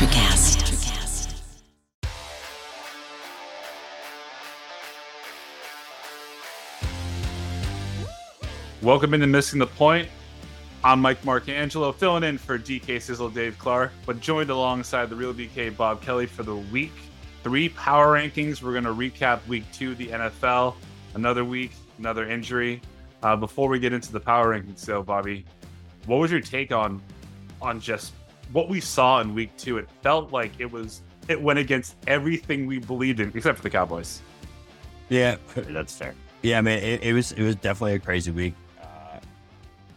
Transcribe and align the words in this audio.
Electricast. 0.00 1.52
Welcome 8.80 9.12
into 9.12 9.26
Missing 9.26 9.58
the 9.58 9.66
Point. 9.66 10.08
I'm 10.82 11.02
Mike 11.02 11.20
Marcangelo, 11.22 11.94
filling 11.94 12.24
in 12.24 12.38
for 12.38 12.58
DK 12.58 13.02
Sizzle 13.02 13.28
Dave 13.28 13.58
Clark, 13.58 13.92
but 14.06 14.20
joined 14.20 14.48
alongside 14.48 15.10
the 15.10 15.16
real 15.16 15.34
DK 15.34 15.76
Bob 15.76 16.00
Kelly 16.00 16.24
for 16.24 16.44
the 16.44 16.56
week 16.56 16.92
three 17.42 17.68
power 17.68 18.14
rankings. 18.14 18.62
We're 18.62 18.72
going 18.72 18.84
to 18.84 18.94
recap 18.94 19.46
week 19.48 19.64
two, 19.70 19.94
the 19.96 20.06
NFL, 20.06 20.76
another 21.12 21.44
week, 21.44 21.72
another 21.98 22.26
injury. 22.26 22.80
Uh, 23.22 23.36
before 23.36 23.68
we 23.68 23.78
get 23.78 23.92
into 23.92 24.12
the 24.12 24.20
power 24.20 24.58
rankings, 24.58 24.78
so 24.78 25.02
Bobby, 25.02 25.44
what 26.06 26.16
was 26.16 26.30
your 26.30 26.40
take 26.40 26.72
on 26.72 27.02
on 27.60 27.78
just 27.78 28.14
what 28.52 28.68
we 28.68 28.80
saw 28.80 29.20
in 29.20 29.34
week 29.34 29.56
two? 29.56 29.78
It 29.78 29.88
felt 30.02 30.32
like 30.32 30.52
it 30.58 30.70
was 30.70 31.02
it 31.28 31.40
went 31.40 31.58
against 31.58 31.96
everything 32.06 32.66
we 32.66 32.78
believed 32.78 33.20
in, 33.20 33.32
except 33.34 33.58
for 33.58 33.62
the 33.62 33.70
Cowboys. 33.70 34.20
Yeah, 35.08 35.36
that's 35.54 35.96
fair. 35.96 36.14
Yeah, 36.42 36.58
I 36.58 36.60
mean, 36.62 36.78
it, 36.78 37.02
it 37.02 37.12
was 37.12 37.32
it 37.32 37.42
was 37.42 37.56
definitely 37.56 37.94
a 37.94 37.98
crazy 37.98 38.30
week. 38.30 38.54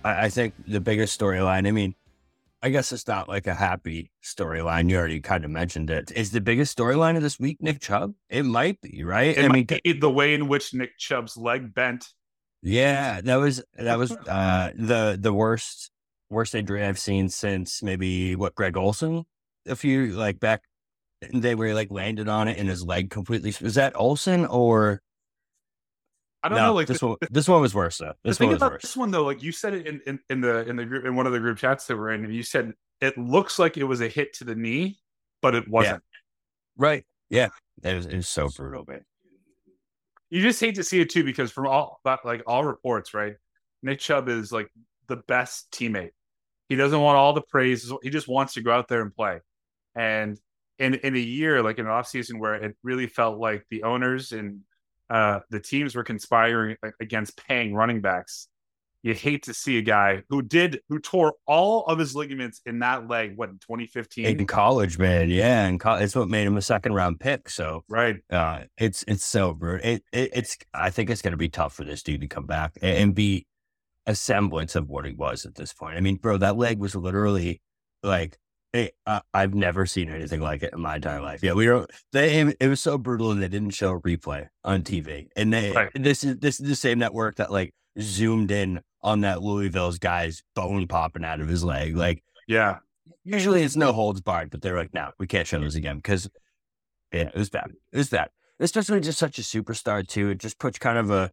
I, 0.04 0.26
I 0.26 0.30
think 0.30 0.54
the 0.68 0.82
biggest 0.82 1.20
storyline, 1.20 1.68
I 1.68 1.72
mean, 1.72 1.96
I 2.62 2.70
guess 2.70 2.92
it's 2.92 3.08
not 3.08 3.28
like 3.28 3.48
a 3.48 3.54
happy 3.54 4.12
storyline. 4.24 4.90
You 4.90 4.98
already 4.98 5.20
kind 5.20 5.44
of 5.44 5.52
mentioned 5.52 5.90
it. 5.90 6.12
Is 6.16 6.32
the 6.32 6.42
biggest 6.42 6.78
storyline 6.78 7.18
of 7.18 7.22
this 7.22 7.40
week 7.40 7.58
Nick 7.62 7.82
Chubb? 7.82 8.14
It 8.30 8.44
might 8.44 8.80
be, 8.82 9.04
right? 9.04 9.38
It 9.38 9.46
I 9.46 9.48
mean, 9.50 9.68
the 10.00 10.10
way 10.10 10.34
in 10.34 10.48
which 10.48 10.74
Nick 10.74 10.98
Chubb's 10.98 11.36
leg 11.36 11.74
bent. 11.74 12.08
Yeah, 12.62 13.20
that 13.22 13.36
was 13.36 13.62
that 13.78 13.98
was 13.98 14.12
uh, 14.12 14.72
the 14.76 15.18
the 15.20 15.34
worst 15.34 15.92
worst 16.34 16.56
injury 16.56 16.84
I've 16.84 17.00
seen 17.00 17.30
since 17.30 17.82
maybe 17.82 18.36
what 18.36 18.56
Greg 18.56 18.78
Olson 18.78 19.26
a 19.68 19.76
few 19.76 20.08
like 20.08 20.40
back. 20.40 20.62
They 21.34 21.56
were 21.56 21.74
like 21.74 21.90
landed 21.90 22.28
on 22.28 22.50
it 22.50 22.58
and 22.58 22.68
his 22.68 22.84
leg 22.84 23.10
completely 23.10 23.54
was 23.62 23.76
that 23.76 23.96
Olson 23.96 24.46
or 24.46 25.02
I 26.44 26.50
don't 26.50 26.58
no, 26.58 26.68
know. 26.68 26.74
Like 26.74 26.88
this 26.88 27.00
the, 27.00 27.08
one, 27.08 27.18
this 27.32 27.48
one 27.48 27.62
was 27.62 27.74
worse 27.74 27.98
though. 27.98 28.14
This 28.24 28.38
the 28.38 28.46
thing 28.46 28.54
about 28.54 28.74
worse. 28.74 28.82
this 28.82 28.98
one 28.98 29.12
though, 29.12 29.24
like 29.24 29.42
you 29.42 29.54
said 29.54 29.74
it 29.74 29.88
in, 29.88 30.02
in, 30.06 30.20
in 30.30 30.42
the 30.42 30.68
in 30.68 30.76
the 30.76 30.86
group 30.86 31.06
in 31.06 31.16
one 31.16 31.26
of 31.26 31.32
the 31.32 31.40
group 31.40 31.58
chats 31.58 31.88
that 31.88 31.96
we're 31.96 32.12
in, 32.12 32.26
and 32.26 32.36
you 32.36 32.44
said 32.44 32.74
it 33.00 33.18
looks 33.18 33.58
like 33.58 33.78
it 33.78 33.86
was 33.86 34.02
a 34.02 34.10
hit 34.10 34.34
to 34.34 34.44
the 34.44 34.56
knee, 34.56 35.00
but 35.42 35.56
it 35.56 35.68
wasn't. 35.70 36.04
Yeah. 36.04 36.84
Right. 36.84 37.06
Yeah. 37.30 37.50
It 37.84 37.96
was, 37.96 38.06
it 38.06 38.16
was 38.16 38.28
so 38.28 38.50
brutal, 38.50 38.84
man. 38.88 39.06
You 40.30 40.42
just 40.42 40.60
hate 40.60 40.76
to 40.76 40.84
see 40.84 41.00
it 41.00 41.10
too, 41.10 41.24
because 41.24 41.52
from 41.52 41.68
all 41.68 42.00
about 42.04 42.26
like 42.26 42.44
all 42.46 42.66
reports, 42.66 43.14
right? 43.14 43.36
Nick 43.82 44.00
Chubb 44.00 44.28
is 44.28 44.52
like 44.52 44.70
the 45.08 45.18
best 45.18 45.72
teammate. 45.72 46.12
He 46.70 46.76
doesn't 46.76 47.00
want 47.00 47.18
all 47.18 47.34
the 47.34 47.42
praise. 47.42 47.92
He 48.02 48.10
just 48.10 48.28
wants 48.28 48.54
to 48.54 48.62
go 48.62 48.72
out 48.72 48.88
there 48.88 49.02
and 49.02 49.14
play. 49.14 49.40
And 49.96 50.40
in 50.80 50.96
in 50.96 51.16
a 51.16 51.20
year 51.20 51.62
like 51.62 51.78
in 51.78 51.86
an 51.86 51.92
off 51.92 52.08
season 52.08 52.40
where 52.40 52.56
it 52.56 52.76
really 52.84 53.08
felt 53.08 53.38
like 53.38 53.66
the 53.70 53.84
owners 53.84 54.32
and 54.32 54.62
uh, 55.10 55.42
the 55.50 55.60
teams 55.60 55.96
were 55.96 56.04
conspiring 56.04 56.76
against 57.00 57.38
paying 57.46 57.76
running 57.76 58.02
backs. 58.02 58.48
You 59.04 59.14
hate 59.14 59.44
to 59.44 59.54
see 59.54 59.78
a 59.78 59.82
guy 59.82 60.24
who 60.30 60.42
did 60.42 60.80
who 60.88 60.98
tore 60.98 61.34
all 61.46 61.86
of 61.88 62.00
his 62.00 62.16
ligaments 62.16 62.62
in 62.66 62.80
that 62.80 63.10
leg. 63.10 63.34
What 63.36 63.50
in 63.50 63.60
2015 63.60 64.26
in 64.26 64.48
college, 64.48 64.98
man? 64.98 65.30
Yeah, 65.30 65.66
and 65.66 65.78
co- 65.78 65.96
it's 65.96 66.16
what 66.16 66.30
made 66.30 66.48
him 66.48 66.56
a 66.56 66.62
second 66.62 66.94
round 66.94 67.20
pick. 67.20 67.50
So 67.50 67.84
right, 67.90 68.16
uh, 68.30 68.62
it's 68.78 69.04
it's 69.06 69.26
so 69.26 69.54
brutal. 69.54 69.86
It, 69.88 70.04
it, 70.14 70.30
it's 70.34 70.58
I 70.74 70.90
think 70.90 71.10
it's 71.10 71.22
going 71.22 71.34
to 71.34 71.38
be 71.38 71.50
tough 71.50 71.74
for 71.74 71.84
this 71.84 72.02
dude 72.02 72.22
to 72.22 72.28
come 72.28 72.46
back 72.46 72.78
and, 72.82 72.98
and 72.98 73.16
be 73.16 73.46
a 74.06 74.16
semblance 74.16 74.76
of 74.76 74.90
what 74.90 75.06
he 75.06 75.14
was 75.14 75.46
at 75.46 75.56
this 75.56 75.74
point. 75.74 75.98
I 75.98 76.02
mean, 76.02 76.18
bro, 76.18 76.38
that 76.38 76.58
leg 76.58 76.80
was 76.80 76.96
literally 76.96 77.62
like 78.02 78.38
it, 78.74 78.96
uh, 79.06 79.20
I've 79.34 79.54
never 79.54 79.86
seen 79.86 80.10
anything 80.10 80.42
like 80.42 80.64
it 80.64 80.74
in 80.74 80.82
my 80.82 80.96
entire 80.96 81.22
life. 81.22 81.44
Yeah, 81.44 81.54
we 81.54 81.66
don't. 81.66 81.90
They 82.12 82.40
it 82.60 82.68
was 82.68 82.82
so 82.82 82.98
brutal, 82.98 83.32
and 83.32 83.42
they 83.42 83.48
didn't 83.48 83.70
show 83.72 83.94
a 83.94 84.02
replay 84.02 84.48
on 84.64 84.82
TV. 84.82 85.28
And 85.36 85.54
they 85.54 85.72
right. 85.72 85.92
this 85.94 86.24
is 86.24 86.38
this 86.38 86.60
is 86.60 86.68
the 86.68 86.76
same 86.76 87.00
network 87.00 87.36
that 87.36 87.52
like 87.52 87.74
zoomed 88.02 88.50
in 88.50 88.82
on 89.02 89.22
that 89.22 89.44
Louisville's 89.44 90.00
guy's 90.00 90.42
bone 90.56 90.88
popping 90.88 91.24
out 91.24 91.40
of 91.40 91.48
his 91.48 91.64
leg. 91.64 91.96
Like, 91.96 92.24
yeah, 92.48 92.80
usually 93.24 93.62
it's 93.62 93.76
no 93.76 93.94
holds 93.94 94.22
barred, 94.22 94.50
but 94.50 94.62
they're 94.64 94.78
like, 94.78 94.94
no, 94.94 95.12
we 95.20 95.28
can't 95.28 95.48
show 95.48 95.60
this 95.60 95.76
again 95.76 95.98
because 95.98 96.28
yeah, 97.14 97.28
it 97.28 97.36
was 97.36 97.52
bad. 97.52 97.72
It 97.92 97.98
was 97.98 98.10
bad, 98.10 98.30
especially 98.60 99.02
just 99.02 99.20
such 99.20 99.38
a 99.38 99.44
superstar 99.44 100.06
too. 100.06 100.30
It 100.30 100.40
just 100.40 100.58
puts 100.58 100.80
kind 100.80 100.98
of 100.98 101.12
a 101.12 101.32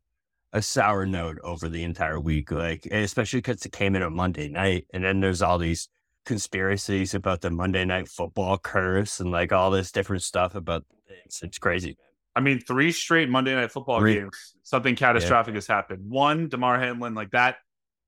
a 0.53 0.63
sour 0.63 1.07
note 1.07 1.39
over 1.45 1.69
the 1.69 1.85
entire 1.85 2.19
week, 2.19 2.51
like 2.51 2.87
especially 2.87 3.39
because 3.39 3.65
it 3.65 3.73
came 3.73 3.95
in 3.95 4.03
on 4.03 4.15
Monday 4.15 4.49
night, 4.49 4.87
and 4.93 5.05
then 5.05 5.21
there's 5.21 5.43
all 5.43 5.59
these 5.59 5.89
conspiracies 6.27 7.15
about 7.15 7.41
the 7.41 7.51
Monday 7.51 7.85
Night 7.85 8.09
Football 8.09 8.59
curse 8.59 9.21
and 9.21 9.31
like 9.31 9.53
all 9.53 9.71
this 9.71 9.93
different 9.93 10.23
stuff 10.23 10.55
about 10.55 10.85
things. 11.09 11.41
It's 11.43 11.59
crazy. 11.59 11.97
I 12.35 12.41
mean, 12.41 12.61
three 12.61 12.93
straight 12.93 13.29
Monday 13.29 13.55
Night 13.55 13.73
Football 13.73 14.01
three. 14.01 14.15
games, 14.15 14.55
something 14.63 14.97
catastrophic 14.97 15.53
yeah. 15.53 15.57
has 15.57 15.67
happened. 15.67 16.09
One, 16.09 16.49
Damar 16.49 16.79
Hamlin, 16.79 17.15
like 17.15 17.31
that, 17.31 17.57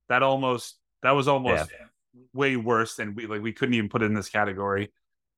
that 0.09 0.23
almost, 0.23 0.79
that 1.03 1.13
was 1.13 1.27
almost 1.27 1.71
yeah. 1.71 2.23
way 2.33 2.57
worse 2.57 2.95
than 2.95 3.15
we 3.15 3.27
like. 3.27 3.43
We 3.43 3.53
couldn't 3.53 3.75
even 3.75 3.89
put 3.89 4.03
it 4.03 4.07
in 4.07 4.15
this 4.15 4.29
category. 4.29 4.93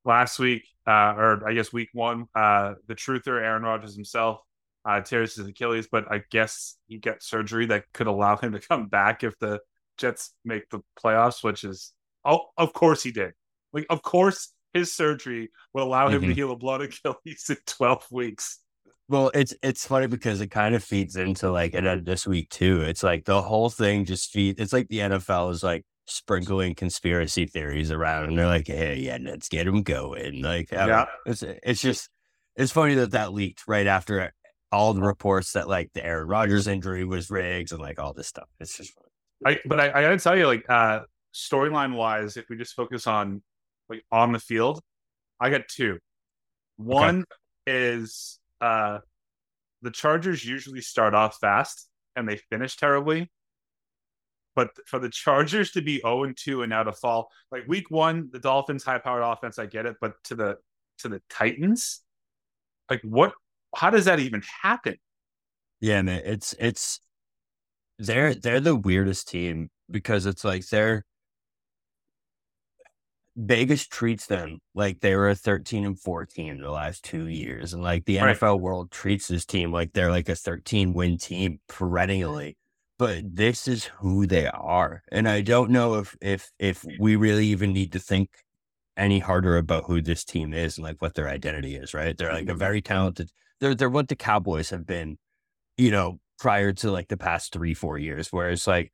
Last 0.05 0.39
week, 0.39 0.65
uh, 0.87 1.15
or 1.17 1.49
I 1.49 1.55
guess 1.55 1.73
week 1.73 1.89
one, 1.95 2.27
uh, 2.35 2.75
the 2.87 2.95
truther 2.95 3.41
Aaron 3.41 3.63
Rodgers 3.63 3.95
himself 3.95 4.41
uh, 4.85 5.01
tears 5.01 5.37
his 5.37 5.47
Achilles, 5.47 5.89
but 5.91 6.11
I 6.11 6.23
guess 6.31 6.77
he 6.87 6.99
got 6.99 7.23
surgery 7.23 7.67
that 7.67 7.85
could 7.93 8.07
allow 8.07 8.37
him 8.37 8.53
to 8.53 8.61
come 8.69 8.89
back 8.89 9.25
if 9.25 9.39
the 9.39 9.61
Jets 9.97 10.33
make 10.45 10.69
the 10.71 10.81
playoffs, 11.03 11.43
which 11.45 11.65
is 11.65 11.93
Oh, 12.25 12.47
of 12.57 12.73
course 12.73 13.03
he 13.03 13.13
did. 13.13 13.33
Like, 13.73 13.87
of 13.91 14.03
course 14.03 14.53
his 14.73 14.93
surgery 14.93 15.51
will 15.73 15.85
allow 15.85 16.09
him 16.09 16.21
mm-hmm. 16.21 16.31
to 16.31 16.35
heal 16.35 16.53
a 16.53 16.57
blood 16.57 16.81
Achilles 17.05 17.47
in 17.49 17.57
12 17.67 18.07
weeks. 18.11 18.61
Well, 19.09 19.31
it's 19.35 19.55
it's 19.63 19.87
funny 19.87 20.07
because 20.07 20.41
it 20.41 20.47
kind 20.47 20.75
of 20.75 20.83
feeds 20.83 21.17
into 21.17 21.51
like 21.51 21.75
and 21.75 22.07
this 22.07 22.27
week 22.27 22.49
too. 22.49 22.81
It's 22.81 23.03
like 23.03 23.27
the 23.27 23.43
whole 23.43 23.69
thing 23.69 24.07
just 24.07 24.31
feeds. 24.31 24.59
It's 24.59 24.73
like 24.73 24.89
the 24.89 25.01
NFL 25.01 25.53
is 25.53 25.63
like 25.63 25.85
sprinkling 26.07 26.75
conspiracy 26.75 27.45
theories 27.45 27.91
around, 27.91 28.31
and 28.31 28.39
they're 28.39 28.47
like, 28.47 28.67
"Hey, 28.67 29.01
yeah, 29.01 29.19
let's 29.21 29.51
get 29.51 29.67
him 29.67 29.83
going." 29.83 30.41
Like, 30.41 30.73
yeah, 30.73 31.05
it's 31.27 31.43
it's 31.43 31.83
just 31.83 32.09
it's 32.57 32.73
funny 32.73 32.95
that 32.95 33.11
that 33.11 33.35
leaked 33.35 33.69
right 33.69 33.87
after 33.87 34.33
all 34.75 34.93
the 34.93 35.03
reports 35.03 35.53
that 35.53 35.69
like 35.69 35.93
the 35.93 36.05
Aaron 36.05 36.27
Rodgers 36.27 36.67
injury 36.67 37.05
was 37.05 37.31
rigged 37.31 37.73
and 37.73 37.81
like 37.81 37.99
all 37.99 38.13
this 38.13 38.27
stuff. 38.27 38.49
It's 38.59 38.77
just 38.77 38.93
funny. 38.95 39.57
I 39.57 39.61
but 39.67 39.81
I, 39.81 39.89
I 39.89 40.03
gotta 40.03 40.19
tell 40.19 40.37
you, 40.37 40.47
like, 40.47 40.65
uh, 40.69 41.01
storyline 41.33 41.95
wise, 41.95 42.37
if 42.37 42.47
we 42.49 42.57
just 42.57 42.75
focus 42.75 43.07
on 43.07 43.43
like 43.89 44.05
on 44.11 44.33
the 44.33 44.39
field, 44.39 44.81
I 45.41 45.51
got 45.51 45.63
two. 45.69 45.99
One 46.77 47.21
okay. 47.67 47.89
is 47.89 48.39
uh 48.61 48.99
the 49.83 49.91
Chargers 49.91 50.45
usually 50.45 50.81
start 50.81 51.15
off 51.15 51.39
fast 51.41 51.89
and 52.17 52.29
they 52.29 52.37
finish 52.37 52.77
terribly. 52.77 53.31
But 54.57 54.71
for 54.87 54.99
the 54.99 55.11
Chargers 55.11 55.73
to 55.73 55.83
be 55.83 56.01
0 56.01 56.25
and 56.25 56.37
2 56.37 56.63
and 56.63 56.71
now 56.71 56.85
to 56.85 56.93
fall, 56.93 57.29
like 57.51 57.67
week 57.67 57.91
one, 57.91 58.31
the 58.33 58.39
Dolphins 58.39 58.85
high 58.85 58.99
powered 58.99 59.23
offense, 59.23 59.59
I 59.59 59.67
get 59.67 59.85
it. 59.85 59.97
But 60.01 60.15
to 60.25 60.35
the 60.35 60.57
to 60.99 61.09
the 61.09 61.21
Titans, 61.29 62.01
like 62.89 63.03
what 63.03 63.35
how 63.77 63.91
does 63.91 64.05
that 64.07 64.21
even 64.21 64.43
happen? 64.63 64.97
Yeah, 65.81 66.03
man, 66.03 66.23
it's 66.25 66.55
it's 66.59 67.01
they're 67.99 68.35
they're 68.35 68.61
the 68.61 68.77
weirdest 68.77 69.29
team 69.29 69.71
because 69.91 70.27
it's 70.27 70.45
like 70.45 70.67
they're 70.69 71.05
Vegas 73.37 73.87
treats 73.87 74.27
them 74.27 74.61
like 74.75 75.01
they 75.01 75.17
were 75.17 75.29
a 75.29 75.35
13 75.35 75.85
and 75.85 75.99
14 75.99 76.61
the 76.61 76.71
last 76.71 77.05
two 77.05 77.27
years. 77.27 77.73
And 77.75 77.83
like 77.83 78.05
the 78.05 78.19
right. 78.19 78.37
NFL 78.37 78.61
world 78.61 78.91
treats 78.93 79.27
this 79.27 79.45
team 79.45 79.73
like 79.73 79.93
they're 79.93 80.11
like 80.11 80.29
a 80.29 80.37
13 80.37 80.93
win 80.93 81.19
team 81.19 81.59
perennially. 81.69 82.57
But 82.97 83.35
this 83.35 83.67
is 83.67 83.87
who 83.87 84.27
they 84.27 84.47
are. 84.47 85.03
And 85.11 85.29
I 85.29 85.41
don't 85.41 85.71
know 85.71 85.95
if 85.95 86.17
if 86.21 86.53
if 86.61 86.85
we 87.01 87.17
really 87.17 87.47
even 87.49 87.73
need 87.73 87.93
to 87.93 87.99
think 87.99 88.31
any 88.97 89.19
harder 89.19 89.57
about 89.57 89.85
who 89.87 90.01
this 90.01 90.25
team 90.25 90.55
is 90.55 90.79
and 90.79 90.85
like 90.85 91.03
what 91.03 91.15
their 91.15 91.29
identity 91.29 91.75
is, 91.75 91.93
right? 91.93 92.17
They're 92.17 92.33
like 92.33 92.45
a 92.45 92.51
mm-hmm. 92.51 92.59
very 92.59 92.81
talented 92.81 93.31
they're 93.65 93.75
they're 93.75 93.89
what 93.89 94.09
the 94.09 94.17
Cowboys 94.17 94.69
have 94.71 94.87
been, 94.87 95.17
you 95.79 95.91
know, 95.91 96.21
prior 96.39 96.75
to 96.75 96.91
like 96.91 97.09
the 97.09 97.17
past 97.17 97.51
three, 97.51 97.73
four 97.73 97.97
years, 97.97 98.29
where 98.29 98.51
it's 98.51 98.67
like 98.67 98.93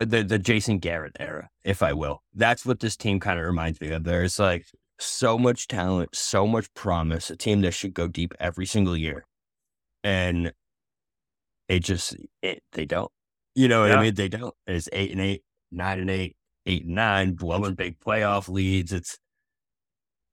the 0.00 0.22
the 0.22 0.38
Jason 0.38 0.78
Garrett 0.78 1.16
era, 1.20 1.50
if 1.62 1.82
I 1.82 1.92
will. 1.92 2.22
That's 2.34 2.64
what 2.64 2.80
this 2.80 2.96
team 2.96 3.20
kind 3.20 3.38
of 3.38 3.44
reminds 3.44 3.78
me 3.82 3.90
of. 3.90 4.04
There's 4.04 4.38
like 4.38 4.64
so 4.98 5.36
much 5.36 5.68
talent, 5.68 6.16
so 6.16 6.46
much 6.46 6.72
promise, 6.72 7.30
a 7.30 7.36
team 7.36 7.60
that 7.60 7.72
should 7.72 7.92
go 7.92 8.08
deep 8.08 8.32
every 8.40 8.64
single 8.64 8.96
year. 8.96 9.26
And 10.02 10.52
it 11.68 11.80
just 11.80 12.16
it, 12.40 12.62
they 12.72 12.86
don't. 12.86 13.12
You 13.54 13.68
know 13.68 13.82
what 13.82 13.90
yeah. 13.90 13.98
I 13.98 14.02
mean? 14.02 14.14
They 14.14 14.28
don't. 14.28 14.54
It's 14.66 14.88
eight 14.92 15.10
and 15.10 15.20
eight, 15.20 15.42
nine 15.70 15.98
and 15.98 16.08
eight, 16.08 16.36
eight 16.64 16.86
and 16.86 16.94
nine, 16.94 17.34
blowing 17.34 17.74
big 17.74 18.00
playoff 18.00 18.48
leads. 18.48 18.90
It's 18.90 19.18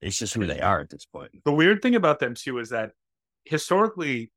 it's 0.00 0.18
just 0.18 0.32
who 0.32 0.46
they 0.46 0.60
are 0.60 0.80
at 0.80 0.88
this 0.88 1.04
point. 1.04 1.30
The 1.44 1.52
weird 1.52 1.82
thing 1.82 1.94
about 1.94 2.20
them 2.20 2.34
too 2.34 2.58
is 2.58 2.70
that 2.70 2.92
historically, 3.44 4.30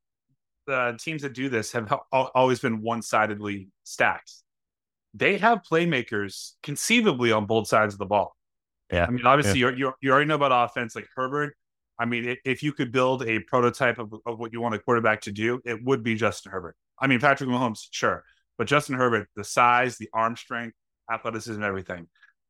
the 0.66 0.98
teams 1.00 1.22
that 1.22 1.34
do 1.34 1.50
this 1.50 1.72
have 1.72 1.94
always 2.12 2.60
been 2.60 2.82
one-sidedly 2.82 3.70
stacked 3.84 4.32
they 5.18 5.38
have 5.38 5.62
playmakers 5.70 6.54
conceivably 6.64 7.32
on 7.32 7.46
both 7.46 7.68
sides 7.68 7.94
of 7.94 7.98
the 7.98 8.06
ball. 8.06 8.36
Yeah. 8.92 9.06
I 9.06 9.10
mean, 9.10 9.26
obviously, 9.26 9.60
yeah. 9.60 9.72
you 9.76 9.94
you 10.02 10.12
already 10.12 10.28
know 10.28 10.36
about 10.36 10.70
offense. 10.70 10.96
Like 10.96 11.08
Herbert, 11.16 11.56
I 12.00 12.06
mean, 12.06 12.38
if 12.46 12.64
you 12.64 12.72
could 12.72 12.92
build 12.92 13.24
a 13.24 13.40
prototype 13.40 14.00
of, 14.00 14.14
of 14.26 14.40
what 14.40 14.54
you 14.54 14.62
want 14.62 14.76
a 14.76 14.80
quarterback 14.80 15.22
to 15.22 15.32
do, 15.32 15.60
it 15.66 15.84
would 15.84 16.04
be 16.04 16.16
Justin 16.16 16.52
Herbert. 16.52 16.76
I 17.00 17.08
mean, 17.08 17.20
Patrick 17.20 17.50
Mahomes, 17.50 17.88
sure, 17.92 18.24
but 18.58 18.68
Justin 18.68 18.96
Herbert, 18.96 19.28
the 19.36 19.44
size, 19.44 19.98
the 19.98 20.10
arm 20.14 20.36
strength, 20.36 20.76
athleticism, 21.12 21.62
everything. 21.62 22.08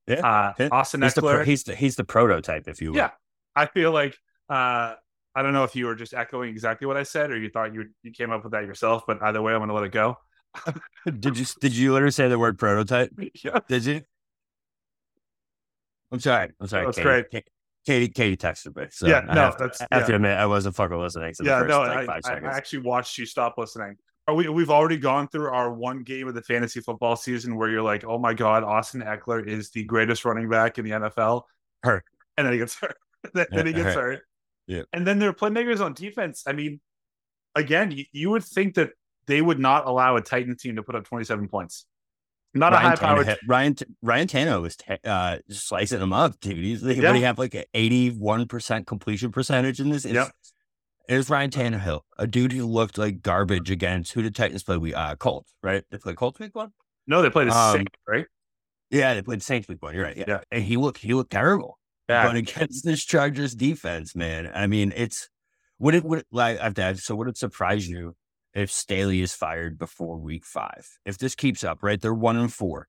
Yeah, 0.08 0.54
uh, 0.60 0.70
Austin 0.72 1.02
he's 1.02 1.16
Ekeler, 1.16 1.40
the, 1.40 1.46
he's 1.46 1.64
the 1.64 1.76
he's 1.76 1.96
the 1.96 2.04
prototype, 2.04 2.68
if 2.68 2.82
you 2.82 2.92
will. 2.92 2.98
Yeah, 2.98 3.12
I 3.56 3.66
feel 3.66 3.92
like 3.92 4.16
uh, 4.50 4.96
I 5.38 5.44
don't 5.44 5.54
know 5.54 5.64
if 5.64 5.76
you 5.76 5.86
were 5.86 5.94
just 5.94 6.16
echoing 6.16 6.50
exactly 6.50 6.88
what 6.88 6.98
I 6.98 7.04
said 7.04 7.30
or 7.30 7.38
you 7.38 7.52
thought 7.52 7.72
you 7.72 7.86
you 8.02 8.12
came 8.12 8.32
up 8.32 8.44
with 8.44 8.54
that 8.54 8.66
yourself, 8.66 9.04
but 9.06 9.22
either 9.22 9.40
way, 9.40 9.54
I'm 9.54 9.60
going 9.60 9.70
to 9.70 9.76
let 9.76 9.84
it 9.84 9.92
go. 9.92 10.18
did 11.20 11.38
you 11.38 11.46
did 11.62 11.76
you 11.76 11.94
literally 11.94 12.12
say 12.12 12.28
the 12.28 12.40
word 12.40 12.58
prototype? 12.58 13.12
Yeah. 13.44 13.60
Did 13.68 13.86
you? 13.86 14.02
I'm 16.12 16.20
sorry. 16.20 16.50
I'm 16.60 16.68
sorry. 16.68 16.86
That's 16.86 16.98
Katie. 16.98 17.26
great. 17.30 17.46
Katie, 17.86 18.10
Katie 18.10 18.36
texted 18.38 18.76
me. 18.76 18.88
So 18.90 19.06
yeah, 19.06 19.26
I 19.30 19.36
no, 19.36 19.42
have, 19.42 19.58
that's. 19.60 19.80
I 19.80 19.88
have 19.92 20.02
yeah. 20.02 20.08
to 20.08 20.16
admit, 20.16 20.38
I 20.38 20.48
wasn't 20.48 20.76
fucking 20.76 20.98
listening. 20.98 21.34
To 21.36 21.44
the 21.44 21.50
yeah, 21.50 21.60
first, 21.60 21.70
no, 21.70 21.80
like, 21.82 22.10
I, 22.10 22.22
five 22.22 22.44
I, 22.44 22.48
actually 22.48 22.80
watched 22.80 23.20
you 23.20 23.28
stop 23.28 23.60
listening. 23.60 23.96
Are 24.28 24.34
we, 24.34 24.50
we've 24.50 24.72
already 24.72 24.98
gone 24.98 25.28
through 25.28 25.52
our 25.52 25.72
one 25.72 26.02
game 26.02 26.28
of 26.28 26.34
the 26.34 26.42
fantasy 26.42 26.82
football 26.82 27.16
season 27.16 27.56
where 27.56 27.70
you're 27.70 27.84
like, 27.84 28.04
oh 28.06 28.18
my 28.18 28.34
God, 28.34 28.64
Austin 28.64 29.02
Ekeler 29.02 29.48
is 29.48 29.70
the 29.70 29.84
greatest 29.84 30.26
running 30.26 30.50
back 30.50 30.80
in 30.80 30.86
the 30.86 30.92
NFL. 30.92 31.44
Hurt. 31.84 32.04
And 32.38 32.46
then 32.48 32.54
he 32.54 32.60
gets 32.60 32.76
hurt. 32.76 32.98
then, 33.34 33.46
then 33.52 33.68
he 33.68 33.74
gets 33.74 33.94
hurt. 33.94 34.24
Yeah. 34.68 34.84
And 34.94 35.08
then 35.08 35.20
their 35.20 35.34
playmakers 35.34 35.80
on 35.80 35.94
defense. 35.94 36.44
I 36.46 36.54
mean, 36.54 36.80
again, 37.56 37.92
you, 37.92 38.06
you 38.12 38.30
would 38.30 38.44
think 38.44 38.76
that 38.76 38.92
they 39.26 39.42
would 39.42 39.60
not 39.60 39.86
allow 39.88 40.16
a 40.18 40.22
Titan 40.22 40.56
team 40.58 40.76
to 40.76 40.84
put 40.84 40.96
up 40.96 41.06
27 41.06 41.48
points. 41.48 41.86
Not 42.54 42.72
Ryan 42.74 42.86
a 42.86 42.90
high 42.90 42.96
powered. 42.96 43.28
Tannehill- 43.28 43.38
Ryan 43.48 43.76
Ryan 44.02 44.28
Tannehill 44.28 44.62
was 44.62 44.76
ta- 44.78 44.98
uh, 45.04 45.38
slicing 45.50 46.00
them 46.00 46.14
up, 46.14 46.40
dude. 46.40 46.58
He's 46.58 46.82
like, 46.82 46.98
Yeah. 46.98 47.14
you 47.14 47.24
have 47.26 47.38
like 47.38 47.54
an 47.54 47.66
eighty 47.74 48.10
one 48.10 48.48
percent 48.48 48.88
completion 48.88 49.32
percentage 49.32 49.80
in 49.80 49.90
this? 49.90 50.06
It's, 50.06 50.14
Yep. 50.14 50.32
It 51.10 51.18
was 51.18 51.30
Ryan 51.30 51.52
Tannehill, 51.52 52.02
a 52.18 52.26
dude 52.26 52.54
who 52.54 52.66
looked 52.66 52.98
like 52.98 53.22
garbage 53.22 53.70
against 53.70 54.14
who 54.14 54.22
did 54.22 54.34
Titans 54.36 54.64
play? 54.64 54.78
We 54.78 54.94
uh 54.94 55.16
Colts, 55.18 55.54
right? 55.62 55.84
They 55.92 55.98
played 55.98 56.16
Colts 56.16 56.40
week 56.40 56.56
one. 56.56 56.72
No, 57.06 57.22
they 57.22 57.30
played 57.30 57.50
the 57.50 57.56
Um, 57.58 57.78
same, 57.78 57.86
right? 58.08 58.26
Yeah, 58.90 59.14
they 59.14 59.22
played 59.22 59.44
Saints 59.44 59.68
week 59.68 59.82
one. 59.84 59.94
You're 59.94 60.04
right. 60.06 60.18
Yeah, 60.18 60.26
Yeah. 60.28 60.40
and 60.52 60.64
he 60.64 60.78
looked 60.78 61.00
he 61.00 61.14
looked 61.14 61.32
terrible. 61.32 61.78
Yeah. 62.10 62.28
But 62.28 62.36
against 62.36 62.86
this 62.86 63.04
Chargers 63.04 63.54
defense, 63.54 64.16
man, 64.16 64.50
I 64.54 64.68
mean, 64.68 64.94
it's 64.96 65.30
would 65.80 65.96
it 65.96 66.04
would 66.04 66.20
it, 66.20 66.28
like 66.32 66.60
I've 66.60 66.78
had 66.78 67.00
so 67.00 67.16
would 67.16 67.28
it 67.28 67.38
surprise 67.38 67.88
you 67.88 68.16
if 68.54 68.72
Staley 68.72 69.22
is 69.22 69.34
fired 69.34 69.78
before 69.78 70.18
week 70.18 70.46
five? 70.46 70.88
If 71.06 71.18
this 71.18 71.36
keeps 71.36 71.64
up, 71.64 71.80
right? 71.82 72.00
They're 72.00 72.14
one 72.14 72.38
and 72.38 72.52
four, 72.52 72.88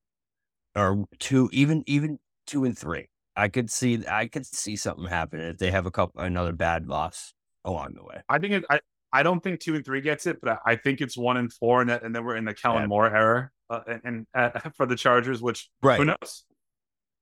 or 0.77 1.05
two, 1.19 1.51
even 1.53 1.83
even 1.87 2.19
two 2.47 2.65
and 2.65 2.79
three. 2.79 3.09
I 3.37 3.49
could 3.49 3.71
see 3.71 4.05
I 4.09 4.27
could 4.27 4.47
see 4.47 4.77
something 4.77 5.07
happen 5.07 5.41
if 5.41 5.59
they 5.59 5.71
have 5.71 5.87
a 5.87 5.91
couple 5.91 6.21
another 6.21 6.53
bad 6.53 6.87
loss 6.87 7.33
along 7.65 7.95
the 7.95 8.05
way. 8.05 8.23
I 8.29 8.39
think 8.39 8.55
it, 8.55 8.65
I 8.71 8.81
I 9.13 9.23
don't 9.23 9.43
think 9.43 9.61
two 9.61 9.75
and 9.75 9.85
three 9.85 10.01
gets 10.01 10.27
it, 10.27 10.41
but 10.41 10.61
I, 10.65 10.73
I 10.73 10.77
think 10.77 11.01
it's 11.01 11.17
one 11.17 11.37
and 11.37 11.53
four, 11.53 11.81
and, 11.81 11.91
that, 11.91 12.03
and 12.03 12.15
then 12.15 12.25
we're 12.25 12.37
in 12.37 12.45
the 12.45 12.55
Kellen 12.55 12.83
Yeah. 12.83 12.87
Moore 12.89 13.15
era, 13.15 13.51
uh, 13.71 13.81
and, 13.87 14.01
and 14.05 14.27
uh, 14.35 14.71
for 14.77 14.87
the 14.87 14.97
Chargers, 14.97 15.41
which 15.41 15.71
Right. 15.83 15.99
who 15.99 16.05
knows? 16.05 16.45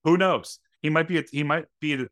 Who 0.04 0.16
knows? 0.16 0.58
He 0.82 0.90
might 0.90 1.08
be. 1.08 1.19
A, 1.19 1.25
he 1.31 1.43
might 1.43 1.67
be. 1.81 1.94
A, 1.94 2.06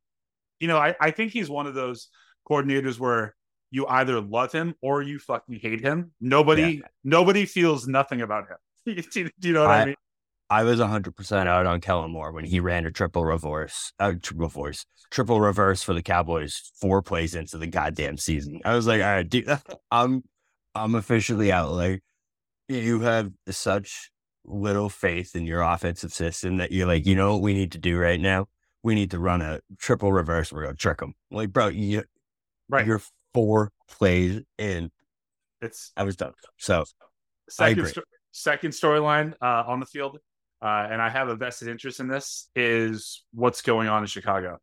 you 0.60 0.68
know, 0.68 0.78
I 0.78 0.94
I 1.00 1.10
think 1.10 1.32
he's 1.32 1.50
one 1.50 1.66
of 1.66 1.74
those 1.74 2.08
coordinators 2.48 2.98
where 2.98 3.34
you 3.70 3.86
either 3.86 4.20
love 4.20 4.52
him 4.52 4.74
or 4.82 5.02
you 5.02 5.18
fucking 5.18 5.58
hate 5.60 5.80
him. 5.80 6.12
Nobody 6.20 6.82
nobody 7.02 7.44
feels 7.44 7.88
nothing 7.88 8.20
about 8.20 8.44
him. 8.48 8.56
do, 9.10 9.30
do 9.38 9.48
you 9.48 9.54
know 9.54 9.62
what 9.62 9.70
I, 9.70 9.80
I- 9.80 9.84
mean? 9.86 9.94
I 10.50 10.62
was 10.62 10.78
100% 10.78 11.46
out 11.46 11.64
on 11.66 11.80
Kellen 11.80 12.12
Moore 12.12 12.30
when 12.30 12.44
he 12.44 12.60
ran 12.60 12.84
a 12.84 12.90
triple 12.90 13.24
reverse, 13.24 13.92
uh, 13.98 14.12
triple 14.20 14.44
reverse, 14.44 14.84
triple 15.10 15.40
reverse 15.40 15.82
for 15.82 15.94
the 15.94 16.02
Cowboys 16.02 16.70
four 16.76 17.00
plays 17.00 17.34
into 17.34 17.56
the 17.56 17.66
goddamn 17.66 18.18
season. 18.18 18.60
I 18.62 18.74
was 18.74 18.86
like, 18.86 19.00
all 19.00 19.08
right, 19.08 19.28
dude, 19.28 19.48
I'm, 19.90 20.22
I'm 20.74 20.94
officially 20.94 21.50
out. 21.50 21.72
Like, 21.72 22.02
you 22.68 23.00
have 23.00 23.32
such 23.48 24.10
little 24.44 24.88
faith 24.88 25.34
in 25.34 25.44
your 25.46 25.62
offensive 25.62 26.12
system 26.12 26.58
that 26.58 26.72
you're 26.72 26.86
like, 26.86 27.06
you 27.06 27.14
know 27.14 27.32
what 27.34 27.42
we 27.42 27.54
need 27.54 27.72
to 27.72 27.78
do 27.78 27.98
right 27.98 28.20
now? 28.20 28.46
We 28.82 28.94
need 28.94 29.10
to 29.12 29.18
run 29.18 29.40
a 29.42 29.60
triple 29.78 30.12
reverse. 30.12 30.52
We're 30.52 30.62
going 30.64 30.74
to 30.74 30.80
trick 30.80 30.98
them. 30.98 31.14
Like, 31.30 31.52
bro, 31.52 31.68
you, 31.68 32.04
Right. 32.68 32.86
you're 32.86 33.00
four 33.32 33.72
plays 33.88 34.42
in. 34.58 34.90
It's 35.60 35.92
I 35.96 36.02
was 36.04 36.16
done. 36.16 36.32
So, 36.58 36.84
second 37.48 37.86
sto- 37.88 38.02
second 38.32 38.70
storyline 38.72 39.34
uh, 39.40 39.64
on 39.66 39.80
the 39.80 39.86
field, 39.86 40.18
uh, 40.62 40.86
and 40.90 41.00
I 41.00 41.08
have 41.08 41.28
a 41.28 41.36
vested 41.36 41.68
interest 41.68 42.00
in 42.00 42.08
this 42.08 42.48
is 42.54 43.24
what's 43.32 43.62
going 43.62 43.88
on 43.88 44.02
in 44.02 44.06
Chicago. 44.06 44.58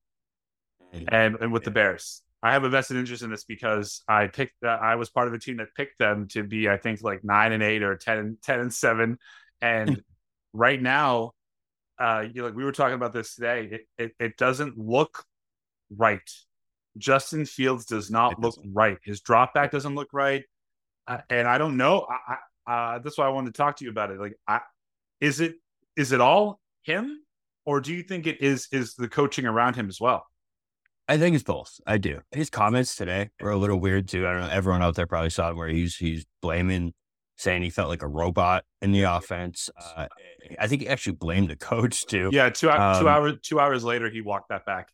and 0.94 1.36
and 1.40 1.52
with 1.54 1.64
the 1.64 1.72
Bears. 1.72 2.22
I 2.44 2.54
have 2.54 2.64
a 2.64 2.70
vested 2.70 2.98
interest 2.98 3.22
in 3.24 3.30
this 3.30 3.44
because 3.44 4.04
I 4.08 4.28
picked. 4.28 4.64
Uh, 4.64 4.70
I 4.70 4.96
was 4.96 5.10
part 5.10 5.28
of 5.28 5.34
a 5.34 5.40
team 5.40 5.58
that 5.58 5.68
picked 5.76 6.00
them 6.00 6.28
to 6.30 6.44
be, 6.44 6.68
I 6.70 6.78
think, 6.78 7.02
like 7.04 7.24
nine 7.24 7.52
and 7.52 7.62
eight 7.64 7.84
or 7.84 7.96
10, 7.96 8.18
and- 8.18 8.42
10 8.42 8.60
and 8.60 8.74
seven. 8.74 9.18
And 9.62 10.02
right 10.54 10.82
now, 10.82 11.32
uh, 12.00 12.26
you 12.34 12.44
like 12.44 12.56
we 12.56 12.64
were 12.64 12.72
talking 12.72 12.96
about 12.96 13.14
this 13.14 13.36
today. 13.36 13.70
It, 13.72 13.82
it 13.98 14.12
it 14.20 14.38
doesn't 14.38 14.78
look 14.78 15.24
right. 15.96 16.30
Justin 16.98 17.46
Fields 17.46 17.86
does 17.86 18.10
not 18.12 18.40
look 18.40 18.56
right. 18.74 18.98
His 19.04 19.22
drop 19.22 19.54
back 19.54 19.72
doesn't 19.72 19.96
look 19.96 20.10
right, 20.12 20.44
uh, 21.08 21.20
and 21.30 21.48
I 21.48 21.58
don't 21.58 21.78
know. 21.78 22.06
I, 22.10 22.34
I, 22.34 22.96
uh, 22.96 23.00
that's 23.00 23.18
why 23.18 23.26
I 23.26 23.30
wanted 23.30 23.54
to 23.54 23.58
talk 23.58 23.78
to 23.78 23.86
you 23.86 23.92
about 23.92 24.12
it. 24.12 24.20
Like, 24.20 24.36
I, 24.48 24.60
is 25.20 25.40
it 25.40 25.56
is 25.96 26.12
it 26.12 26.22
all 26.22 26.60
him, 26.84 27.22
or 27.66 27.82
do 27.82 27.94
you 27.94 28.04
think 28.04 28.28
it 28.28 28.42
is 28.42 28.68
is 28.72 28.96
the 28.96 29.08
coaching 29.08 29.46
around 29.46 29.76
him 29.76 29.88
as 29.88 30.02
well? 30.02 30.26
I 31.08 31.18
think 31.18 31.36
it's 31.36 31.44
both. 31.44 31.80
I 31.86 31.98
do. 31.98 32.22
His 32.32 32.50
comments 32.50 32.96
today 32.96 33.32
were 33.42 33.52
a 33.52 33.58
little 33.58 33.80
weird 33.80 34.08
too. 34.08 34.28
I 34.28 34.32
don't 34.32 34.42
know. 34.42 34.50
Everyone 34.50 34.82
out 34.82 34.96
there 34.96 35.08
probably 35.08 35.30
saw 35.30 35.50
it 35.50 35.56
where 35.56 35.68
he's 35.68 35.96
he's 35.96 36.26
blaming, 36.42 36.94
saying 37.42 37.64
he 37.64 37.70
felt 37.72 37.90
like 37.90 38.04
a 38.04 38.08
robot 38.08 38.64
in 38.82 38.92
the 38.92 39.02
offense. 39.02 39.70
Uh, 39.76 40.08
I 40.60 40.68
think 40.68 40.84
he 40.84 40.88
actually 40.88 41.14
blamed 41.16 41.50
the 41.50 41.56
coach 41.56 42.06
too. 42.06 42.30
Yeah, 42.32 42.50
two 42.50 42.70
hou- 42.70 42.76
two 42.78 42.82
Um, 42.82 43.08
hours 43.08 43.34
two 43.42 43.60
hours 43.60 43.84
later, 43.84 44.10
he 44.10 44.22
walked 44.22 44.50
that 44.50 44.66
back. 44.66 44.90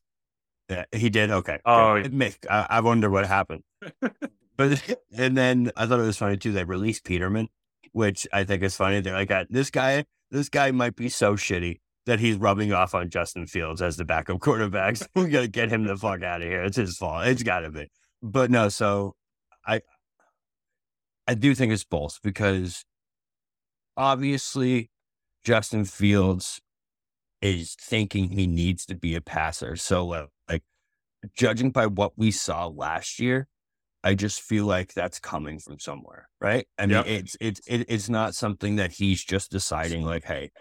Yeah, 0.69 0.85
he 0.91 1.09
did. 1.09 1.29
Okay. 1.31 1.59
Oh, 1.65 1.91
Okay. 1.95 2.09
Mick, 2.09 2.38
I, 2.49 2.67
I 2.69 2.79
wonder 2.81 3.09
what 3.09 3.25
happened. 3.27 3.63
but 4.57 4.81
and 5.17 5.38
then 5.38 5.71
I 5.75 5.85
thought 5.85 5.99
it 5.99 6.03
was 6.03 6.17
funny 6.17 6.38
too. 6.38 6.51
They 6.53 6.63
released 6.63 7.03
Peterman, 7.03 7.49
which 7.91 8.27
I 8.33 8.44
think 8.44 8.63
is 8.63 8.75
funny. 8.75 9.01
They're 9.01 9.13
like, 9.13 9.31
"Uh, 9.31 9.45
this 9.49 9.69
guy, 9.69 10.05
this 10.31 10.49
guy 10.49 10.71
might 10.71 10.95
be 10.95 11.09
so 11.09 11.35
shitty 11.35 11.79
that 12.05 12.19
he's 12.21 12.38
rubbing 12.38 12.71
off 12.71 12.95
on 12.95 13.09
Justin 13.09 13.45
Fields 13.47 13.81
as 13.81 13.97
the 13.97 14.05
backup 14.05 14.39
quarterback. 14.39 14.95
So 14.97 15.07
we 15.15 15.27
gotta 15.29 15.49
get 15.49 15.69
him 15.69 15.83
the 15.85 15.97
fuck 15.97 16.23
out 16.23 16.42
of 16.42 16.47
here. 16.47 16.63
It's 16.63 16.77
his 16.77 16.97
fault. 16.97 17.27
It's 17.27 17.44
gotta 17.44 17.69
be. 17.69 17.89
But 18.23 18.49
no, 18.49 18.69
so 18.69 19.16
I, 19.66 19.81
I 21.28 21.34
do 21.34 21.54
think 21.54 21.74
it's 21.74 21.84
both 21.84 22.19
because 22.24 22.86
obviously 23.96 24.90
Justin 25.44 25.86
Fields 25.86 26.62
is 27.42 27.76
thinking 27.80 28.30
he 28.30 28.48
needs 28.48 28.86
to 28.86 28.96
be 28.96 29.16
a 29.16 29.22
passer. 29.22 29.76
So 29.76 30.12
uh, 30.14 30.26
like 30.50 30.64
judging 31.36 31.72
by 31.72 31.88
what 31.88 32.14
we 32.18 32.31
saw 32.31 32.68
last 32.68 33.19
year, 33.19 33.48
I 34.04 34.16
just 34.16 34.42
feel 34.42 34.66
like 34.66 34.94
that's 34.94 35.19
coming 35.19 35.60
from 35.60 35.80
somewhere, 35.80 36.30
right? 36.40 36.68
I 36.78 36.86
mean, 36.86 36.98
Yep. 36.98 37.07
it's 37.07 37.38
it's 37.42 37.62
it's 37.68 38.10
not 38.10 38.36
something 38.36 38.78
that 38.78 38.94
he's 38.94 39.24
just 39.24 39.52
deciding 39.52 40.04
like, 40.04 40.24
hey, 40.24 40.52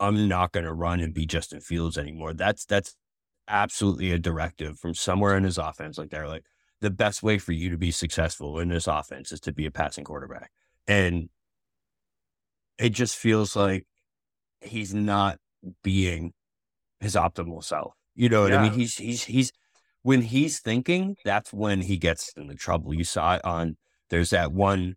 I'm 0.00 0.28
not 0.28 0.52
going 0.52 0.64
to 0.64 0.72
run 0.72 1.00
and 1.00 1.14
be 1.14 1.26
Justin 1.26 1.60
Fields 1.60 1.96
anymore. 1.98 2.32
That's 2.34 2.64
that's 2.64 2.96
absolutely 3.46 4.10
a 4.12 4.18
directive 4.18 4.78
from 4.78 4.94
somewhere 4.94 5.36
in 5.36 5.44
his 5.44 5.58
offense. 5.58 5.96
Like 5.98 6.10
they're 6.10 6.28
like 6.28 6.44
the 6.80 6.90
best 6.90 7.22
way 7.22 7.38
for 7.38 7.52
you 7.52 7.70
to 7.70 7.78
be 7.78 7.90
successful 7.90 8.58
in 8.58 8.68
this 8.68 8.86
offense 8.86 9.32
is 9.32 9.40
to 9.40 9.52
be 9.52 9.66
a 9.66 9.70
passing 9.70 10.04
quarterback, 10.04 10.50
and 10.86 11.28
it 12.78 12.90
just 12.90 13.16
feels 13.16 13.56
like 13.56 13.86
he's 14.60 14.94
not 14.94 15.38
being 15.82 16.32
his 17.00 17.14
optimal 17.14 17.62
self. 17.62 17.94
You 18.14 18.28
know 18.28 18.42
what 18.42 18.52
I 18.52 18.62
mean? 18.62 18.72
He's 18.72 18.96
he's 18.96 19.24
he's 19.24 19.52
when 20.02 20.22
he's 20.22 20.60
thinking, 20.60 21.16
that's 21.24 21.52
when 21.52 21.80
he 21.82 21.96
gets 21.98 22.32
into 22.36 22.54
trouble. 22.54 22.94
You 22.94 23.04
saw 23.04 23.36
it 23.36 23.44
on 23.44 23.76
there's 24.10 24.30
that 24.30 24.52
one 24.52 24.96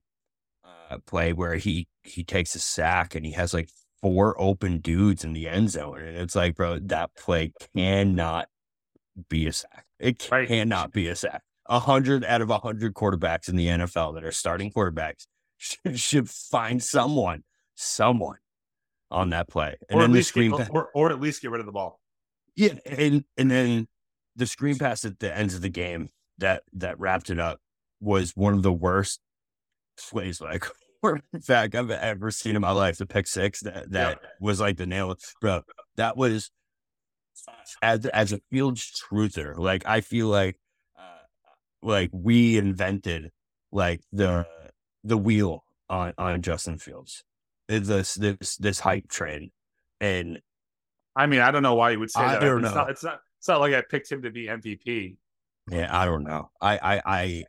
uh, 0.64 0.98
play 1.06 1.34
where 1.34 1.56
he 1.56 1.88
he 2.04 2.24
takes 2.24 2.56
a 2.56 2.60
sack 2.60 3.16
and 3.16 3.26
he 3.26 3.32
has 3.34 3.54
like 3.54 3.70
four 4.02 4.40
open 4.42 4.80
dudes 4.80 5.24
in 5.24 5.34
the 5.34 5.48
end 5.48 5.70
zone, 5.70 6.02
and 6.02 6.18
it's 6.18 6.36
like, 6.36 6.56
bro, 6.56 6.80
that 6.80 7.12
play 7.16 7.54
cannot 7.76 8.48
be 9.30 9.48
a 9.48 9.54
sack. 9.54 9.86
It 10.00 10.28
Right. 10.32 10.48
cannot 10.48 10.92
be 10.92 11.08
a 11.08 11.16
sack. 11.16 11.44
A 11.68 11.80
hundred 11.80 12.26
out 12.26 12.42
of 12.42 12.50
a 12.50 12.58
hundred 12.60 12.94
quarterbacks 12.94 13.48
in 13.48 13.56
the 13.56 13.68
NFL 13.68 14.16
that 14.16 14.24
are 14.24 14.32
starting 14.32 14.72
quarterbacks 14.72 15.26
should, 15.58 16.00
should 16.00 16.30
find 16.30 16.82
someone, 16.82 17.44
someone 17.76 18.38
on 19.10 19.30
that 19.30 19.48
play, 19.48 19.76
and 19.90 20.00
or, 20.00 20.02
then 20.02 20.10
at 20.10 20.14
the 20.14 20.18
least 20.18 20.30
screen. 20.30 20.52
get, 20.52 20.68
pa- 20.68 20.74
or, 20.74 20.90
or 20.94 21.12
at 21.12 21.20
least 21.20 21.42
get 21.42 21.52
rid 21.52 21.60
of 21.60 21.66
the 21.66 21.72
ball. 21.72 22.00
yeah, 22.56 22.74
and 22.86 23.24
and 23.38 23.52
then 23.52 23.88
the 24.36 24.48
screen 24.48 24.78
pass 24.78 25.06
at 25.06 25.20
the 25.20 25.36
end 25.36 25.52
of 25.54 25.62
the 25.62 25.70
game 25.70 26.10
that 26.40 26.64
that 26.74 27.00
wrapped 27.00 27.30
it 27.30 27.40
up 27.40 27.60
was 28.00 28.32
one 28.36 28.54
of 28.54 28.64
the 28.64 28.74
worst 28.74 29.20
plays 30.10 30.42
like 30.42 30.66
in 31.34 31.42
fact 31.42 31.76
I've 31.76 31.92
ever 31.92 32.32
seen 32.32 32.56
in 32.56 32.62
my 32.62 32.72
life. 32.72 32.98
The 32.98 33.06
pick 33.06 33.28
six 33.28 33.62
that 33.62 33.92
that 33.92 34.20
was 34.40 34.60
like 34.60 34.78
the 34.78 34.86
nail, 34.86 35.16
bro. 35.40 35.62
That 35.98 36.18
was 36.18 36.52
as 37.82 38.06
as 38.08 38.34
a 38.34 38.42
field 38.52 38.78
truther, 38.78 39.58
like 39.58 39.86
I 39.86 40.02
feel 40.02 40.28
like 40.28 40.58
like 41.82 42.10
we 42.14 42.58
invented 42.58 43.32
like 43.72 44.02
the 44.12 44.48
the 45.04 45.18
wheel 45.18 45.64
on 45.90 46.14
on 46.18 46.42
Justin 46.42 46.78
Fields. 46.78 47.24
This 47.68 48.16
this 48.16 48.58
this 48.58 48.80
hype 48.80 49.08
train, 49.08 49.52
and 50.00 50.42
I 51.16 51.26
mean 51.26 51.40
I 51.42 51.52
don't 51.52 51.64
know 51.64 51.76
why 51.76 51.92
you 51.92 52.00
would 52.00 52.12
say 52.12 52.22
I 52.22 52.34
that. 52.34 52.42
Don't 52.42 52.64
it's 52.64 52.74
know. 52.74 52.82
Not, 52.82 52.90
it's 52.90 53.04
not. 53.04 53.20
It's 53.40 53.48
not 53.48 53.60
like 53.60 53.74
I 53.74 53.82
picked 53.82 54.12
him 54.12 54.22
to 54.24 54.32
be 54.32 54.46
MVP. 54.48 55.18
Yeah, 55.70 55.88
I 55.92 56.06
don't 56.06 56.24
know. 56.24 56.52
I 56.60 56.78
I 56.78 57.02
I 57.06 57.44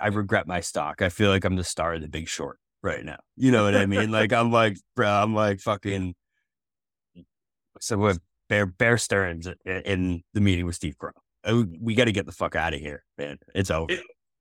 I 0.00 0.08
regret 0.08 0.46
my 0.46 0.60
stock. 0.60 1.02
I 1.02 1.08
feel 1.08 1.30
like 1.30 1.44
I'm 1.44 1.56
the 1.56 1.64
star 1.64 1.94
of 1.94 2.02
The 2.02 2.08
Big 2.08 2.28
Short 2.28 2.58
right 2.82 3.04
now. 3.04 3.18
You 3.36 3.52
know 3.52 3.64
what 3.64 3.76
I 3.76 3.86
mean? 3.86 4.10
like 4.10 4.32
I'm 4.32 4.50
like, 4.50 4.76
bro, 4.96 5.08
I'm 5.08 5.34
like 5.34 5.60
fucking. 5.60 6.14
So 7.80 7.98
what? 7.98 8.18
Bear 8.48 8.66
Bear 8.66 8.98
Stearns 8.98 9.48
in 9.64 10.22
the 10.34 10.40
meeting 10.40 10.66
with 10.66 10.74
Steve 10.74 10.98
Crow. 10.98 11.12
Uh, 11.44 11.64
we 11.80 11.94
got 11.94 12.04
to 12.04 12.12
get 12.12 12.26
the 12.26 12.32
fuck 12.32 12.56
out 12.56 12.74
of 12.74 12.80
here, 12.80 13.04
man. 13.18 13.38
It's 13.54 13.70
over. 13.70 13.92
It, 13.92 14.00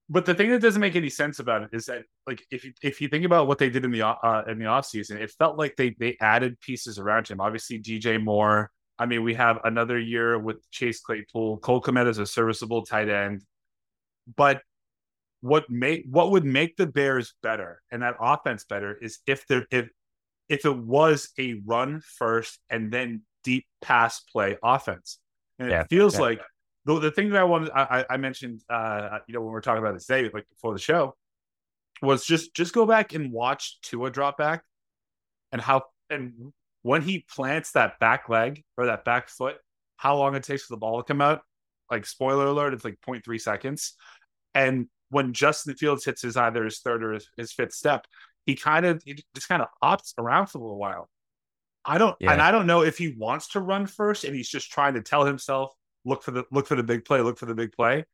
but 0.10 0.26
the 0.26 0.36
thing 0.36 0.50
that 0.52 0.62
doesn't 0.62 0.82
make 0.82 0.96
any 0.96 1.10
sense 1.10 1.40
about 1.40 1.64
it 1.64 1.70
is 1.72 1.86
that, 1.86 2.04
like, 2.28 2.44
if 2.52 2.66
you 2.66 2.74
if 2.84 3.00
you 3.02 3.08
think 3.08 3.26
about 3.26 3.48
what 3.48 3.58
they 3.58 3.70
did 3.70 3.86
in 3.86 3.92
the 3.92 4.06
uh, 4.06 4.44
in 4.48 4.60
the 4.60 4.66
off 4.66 4.86
season, 4.86 5.18
it 5.18 5.32
felt 5.32 5.58
like 5.58 5.76
they 5.78 5.96
they 6.00 6.18
added 6.20 6.60
pieces 6.60 7.00
around 7.00 7.28
him. 7.28 7.40
Obviously, 7.40 7.80
DJ 7.80 8.22
Moore. 8.22 8.72
I 9.00 9.06
mean, 9.06 9.24
we 9.24 9.34
have 9.36 9.60
another 9.64 9.98
year 9.98 10.38
with 10.38 10.70
Chase 10.70 11.00
Claypool. 11.00 11.58
Cole 11.60 11.82
Kmet 11.82 12.08
is 12.08 12.20
a 12.20 12.26
serviceable 12.26 12.86
tight 12.86 13.10
end, 13.10 13.44
but 14.36 14.62
what 15.42 15.70
make 15.70 16.06
what 16.10 16.32
would 16.32 16.46
make 16.46 16.78
the 16.78 16.86
Bears 16.86 17.34
better 17.42 17.82
and 17.92 18.04
that 18.04 18.16
offense 18.20 18.64
better 18.64 18.96
is 19.02 19.20
if 19.26 19.48
there 19.48 19.66
if 19.72 19.90
if 20.50 20.66
it 20.66 20.78
was 20.78 21.30
a 21.40 21.56
run 21.66 22.02
first 22.18 22.60
and 22.70 22.92
then 22.92 23.22
deep 23.44 23.66
pass 23.82 24.20
play 24.20 24.58
offense. 24.62 25.18
And 25.58 25.72
yeah, 25.72 25.82
it 25.82 25.88
feels 25.90 26.16
yeah. 26.16 26.22
like 26.22 26.42
the, 26.86 27.00
the 27.00 27.12
thing 27.12 27.30
that 27.30 27.40
I 27.40 27.44
wanted 27.44 27.72
I, 27.72 28.06
I 28.10 28.18
mentioned 28.18 28.62
uh 28.70 29.20
you 29.28 29.34
know 29.34 29.42
when 29.42 29.52
we 29.52 29.58
are 29.58 29.62
talking 29.62 29.84
about 29.84 29.94
this 29.94 30.06
day 30.06 30.30
like 30.34 30.48
before 30.50 30.74
the 30.74 30.80
show 30.80 31.16
was 32.02 32.26
just 32.26 32.54
just 32.54 32.74
go 32.74 32.86
back 32.86 33.14
and 33.14 33.32
watch 33.32 33.80
Tua 33.82 34.10
drop 34.10 34.38
back 34.38 34.64
and 35.52 35.62
how 35.62 35.84
and 36.10 36.54
when 36.84 37.02
he 37.02 37.26
plants 37.30 37.72
that 37.72 38.00
back 38.00 38.30
leg 38.30 38.64
or 38.78 38.88
that 38.88 39.06
back 39.06 39.30
foot, 39.30 39.58
how 39.98 40.18
long 40.18 40.36
it 40.36 40.44
takes 40.44 40.64
for 40.64 40.74
the 40.74 40.80
ball 40.80 40.98
to 40.98 41.04
come 41.04 41.22
out. 41.22 41.42
Like 41.90 42.06
spoiler 42.06 42.46
alert, 42.46 42.74
it's 42.74 42.86
like 42.86 43.00
0.3 43.08 43.40
seconds. 43.40 43.94
And 44.56 44.88
when 45.10 45.34
Justin 45.34 45.76
Fields 45.76 46.06
hits 46.06 46.22
his 46.22 46.38
either 46.38 46.64
his 46.64 46.80
third 46.80 47.04
or 47.04 47.14
his, 47.14 47.30
his 47.38 47.52
fifth 47.52 47.74
step, 47.74 48.08
he 48.46 48.56
kind 48.56 48.86
of 48.86 49.02
he 49.04 49.24
just 49.36 49.48
kind 49.48 49.62
of 49.62 49.68
opts 49.84 50.14
around 50.18 50.48
for 50.48 50.58
a 50.58 50.62
little 50.62 50.80
while. 50.80 51.10
I 51.84 51.98
don't 51.98 52.16
yeah. 52.20 52.32
and 52.32 52.42
I 52.42 52.52
don't 52.52 52.68
know 52.68 52.82
if 52.82 52.98
he 52.98 53.16
wants 53.18 53.50
to 53.50 53.60
run 53.60 53.88
first 53.88 54.24
and 54.24 54.36
he's 54.36 54.50
just 54.50 54.72
trying 54.72 54.94
to 54.94 55.02
tell 55.02 55.26
himself 55.26 55.74
look 56.06 56.24
for 56.24 56.32
the 56.32 56.46
look 56.52 56.68
for 56.68 56.76
the 56.76 56.84
big 56.84 57.06
play, 57.06 57.22
look 57.22 57.38
for 57.38 57.46
the 57.46 57.56
big 57.56 57.72
play. 57.72 58.06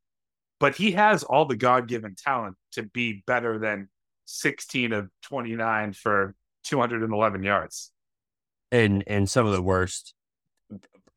But 0.60 0.76
he 0.76 0.92
has 0.94 1.24
all 1.24 1.46
the 1.46 1.56
God-given 1.56 2.16
talent 2.16 2.56
to 2.72 2.84
be 2.84 3.24
better 3.28 3.60
than 3.60 3.90
16 4.26 4.92
of 4.92 5.10
29 5.24 5.94
for 5.94 6.36
211 6.64 7.44
yards. 7.44 7.92
And 8.72 9.04
and 9.08 9.30
some 9.30 9.46
of 9.46 9.54
the 9.54 9.62
worst 9.62 10.14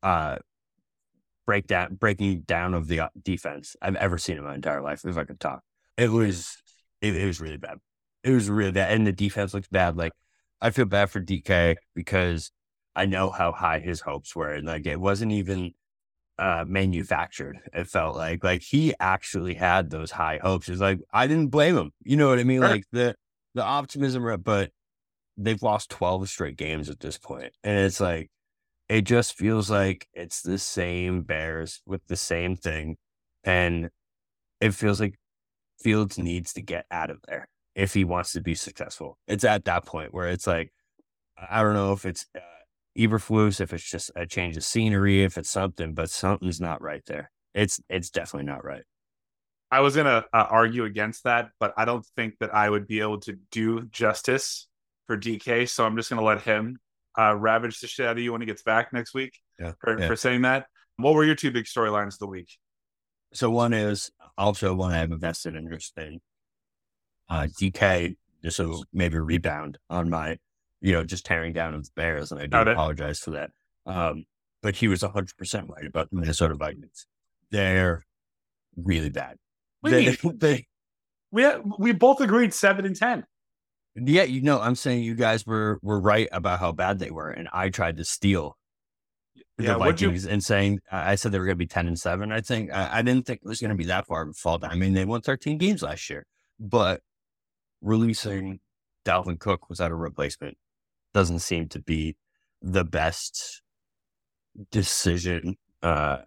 uh 0.03 0.37
breakdown 1.45 1.95
breaking 1.95 2.41
down 2.41 2.73
of 2.73 2.87
the 2.87 3.01
uh, 3.01 3.09
defense 3.21 3.75
I've 3.81 3.95
ever 3.95 4.17
seen 4.17 4.37
in 4.37 4.43
my 4.43 4.55
entire 4.55 4.81
life 4.81 5.03
if 5.05 5.17
I 5.17 5.25
could 5.25 5.39
talk. 5.39 5.61
It 5.97 6.09
was 6.09 6.57
it, 7.01 7.15
it 7.15 7.25
was 7.25 7.41
really 7.41 7.57
bad. 7.57 7.79
It 8.23 8.31
was 8.31 8.49
really 8.49 8.71
bad, 8.71 8.93
and 8.93 9.05
the 9.05 9.11
defense 9.11 9.53
looks 9.53 9.67
bad. 9.67 9.97
Like 9.97 10.13
I 10.61 10.69
feel 10.69 10.85
bad 10.85 11.09
for 11.09 11.19
DK 11.19 11.75
because 11.95 12.51
I 12.95 13.05
know 13.05 13.29
how 13.29 13.51
high 13.51 13.79
his 13.79 13.99
hopes 13.99 14.35
were, 14.35 14.53
and 14.53 14.67
like 14.67 14.85
it 14.85 14.99
wasn't 14.99 15.33
even 15.33 15.73
uh, 16.41 16.65
manufactured. 16.67 17.59
It 17.71 17.87
felt 17.87 18.17
like 18.17 18.43
like 18.43 18.63
he 18.63 18.93
actually 18.99 19.53
had 19.53 19.91
those 19.91 20.11
high 20.11 20.39
hopes. 20.41 20.67
It's 20.67 20.81
like 20.81 20.99
I 21.13 21.27
didn't 21.27 21.49
blame 21.49 21.77
him. 21.77 21.91
You 22.03 22.17
know 22.17 22.29
what 22.29 22.39
I 22.39 22.43
mean? 22.43 22.61
Sure. 22.61 22.69
Like 22.69 22.85
the 22.91 23.15
the 23.53 23.63
optimism, 23.63 24.41
but 24.43 24.71
they've 25.37 25.61
lost 25.61 25.91
twelve 25.91 26.27
straight 26.29 26.57
games 26.57 26.89
at 26.89 26.99
this 26.99 27.19
point, 27.19 27.53
and 27.63 27.77
it's 27.85 27.99
like 27.99 28.31
it 28.89 29.03
just 29.03 29.37
feels 29.37 29.69
like 29.69 30.07
it's 30.13 30.41
the 30.41 30.57
same 30.57 31.21
Bears 31.21 31.81
with 31.85 32.05
the 32.07 32.17
same 32.17 32.55
thing, 32.55 32.97
and 33.43 33.89
it 34.59 34.73
feels 34.73 34.99
like 34.99 35.19
Fields 35.79 36.17
needs 36.17 36.53
to 36.53 36.61
get 36.61 36.85
out 36.89 37.11
of 37.11 37.19
there 37.27 37.49
if 37.75 37.93
he 37.93 38.03
wants 38.03 38.33
to 38.33 38.41
be 38.41 38.55
successful. 38.55 39.17
It's 39.27 39.43
at 39.43 39.65
that 39.65 39.85
point 39.85 40.13
where 40.13 40.27
it's 40.27 40.47
like, 40.47 40.73
I 41.49 41.61
don't 41.61 41.73
know 41.73 41.93
if 41.93 42.05
it's 42.05 42.25
uh, 42.35 42.39
Eberflus, 42.97 43.61
if 43.61 43.73
it's 43.73 43.89
just 43.89 44.11
a 44.15 44.25
change 44.25 44.57
of 44.57 44.63
scenery, 44.63 45.23
if 45.23 45.37
it's 45.37 45.49
something, 45.49 45.93
but 45.93 46.09
something's 46.09 46.59
not 46.59 46.81
right 46.81 47.03
there. 47.05 47.31
It's 47.53 47.81
it's 47.89 48.09
definitely 48.09 48.47
not 48.47 48.63
right. 48.63 48.83
I 49.71 49.79
was 49.79 49.95
gonna 49.95 50.25
uh, 50.33 50.47
argue 50.49 50.85
against 50.85 51.23
that, 51.23 51.49
but 51.59 51.73
I 51.77 51.85
don't 51.85 52.05
think 52.15 52.35
that 52.39 52.53
I 52.53 52.69
would 52.69 52.87
be 52.87 52.99
able 52.99 53.19
to 53.21 53.37
do 53.51 53.85
justice 53.87 54.67
for 55.07 55.17
DK. 55.17 55.69
So 55.69 55.85
I'm 55.85 55.95
just 55.95 56.09
gonna 56.09 56.23
let 56.23 56.41
him 56.41 56.79
uh, 57.17 57.35
ravage 57.35 57.79
the 57.79 57.87
shit 57.87 58.05
out 58.05 58.17
of 58.17 58.23
you 58.23 58.31
when 58.31 58.41
he 58.41 58.47
gets 58.47 58.63
back 58.63 58.93
next 58.93 59.13
week 59.13 59.37
yeah, 59.59 59.73
for, 59.79 59.99
yeah. 59.99 60.07
for 60.07 60.15
saying 60.15 60.41
that. 60.43 60.67
What 60.97 61.13
were 61.13 61.23
your 61.23 61.35
two 61.35 61.51
big 61.51 61.65
storylines 61.65 62.13
of 62.13 62.19
the 62.19 62.27
week? 62.27 62.57
So 63.33 63.49
one 63.49 63.73
is 63.73 64.11
also 64.37 64.73
one 64.73 64.91
I 64.91 64.97
have 64.97 65.11
invested 65.11 65.55
interest 65.55 65.93
in. 65.97 66.19
Uh, 67.29 67.47
DK, 67.59 68.15
this 68.41 68.59
will 68.59 68.83
maybe 68.91 69.17
rebound 69.17 69.77
on 69.89 70.09
my, 70.09 70.37
you 70.81 70.91
know, 70.91 71.03
just 71.03 71.25
tearing 71.25 71.53
down 71.53 71.73
of 71.73 71.83
the 71.83 71.91
Bears, 71.95 72.31
and 72.31 72.41
I 72.41 72.47
do 72.47 72.71
apologize 72.71 73.19
for 73.19 73.31
that. 73.31 73.51
Um, 73.85 74.25
but 74.61 74.75
he 74.75 74.87
was 74.87 75.01
100% 75.01 75.69
right 75.69 75.85
about 75.85 76.09
the 76.09 76.17
Minnesota 76.17 76.55
Vikings. 76.55 77.07
They're 77.49 78.03
really 78.75 79.09
bad. 79.09 79.37
They, 79.83 80.15
they, 80.35 80.67
we, 81.31 81.45
we 81.77 81.91
both 81.91 82.21
agreed 82.21 82.53
7 82.53 82.85
and 82.85 82.95
10. 82.95 83.25
Yeah, 83.95 84.23
you 84.23 84.41
know, 84.41 84.59
I'm 84.61 84.75
saying 84.75 85.03
you 85.03 85.15
guys 85.15 85.45
were 85.45 85.77
were 85.81 85.99
right 85.99 86.29
about 86.31 86.59
how 86.59 86.71
bad 86.71 86.99
they 86.99 87.11
were, 87.11 87.29
and 87.29 87.49
I 87.51 87.67
tried 87.69 87.97
to 87.97 88.05
steal 88.05 88.57
yeah, 89.59 89.73
the 89.73 89.79
Vikings 89.79 90.23
you... 90.23 90.31
and 90.31 90.41
saying 90.41 90.79
I 90.89 91.15
said 91.15 91.33
they 91.33 91.39
were 91.39 91.45
going 91.45 91.57
to 91.57 91.59
be 91.59 91.67
ten 91.67 91.87
and 91.87 91.99
seven. 91.99 92.31
I 92.31 92.39
think 92.39 92.71
I, 92.71 92.99
I 92.99 93.01
didn't 93.01 93.25
think 93.25 93.41
it 93.43 93.47
was 93.49 93.59
going 93.59 93.71
to 93.71 93.75
be 93.75 93.85
that 93.85 94.07
far 94.07 94.21
of 94.21 94.29
a 94.29 94.33
fall 94.33 94.59
down. 94.59 94.71
I 94.71 94.75
mean, 94.75 94.93
they 94.93 95.03
won 95.03 95.19
13 95.19 95.57
games 95.57 95.83
last 95.83 96.09
year, 96.09 96.25
but 96.57 97.01
releasing 97.81 98.61
Dalvin 99.05 99.39
Cook 99.39 99.69
was 99.69 99.79
without 99.79 99.91
a 99.91 99.95
replacement 99.95 100.57
doesn't 101.13 101.39
seem 101.39 101.67
to 101.69 101.79
be 101.79 102.15
the 102.61 102.83
best 102.83 103.61
decision 104.71 105.57
uh, 105.81 106.17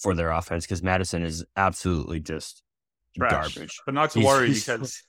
for 0.00 0.14
their 0.14 0.30
offense 0.30 0.64
because 0.64 0.82
Mattison 0.82 1.22
is 1.22 1.44
absolutely 1.56 2.20
just 2.20 2.62
Trash. 3.16 3.54
garbage. 3.54 3.76
But 3.84 3.94
not 3.94 4.10
to 4.12 4.20
he's, 4.20 4.26
worry 4.26 4.48
he's, 4.48 4.64
because 4.64 5.02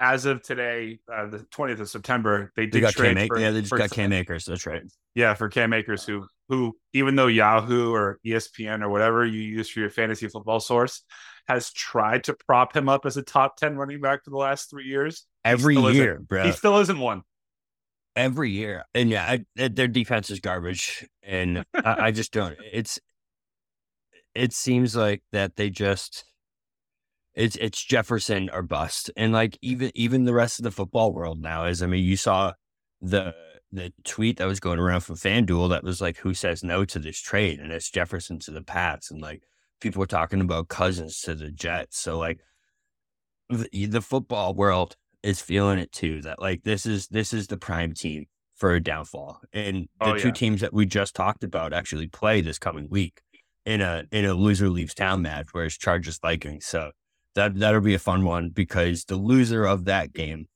as 0.00 0.26
of 0.26 0.42
today, 0.42 0.98
uh, 1.12 1.26
the 1.26 1.38
20th 1.38 1.80
of 1.80 1.88
September, 1.88 2.52
they 2.56 2.64
did 2.64 2.72
they 2.74 2.80
got 2.80 2.92
trade 2.92 3.16
Cam, 3.16 3.28
for, 3.28 3.38
yeah, 3.38 3.50
they 3.50 3.60
just 3.60 3.72
got 3.72 3.90
Cam 3.90 4.12
Akers. 4.12 4.44
That's 4.44 4.66
right. 4.66 4.82
Yeah, 5.14 5.34
for 5.34 5.48
Cam 5.48 5.72
Akers, 5.72 6.04
who 6.04 6.26
who 6.48 6.76
even 6.92 7.16
though 7.16 7.28
Yahoo 7.28 7.92
or 7.92 8.18
ESPN 8.26 8.82
or 8.82 8.90
whatever 8.90 9.24
you 9.24 9.40
use 9.40 9.70
for 9.70 9.80
your 9.80 9.90
fantasy 9.90 10.28
football 10.28 10.60
source 10.60 11.02
has 11.46 11.72
tried 11.72 12.24
to 12.24 12.34
prop 12.46 12.76
him 12.76 12.88
up 12.88 13.06
as 13.06 13.16
a 13.16 13.22
top 13.22 13.56
10 13.56 13.76
running 13.76 14.00
back 14.00 14.24
for 14.24 14.30
the 14.30 14.36
last 14.36 14.70
three 14.70 14.84
years. 14.84 15.26
Every 15.44 15.76
year, 15.76 16.18
bro. 16.20 16.44
He 16.44 16.52
still 16.52 16.78
isn't 16.78 16.98
one. 16.98 17.22
Every 18.16 18.50
year. 18.50 18.84
And 18.94 19.10
yeah, 19.10 19.24
I, 19.24 19.44
eh, 19.58 19.68
their 19.72 19.88
defense 19.88 20.30
is 20.30 20.40
garbage. 20.40 21.06
And 21.22 21.64
I, 21.74 22.06
I 22.06 22.10
just 22.10 22.32
don't. 22.32 22.56
It's, 22.72 23.00
it 24.34 24.52
seems 24.52 24.94
like 24.94 25.22
that 25.32 25.56
they 25.56 25.70
just, 25.70 26.24
it's 27.34 27.56
it's 27.56 27.84
Jefferson 27.84 28.48
or 28.52 28.62
bust. 28.62 29.10
And 29.16 29.32
like 29.32 29.58
even 29.60 29.90
even 29.94 30.24
the 30.24 30.34
rest 30.34 30.58
of 30.58 30.62
the 30.62 30.70
football 30.70 31.12
world 31.12 31.40
now 31.40 31.64
is 31.64 31.82
I 31.82 31.86
mean, 31.86 32.04
you 32.04 32.16
saw 32.16 32.52
the 33.00 33.34
the 33.72 33.92
tweet 34.04 34.36
that 34.36 34.46
was 34.46 34.60
going 34.60 34.78
around 34.78 35.00
from 35.00 35.16
FanDuel 35.16 35.70
that 35.70 35.82
was 35.82 36.00
like, 36.00 36.18
who 36.18 36.32
says 36.32 36.62
no 36.62 36.84
to 36.84 36.98
this 37.00 37.20
trade? 37.20 37.58
And 37.58 37.72
it's 37.72 37.90
Jefferson 37.90 38.38
to 38.40 38.52
the 38.52 38.62
Pats. 38.62 39.10
And 39.10 39.20
like 39.20 39.42
people 39.80 40.00
were 40.00 40.06
talking 40.06 40.40
about 40.40 40.68
Cousins 40.68 41.20
to 41.22 41.34
the 41.34 41.50
Jets. 41.50 41.98
So 41.98 42.18
like 42.18 42.38
the, 43.50 43.86
the 43.86 44.00
football 44.00 44.54
world 44.54 44.96
is 45.24 45.40
feeling 45.40 45.78
it 45.78 45.90
too, 45.90 46.20
that 46.22 46.40
like 46.40 46.62
this 46.62 46.86
is 46.86 47.08
this 47.08 47.32
is 47.32 47.46
the 47.46 47.56
prime 47.56 47.94
team 47.94 48.26
for 48.54 48.74
a 48.74 48.80
downfall. 48.80 49.40
And 49.52 49.88
the 49.98 50.12
oh, 50.12 50.18
two 50.18 50.28
yeah. 50.28 50.34
teams 50.34 50.60
that 50.60 50.72
we 50.72 50.86
just 50.86 51.16
talked 51.16 51.42
about 51.42 51.72
actually 51.72 52.06
play 52.06 52.42
this 52.42 52.58
coming 52.58 52.88
week 52.90 53.22
in 53.64 53.80
a 53.80 54.04
in 54.12 54.26
a 54.26 54.34
loser 54.34 54.68
leaves 54.68 54.94
town 54.94 55.22
match 55.22 55.46
where 55.52 55.64
it's 55.64 55.78
Chargers 55.78 56.18
Vikings. 56.18 56.66
So 56.66 56.92
that 57.34 57.58
that'll 57.58 57.80
be 57.80 57.94
a 57.94 57.98
fun 57.98 58.24
one 58.24 58.50
because 58.50 59.06
the 59.06 59.16
loser 59.16 59.64
of 59.64 59.86
that 59.86 60.12
game, 60.12 60.46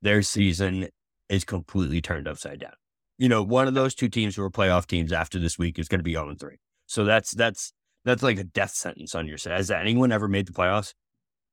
their 0.00 0.22
season 0.22 0.88
is 1.28 1.44
completely 1.44 2.00
turned 2.00 2.28
upside 2.28 2.60
down. 2.60 2.72
You 3.18 3.28
know, 3.28 3.42
one 3.42 3.68
of 3.68 3.74
those 3.74 3.94
two 3.94 4.08
teams 4.08 4.36
who 4.36 4.42
are 4.44 4.50
playoff 4.50 4.86
teams 4.86 5.12
after 5.12 5.38
this 5.38 5.58
week 5.58 5.78
is 5.78 5.88
going 5.88 5.98
to 5.98 6.04
be 6.04 6.14
0 6.14 6.36
3. 6.38 6.56
So 6.86 7.04
that's 7.04 7.32
that's 7.32 7.72
that's 8.04 8.22
like 8.22 8.38
a 8.38 8.44
death 8.44 8.70
sentence 8.70 9.16
on 9.16 9.26
your 9.26 9.36
side. 9.36 9.56
Has 9.56 9.70
anyone 9.70 10.12
ever 10.12 10.28
made 10.28 10.46
the 10.46 10.52
playoffs 10.52 10.94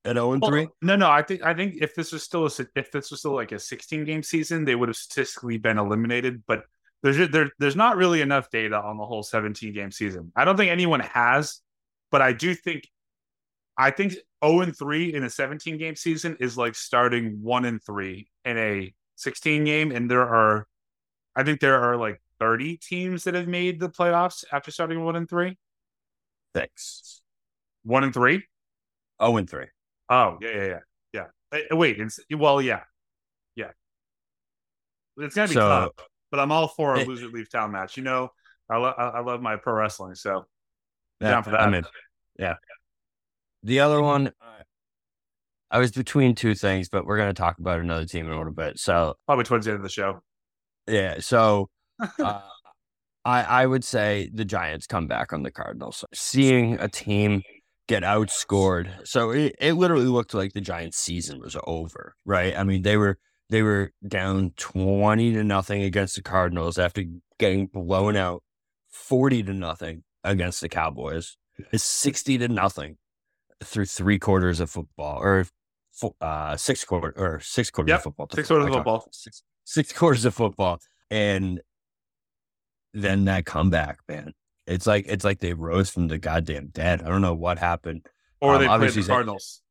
at 0.06 0.16
0 0.16 0.34
and 0.34 0.44
3? 0.44 0.68
No, 0.82 0.96
no. 0.96 1.10
I 1.10 1.22
think 1.22 1.44
I 1.44 1.54
think 1.54 1.75
if 1.82 1.96
this 1.96 2.12
was 2.12 2.24
still 2.24 2.46
a 2.46 2.51
if 2.75 2.92
this 2.92 3.12
was 3.12 3.20
still 3.20 3.36
like 3.36 3.51
a 3.51 3.60
16 3.60 4.06
game 4.06 4.24
season, 4.24 4.66
they 4.66 4.75
would 4.75 4.89
have 4.89 4.96
statistically 4.96 5.58
been 5.58 5.77
eliminated. 5.77 6.44
But 6.48 6.63
there's 7.04 7.30
there, 7.30 7.50
there's 7.60 7.75
not 7.75 7.98
really 7.98 8.22
enough 8.22 8.50
data 8.50 8.77
on 8.77 8.98
the 8.98 9.06
whole 9.06 9.24
17 9.24 9.74
game 9.74 9.92
season. 9.92 10.32
I 10.36 10.46
don't 10.46 10.58
think 10.58 10.72
anyone 10.72 11.01
has, 11.01 11.62
but 12.12 12.22
I 12.22 12.34
do 12.34 12.54
think 12.54 12.88
I 13.77 13.92
think 13.92 14.16
0 14.44 14.62
and 14.62 14.77
3 14.77 15.13
in 15.13 15.24
a 15.24 15.30
17 15.30 15.77
game 15.77 15.96
season 15.96 16.38
is 16.39 16.58
like 16.58 16.75
starting 16.75 17.42
1 17.42 17.66
and 17.66 17.84
3 17.84 18.27
in 18.46 18.58
a 18.58 18.94
16 19.16 19.63
game 19.63 19.92
and 19.92 20.10
there 20.10 20.22
are 20.22 20.68
I 21.36 21.44
think 21.44 21.60
there 21.60 21.80
are 21.82 21.98
like 21.98 22.20
30 22.39 22.77
teams 22.77 23.24
that 23.25 23.36
have 23.36 23.48
made 23.48 23.80
the 23.80 23.89
playoffs 23.89 24.44
after 24.51 24.72
starting 24.72 25.04
1 25.04 25.16
and 25.16 25.30
3. 25.30 25.58
Six. 26.56 27.22
1 27.84 28.04
and 28.04 28.13
3? 28.13 28.44
0 29.22 29.38
and 29.38 29.50
3. 29.50 29.66
Oh, 30.10 30.38
yeah, 30.42 30.50
yeah, 30.50 30.66
yeah. 30.66 30.80
Yeah. 31.52 31.60
Uh, 31.72 31.76
wait, 31.76 32.00
it's, 32.00 32.20
well, 32.36 32.62
yeah. 32.62 32.82
Yeah. 33.56 33.72
It's 35.18 35.36
to 35.36 35.48
be 35.48 35.54
so, 35.54 35.68
tough, 35.68 35.92
but 36.32 36.40
I'm 36.40 36.52
all 36.52 36.68
for 36.68 36.96
a 36.96 37.00
it, 37.00 37.08
loser 37.08 37.28
leave 37.28 37.50
town 37.50 37.72
match. 37.72 37.98
You 37.98 38.04
know, 38.04 38.30
I, 38.70 38.78
lo- 38.78 38.94
I 38.98 39.22
love 39.22 39.42
my 39.42 39.56
pro 39.56 39.74
wrestling, 39.74 40.16
so 40.16 40.46
yeah, 41.22 41.32
down 41.32 41.44
for 41.44 41.52
that. 41.52 41.62
I'm 41.62 41.74
in. 41.74 41.86
Yeah. 42.38 42.56
The 43.64 43.80
other 43.80 44.02
one, 44.02 44.32
I 45.72 45.80
was 45.80 45.92
between 45.92 46.36
two 46.36 46.56
things, 46.56 46.90
but 46.90 47.06
we're 47.06 47.18
going 47.18 47.34
to 47.34 47.40
talk 47.40 47.58
about 47.60 47.80
another 47.80 48.06
team 48.06 48.28
in 48.28 48.32
a 48.32 48.38
little 48.38 48.54
bit. 48.54 48.80
So 48.80 49.16
probably 49.26 49.46
towards 49.46 49.66
the 49.66 49.72
end 49.72 49.78
of 49.78 49.84
the 49.84 49.90
show. 49.90 50.22
Yeah. 50.88 51.16
So 51.20 51.70
uh, 52.20 52.42
I 53.26 53.44
I 53.44 53.66
would 53.66 53.84
say 53.84 54.30
the 54.34 54.46
Giants 54.46 54.88
come 54.88 55.08
back 55.08 55.34
on 55.34 55.44
the 55.44 55.52
Cardinals. 55.52 56.06
Seeing 56.14 56.76
a 56.80 56.88
team 56.88 57.42
get 57.88 58.03
outscored, 58.03 59.08
so 59.08 59.32
it, 59.32 59.56
it 59.60 59.74
literally 59.74 60.06
looked 60.06 60.34
like 60.34 60.53
the 60.53 60.62
Giants' 60.62 60.98
season 60.98 61.39
was 61.39 61.56
over. 61.65 62.15
Right. 62.25 62.58
I 62.58 62.63
mean 62.63 62.82
they 62.82 62.98
were 62.98 63.17
they 63.50 63.62
were 63.62 63.94
down 64.08 64.51
twenty 64.58 65.34
to 65.34 65.44
nothing 65.44 65.84
against 65.84 66.15
the 66.15 66.22
Cardinals 66.22 66.77
after 66.77 67.03
getting 67.39 67.67
blown 67.67 68.15
out 68.15 68.44
forty 68.89 69.44
to 69.44 69.53
nothing 69.53 70.03
against 70.24 70.62
the 70.62 70.70
Cowboys. 70.70 71.38
It's 71.72 71.84
sixty 71.84 72.38
to 72.38 72.48
nothing 72.48 72.98
through 73.63 73.86
three 73.86 74.20
quarters 74.20 74.60
of 74.60 74.70
football 74.70 75.20
or 75.20 75.46
uh, 76.22 76.56
six 76.58 76.84
quarter 76.84 77.13
or 77.15 77.39
six 77.39 77.72
quarters 77.72 77.89
yep. 77.89 78.00
of 78.00 78.03
football. 78.03 78.27
Six 78.34 78.48
quarters 78.48 78.67
of 78.67 78.74
football. 78.74 79.08
Six, 79.12 79.44
six 79.63 79.94
quarters 79.94 80.25
of 80.25 80.36
football, 80.36 80.79
and 81.10 81.62
then 82.94 83.25
that 83.25 83.46
comeback, 83.46 84.00
man. 84.08 84.34
It's 84.67 84.86
like 84.86 85.05
it's 85.07 85.24
like 85.24 85.39
they 85.39 85.53
rose 85.53 85.89
from 85.89 86.09
the 86.09 86.17
goddamn 86.17 86.67
dead. 86.67 87.01
I 87.01 87.07
don't 87.07 87.21
know 87.21 87.33
what 87.33 87.57
happened. 87.57 88.05
Or 88.41 88.55
um, 88.55 88.62
they 88.62 88.67
played 88.67 88.91
the 88.91 89.03
Cardinals. 89.03 89.62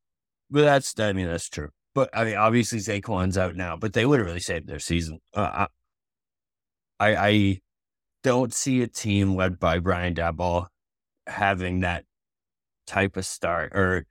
But 0.50 0.62
that's 0.62 0.98
I 0.98 1.12
mean 1.12 1.26
that's 1.26 1.48
true. 1.48 1.68
But 1.94 2.10
I 2.14 2.24
mean 2.24 2.36
obviously 2.36 2.78
Saquon's 2.78 3.36
out 3.36 3.54
now, 3.56 3.76
but 3.76 3.92
they 3.92 4.06
literally 4.06 4.40
saved 4.40 4.66
their 4.66 4.78
season. 4.78 5.20
Uh, 5.34 5.66
I 6.98 7.16
I 7.16 7.60
don't 8.22 8.54
see 8.54 8.82
a 8.82 8.86
team 8.86 9.36
led 9.36 9.58
by 9.60 9.78
Brian 9.78 10.14
Daboll 10.14 10.66
having 11.26 11.80
that 11.80 12.04
type 12.86 13.16
of 13.16 13.26
start 13.26 13.72
or 13.74 14.06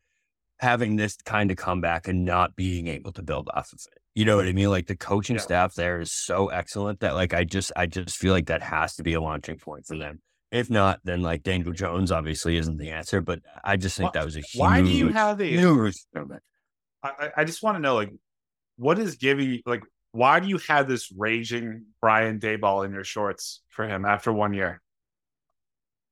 having 0.60 0.96
this 0.96 1.18
kind 1.26 1.52
of 1.52 1.58
comeback 1.58 2.08
and 2.08 2.26
not 2.26 2.56
being 2.56 2.88
able 2.88 3.12
to 3.14 3.24
build 3.24 3.50
off 3.54 3.74
of 3.74 3.80
it. 3.92 4.02
You 4.14 4.24
know 4.24 4.38
what 4.38 4.48
I 4.48 4.54
mean? 4.54 4.70
Like 4.70 4.88
the 4.88 4.96
coaching 4.96 5.36
yeah. 5.36 5.42
staff 5.42 5.74
there 5.74 6.00
is 6.00 6.12
so 6.12 6.48
excellent 6.48 7.00
that 7.00 7.16
like 7.16 7.34
I 7.34 7.44
just 7.44 7.72
I 7.76 7.88
just 7.88 8.18
feel 8.18 8.34
like 8.34 8.48
that 8.48 8.62
has 8.62 8.96
to 8.96 9.04
be 9.04 9.14
a 9.14 9.22
launching 9.22 9.58
point 9.58 9.86
for 9.86 9.98
them. 9.98 10.22
If 10.56 10.70
not, 10.70 11.02
then 11.04 11.22
like 11.22 11.44
Daniel 11.44 11.74
Jones 11.74 12.14
obviously 12.14 12.56
isn't 12.56 12.78
the 12.78 12.92
answer. 12.92 13.20
But 13.20 13.42
I 13.62 13.76
just 13.76 13.98
think 13.98 14.14
that 14.14 14.24
was 14.24 14.38
a 14.38 14.40
huge. 14.40 14.56
Why 14.56 14.82
do 14.82 14.88
you 14.88 15.10
have 15.10 15.42
a? 15.42 15.46
Huge, 15.46 15.96
I, 17.04 17.30
I 17.36 17.44
just 17.44 17.62
want 17.62 17.76
to 17.76 17.82
know 17.82 17.96
like 17.96 18.12
what 18.78 18.98
is 18.98 19.18
giving 19.18 19.62
like 19.66 19.84
why 20.14 20.40
do 20.40 20.48
you 20.48 20.58
have 20.70 20.88
this 20.88 21.12
raging 21.12 21.88
Brian 22.00 22.40
Dayball 22.40 22.86
in 22.86 22.94
your 22.94 23.04
shorts 23.04 23.64
for 23.68 23.86
him 23.86 24.06
after 24.06 24.32
one 24.32 24.54
year? 24.54 24.82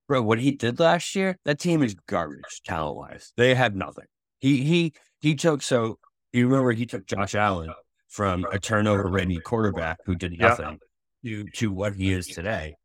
Bro, 0.09 0.23
what 0.23 0.39
he 0.39 0.51
did 0.51 0.77
last 0.77 1.15
year, 1.15 1.39
that 1.45 1.57
team 1.57 1.81
is 1.81 1.95
garbage 2.09 2.61
talent 2.65 2.97
wise. 2.97 3.31
They 3.37 3.55
have 3.55 3.75
nothing. 3.75 4.07
He 4.39 4.61
he 4.65 4.93
he 5.21 5.35
took 5.35 5.61
so 5.61 5.99
you 6.33 6.47
remember 6.49 6.73
he 6.73 6.85
took 6.85 7.05
Josh 7.05 7.33
Allen 7.33 7.73
from 8.09 8.45
a 8.51 8.59
turnover 8.59 9.07
ready 9.07 9.39
quarterback 9.39 9.99
who 10.05 10.15
did 10.15 10.37
nothing 10.37 10.79
to, 11.23 11.45
to 11.45 11.71
what 11.71 11.95
he 11.95 12.11
is 12.11 12.27
today. 12.27 12.75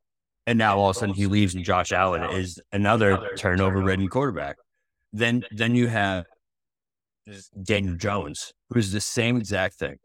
And 0.49 0.59
now 0.59 0.79
all 0.79 0.89
of 0.89 0.97
a 0.97 0.99
sudden 0.99 1.15
he 1.15 1.27
leaves 1.27 1.55
and 1.55 1.63
Josh 1.63 1.93
Allen 1.93 2.23
is 2.35 2.59
another 2.73 3.37
turnover 3.37 3.83
ridden 3.83 4.09
quarterback. 4.09 4.57
Then 5.13 5.45
then 5.51 5.75
you 5.75 5.89
have 5.89 6.25
Daniel 7.63 7.97
Jones, 7.97 8.55
who's 8.71 8.91
the 8.91 9.01
same 9.03 9.37
exact 9.37 9.75
thing. 9.75 9.97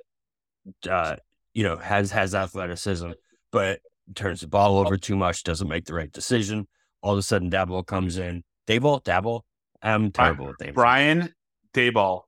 Uh, 0.89 1.15
you 1.53 1.63
know, 1.63 1.77
has 1.77 2.11
has 2.11 2.35
athleticism, 2.35 3.11
but 3.53 3.79
turns 4.15 4.41
the 4.41 4.47
ball 4.47 4.79
over 4.79 4.97
too 4.97 5.15
much, 5.15 5.43
doesn't 5.43 5.69
make 5.69 5.85
the 5.85 5.93
right 5.93 6.11
decision. 6.11 6.67
All 7.01 7.13
of 7.13 7.19
a 7.19 7.21
sudden 7.21 7.49
Dabble 7.49 7.83
comes 7.83 8.17
in. 8.17 8.43
Daboll, 8.67 9.01
Dabble. 9.01 9.45
I'm 9.81 10.11
terrible 10.11 10.47
with 10.47 10.59
names. 10.59 10.75
Brian 10.75 11.33
Daboll. 11.73 12.23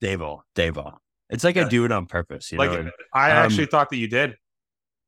Daboll, 0.00 0.42
Daboll. 0.54 0.98
It's 1.28 1.42
like. 1.42 1.56
I 1.56 1.68
do 1.68 1.84
it 1.84 1.90
on 1.90 2.06
purpose. 2.06 2.52
You 2.52 2.58
like 2.58 2.70
know? 2.70 2.92
I 3.12 3.32
um, 3.32 3.36
actually 3.38 3.66
thought 3.66 3.90
that 3.90 3.96
you 3.96 4.06
did. 4.06 4.36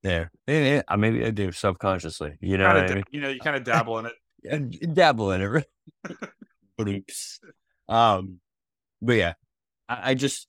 Yeah, 0.03 0.27
maybe, 0.47 0.83
maybe 0.97 1.25
I 1.25 1.31
do 1.31 1.53
subconsciously. 1.53 2.37
You 2.41 2.57
know, 2.57 2.67
I 2.67 2.95
mean? 2.95 3.05
you 3.11 3.21
know, 3.21 3.29
you 3.29 3.41
kind 3.45 3.57
of 3.57 3.65
dabble 3.65 3.99
in 3.99 4.07
it. 4.07 4.13
yeah, 4.43 4.59
dabble 4.93 5.33
in 5.33 5.43
it. 5.43 5.67
but 6.77 6.89
oops. 6.89 7.41
Um, 7.89 8.41
but 9.03 9.13
yeah, 9.15 9.35
I, 9.89 10.11
I, 10.11 10.15
just 10.15 10.49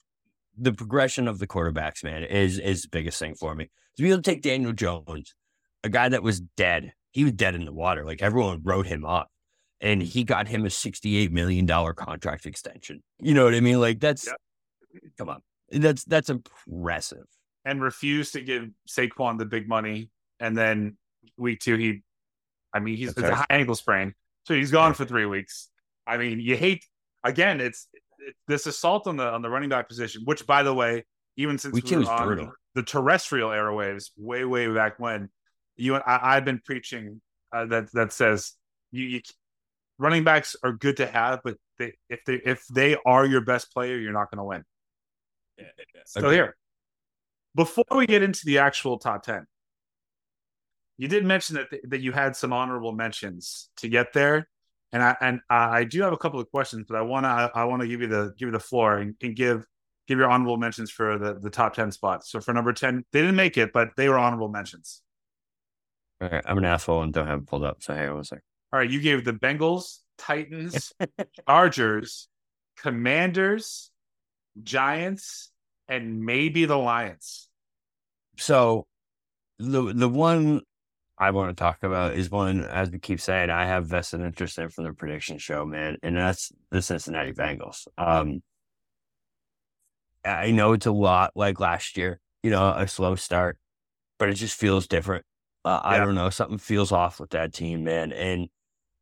the 0.58 0.72
progression 0.72 1.28
of 1.28 1.40
the 1.40 1.48
quarterbacks, 1.48 2.04
man, 2.04 2.24
is 2.24 2.60
is 2.60 2.84
the 2.84 2.90
biggest 2.90 3.20
thing 3.20 3.36
for 3.36 3.56
me. 3.56 3.70
To 3.98 4.04
be 4.04 4.10
able 4.10 4.22
to 4.22 4.32
take 4.32 4.42
Daniel 4.42 4.72
Jones, 4.72 5.34
a 5.84 5.90
guy 5.90 6.08
that 6.08 6.24
was 6.24 6.40
dead, 6.40 6.94
he 7.12 7.24
was 7.24 7.34
dead 7.34 7.56
in 7.56 7.66
the 7.66 7.74
water. 7.74 8.06
Like 8.06 8.22
everyone 8.22 8.62
wrote 8.64 8.88
him 8.88 9.06
up, 9.06 9.30
and 9.82 10.02
he 10.02 10.24
got 10.24 10.48
him 10.48 10.66
a 10.66 10.70
sixty-eight 10.70 11.32
million 11.32 11.66
dollar 11.66 11.94
contract 11.94 12.46
extension. 12.46 13.04
You 13.20 13.34
know 13.34 13.44
what 13.44 13.56
I 13.56 13.60
mean? 13.60 13.82
Like 13.82 14.00
that's 14.00 14.28
yep. 14.28 14.38
come 15.18 15.30
on. 15.30 15.42
That's 15.72 16.06
that's 16.06 16.30
impressive. 16.30 17.26
And 17.64 17.82
refused 17.82 18.34
to 18.34 18.42
give 18.42 18.70
Saquon 18.90 19.38
the 19.38 19.46
big 19.46 19.68
money, 19.68 20.10
and 20.40 20.58
then 20.58 20.98
week 21.38 21.60
two 21.60 21.76
he, 21.76 22.02
I 22.74 22.80
mean 22.80 22.98
he's 22.98 23.10
it's 23.10 23.20
a 23.20 23.36
high 23.36 23.46
ankle 23.50 23.76
sprain, 23.76 24.16
so 24.46 24.56
he's 24.56 24.72
gone 24.72 24.92
yeah. 24.92 24.94
for 24.94 25.06
three 25.06 25.28
weeks. 25.28 25.70
I 26.08 26.18
mean 26.18 26.40
you 26.40 26.58
hate 26.58 26.84
again. 27.24 27.62
It's, 27.62 27.88
it's 27.94 28.38
this 28.48 28.66
assault 28.66 29.06
on 29.06 29.18
the 29.18 29.26
on 29.26 29.44
the 29.44 29.50
running 29.50 29.70
back 29.70 29.88
position, 29.88 30.24
which 30.26 30.48
by 30.48 30.64
the 30.64 30.74
way, 30.74 31.06
even 31.38 31.60
since 31.60 31.74
week 31.74 31.86
we 31.86 31.98
were 31.98 32.10
on 32.10 32.26
brutal. 32.26 32.52
the 32.74 32.84
terrestrial 32.84 33.50
airwaves 33.50 34.10
way 34.18 34.44
way 34.44 34.68
back 34.68 35.00
when, 35.00 35.30
you 35.76 35.94
and 35.94 36.04
I, 36.08 36.36
have 36.36 36.46
been 36.46 36.62
preaching 36.66 37.22
uh, 37.54 37.66
that 37.66 37.92
that 37.94 38.12
says 38.12 38.54
you, 38.92 39.06
you 39.06 39.22
running 40.00 40.24
backs 40.24 40.56
are 40.64 40.74
good 40.74 40.98
to 40.98 41.06
have, 41.06 41.42
but 41.44 41.58
they, 41.78 41.94
if 42.10 42.26
they 42.26 42.42
if 42.44 42.66
they 42.68 42.98
are 43.06 43.26
your 43.26 43.42
best 43.42 43.72
player, 43.72 43.98
you're 43.98 44.14
not 44.14 44.32
going 44.32 44.40
to 44.40 44.44
win. 44.44 44.64
So 46.06 46.30
here, 46.30 46.56
before 47.56 47.86
we 47.92 48.06
get 48.06 48.24
into 48.24 48.46
the 48.46 48.60
actual 48.60 48.98
top 48.98 49.24
ten, 49.24 49.46
you 50.98 51.08
did 51.08 51.26
mention 51.26 51.56
that 51.56 51.70
th- 51.70 51.84
that 51.88 52.02
you 52.02 52.12
had 52.12 52.36
some 52.36 52.54
honorable 52.54 52.92
mentions 52.92 53.70
to 53.78 53.90
get 53.90 54.14
there, 54.14 54.48
and 54.92 55.04
I 55.04 55.16
and 55.22 55.42
I 55.50 55.84
do 55.84 56.02
have 56.02 56.14
a 56.14 56.18
couple 56.18 56.40
of 56.40 56.50
questions, 56.52 56.86
but 56.88 56.98
I 56.98 57.02
want 57.02 57.26
to 57.26 57.30
I, 57.30 57.62
I 57.62 57.64
want 57.66 57.82
to 57.82 57.88
give 57.88 58.02
you 58.02 58.08
the 58.08 58.34
give 58.38 58.48
you 58.48 58.52
the 58.52 58.60
floor 58.60 58.98
and, 58.98 59.16
and, 59.22 59.36
give 59.36 59.66
give 60.08 60.18
your 60.18 60.30
honorable 60.30 60.58
mentions 60.58 60.92
for 60.92 61.18
the 61.18 61.40
the 61.40 61.50
top 61.50 61.74
ten 61.74 61.92
spots. 61.92 62.30
So 62.30 62.40
for 62.40 62.54
number 62.54 62.74
ten, 62.74 63.06
they 63.12 63.22
didn't 63.22 63.36
make 63.36 63.58
it, 63.58 63.74
but 63.74 63.90
they 63.98 64.10
were 64.10 64.18
honorable 64.18 64.50
mentions. 64.50 65.02
All 66.22 66.30
right, 66.30 66.44
I'm 66.46 66.58
an 66.58 66.66
asshole 66.66 67.02
and 67.02 67.12
don't 67.12 67.28
have 67.28 67.40
it 67.40 67.48
pulled 67.48 67.64
up. 67.64 67.82
So 67.82 67.96
hey, 67.96 68.10
one 68.10 68.24
second. 68.24 68.44
All 68.72 68.80
right, 68.80 68.90
you 68.90 69.02
gave 69.02 69.26
the 69.26 69.34
Bengals, 69.34 69.98
Titans, 70.18 70.94
Chargers, 71.48 72.28
Commanders, 72.78 73.92
Giants, 74.62 75.51
and 75.92 76.24
maybe 76.24 76.64
the 76.66 76.78
Lions. 76.78 77.50
So 78.38 78.88
the 79.60 79.94
the 79.94 80.10
one 80.10 80.62
I 81.18 81.32
want 81.32 81.56
to 81.56 81.62
talk 81.62 81.84
about 81.84 82.14
is 82.14 82.32
one, 82.32 82.64
as 82.64 82.90
we 82.90 82.98
keep 82.98 83.20
saying, 83.20 83.52
I 83.52 83.66
have 83.66 83.86
vested 83.86 84.22
interest 84.22 84.58
in 84.58 84.70
from 84.70 84.86
the 84.86 84.94
prediction 84.94 85.38
show, 85.38 85.66
man, 85.66 85.98
and 86.02 86.16
that's 86.16 86.52
the 86.72 86.82
Cincinnati 86.82 87.34
Bengals. 87.34 87.88
Um, 87.98 88.42
I 90.26 90.52
know 90.52 90.74
it's 90.74 90.86
a 90.86 90.92
lot 90.92 91.32
like 91.36 91.60
last 91.60 91.98
year, 91.98 92.20
you 92.42 92.50
know, 92.50 92.74
a 92.76 92.88
slow 92.88 93.16
start, 93.16 93.60
but 94.18 94.30
it 94.30 94.36
just 94.36 94.58
feels 94.58 94.88
different. 94.88 95.26
Uh, 95.66 95.82
yeah. 95.84 95.90
I 95.90 95.98
don't 95.98 96.16
know, 96.16 96.30
something 96.30 96.58
feels 96.58 96.92
off 96.92 97.20
with 97.20 97.32
that 97.32 97.54
team, 97.54 97.84
man, 97.84 98.14
and 98.14 98.48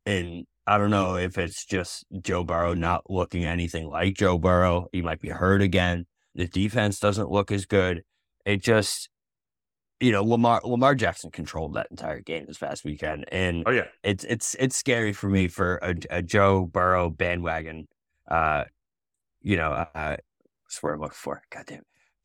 and 0.04 0.44
I 0.66 0.76
don't 0.76 0.90
know 0.90 1.16
if 1.16 1.38
it's 1.38 1.64
just 1.64 2.04
Joe 2.20 2.42
Burrow 2.42 2.74
not 2.74 3.08
looking 3.08 3.44
anything 3.44 3.88
like 3.88 4.14
Joe 4.14 4.38
Burrow. 4.38 4.88
He 4.92 5.02
might 5.02 5.20
be 5.20 5.28
hurt 5.28 5.62
again. 5.62 6.06
The 6.34 6.46
defense 6.46 6.98
doesn't 6.98 7.30
look 7.30 7.50
as 7.50 7.66
good. 7.66 8.02
It 8.44 8.62
just, 8.62 9.08
you 9.98 10.12
know, 10.12 10.22
Lamar 10.22 10.60
Lamar 10.64 10.94
Jackson 10.94 11.30
controlled 11.30 11.74
that 11.74 11.88
entire 11.90 12.20
game 12.20 12.44
this 12.46 12.58
past 12.58 12.84
weekend, 12.84 13.26
and 13.30 13.64
oh 13.66 13.70
yeah, 13.70 13.86
it's 14.02 14.24
it's 14.24 14.54
it's 14.58 14.76
scary 14.76 15.12
for 15.12 15.28
me 15.28 15.48
for 15.48 15.76
a, 15.82 15.94
a 16.10 16.22
Joe 16.22 16.66
Burrow 16.66 17.10
bandwagon. 17.10 17.88
Uh, 18.28 18.64
you 19.42 19.56
know, 19.56 19.72
uh, 19.72 19.86
that's 19.94 20.82
what 20.82 20.94
I'm 20.94 21.00
looking 21.00 21.14
for. 21.14 21.42
God 21.50 21.64
damn, 21.66 21.82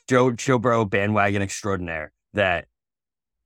Joe 0.07 0.31
Joe 0.31 0.59
Burrow 0.59 0.85
bandwagon 0.85 1.41
extraordinaire 1.41 2.13
that 2.33 2.67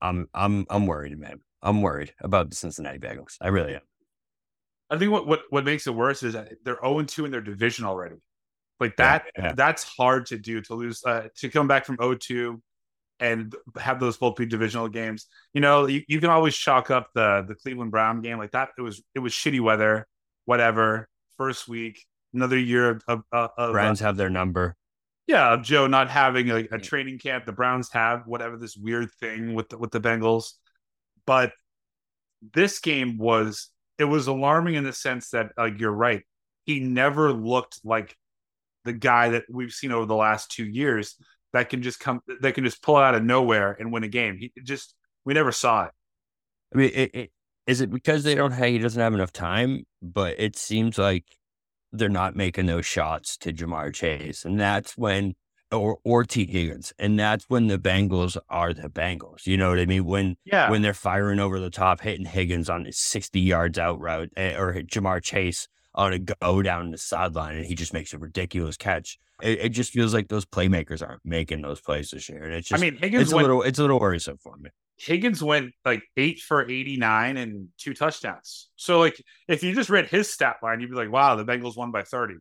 I'm 0.01 0.27
I'm 0.33 0.65
I'm 0.69 0.85
worried, 0.85 1.17
man. 1.17 1.39
I'm 1.61 1.81
worried 1.81 2.13
about 2.21 2.49
the 2.49 2.55
Cincinnati 2.55 2.99
Bengals. 2.99 3.37
I 3.41 3.47
really 3.47 3.75
am. 3.75 3.81
I 4.89 4.97
think 4.97 5.11
what 5.11 5.27
what, 5.27 5.41
what 5.49 5.65
makes 5.65 5.87
it 5.87 5.95
worse 5.95 6.23
is 6.23 6.33
that 6.33 6.49
they're 6.63 6.79
0 6.81 7.03
2 7.03 7.25
in 7.25 7.31
their 7.31 7.41
division 7.41 7.85
already. 7.85 8.15
Like 8.79 8.95
that, 8.97 9.25
yeah, 9.37 9.45
yeah. 9.45 9.53
that's 9.53 9.83
hard 9.83 10.27
to 10.27 10.37
do 10.37 10.61
to 10.61 10.73
lose 10.75 11.03
uh, 11.05 11.27
to 11.37 11.49
come 11.49 11.67
back 11.67 11.85
from 11.85 11.97
0-2 11.97 12.61
and 13.19 13.53
have 13.77 13.99
those 13.99 14.17
both 14.17 14.37
be 14.37 14.45
divisional 14.45 14.87
games. 14.87 15.27
You 15.53 15.61
know, 15.61 15.87
you, 15.87 16.03
you 16.07 16.19
can 16.19 16.29
always 16.29 16.55
chalk 16.55 16.89
up 16.89 17.09
the 17.13 17.43
the 17.47 17.55
Cleveland 17.55 17.91
Brown 17.91 18.21
game 18.21 18.37
like 18.37 18.51
that. 18.51 18.69
It 18.77 18.81
was 18.81 19.03
it 19.13 19.19
was 19.19 19.33
shitty 19.33 19.59
weather, 19.59 20.07
whatever. 20.45 21.07
First 21.37 21.69
week, 21.69 22.05
another 22.33 22.57
year 22.57 23.01
of, 23.07 23.23
of, 23.31 23.49
of 23.57 23.71
Browns 23.71 24.01
uh, 24.01 24.05
have 24.05 24.17
their 24.17 24.29
number. 24.29 24.75
Yeah, 25.27 25.53
of 25.53 25.63
Joe 25.63 25.87
not 25.87 26.09
having 26.09 26.49
a, 26.49 26.67
a, 26.71 26.79
training 26.79 27.19
camp. 27.19 27.45
The 27.45 27.51
Browns 27.51 27.91
have 27.91 28.23
whatever 28.25 28.57
this 28.57 28.75
weird 28.75 29.11
thing 29.19 29.53
with 29.53 29.69
the, 29.69 29.77
with 29.77 29.91
the 29.91 30.01
Bengals, 30.01 30.53
but 31.25 31.53
this 32.53 32.79
game 32.79 33.17
was 33.17 33.69
it 33.97 34.05
was 34.05 34.27
alarming 34.27 34.75
in 34.75 34.83
the 34.83 34.93
sense 34.93 35.29
that 35.29 35.51
like 35.57 35.79
you're 35.79 35.91
right. 35.91 36.23
He 36.65 36.79
never 36.79 37.31
looked 37.31 37.79
like 37.83 38.15
the 38.85 38.93
guy 38.93 39.29
that 39.29 39.43
we've 39.49 39.71
seen 39.71 39.91
over 39.91 40.05
the 40.05 40.15
last 40.15 40.51
two 40.51 40.65
years 40.65 41.15
that 41.53 41.69
can 41.69 41.81
just 41.81 41.99
come 41.99 42.21
that 42.41 42.53
can 42.53 42.63
just 42.63 42.81
pull 42.81 42.95
out 42.95 43.15
of 43.15 43.23
nowhere 43.23 43.75
and 43.79 43.91
win 43.91 44.03
a 44.03 44.07
game. 44.07 44.37
He 44.37 44.51
just 44.63 44.95
we 45.25 45.33
never 45.33 45.51
saw 45.51 45.85
it. 45.85 45.91
I 46.73 46.77
mean, 46.77 46.91
it, 46.93 47.15
it, 47.15 47.31
is 47.65 47.81
it 47.81 47.91
because 47.91 48.23
they 48.23 48.35
don't 48.35 48.51
have 48.51 48.67
he 48.67 48.77
doesn't 48.77 49.01
have 49.01 49.13
enough 49.13 49.33
time? 49.33 49.85
But 50.01 50.39
it 50.39 50.55
seems 50.55 50.97
like 50.97 51.25
they're 51.91 52.09
not 52.09 52.35
making 52.35 52.67
those 52.67 52.85
shots 52.85 53.37
to 53.37 53.53
Ja'Marr 53.53 53.93
Chase, 53.93 54.45
and 54.45 54.59
that's 54.59 54.97
when 54.97 55.35
or 55.71 55.99
or 56.03 56.23
Tee 56.23 56.45
Higgins, 56.45 56.93
and 56.99 57.19
that's 57.19 57.45
when 57.47 57.67
the 57.67 57.77
Bengals 57.77 58.37
are 58.49 58.73
the 58.73 58.89
Bengals. 58.89 59.45
You 59.45 59.57
know 59.57 59.69
what 59.69 59.79
I 59.79 59.85
mean? 59.85 60.05
When 60.05 60.37
yeah. 60.45 60.69
when 60.69 60.81
they're 60.81 60.93
firing 60.93 61.39
over 61.39 61.59
the 61.59 61.69
top, 61.69 62.01
hitting 62.01 62.25
Higgins 62.25 62.69
on 62.69 62.85
his 62.85 62.97
sixty 62.97 63.39
yards 63.39 63.77
out 63.77 63.99
route, 63.99 64.29
eh, 64.37 64.55
or 64.55 64.73
Ja'Marr 64.73 65.23
Chase 65.23 65.67
on 65.95 66.13
a 66.13 66.19
go 66.19 66.61
down 66.61 66.91
the 66.91 66.97
sideline, 66.97 67.55
and 67.55 67.65
he 67.65 67.75
just 67.75 67.93
makes 67.93 68.13
a 68.13 68.17
ridiculous 68.17 68.77
catch. 68.77 69.19
It, 69.41 69.59
it, 69.59 69.69
just 69.69 69.91
feels 69.91 70.13
like 70.13 70.27
those 70.27 70.45
playmakers 70.45 71.07
aren't 71.07 71.23
making 71.23 71.61
those 71.61 71.79
plays 71.79 72.11
this 72.11 72.29
year, 72.29 72.43
and 72.43 72.53
it's 72.53 72.67
just. 72.67 72.81
I 72.81 72.85
mean, 72.85 72.97
Higgins 72.97 73.23
it's 73.23 73.33
went, 73.33 73.45
a 73.45 73.47
little 73.47 73.63
it's 73.63 73.79
a 73.79 73.81
little 73.81 73.99
worrisome 73.99 74.37
for 74.37 74.55
me. 74.57 74.69
Higgins 74.97 75.41
went 75.41 75.71
like 75.85 76.03
eight 76.17 76.39
for 76.39 76.69
eighty 76.69 76.97
nine 76.97 77.37
and 77.37 77.69
two 77.77 77.93
touchdowns. 77.93 78.69
So 78.75 78.99
like, 78.99 79.21
if 79.47 79.63
you 79.63 79.73
just 79.73 79.89
read 79.89 80.07
his 80.07 80.29
stat 80.29 80.57
line, 80.61 80.81
you'd 80.81 80.89
be 80.89 80.95
like, 80.95 81.11
"Wow, 81.11 81.35
the 81.35 81.45
Bengals 81.45 81.77
won 81.77 81.91
by 81.91 82.03
30. 82.03 82.35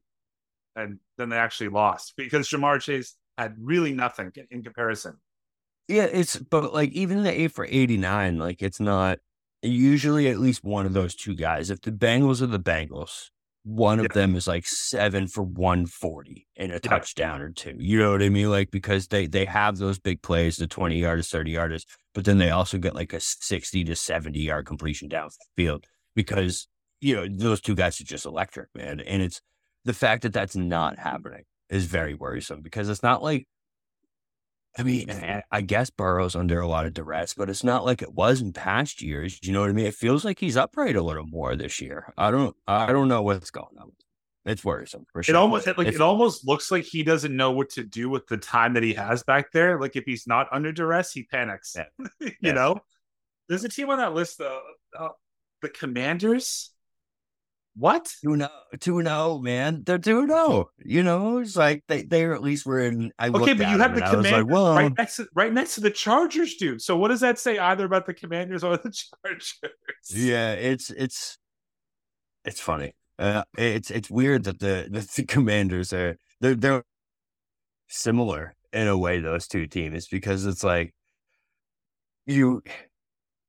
and 0.77 0.99
then 1.17 1.29
they 1.29 1.37
actually 1.37 1.69
lost 1.69 2.15
because 2.17 2.49
Ja'Marr 2.49 2.81
Chase 2.81 3.15
had 3.39 3.55
really 3.61 3.93
nothing 3.93 4.33
in 4.51 4.63
comparison. 4.63 5.15
Yeah, 5.87 6.05
it's 6.05 6.37
but 6.37 6.75
like 6.75 6.91
even 6.93 7.23
the 7.23 7.33
eight 7.33 7.53
for 7.53 7.65
eighty 7.65 7.97
nine, 7.97 8.39
like 8.39 8.61
it's 8.61 8.81
not 8.81 9.21
usually 9.63 10.29
at 10.29 10.39
least 10.39 10.63
one 10.65 10.85
of 10.85 10.93
those 10.93 11.15
two 11.15 11.35
guys. 11.35 11.71
If 11.71 11.81
the 11.81 11.93
Bengals 11.93 12.43
are 12.43 12.47
the 12.47 12.61
Bengals, 12.61 13.31
one 13.69 14.01
of 14.01 14.09
them 14.15 14.35
is 14.35 14.49
like 14.49 14.67
seven 14.67 15.27
for 15.27 15.43
140 15.43 16.47
and 16.57 16.71
a 16.73 16.75
yeah. 16.77 16.79
touchdown 16.79 17.43
or 17.43 17.51
two. 17.51 17.75
You 17.79 17.99
know 17.99 18.13
what 18.13 18.23
I 18.23 18.31
mean? 18.31 18.51
Like, 18.51 18.71
because 18.71 19.09
they, 19.09 19.27
they 19.27 19.45
have 19.45 19.77
those 19.77 19.99
big 19.99 20.23
plays, 20.23 20.57
the 20.57 20.67
20 20.67 20.99
yards, 20.99 21.29
30 21.29 21.51
yards, 21.51 21.85
but 22.15 22.25
then 22.25 22.39
they 22.39 22.49
also 22.49 22.79
get 22.79 22.95
like 22.95 23.13
a 23.13 23.21
60 23.21 23.85
to 23.85 23.95
70 23.95 24.41
yard 24.41 24.65
completion 24.65 25.11
downfield 25.11 25.85
because, 26.17 26.67
you 27.03 27.15
know, 27.15 27.27
those 27.31 27.61
two 27.61 27.75
guys 27.75 28.01
are 28.01 28.05
just 28.05 28.25
electric, 28.25 28.69
man. 28.75 29.01
And 29.01 29.21
it's 29.21 29.43
the 29.85 29.93
fact 29.93 30.23
that 30.23 30.33
that's 30.33 30.57
not 30.57 30.99
happening 30.99 31.43
is 31.69 31.85
very 31.85 32.15
worrisome 32.15 32.63
because 32.63 32.89
it's 32.89 33.03
not 33.03 33.23
like 33.23 33.47
I 34.77 34.83
mean, 34.83 35.11
I 35.51 35.61
guess 35.61 35.91
Burrow's 35.91 36.37
under 36.37 36.61
a 36.61 36.69
lot 36.69 36.87
of 36.87 36.95
duress, 36.95 37.35
but 37.35 37.51
it's 37.51 37.65
not 37.65 37.85
like 37.85 38.03
it 38.03 38.15
was 38.15 38.41
in 38.41 38.53
past 38.53 39.03
years. 39.03 39.39
You 39.43 39.53
know 39.53 39.61
what 39.61 39.71
I 39.71 39.73
mean? 39.73 39.87
It 39.87 39.95
feels 39.95 40.25
like 40.25 40.39
he's 40.39 40.57
upright 40.57 40.95
a 40.95 41.03
little 41.03 41.27
more 41.27 41.57
this 41.57 41.81
year. 41.81 42.13
I 42.17 42.31
don't, 42.31 42.55
I 42.67 42.93
don't 42.93 43.09
know 43.09 43.23
what's 43.23 43.51
going 43.51 43.77
on. 43.81 43.93
It's 44.45 44.65
worrisome 44.65 45.05
for 45.13 45.23
sure. 45.23 45.35
It 45.35 45.39
almost 45.39 45.67
like 45.67 45.89
if, 45.89 45.97
it 45.97 46.01
almost 46.01 46.47
looks 46.47 46.71
like 46.71 46.85
he 46.85 47.03
doesn't 47.03 47.37
know 47.37 47.51
what 47.51 47.71
to 47.71 47.85
do 47.85 48.09
with 48.09 48.27
the 48.29 48.39
time 48.39 48.75
that 48.75 48.83
he 48.83 48.95
has 48.95 49.23
back 49.23 49.53
there. 49.53 49.79
Like 49.81 49.95
if 49.95 50.05
he's 50.05 50.27
not 50.27 50.47
under 50.53 50.73
duress, 50.73 51.13
he 51.13 51.25
panics. 51.25 51.77
Yeah. 51.77 52.07
you 52.21 52.33
yeah. 52.41 52.53
know, 52.53 52.81
there's 53.49 53.65
a 53.65 53.69
team 53.69 53.91
on 53.91 53.99
that 53.99 54.15
list 54.15 54.39
though. 54.39 54.61
Uh, 54.99 55.09
the 55.61 55.69
Commanders. 55.69 56.71
What? 57.79 58.13
2 58.23 58.37
0, 58.37 58.49
2 58.81 59.03
0, 59.03 59.39
man. 59.39 59.85
They're 59.85 59.99
2 59.99 60.27
0. 60.27 60.71
You 60.85 61.03
know, 61.05 61.39
it's 61.39 61.57
like 61.57 61.85
they, 61.87 62.03
they 62.03 62.29
at 62.29 62.43
least 62.43 62.67
were 62.67 62.81
in. 62.81 63.13
I 63.21 63.29
okay, 63.29 63.53
but 63.53 63.71
you 63.71 63.79
have 63.79 63.95
the 63.95 64.01
Commanders 64.01 64.33
like, 64.33 64.77
right, 64.77 64.93
next 64.99 65.17
to, 65.17 65.27
right 65.33 65.53
next 65.53 65.77
to 65.77 65.83
the 65.83 65.91
Chargers, 65.91 66.57
dude. 66.57 66.83
So 66.83 66.97
what 66.97 67.09
does 67.09 67.21
that 67.21 67.39
say 67.39 67.57
either 67.57 67.85
about 67.85 68.07
the 68.07 68.15
Commanders 68.15 68.65
or 68.65 68.77
the 68.77 68.91
Chargers? 69.25 69.61
Yeah, 70.11 70.55
it's, 70.55 70.91
it's, 70.91 71.39
it's 72.45 72.61
funny. 72.61 72.95
Uh, 73.17 73.45
it's, 73.57 73.93
it's 73.93 74.11
weird 74.11 74.45
that 74.45 74.59
the, 74.59 74.89
the, 74.91 75.09
the 75.17 75.25
Commanders 75.25 75.93
are, 75.93 76.17
they're, 76.41 76.57
they're 76.57 76.83
similar 77.87 78.57
in 78.73 78.89
a 78.89 78.99
way, 78.99 79.21
those 79.21 79.47
two 79.47 79.69
teams, 79.69 80.09
because 80.09 80.47
it's 80.47 80.65
like, 80.65 80.95
you, 82.27 82.63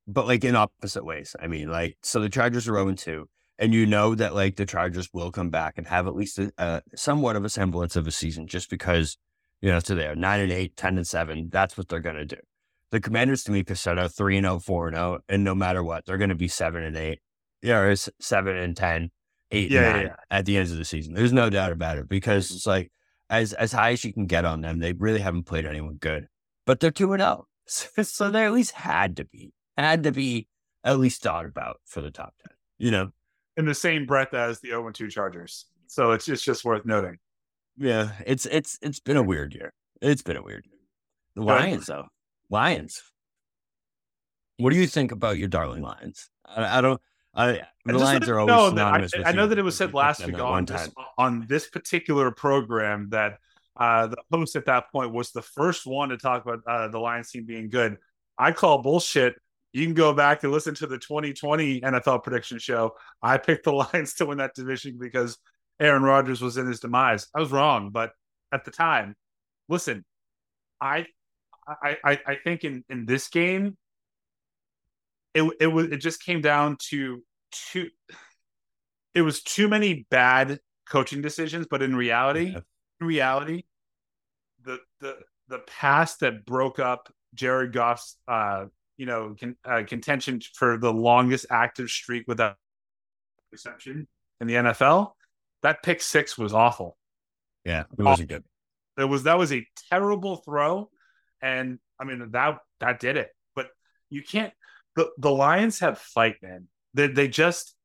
but 0.08 0.28
like 0.28 0.44
in 0.44 0.56
opposite 0.56 1.04
ways. 1.04 1.36
I 1.42 1.48
mean, 1.48 1.72
like, 1.72 1.98
so 2.04 2.20
the 2.20 2.30
Chargers 2.30 2.68
are 2.70 2.76
0 2.76 2.94
2 2.94 3.28
and 3.60 3.74
you 3.74 3.86
know 3.86 4.16
that 4.16 4.34
like 4.34 4.56
the 4.56 4.66
Chargers 4.66 5.10
will 5.14 5.32
come 5.32 5.50
back 5.50 5.78
and 5.78 5.86
have 5.86 6.08
at 6.08 6.16
least 6.16 6.40
a, 6.40 6.52
a 6.58 6.82
somewhat 6.96 7.36
of 7.36 7.44
a 7.44 7.50
semblance 7.50 7.98
of 7.98 8.08
a 8.08 8.12
season 8.12 8.48
just 8.48 8.70
because, 8.70 9.18
you 9.62 9.70
know, 9.70 9.80
so 9.80 9.94
they're 9.94 10.16
9 10.16 10.40
and 10.40 10.52
8, 10.52 10.78
10 10.78 10.98
and 10.98 11.06
7. 11.06 11.50
That's 11.52 11.78
what 11.78 11.90
they're 11.90 12.00
going 12.00 12.16
to 12.16 12.26
do. 12.26 12.38
The 12.92 13.02
Commanders, 13.02 13.44
to 13.44 13.52
me, 13.52 13.64
said 13.74 14.00
are 14.00 14.08
3 14.08 14.38
and 14.38 14.46
0, 14.46 14.60
4 14.60 14.88
and 14.88 14.96
0, 14.96 15.20
and 15.28 15.44
no 15.44 15.54
matter 15.54 15.84
what, 15.84 16.06
they're 16.06 16.18
going 16.18 16.30
to 16.30 16.36
be 16.36 16.48
7 16.48 16.82
and 16.82 16.96
8. 16.96 17.20
Yeah, 17.62 17.80
or 17.80 17.96
7 17.96 18.56
and 18.56 18.76
10, 18.76 19.12
8 19.52 19.72
yeah, 19.72 19.80
and 19.82 19.94
9 19.94 20.02
yeah, 20.02 20.08
yeah. 20.08 20.16
at 20.32 20.46
the 20.46 20.58
end 20.58 20.72
of 20.72 20.78
the 20.78 20.86
season. 20.86 21.14
There's 21.14 21.34
no 21.34 21.50
doubt 21.50 21.74
about 21.74 21.98
it 21.98 22.08
because 22.08 22.48
mm-hmm. 22.48 22.56
it's 22.56 22.66
like 22.66 22.92
as 23.30 23.52
as 23.54 23.74
high 23.74 23.92
as 23.92 24.04
you 24.06 24.14
can 24.14 24.26
get 24.26 24.46
on 24.46 24.62
them, 24.62 24.80
they 24.80 24.94
really 24.94 25.20
haven't 25.20 25.44
played 25.44 25.66
anyone 25.66 25.96
good. 25.96 26.28
But 26.66 26.80
they're 26.80 26.92
2 26.92 27.14
and 27.14 27.22
0. 27.68 28.04
So 28.04 28.32
they 28.32 28.46
at 28.46 28.54
least 28.54 28.72
had 28.72 29.18
to 29.18 29.26
be, 29.26 29.52
had 29.78 30.04
to 30.04 30.14
be 30.14 30.48
at 30.84 30.98
least 30.98 31.22
thought 31.22 31.46
about 31.46 31.82
for 31.86 32.02
the 32.02 32.10
top 32.10 32.34
10, 32.48 32.56
you 32.78 32.92
know? 32.92 33.12
In 33.60 33.66
the 33.66 33.76
same 33.76 34.06
breath 34.06 34.34
as 34.34 34.60
the 34.62 34.70
0 34.70 34.90
2 34.90 35.10
Chargers. 35.10 35.66
So 35.88 36.12
it's 36.12 36.28
it's 36.28 36.44
just 36.44 36.64
worth 36.64 36.86
noting. 36.86 37.18
Yeah, 37.78 38.12
it's 38.26 38.46
it's 38.46 38.80
it's 38.82 39.00
been 39.00 39.18
a 39.18 39.24
weird 39.24 39.54
year. 39.54 39.74
It's 40.02 40.22
been 40.22 40.38
a 40.38 40.42
weird 40.42 40.66
year. 40.66 40.80
The 41.36 41.42
Lions, 41.44 41.88
though, 41.88 42.08
Lions. 42.50 43.04
What 44.58 44.72
do 44.72 44.80
you 44.80 44.88
think 44.88 45.12
about 45.12 45.38
your 45.38 45.48
darling 45.48 45.84
Lions? 45.84 46.30
I, 46.46 46.80
I 46.80 46.82
don't. 46.82 47.02
I, 47.36 47.62
the 47.86 47.98
Lions 47.98 48.28
are 48.28 48.40
always 48.40 48.70
synonymous. 48.70 49.12
I, 49.14 49.30
I 49.30 49.32
know 49.34 49.48
that 49.48 49.60
it 49.60 49.62
was 49.62 49.78
said 49.78 49.94
last 49.94 50.26
week 50.26 50.40
on 50.40 50.66
this, 50.66 50.90
on 51.18 51.46
this 51.48 51.70
particular 51.70 52.32
program 52.32 53.10
that 53.12 53.38
uh, 53.78 54.08
the 54.08 54.18
host 54.32 54.56
at 54.56 54.66
that 54.66 54.92
point 54.92 55.14
was 55.14 55.32
the 55.32 55.42
first 55.42 55.86
one 55.86 56.10
to 56.10 56.18
talk 56.18 56.46
about 56.46 56.62
uh, 56.68 56.88
the 56.88 57.00
Lions 57.00 57.32
team 57.32 57.46
being 57.46 57.70
good. 57.70 57.98
I 58.38 58.52
call 58.52 58.82
bullshit 58.82 59.36
you 59.72 59.86
can 59.86 59.94
go 59.94 60.14
back 60.14 60.44
and 60.44 60.52
listen 60.52 60.74
to 60.76 60.88
the 60.88 60.98
2020 60.98 61.82
NFL 61.82 62.24
prediction 62.24 62.60
show. 62.60 62.96
I 63.22 63.38
picked 63.38 63.66
the 63.66 63.72
Lions 63.94 64.14
to 64.16 64.26
win 64.26 64.40
that 64.40 64.56
division 64.56 64.98
because 65.00 65.38
Aaron 65.80 66.04
Rodgers 66.04 66.42
was 66.42 66.58
in 66.58 66.68
his 66.68 66.80
demise. 66.80 67.28
I 67.36 67.40
was 67.40 67.52
wrong, 67.52 67.92
but 67.92 68.12
at 68.52 68.66
the 68.66 68.72
time, 68.72 69.16
listen, 69.68 70.04
I 70.82 71.06
I 71.68 71.98
I, 72.04 72.20
I 72.26 72.36
think 72.44 72.64
in 72.64 72.84
in 72.90 73.06
this 73.06 73.30
game, 73.30 73.78
it 75.34 75.50
it 75.60 75.68
was 75.68 75.88
it 75.88 75.98
just 75.98 76.24
came 76.24 76.42
down 76.42 76.78
to 76.90 77.24
two. 77.52 77.90
It 79.14 79.22
was 79.22 79.42
too 79.42 79.68
many 79.68 80.06
bad 80.10 80.60
coaching 80.88 81.22
decisions, 81.22 81.68
but 81.70 81.82
in 81.82 81.96
reality, 81.96 82.52
yeah. 82.52 82.60
in 83.02 83.08
reality, 83.08 83.64
the 84.64 84.80
the 85.00 85.18
the 85.48 85.60
pass 85.60 86.18
that 86.18 86.46
broke 86.46 86.80
up 86.80 87.12
Jared 87.34 87.74
Goff's 87.74 88.18
uh, 88.28 88.66
you 89.00 89.06
know, 89.06 89.34
con, 89.40 89.56
uh, 89.64 89.82
contention 89.88 90.42
for 90.56 90.78
the 90.78 90.92
longest 90.92 91.46
active 91.50 91.90
streak 91.90 92.26
without 92.28 92.58
reception 93.50 94.10
in 94.42 94.48
the 94.48 94.56
NFL. 94.56 95.14
That 95.64 95.82
pick 95.82 96.02
six 96.02 96.38
was 96.38 96.54
awful. 96.54 96.98
Yeah, 97.64 97.86
it 97.98 98.04
wasn't 98.04 98.28
good. 98.28 98.44
It 98.98 99.06
was 99.06 99.24
that 99.24 99.38
was 99.38 99.54
a 99.54 99.66
terrible 99.90 100.36
throw, 100.36 100.90
and 101.42 101.80
I 101.98 102.04
mean 102.04 102.30
that 102.32 102.58
that 102.82 103.00
did 103.00 103.16
it. 103.16 103.30
But 103.56 103.70
you 104.10 104.22
can't. 104.22 104.54
The 104.98 105.10
the 105.18 105.32
Lions 105.32 105.80
have 105.80 105.98
fight, 105.98 106.36
man. 106.42 106.68
They 106.94 107.08
they 107.08 107.30
just 107.30 107.76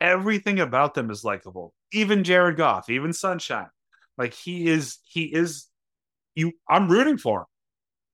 everything 0.00 0.60
about 0.60 0.94
them 0.94 1.10
is 1.10 1.24
likable. 1.24 1.74
Even 1.92 2.22
Jared 2.22 2.56
Goff, 2.56 2.88
even 2.88 3.12
Sunshine, 3.12 3.70
like 4.16 4.34
he 4.34 4.68
is 4.68 4.98
he 5.02 5.24
is. 5.24 5.66
You, 6.36 6.52
I'm 6.68 6.88
rooting 6.88 7.18
for 7.18 7.40
him. 7.40 7.46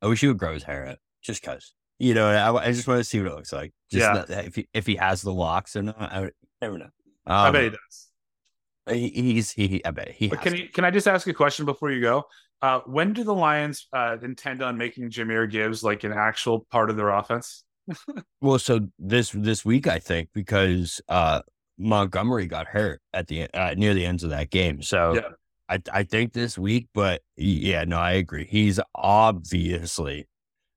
I 0.00 0.06
wish 0.06 0.22
he 0.22 0.28
would 0.28 0.38
grow 0.38 0.54
his 0.54 0.62
hair 0.62 0.86
out, 0.86 0.96
just 1.22 1.42
cause. 1.42 1.74
You 1.98 2.14
know, 2.14 2.28
I, 2.28 2.66
I 2.66 2.72
just 2.72 2.86
want 2.86 2.98
to 2.98 3.04
see 3.04 3.20
what 3.20 3.32
it 3.32 3.34
looks 3.34 3.52
like. 3.52 3.72
Just 3.90 4.30
yeah. 4.30 4.40
if 4.40 4.54
he, 4.54 4.68
if 4.74 4.86
he 4.86 4.96
has 4.96 5.22
the 5.22 5.32
locks 5.32 5.76
or 5.76 5.82
not, 5.82 6.00
I 6.00 6.30
never 6.60 6.78
know. 6.78 6.84
Um, 6.84 6.92
I 7.26 7.50
bet 7.50 7.62
he 7.64 7.70
does. 7.70 8.06
He, 8.88 9.08
he's 9.08 9.50
he. 9.50 9.84
I 9.84 9.90
bet 9.90 10.10
he. 10.10 10.28
can 10.28 10.54
you, 10.54 10.68
can 10.68 10.84
I 10.84 10.90
just 10.90 11.08
ask 11.08 11.26
a 11.26 11.34
question 11.34 11.64
before 11.64 11.90
you 11.90 12.00
go? 12.00 12.24
Uh, 12.62 12.80
when 12.86 13.12
do 13.12 13.24
the 13.24 13.34
Lions 13.34 13.88
uh, 13.92 14.16
intend 14.22 14.62
on 14.62 14.78
making 14.78 15.10
Jahmyr 15.10 15.50
Gibbs 15.50 15.82
like 15.82 16.04
an 16.04 16.12
actual 16.12 16.66
part 16.70 16.90
of 16.90 16.96
their 16.96 17.10
offense? 17.10 17.64
well, 18.40 18.58
so 18.58 18.80
this 18.98 19.30
this 19.30 19.64
week 19.64 19.86
I 19.86 19.98
think 19.98 20.30
because 20.32 21.00
uh, 21.08 21.40
Montgomery 21.78 22.46
got 22.46 22.66
hurt 22.66 23.00
at 23.12 23.26
the 23.26 23.48
uh, 23.52 23.74
near 23.76 23.94
the 23.94 24.04
ends 24.04 24.24
of 24.24 24.30
that 24.30 24.50
game, 24.50 24.82
so 24.82 25.14
yeah. 25.14 25.28
I 25.68 25.82
I 25.92 26.02
think 26.04 26.32
this 26.32 26.58
week. 26.58 26.88
But 26.94 27.22
yeah, 27.36 27.84
no, 27.84 27.98
I 27.98 28.12
agree. 28.12 28.46
He's 28.48 28.80
obviously 28.94 30.26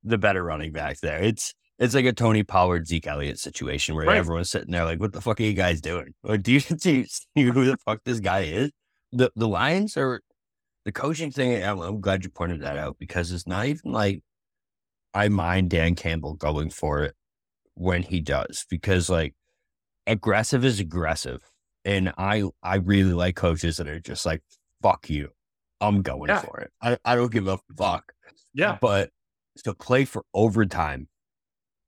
the 0.03 0.17
better 0.17 0.43
running 0.43 0.71
back 0.71 0.99
there. 0.99 1.21
It's 1.21 1.53
it's 1.77 1.95
like 1.95 2.05
a 2.05 2.13
Tony 2.13 2.43
Pollard, 2.43 2.87
Zeke 2.87 3.07
Elliott 3.07 3.39
situation 3.39 3.95
where 3.95 4.05
right. 4.05 4.17
everyone's 4.17 4.49
sitting 4.49 4.71
there 4.71 4.85
like, 4.85 4.99
"What 4.99 5.13
the 5.13 5.21
fuck 5.21 5.39
are 5.39 5.43
you 5.43 5.53
guys 5.53 5.81
doing? 5.81 6.13
Or 6.23 6.37
do 6.37 6.51
you 6.51 6.59
see 6.59 7.05
who 7.35 7.65
the 7.65 7.77
fuck 7.77 8.03
this 8.03 8.19
guy 8.19 8.41
is?" 8.41 8.71
The 9.11 9.31
the 9.35 9.47
Lions 9.47 9.97
are 9.97 10.21
the 10.85 10.91
coaching 10.91 11.31
thing. 11.31 11.63
I'm, 11.63 11.79
I'm 11.79 12.01
glad 12.01 12.23
you 12.23 12.29
pointed 12.29 12.61
that 12.61 12.77
out 12.77 12.97
because 12.99 13.31
it's 13.31 13.47
not 13.47 13.65
even 13.65 13.91
like 13.91 14.21
I 15.13 15.29
mind 15.29 15.69
Dan 15.69 15.95
Campbell 15.95 16.35
going 16.35 16.69
for 16.69 17.03
it 17.03 17.15
when 17.75 18.03
he 18.03 18.19
does 18.19 18.65
because 18.69 19.09
like 19.09 19.33
aggressive 20.05 20.65
is 20.65 20.79
aggressive, 20.79 21.41
and 21.85 22.11
I 22.17 22.43
I 22.61 22.75
really 22.75 23.13
like 23.13 23.35
coaches 23.35 23.77
that 23.77 23.87
are 23.87 23.99
just 23.99 24.25
like, 24.25 24.43
"Fuck 24.81 25.09
you, 25.09 25.29
I'm 25.79 26.01
going 26.01 26.29
yeah. 26.29 26.41
for 26.41 26.59
it. 26.59 26.71
I 26.81 26.97
I 27.05 27.15
don't 27.15 27.31
give 27.31 27.47
a 27.47 27.57
fuck." 27.77 28.11
Yeah, 28.53 28.77
but 28.81 29.11
to 29.63 29.73
play 29.73 30.05
for 30.05 30.23
overtime 30.33 31.07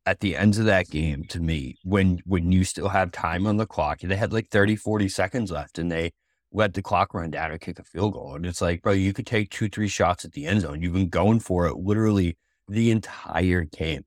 at 0.05 0.19
the 0.19 0.35
ends 0.35 0.57
of 0.57 0.65
that 0.65 0.89
game 0.89 1.23
to 1.25 1.39
me 1.39 1.77
when 1.83 2.19
when 2.25 2.51
you 2.51 2.63
still 2.63 2.89
have 2.89 3.11
time 3.11 3.45
on 3.45 3.57
the 3.57 3.65
clock. 3.65 3.99
They 3.99 4.15
had 4.15 4.33
like 4.33 4.49
30 4.49 4.75
40 4.75 5.07
seconds 5.09 5.51
left 5.51 5.77
and 5.77 5.91
they 5.91 6.11
let 6.51 6.73
the 6.73 6.81
clock 6.81 7.13
run 7.13 7.31
down 7.31 7.51
and 7.51 7.61
kick 7.61 7.79
a 7.79 7.83
field 7.83 8.13
goal. 8.13 8.35
And 8.35 8.45
it's 8.45 8.61
like 8.61 8.81
bro 8.81 8.93
you 8.93 9.13
could 9.13 9.27
take 9.27 9.49
two 9.49 9.69
three 9.69 9.87
shots 9.87 10.25
at 10.25 10.33
the 10.33 10.45
end 10.45 10.61
zone. 10.61 10.81
You've 10.81 10.93
been 10.93 11.09
going 11.09 11.39
for 11.39 11.67
it 11.67 11.77
literally 11.77 12.37
the 12.67 12.91
entire 12.91 13.63
game. 13.63 14.03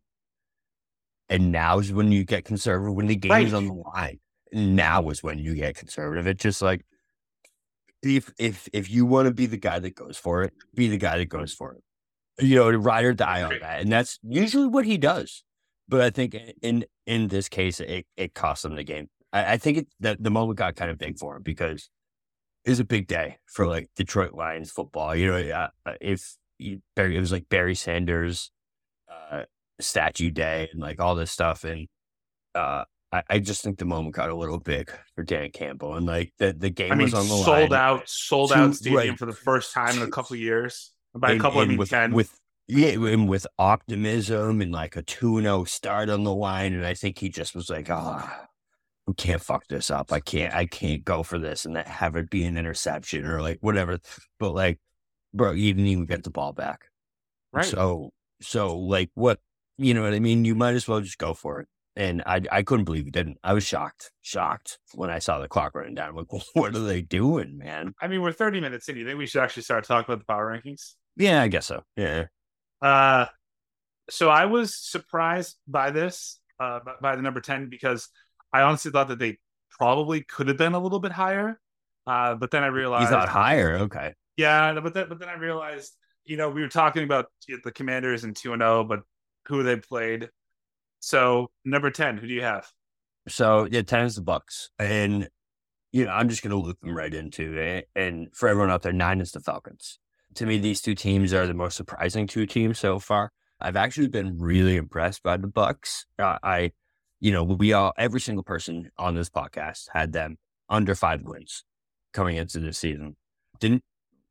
And 1.29 1.53
now 1.53 1.79
is 1.79 1.93
when 1.93 2.13
you 2.13 2.25
get 2.25 2.45
conservative 2.45 2.95
when 2.95 3.07
the 3.07 3.17
game 3.17 3.33
right. 3.33 3.47
is 3.47 3.55
on 3.55 3.67
the 3.67 3.75
line. 3.75 4.19
Now 4.53 5.09
is 5.11 5.23
when 5.23 5.39
you 5.39 5.55
get 5.55 5.77
conservative. 5.77 6.27
It's 6.27 6.43
just 6.43 6.61
like 6.61 6.85
if 8.03 8.33
if 8.39 8.69
if 8.73 8.91
you 8.91 9.07
want 9.07 9.27
to 9.27 9.35
be 9.35 9.47
the 9.47 9.57
guy 9.57 9.79
that 9.79 9.95
goes 9.95 10.17
for 10.17 10.43
it 10.43 10.53
be 10.75 10.89
the 10.89 10.99
guy 10.99 11.19
that 11.19 11.29
goes 11.29 11.53
for 11.53 11.73
it 11.73 11.83
you 12.39 12.57
know 12.57 12.71
to 12.71 12.79
ride 12.79 13.05
or 13.05 13.15
die 13.15 13.43
on 13.43 13.53
that 13.61 13.81
and 13.81 13.93
that's 13.93 14.19
usually 14.23 14.67
what 14.67 14.85
he 14.85 14.99
does 14.99 15.45
but 15.89 16.01
I 16.01 16.11
think 16.11 16.37
in 16.63 16.85
in 17.07 17.29
this 17.29 17.49
case, 17.49 17.81
it, 17.81 18.07
it 18.17 18.35
cost 18.35 18.65
him 18.65 18.75
the 18.75 18.85
game. 18.85 19.09
I, 19.33 19.55
I 19.55 19.57
think 19.57 19.79
it, 19.79 19.89
the, 20.01 20.17
the 20.19 20.31
moment 20.31 20.59
got 20.59 20.77
kind 20.77 20.91
of 20.91 20.99
big 20.99 21.19
for 21.19 21.37
him 21.37 21.43
because 21.43 21.91
it 22.65 22.71
was 22.71 22.81
a 22.81 22.85
big 22.85 23.07
day 23.07 23.39
for 23.47 23.67
like 23.67 23.91
Detroit 23.97 24.33
Lions 24.33 24.71
football. 24.71 25.15
You 25.15 25.27
know, 25.29 25.69
uh, 25.87 25.93
if 26.01 26.37
you, 26.59 26.81
it 26.97 27.21
was 27.21 27.33
like 27.33 27.49
Barry 27.49 27.75
Sanders 27.75 28.51
uh, 29.11 29.43
statue 29.81 30.31
day 30.31 30.69
and 30.73 30.81
like 30.81 31.01
all 31.01 31.15
this 31.15 31.31
stuff, 31.31 31.65
and 31.65 31.87
uh, 32.55 32.85
I, 33.13 33.23
I, 33.29 33.39
just 33.41 33.63
think 33.63 33.79
the 33.79 33.85
moment 33.85 34.15
got 34.15 34.31
a 34.31 34.37
little 34.37 34.61
big 34.61 34.91
for 35.15 35.25
Dan 35.25 35.51
Campbell, 35.51 35.97
and 35.97 36.07
like 36.07 36.33
the 36.39 36.55
the 36.55 36.71
game 36.71 36.93
I 36.93 36.95
mean, 36.95 37.07
was 37.07 37.15
on 37.15 37.29
the 37.29 37.45
sold 37.45 37.71
line. 37.71 37.73
out, 37.75 38.09
sold 38.09 38.53
out 38.53 38.75
stadium 38.75 39.11
right. 39.11 39.19
for 39.19 39.27
the 39.27 39.33
first 39.33 39.75
time 39.75 39.97
in 39.97 40.03
a 40.03 40.11
couple 40.11 40.37
years. 40.37 40.94
By 41.15 41.33
a 41.33 41.39
couple, 41.39 41.61
I 41.61 41.67
mean 41.67 41.79
with, 41.79 41.91
ten. 41.91 42.13
With 42.13 42.39
yeah, 42.67 42.93
and 42.93 43.29
with 43.29 43.47
optimism 43.59 44.61
and 44.61 44.73
like 44.73 44.97
a 44.97 45.03
2 45.03 45.43
0 45.43 45.65
start 45.65 46.09
on 46.09 46.25
the 46.25 46.35
line. 46.35 46.73
And 46.73 46.87
I 46.87 46.95
think 46.95 47.19
he 47.19 47.29
just 47.29 47.55
was 47.55 47.69
like, 47.69 47.91
ah, 47.91 48.27
oh, 48.27 48.47
we 49.07 49.15
can't 49.15 49.43
fuck 49.43 49.67
this 49.69 49.91
up. 49.91 50.13
I 50.13 50.21
can't, 50.21 50.55
I 50.55 50.67
can't 50.67 51.05
go 51.05 51.23
for 51.23 51.39
this 51.39 51.67
and 51.67 51.77
have 51.77 52.17
it 52.17 52.31
be 52.31 52.45
an 52.45 52.57
interception 52.57 53.27
or 53.27 53.43
like 53.43 53.59
whatever. 53.61 53.99
But 54.39 54.55
like, 54.55 54.79
bro, 55.35 55.53
you 55.53 55.75
didn't 55.75 55.89
even 55.89 56.07
get 56.07 56.25
the 56.25 56.31
ball 56.31 56.53
back. 56.53 56.87
Right. 57.53 57.67
So, 57.67 58.11
so 58.41 58.79
like 58.79 59.11
what, 59.15 59.41
you 59.77 59.93
know 59.93 60.03
what 60.03 60.15
I 60.15 60.21
mean? 60.21 60.45
You 60.45 60.55
might 60.55 60.75
as 60.75 60.89
well 60.89 61.01
just 61.01 61.19
go 61.19 61.35
for 61.35 61.61
it. 61.61 61.69
And 61.97 62.23
I, 62.27 62.41
I 62.51 62.63
couldn't 62.63 62.87
believe 62.87 63.05
he 63.05 63.11
didn't. 63.11 63.39
I 63.45 63.53
was 63.53 63.65
shocked, 63.65 64.11
shocked 64.23 64.79
when 64.95 65.11
I 65.11 65.21
saw 65.21 65.39
the 65.39 65.49
clock 65.49 65.75
running 65.75 65.95
down. 65.95 66.09
I'm 66.09 66.17
like, 66.17 66.33
what 66.55 66.75
are 66.75 66.81
they 66.81 67.03
doing, 67.03 67.59
man? 67.59 67.95
I 68.01 68.09
mean, 68.09 68.23
we're 68.23 68.33
30 68.33 68.61
minutes 68.61 68.89
in. 68.89 68.97
You 68.97 69.05
think 69.05 69.19
we 69.19 69.27
should 69.27 69.43
actually 69.43 69.65
start 69.65 69.85
talking 69.85 70.13
about 70.13 70.21
the 70.21 70.33
power 70.33 70.51
rankings? 70.51 70.95
Yeah, 71.17 71.43
I 71.43 71.49
guess 71.49 71.67
so. 71.67 71.83
Yeah. 71.97 72.27
Uh, 72.83 73.27
so 74.11 74.29
I 74.29 74.47
was 74.47 74.77
surprised 74.77 75.57
by 75.67 75.91
this, 75.91 76.39
uh, 76.61 76.81
by 77.01 77.17
the 77.17 77.23
number 77.23 77.41
10, 77.41 77.69
because 77.71 78.09
I 78.53 78.63
honestly 78.63 78.91
thought 78.91 79.09
that 79.09 79.19
they 79.19 79.39
probably 79.71 80.23
could 80.23 80.49
have 80.49 80.57
been 80.57 80.75
a 80.75 80.79
little 80.79 81.01
bit 81.01 81.13
higher. 81.13 81.59
Uh, 82.07 82.35
but 82.35 82.51
then 82.51 82.63
I 82.63 82.67
realized. 82.67 83.11
You 83.11 83.17
thought 83.17 83.29
higher? 83.29 83.77
Okay. 83.79 84.13
Yeah. 84.37 84.79
But 84.81 84.95
then, 84.95 85.09
but 85.09 85.19
then 85.19 85.29
I 85.29 85.35
realized, 85.35 85.93
you 86.25 86.37
know, 86.37 86.51
we 86.51 86.61
were 86.61 86.69
talking 86.69 87.05
about 87.05 87.27
the 87.49 87.73
commanders 87.73 88.25
and 88.25 88.37
2 88.37 88.53
and 88.53 88.61
0, 88.61 88.85
but 88.85 89.01
who 89.47 89.63
they 89.63 89.77
played. 89.77 90.29
So 91.01 91.51
number 91.65 91.91
10, 91.91 92.19
who 92.19 92.27
do 92.27 92.35
you 92.35 92.43
have? 92.43 92.67
So 93.29 93.67
yeah, 93.71 93.83
10 93.83 94.05
is 94.05 94.17
the 94.17 94.23
Bucs. 94.23 94.69
And, 94.79 95.29
you 95.93 96.05
know, 96.05 96.11
I'm 96.11 96.29
just 96.29 96.43
going 96.43 96.51
to 96.51 96.57
loop 96.57 96.81
them 96.81 96.95
right 96.95 97.13
into 97.13 97.57
it. 97.57 97.89
And 97.95 98.29
for 98.35 98.49
everyone 98.49 98.71
out 98.71 98.83
there, 98.83 98.93
nine 98.93 99.21
is 99.21 99.33
the 99.33 99.41
Falcons 99.41 99.99
to 100.35 100.47
me, 100.47 100.59
these 100.59 100.81
two 100.81 100.95
teams 100.95 101.33
are 101.33 101.47
the 101.47 101.55
most 101.55 101.77
surprising 101.77 102.27
two 102.27 102.47
teams 102.47 102.79
so 102.79 102.99
far. 102.99 103.31
I've 103.61 103.77
actually 103.77 104.09
been 104.09 104.39
really 104.39 104.77
impressed 104.77 105.23
by 105.23 105.37
the 105.37 105.49
Bucs. 105.49 106.05
Uh, 106.19 106.39
I, 106.43 106.73
you 107.21 107.33
know, 107.33 107.45
we 107.45 107.73
all 107.73 107.93
every 107.97 108.21
single 108.21 108.43
person 108.45 108.91
on 108.99 109.15
this 109.15 109.31
podcast 109.31 109.89
had 109.93 110.13
them 110.13 110.37
under 110.69 110.95
five 110.95 111.23
wins 111.23 111.65
coming 112.13 112.37
into 112.37 112.61
this 112.61 112.79
season. 112.79 113.17
Didn't 113.61 113.83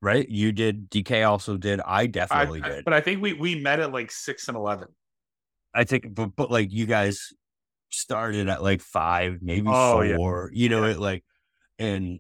right? 0.04 0.28
You 0.28 0.52
did. 0.52 0.92
DK 0.92 1.28
also 1.28 1.58
did. 1.58 1.80
I 1.82 2.08
definitely 2.08 2.62
I, 2.62 2.70
did. 2.70 2.86
But 2.86 2.94
I 2.94 3.02
think 3.02 3.22
we 3.22 3.34
we 3.34 3.56
met 3.56 3.80
at 3.80 3.92
like 3.92 4.12
six 4.12 4.48
and 4.48 4.58
eleven. 4.58 4.90
I 5.74 5.86
think, 5.86 6.14
but, 6.14 6.36
but 6.36 6.52
like 6.52 6.72
you 6.72 6.86
guys 6.86 7.34
started 7.90 8.48
at 8.50 8.62
like 8.62 8.82
five, 8.82 9.40
maybe 9.42 9.68
oh, 9.68 10.16
four. 10.16 10.52
Yeah. 10.54 10.64
You 10.64 10.70
know, 10.70 10.86
yeah. 10.86 10.92
it 10.92 11.00
like, 11.00 11.24
and 11.80 12.20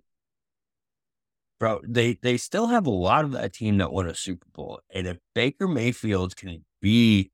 bro, 1.63 1.80
they 1.88 2.15
they 2.21 2.36
still 2.36 2.67
have 2.67 2.86
a 2.86 2.89
lot 2.89 3.23
of 3.23 3.32
that 3.32 3.54
team 3.54 3.78
that 3.78 3.93
won 3.93 4.06
a 4.06 4.13
Super 4.13 4.47
Bowl. 4.54 4.82
And 4.89 5.08
if 5.08 5.19
Baker 5.34 5.65
Mayfield 5.65 6.36
can 6.36 6.65
be 6.82 7.32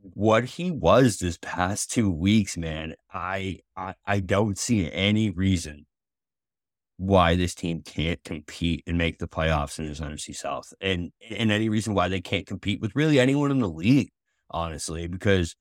what 0.00 0.44
he 0.44 0.70
was 0.70 1.18
this 1.18 1.38
past 1.42 1.90
two 1.90 2.08
weeks, 2.08 2.56
man, 2.56 2.94
I 3.12 3.58
I, 3.76 3.94
I 4.06 4.20
don't 4.20 4.56
see 4.56 4.88
any 4.92 5.28
reason 5.28 5.86
why 6.98 7.34
this 7.34 7.52
team 7.52 7.82
can't 7.82 8.22
compete 8.22 8.84
and 8.86 8.96
make 8.96 9.18
the 9.18 9.26
playoffs 9.26 9.80
in 9.80 9.88
this 9.88 9.98
NFC 9.98 10.36
South. 10.36 10.72
And 10.80 11.10
and 11.28 11.50
any 11.50 11.68
reason 11.68 11.94
why 11.94 12.06
they 12.06 12.20
can't 12.20 12.46
compete 12.46 12.80
with 12.80 12.94
really 12.94 13.18
anyone 13.18 13.50
in 13.50 13.58
the 13.58 13.68
league, 13.68 14.10
honestly, 14.52 15.08
because 15.08 15.56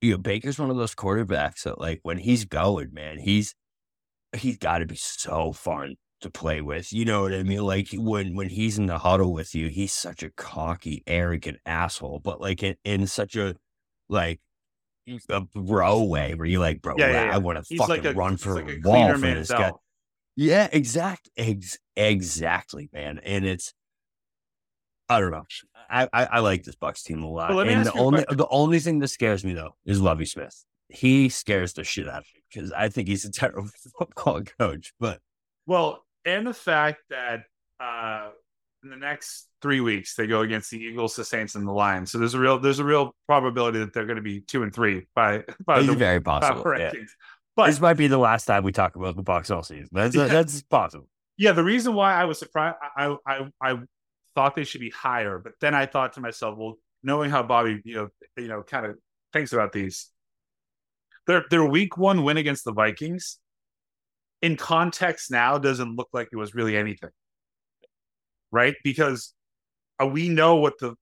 you 0.00 0.12
know, 0.12 0.18
Baker's 0.18 0.60
one 0.60 0.70
of 0.70 0.76
those 0.76 0.94
quarterbacks 0.94 1.64
that 1.64 1.80
like 1.80 1.98
when 2.04 2.18
he's 2.18 2.44
going, 2.44 2.94
man, 2.94 3.18
he's 3.18 3.56
he's 4.36 4.56
got 4.56 4.78
to 4.78 4.86
be 4.86 4.94
so 4.94 5.50
fun 5.50 5.96
to 6.20 6.30
play 6.30 6.60
with. 6.60 6.92
You 6.92 7.04
know 7.04 7.22
what 7.22 7.34
I 7.34 7.42
mean? 7.42 7.62
Like 7.62 7.88
when 7.92 8.34
when 8.34 8.48
he's 8.48 8.78
in 8.78 8.86
the 8.86 8.98
huddle 8.98 9.32
with 9.32 9.54
you, 9.54 9.68
he's 9.68 9.92
such 9.92 10.22
a 10.22 10.30
cocky, 10.30 11.02
arrogant 11.06 11.58
asshole, 11.66 12.20
but 12.20 12.40
like 12.40 12.62
in, 12.62 12.76
in 12.84 13.06
such 13.06 13.36
a 13.36 13.56
like 14.08 14.40
a 15.28 15.40
bro 15.40 16.02
way 16.02 16.34
where 16.34 16.46
you're 16.46 16.60
like, 16.60 16.82
bro, 16.82 16.94
yeah, 16.98 17.10
yeah, 17.10 17.24
yeah. 17.26 17.34
I 17.34 17.38
want 17.38 17.64
to 17.64 17.76
fucking 17.76 18.02
like 18.02 18.04
a, 18.04 18.12
run 18.12 18.36
for 18.36 18.54
like 18.54 18.68
a 18.68 18.80
wall 18.82 19.12
for 19.12 19.18
this 19.18 19.50
guy. 19.50 19.72
Yeah, 20.36 20.68
exact, 20.70 21.30
ex- 21.36 21.78
exactly, 21.96 22.90
man. 22.92 23.20
And 23.24 23.46
it's, 23.46 23.72
I 25.08 25.20
don't 25.20 25.30
know. 25.30 25.44
I, 25.88 26.08
I, 26.12 26.24
I 26.26 26.38
like 26.40 26.64
this 26.64 26.76
Bucs 26.76 27.04
team 27.04 27.22
a 27.22 27.28
lot. 27.28 27.54
Well, 27.54 27.66
and 27.66 27.86
the 27.86 27.92
only 27.92 28.24
the 28.28 28.48
only 28.48 28.80
thing 28.80 28.98
that 28.98 29.08
scares 29.08 29.44
me 29.44 29.54
though 29.54 29.76
is 29.86 30.00
Lovie 30.00 30.24
Smith. 30.24 30.64
He 30.88 31.28
scares 31.28 31.72
the 31.72 31.84
shit 31.84 32.08
out 32.08 32.20
of 32.20 32.26
me 32.34 32.42
because 32.52 32.72
I 32.72 32.88
think 32.88 33.08
he's 33.08 33.24
a 33.24 33.30
terrible 33.32 33.70
football 33.98 34.42
coach. 34.42 34.92
But 34.98 35.20
well, 35.66 36.04
and 36.26 36.46
the 36.46 36.52
fact 36.52 37.02
that 37.08 37.44
uh, 37.80 38.30
in 38.82 38.90
the 38.90 38.96
next 38.96 39.48
three 39.62 39.80
weeks 39.80 40.16
they 40.16 40.26
go 40.26 40.42
against 40.42 40.70
the 40.70 40.78
Eagles, 40.78 41.16
the 41.16 41.24
Saints, 41.24 41.54
and 41.54 41.66
the 41.66 41.72
Lions. 41.72 42.12
So 42.12 42.18
there's 42.18 42.34
a 42.34 42.38
real 42.38 42.58
there's 42.58 42.80
a 42.80 42.84
real 42.84 43.14
probability 43.26 43.78
that 43.78 43.94
they're 43.94 44.04
going 44.04 44.16
to 44.16 44.22
be 44.22 44.40
two 44.40 44.62
and 44.62 44.74
three 44.74 45.06
by 45.14 45.44
by 45.64 45.78
it's 45.78 45.86
the 45.86 45.94
very 45.94 46.20
possible. 46.20 46.64
Yeah. 46.76 46.92
But 47.54 47.68
this 47.68 47.80
might 47.80 47.94
be 47.94 48.06
the 48.06 48.18
last 48.18 48.44
time 48.44 48.64
we 48.64 48.72
talk 48.72 48.96
about 48.96 49.16
the 49.16 49.22
box 49.22 49.50
all 49.50 49.62
season. 49.62 49.88
That's 49.92 50.14
yeah. 50.14 50.26
that's 50.26 50.62
possible. 50.62 51.08
Yeah, 51.38 51.52
the 51.52 51.64
reason 51.64 51.94
why 51.94 52.14
I 52.14 52.24
was 52.24 52.38
surprised, 52.38 52.76
I 52.96 53.16
I 53.26 53.50
I 53.62 53.78
thought 54.34 54.56
they 54.56 54.64
should 54.64 54.80
be 54.80 54.90
higher, 54.90 55.38
but 55.38 55.52
then 55.60 55.74
I 55.74 55.86
thought 55.86 56.14
to 56.14 56.20
myself, 56.20 56.58
well, 56.58 56.74
knowing 57.02 57.30
how 57.30 57.42
Bobby, 57.42 57.80
you 57.84 57.94
know, 57.94 58.08
you 58.36 58.48
know, 58.48 58.62
kind 58.62 58.84
of 58.84 58.96
thinks 59.32 59.52
about 59.52 59.72
these, 59.72 60.10
their 61.26 61.44
their 61.50 61.64
week 61.64 61.96
one 61.96 62.24
win 62.24 62.36
against 62.36 62.64
the 62.64 62.72
Vikings 62.72 63.38
in 64.42 64.56
context 64.56 65.30
now 65.30 65.58
doesn't 65.58 65.96
look 65.96 66.08
like 66.12 66.28
it 66.32 66.36
was 66.36 66.54
really 66.54 66.76
anything. 66.76 67.10
Right? 68.52 68.74
Because 68.84 69.34
uh, 70.00 70.06
we 70.06 70.28
know 70.28 70.56
what 70.56 70.78
the 70.78 70.94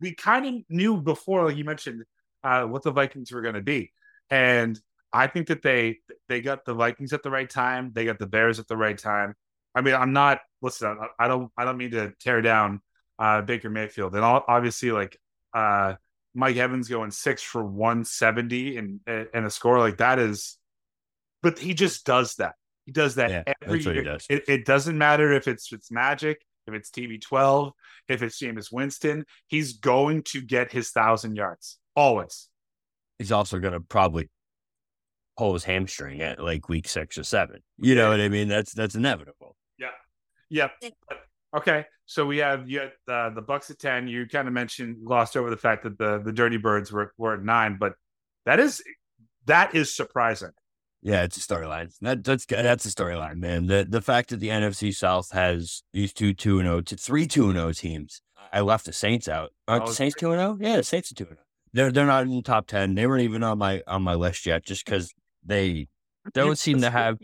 we 0.00 0.14
kind 0.14 0.46
of 0.46 0.54
knew 0.68 1.00
before, 1.00 1.46
like 1.46 1.56
you 1.56 1.64
mentioned, 1.64 2.02
uh, 2.42 2.64
what 2.64 2.82
the 2.82 2.90
Vikings 2.90 3.32
were 3.32 3.40
going 3.40 3.54
to 3.54 3.62
be. 3.62 3.92
And 4.30 4.78
I 5.12 5.28
think 5.28 5.46
that 5.48 5.62
they 5.62 5.98
they 6.28 6.40
got 6.40 6.64
the 6.64 6.74
Vikings 6.74 7.12
at 7.12 7.22
the 7.22 7.30
right 7.30 7.48
time. 7.48 7.92
They 7.94 8.04
got 8.04 8.18
the 8.18 8.26
Bears 8.26 8.58
at 8.58 8.68
the 8.68 8.76
right 8.76 8.98
time. 8.98 9.34
I 9.74 9.80
mean, 9.80 9.94
I'm 9.94 10.12
not 10.12 10.40
listen. 10.60 10.98
I 11.18 11.28
don't 11.28 11.50
I 11.56 11.64
don't 11.64 11.76
mean 11.76 11.92
to 11.92 12.12
tear 12.20 12.42
down 12.42 12.80
uh, 13.18 13.42
Baker 13.42 13.70
Mayfield, 13.70 14.14
and 14.14 14.24
obviously 14.24 14.90
like 14.90 15.16
uh, 15.54 15.94
Mike 16.34 16.56
Evans 16.56 16.88
going 16.88 17.12
six 17.12 17.42
for 17.42 17.64
170 17.64 18.76
and 18.76 19.00
and 19.06 19.46
a 19.46 19.50
score 19.50 19.78
like 19.78 19.98
that 19.98 20.18
is, 20.18 20.58
but 21.42 21.58
he 21.58 21.74
just 21.74 22.04
does 22.04 22.34
that. 22.36 22.54
He 22.86 22.92
does 22.92 23.14
that 23.14 23.30
yeah, 23.30 23.54
every 23.62 23.82
year. 23.82 24.02
Does. 24.02 24.26
It, 24.28 24.44
it, 24.48 24.64
doesn't 24.64 24.96
matter 24.96 25.32
if 25.32 25.48
it's 25.48 25.72
it's 25.72 25.90
Magic, 25.90 26.42
if 26.66 26.74
it's 26.74 26.90
TB12, 26.90 27.72
if 28.08 28.22
it's 28.22 28.38
Jameis 28.40 28.70
Winston. 28.70 29.24
He's 29.46 29.78
going 29.78 30.22
to 30.24 30.42
get 30.42 30.70
his 30.70 30.90
thousand 30.90 31.36
yards 31.36 31.78
always. 31.96 32.48
He's 33.18 33.32
also 33.32 33.58
going 33.58 33.72
to 33.72 33.80
probably 33.80 34.28
pull 35.36 35.54
his 35.54 35.64
hamstring 35.64 36.20
at 36.20 36.42
like 36.42 36.68
week 36.68 36.88
six 36.88 37.18
or 37.18 37.24
seven. 37.24 37.60
You 37.78 37.94
know 37.94 38.10
what 38.10 38.20
I 38.20 38.28
mean? 38.28 38.48
That's 38.48 38.72
that's 38.72 38.94
inevitable. 38.94 39.56
Yeah. 39.78 39.90
Yep. 40.50 40.72
Okay. 41.56 41.86
So 42.06 42.26
we 42.26 42.38
have 42.38 42.68
you 42.68 42.82
uh, 43.08 43.30
the 43.30 43.42
Bucs 43.42 43.70
at 43.70 43.78
ten. 43.78 44.08
You 44.08 44.26
kind 44.26 44.46
of 44.46 44.54
mentioned 44.54 44.98
glossed 45.04 45.36
over 45.36 45.48
the 45.48 45.56
fact 45.56 45.84
that 45.84 45.96
the 45.96 46.20
the 46.22 46.32
Dirty 46.32 46.58
Birds 46.58 46.92
were 46.92 47.12
were 47.16 47.34
at 47.34 47.42
nine, 47.42 47.78
but 47.78 47.94
that 48.44 48.60
is 48.60 48.82
that 49.46 49.74
is 49.74 49.94
surprising. 49.94 50.50
Yeah, 51.04 51.22
it's 51.22 51.36
a 51.36 51.40
storyline. 51.40 51.94
That 52.00 52.24
that's 52.24 52.46
that's 52.46 52.86
a 52.86 52.88
storyline, 52.88 53.36
man. 53.36 53.66
The 53.66 53.86
the 53.86 54.00
fact 54.00 54.30
that 54.30 54.40
the 54.40 54.48
NFC 54.48 54.92
South 54.92 55.30
has 55.32 55.82
these 55.92 56.14
two 56.14 56.32
two 56.32 56.58
and 56.58 56.66
oh 56.66 56.80
to 56.80 56.96
three 56.96 57.26
two 57.26 57.50
and 57.50 57.58
oh 57.58 57.72
teams. 57.72 58.22
I 58.50 58.60
left 58.60 58.86
the 58.86 58.92
Saints 58.94 59.28
out. 59.28 59.52
Aren't 59.68 59.84
the 59.84 59.92
Saints 59.92 60.16
two 60.18 60.32
and 60.32 60.40
zero? 60.40 60.56
Yeah, 60.58 60.78
the 60.78 60.82
Saints 60.82 61.12
are 61.12 61.14
two 61.14 61.26
and. 61.28 61.36
They're 61.74 61.92
they're 61.92 62.06
not 62.06 62.22
in 62.22 62.30
the 62.30 62.40
top 62.40 62.66
ten. 62.66 62.94
They 62.94 63.06
weren't 63.06 63.22
even 63.22 63.42
on 63.42 63.58
my 63.58 63.82
on 63.86 64.02
my 64.02 64.14
list 64.14 64.46
yet, 64.46 64.64
just 64.64 64.84
because 64.86 65.12
they 65.44 65.88
don't 66.32 66.56
seem 66.56 66.80
to 66.80 66.88
have 66.88 67.18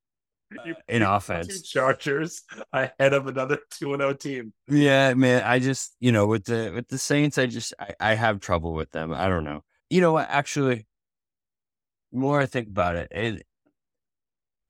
uh, 0.58 0.72
an 0.88 1.02
offense. 1.02 1.60
Chargers 1.68 2.44
ahead 2.72 3.12
of 3.12 3.26
another 3.26 3.58
two 3.70 3.92
and 3.92 4.00
zero 4.00 4.12
oh 4.12 4.14
team. 4.14 4.54
Yeah, 4.68 5.12
man. 5.12 5.42
I 5.44 5.58
just 5.58 5.94
you 6.00 6.12
know 6.12 6.26
with 6.26 6.46
the 6.46 6.72
with 6.74 6.88
the 6.88 6.96
Saints, 6.96 7.36
I 7.36 7.44
just 7.44 7.74
I, 7.78 7.92
I 8.00 8.14
have 8.14 8.40
trouble 8.40 8.72
with 8.72 8.90
them. 8.92 9.12
I 9.12 9.28
don't 9.28 9.44
know. 9.44 9.64
You 9.90 10.00
know 10.00 10.12
what? 10.12 10.30
Actually, 10.30 10.86
more 12.12 12.40
I 12.40 12.46
think 12.46 12.68
about 12.68 12.96
it, 12.96 13.42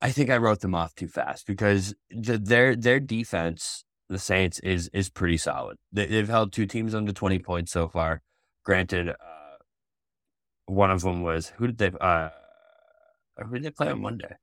I 0.01 0.11
think 0.11 0.29
I 0.29 0.37
wrote 0.37 0.61
them 0.61 0.75
off 0.75 0.95
too 0.95 1.07
fast 1.07 1.45
because 1.45 1.93
the, 2.09 2.37
their 2.37 2.75
their 2.75 2.99
defense, 2.99 3.83
the 4.07 4.19
Saints, 4.19 4.59
is 4.59 4.89
is 4.93 5.09
pretty 5.09 5.37
solid. 5.37 5.77
They, 5.91 6.07
have 6.17 6.29
held 6.29 6.53
two 6.53 6.65
teams 6.65 6.95
under 6.95 7.11
twenty 7.11 7.39
points 7.39 7.71
so 7.71 7.87
far. 7.89 8.21
Granted, 8.63 9.09
uh, 9.09 9.13
one 10.67 10.91
of 10.91 11.01
them 11.01 11.21
was 11.21 11.49
who 11.57 11.67
did 11.67 11.77
they 11.77 11.91
uh, 11.99 12.29
who 13.37 13.55
did 13.55 13.63
they 13.63 13.71
play 13.71 13.89
on 13.89 14.01
Monday? 14.01 14.35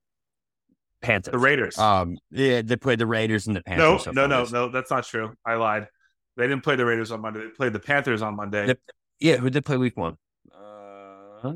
Panthers. 1.01 1.33
The 1.33 1.39
Raiders. 1.39 1.79
Um, 1.79 2.19
yeah, 2.31 2.63
they 2.63 2.77
played 2.77 2.99
the 2.99 3.07
Raiders 3.07 3.47
and 3.47 3.57
the 3.57 3.63
Panthers. 3.63 3.85
No, 3.85 3.99
so 3.99 4.11
no, 4.11 4.27
no, 4.27 4.45
no, 4.51 4.69
that's 4.69 4.91
not 4.91 5.05
true. 5.05 5.35
I 5.45 5.55
lied. 5.55 5.89
They 6.37 6.47
didn't 6.47 6.65
play 6.65 6.77
the 6.77 6.85
Raiders 6.85 7.11
on 7.11 7.21
Monday. 7.21 7.41
They 7.41 7.49
played 7.49 7.73
the 7.73 7.81
Panthers 7.81 8.23
on 8.23 8.37
Monday. 8.37 8.75
yeah, 9.21 9.37
who 9.37 9.49
did 9.49 9.65
play 9.65 9.77
Week 9.77 9.97
One? 9.97 10.17
Uh, 10.53 11.55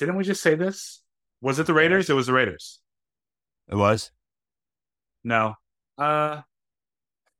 didn't 0.00 0.16
we 0.16 0.24
just 0.24 0.42
say 0.42 0.54
this? 0.54 1.02
Was 1.40 1.58
it 1.58 1.66
the 1.66 1.74
Raiders? 1.74 2.10
It 2.10 2.14
was 2.14 2.26
the 2.26 2.32
Raiders. 2.32 2.80
It 3.68 3.76
was. 3.76 4.10
No. 5.22 5.54
Uh. 5.96 6.40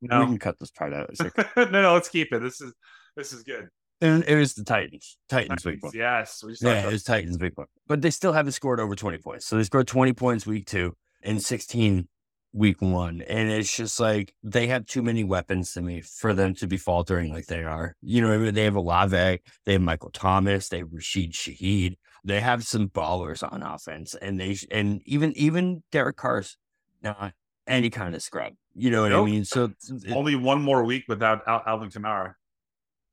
No. 0.01 0.21
We 0.21 0.25
can 0.27 0.39
cut 0.39 0.59
this 0.59 0.71
part 0.71 0.93
out. 0.93 1.11
no, 1.57 1.65
no, 1.65 1.93
let's 1.93 2.09
keep 2.09 2.31
it. 2.31 2.39
This 2.39 2.61
is 2.61 2.73
this 3.15 3.33
is 3.33 3.43
good. 3.43 3.67
And 3.99 4.23
it 4.23 4.35
was 4.35 4.55
the 4.55 4.63
Titans. 4.63 5.17
Titans, 5.29 5.61
Titans 5.61 5.65
week 5.65 5.83
one. 5.83 5.91
Yes. 5.93 6.43
yeah, 6.61 6.87
it 6.87 6.91
was 6.91 7.03
Titans 7.03 7.37
week 7.39 7.55
one. 7.55 7.67
But 7.87 8.01
they 8.01 8.09
still 8.09 8.33
haven't 8.33 8.53
scored 8.53 8.79
over 8.79 8.95
20 8.95 9.19
points. 9.19 9.45
So 9.45 9.57
they 9.57 9.63
scored 9.63 9.87
20 9.87 10.13
points 10.13 10.47
week 10.47 10.65
two 10.65 10.95
and 11.21 11.39
16 11.39 12.07
week 12.51 12.81
one. 12.81 13.21
And 13.21 13.51
it's 13.51 13.75
just 13.75 13.99
like 13.99 14.33
they 14.41 14.67
have 14.67 14.87
too 14.87 15.03
many 15.03 15.23
weapons 15.23 15.73
to 15.73 15.81
me 15.81 16.01
for 16.01 16.33
them 16.33 16.55
to 16.55 16.67
be 16.67 16.77
faltering 16.77 17.31
like 17.31 17.45
they 17.45 17.63
are. 17.63 17.95
You 18.01 18.21
know, 18.21 18.49
they 18.49 18.63
have 18.63 18.75
Olave, 18.75 19.39
they 19.65 19.73
have 19.73 19.81
Michael 19.81 20.09
Thomas, 20.11 20.69
they 20.69 20.79
have 20.79 20.91
Rashid 20.91 21.33
Shaheed 21.33 21.97
they 22.23 22.39
have 22.39 22.63
some 22.63 22.89
ballers 22.89 23.43
on 23.49 23.63
offense, 23.63 24.15
and 24.15 24.39
they 24.39 24.57
and 24.69 25.01
even 25.05 25.33
even 25.35 25.83
Derek 25.91 26.17
Carr's 26.17 26.57
not 27.01 27.33
any 27.67 27.89
kind 27.89 28.15
of 28.15 28.21
scrub. 28.21 28.53
You 28.75 28.91
know 28.91 29.03
what 29.03 29.09
nope. 29.09 29.27
I 29.27 29.31
mean? 29.31 29.45
So 29.45 29.71
it, 30.05 30.11
only 30.11 30.35
one 30.35 30.61
more 30.61 30.83
week 30.83 31.05
without 31.07 31.47
Al- 31.47 31.63
Alvin 31.65 31.89
Kamara. 31.89 32.35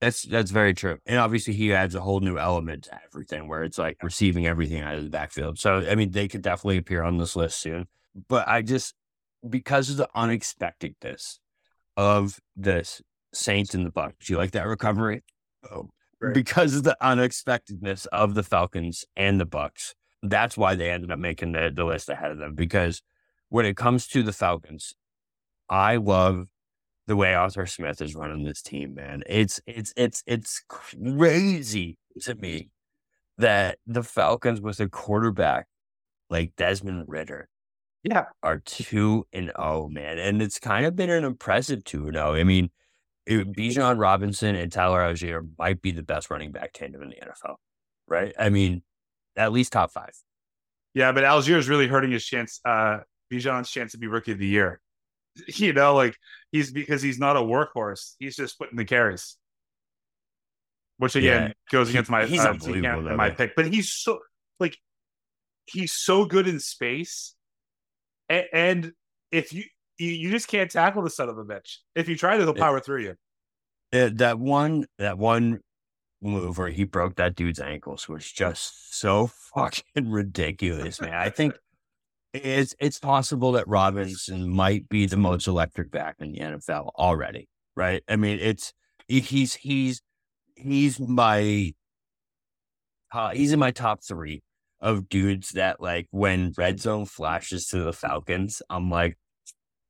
That's 0.01 0.23
that's 0.23 0.51
very 0.51 0.75
true, 0.75 0.99
and 1.07 1.19
obviously 1.19 1.55
he 1.55 1.73
adds 1.73 1.95
a 1.95 2.01
whole 2.01 2.21
new 2.21 2.39
element 2.39 2.85
to 2.85 3.01
everything, 3.05 3.49
where 3.49 3.65
it's 3.65 3.79
like 3.79 3.97
receiving 4.03 4.47
everything 4.47 4.81
out 4.83 4.95
of 4.95 5.05
the 5.05 5.11
backfield. 5.11 5.59
So 5.59 5.85
I 5.89 5.95
mean, 5.95 6.13
they 6.13 6.29
could 6.29 6.43
definitely 6.43 6.77
appear 6.77 7.03
on 7.03 7.19
this 7.19 7.35
list 7.35 7.61
soon. 7.61 7.89
But 8.29 8.47
I 8.47 8.63
just 8.63 8.95
because 9.49 9.91
of 9.91 9.97
the 9.97 10.09
unexpectedness 10.15 11.41
of 11.97 12.39
this 12.57 13.03
Saints 13.33 13.75
in 13.75 13.85
the 13.85 13.91
Bucs, 13.91 14.27
do 14.27 14.33
you 14.33 14.39
like 14.39 14.53
that 14.53 14.67
recovery? 14.67 15.25
Oh, 15.71 15.91
right. 16.21 16.35
because 16.35 16.75
of 16.75 16.85
the 16.85 16.97
unexpectedness 17.01 18.07
of 18.07 18.35
the 18.35 18.43
Falcons 18.43 19.05
and 19.17 19.41
the 19.41 19.47
Bucs. 19.47 19.95
That's 20.23 20.57
why 20.57 20.75
they 20.75 20.91
ended 20.91 21.11
up 21.11 21.19
making 21.19 21.53
the, 21.53 21.71
the 21.75 21.85
list 21.85 22.09
ahead 22.09 22.31
of 22.31 22.39
them. 22.39 22.55
Because 22.55 23.03
when 23.49 23.65
it 23.65 23.77
comes 23.77 24.07
to 24.09 24.23
the 24.23 24.33
Falcons, 24.33 24.95
I 25.69 25.97
love 25.97 26.47
the 27.07 27.17
way 27.17 27.35
Arthur 27.35 27.67
Smith 27.67 28.01
is 28.03 28.15
running 28.15 28.45
this 28.45 28.63
team, 28.63 28.95
man. 28.95 29.23
It's 29.27 29.61
it's 29.67 29.93
it's 29.97 30.23
it's 30.27 30.63
crazy 30.69 31.97
to 32.23 32.35
me 32.35 32.71
that 33.39 33.79
the 33.87 34.03
Falcons 34.03 34.61
with 34.61 34.81
a 34.81 34.89
quarterback 34.89 35.67
like 36.29 36.53
Desmond 36.57 37.05
Ridder, 37.07 37.49
yeah 38.03 38.25
are 38.43 38.59
2 38.59 39.27
and 39.33 39.53
0 39.57 39.89
man 39.91 40.19
and 40.19 40.41
it's 40.41 40.59
kind 40.59 40.87
of 40.87 40.97
been 40.97 41.11
an 41.11 41.25
impressive 41.25 41.85
2 41.85 42.07
and 42.07 42.17
0 42.17 42.35
i 42.35 42.45
mean 42.45 42.71
it, 43.29 43.53
Bijan 43.53 43.99
Robinson 43.99 44.55
and 44.57 44.73
Tyler 44.73 45.01
Allgeier 45.01 45.47
might 45.59 45.83
be 45.83 45.91
the 45.91 46.03
best 46.03 46.31
running 46.31 46.51
back 46.51 46.73
tandem 46.73 47.03
in 47.03 47.11
the 47.11 47.17
NFL, 47.17 47.57
right? 48.07 48.33
I 48.39 48.49
mean, 48.49 48.83
at 49.37 49.53
least 49.53 49.73
top 49.73 49.93
five. 49.93 50.13
Yeah, 50.95 51.13
but 51.13 51.25
Allgeier 51.25 51.59
is 51.59 51.69
really 51.69 51.87
hurting 51.87 52.11
his 52.11 52.25
chance, 52.25 52.61
uh, 52.65 53.01
Bijan's 53.31 53.71
chance 53.71 53.93
to 53.93 53.99
be 53.99 54.07
rookie 54.07 54.33
of 54.33 54.39
the 54.39 54.47
year. 54.47 54.81
You 55.47 55.73
know, 55.73 55.95
like 55.95 56.17
he's 56.51 56.73
because 56.73 57.01
he's 57.01 57.21
not 57.21 57.37
a 57.37 57.41
workhorse. 57.41 58.15
He's 58.19 58.35
just 58.35 58.59
putting 58.59 58.77
the 58.77 58.85
carries, 58.85 59.37
which 60.97 61.15
again 61.15 61.49
yeah. 61.49 61.53
goes 61.71 61.91
against 61.91 62.11
my 62.11 62.27
he's 62.27 62.45
uh, 62.45 62.49
unbelievable, 62.49 63.15
my 63.15 63.31
pick. 63.31 63.55
But 63.55 63.73
he's 63.73 63.93
so 63.93 64.19
like 64.59 64.77
he's 65.67 65.93
so 65.93 66.25
good 66.25 66.49
in 66.49 66.59
space, 66.59 67.37
and, 68.29 68.47
and 68.53 68.93
if 69.31 69.53
you 69.53 69.63
you, 69.99 70.11
you 70.11 70.31
just 70.31 70.49
can't 70.49 70.71
tackle 70.71 71.03
the 71.03 71.11
son 71.11 71.29
of 71.29 71.39
a 71.39 71.45
bitch. 71.45 71.77
If 71.95 72.09
you 72.09 72.17
try 72.17 72.37
to, 72.37 72.43
he'll 72.43 72.55
power 72.55 72.79
it, 72.79 72.85
through 72.85 73.03
you. 73.03 73.15
It, 73.93 74.19
that 74.19 74.39
one, 74.39 74.87
that 74.99 75.19
one 75.19 75.61
move 76.21 76.59
where 76.59 76.69
he 76.69 76.85
broke 76.85 77.17
that 77.17 77.35
dude's 77.35 77.61
ankles 77.61 78.09
was 78.09 78.31
just 78.31 78.99
so 78.99 79.27
fucking 79.55 80.11
ridiculous, 80.11 81.01
man. 81.01 81.15
I 81.15 81.31
think 81.31 81.55
it's 82.35 82.75
it's 82.79 82.99
possible 82.99 83.53
that 83.53 83.69
Robinson 83.69 84.49
might 84.49 84.89
be 84.89 85.07
the 85.07 85.17
most 85.17 85.47
electric 85.47 85.91
back 85.91 86.17
in 86.19 86.33
the 86.33 86.39
NFL 86.39 86.91
already, 86.97 87.49
right? 87.77 88.03
I 88.09 88.17
mean, 88.17 88.39
it's 88.41 88.73
he's 89.07 89.55
he's 89.55 90.03
he's 90.55 91.01
my 91.01 91.73
uh, 93.13 93.31
he's 93.31 93.53
in 93.53 93.59
my 93.59 93.71
top 93.71 94.01
three 94.07 94.43
of 94.81 95.09
dudes 95.09 95.51
that 95.51 95.81
like 95.81 96.07
when 96.11 96.53
red 96.57 96.81
zone 96.81 97.07
flashes 97.07 97.67
to 97.69 97.83
the 97.83 97.93
Falcons, 97.93 98.63
I'm 98.69 98.91
like, 98.91 99.17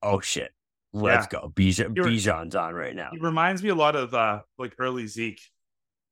oh 0.02 0.20
shit, 0.20 0.50
let's 0.92 1.28
yeah. 1.32 1.40
go. 1.40 1.52
Bijan, 1.54 1.94
Bijan's 1.94 2.56
on 2.56 2.74
right 2.74 2.94
now. 2.94 3.10
He 3.12 3.18
reminds 3.18 3.62
me 3.62 3.68
a 3.70 3.74
lot 3.74 3.96
of 3.96 4.14
uh 4.14 4.40
like 4.58 4.74
early 4.78 5.06
Zeke. 5.06 5.40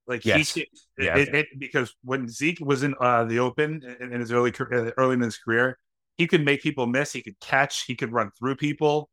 Like 0.07 0.25
yes. 0.25 0.55
he, 0.55 0.69
yeah. 0.99 1.17
It, 1.17 1.35
it, 1.35 1.47
because 1.59 1.93
when 2.05 2.29
Zeke 2.29 2.61
was 2.61 2.85
in 2.85 2.95
uh, 3.01 3.25
the 3.25 3.41
open 3.41 3.83
in, 4.01 4.13
in 4.13 4.21
his 4.21 4.31
early 4.31 4.53
uh, 4.59 4.91
early 4.97 5.15
in 5.15 5.21
his 5.21 5.37
career, 5.37 5.79
he 6.17 6.27
could 6.27 6.45
make 6.45 6.63
people 6.63 6.87
miss. 6.87 7.13
He 7.13 7.23
could 7.23 7.39
catch. 7.41 7.85
He 7.87 7.97
could 7.97 8.13
run 8.13 8.31
through 8.39 8.57
people. 8.57 9.11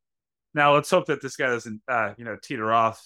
Now 0.54 0.76
let's 0.76 0.90
hope 0.92 1.08
that 1.08 1.22
this 1.22 1.36
guy 1.36 1.48
doesn't, 1.48 1.82
uh, 1.88 2.14
you 2.18 2.26
know, 2.26 2.38
teeter 2.42 2.72
off 2.72 3.04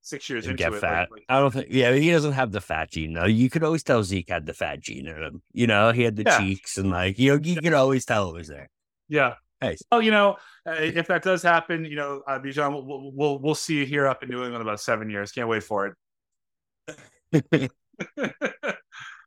six 0.00 0.30
years 0.30 0.46
and 0.46 0.52
into 0.52 0.64
get 0.64 0.72
it. 0.72 0.80
Fat. 0.80 1.08
Like, 1.10 1.24
I 1.28 1.38
don't 1.38 1.52
think. 1.52 1.66
Yeah, 1.70 1.92
he 1.92 2.10
doesn't 2.10 2.32
have 2.32 2.50
the 2.50 2.62
fat 2.62 2.90
gene 2.90 3.12
though. 3.12 3.26
You 3.26 3.50
could 3.50 3.62
always 3.62 3.82
tell 3.82 4.02
Zeke 4.02 4.30
had 4.30 4.46
the 4.46 4.54
fat 4.54 4.80
gene 4.80 5.06
in 5.06 5.22
him. 5.22 5.42
You 5.52 5.66
know, 5.66 5.92
he 5.92 6.02
had 6.02 6.16
the 6.16 6.24
yeah. 6.24 6.38
cheeks 6.38 6.78
and 6.78 6.90
like 6.90 7.18
you 7.18 7.36
know, 7.36 7.42
you 7.42 7.60
could 7.60 7.74
always 7.74 8.06
tell 8.06 8.30
it 8.30 8.34
was 8.34 8.48
there. 8.48 8.70
Yeah, 9.08 9.34
Hey, 9.60 9.76
oh, 9.90 9.98
you 9.98 10.12
know, 10.12 10.36
uh, 10.66 10.76
if 10.78 11.08
that 11.08 11.22
does 11.22 11.42
happen, 11.42 11.84
you 11.84 11.96
know, 11.96 12.22
uh, 12.28 12.38
Bijan, 12.38 12.72
we'll, 12.86 13.10
we'll, 13.12 13.38
we'll 13.40 13.54
see 13.56 13.78
you 13.78 13.86
here 13.86 14.06
up 14.06 14.22
in 14.22 14.28
New 14.28 14.44
England 14.44 14.62
about 14.62 14.80
seven 14.80 15.10
years. 15.10 15.32
Can't 15.32 15.48
wait 15.48 15.64
for 15.64 15.96
it. 17.32 17.70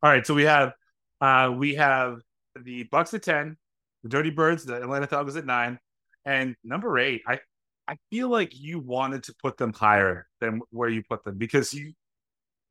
All 0.03 0.09
right, 0.09 0.25
so 0.25 0.33
we 0.33 0.43
have 0.43 0.71
uh, 1.19 1.53
we 1.55 1.75
have 1.75 2.19
the 2.55 2.85
Bucs 2.85 3.13
at 3.13 3.23
ten, 3.23 3.57
the 4.03 4.09
Dirty 4.09 4.29
Birds, 4.29 4.65
the 4.65 4.81
Atlanta 4.81 5.05
Falcons 5.05 5.35
at 5.35 5.45
nine, 5.45 5.77
and 6.25 6.55
number 6.63 6.97
eight. 6.97 7.21
I 7.27 7.39
I 7.87 7.97
feel 8.09 8.29
like 8.29 8.57
you 8.57 8.79
wanted 8.79 9.23
to 9.23 9.35
put 9.41 9.57
them 9.57 9.73
higher 9.73 10.27
than 10.39 10.61
where 10.71 10.89
you 10.89 11.03
put 11.07 11.23
them 11.23 11.37
because 11.37 11.73
you 11.73 11.87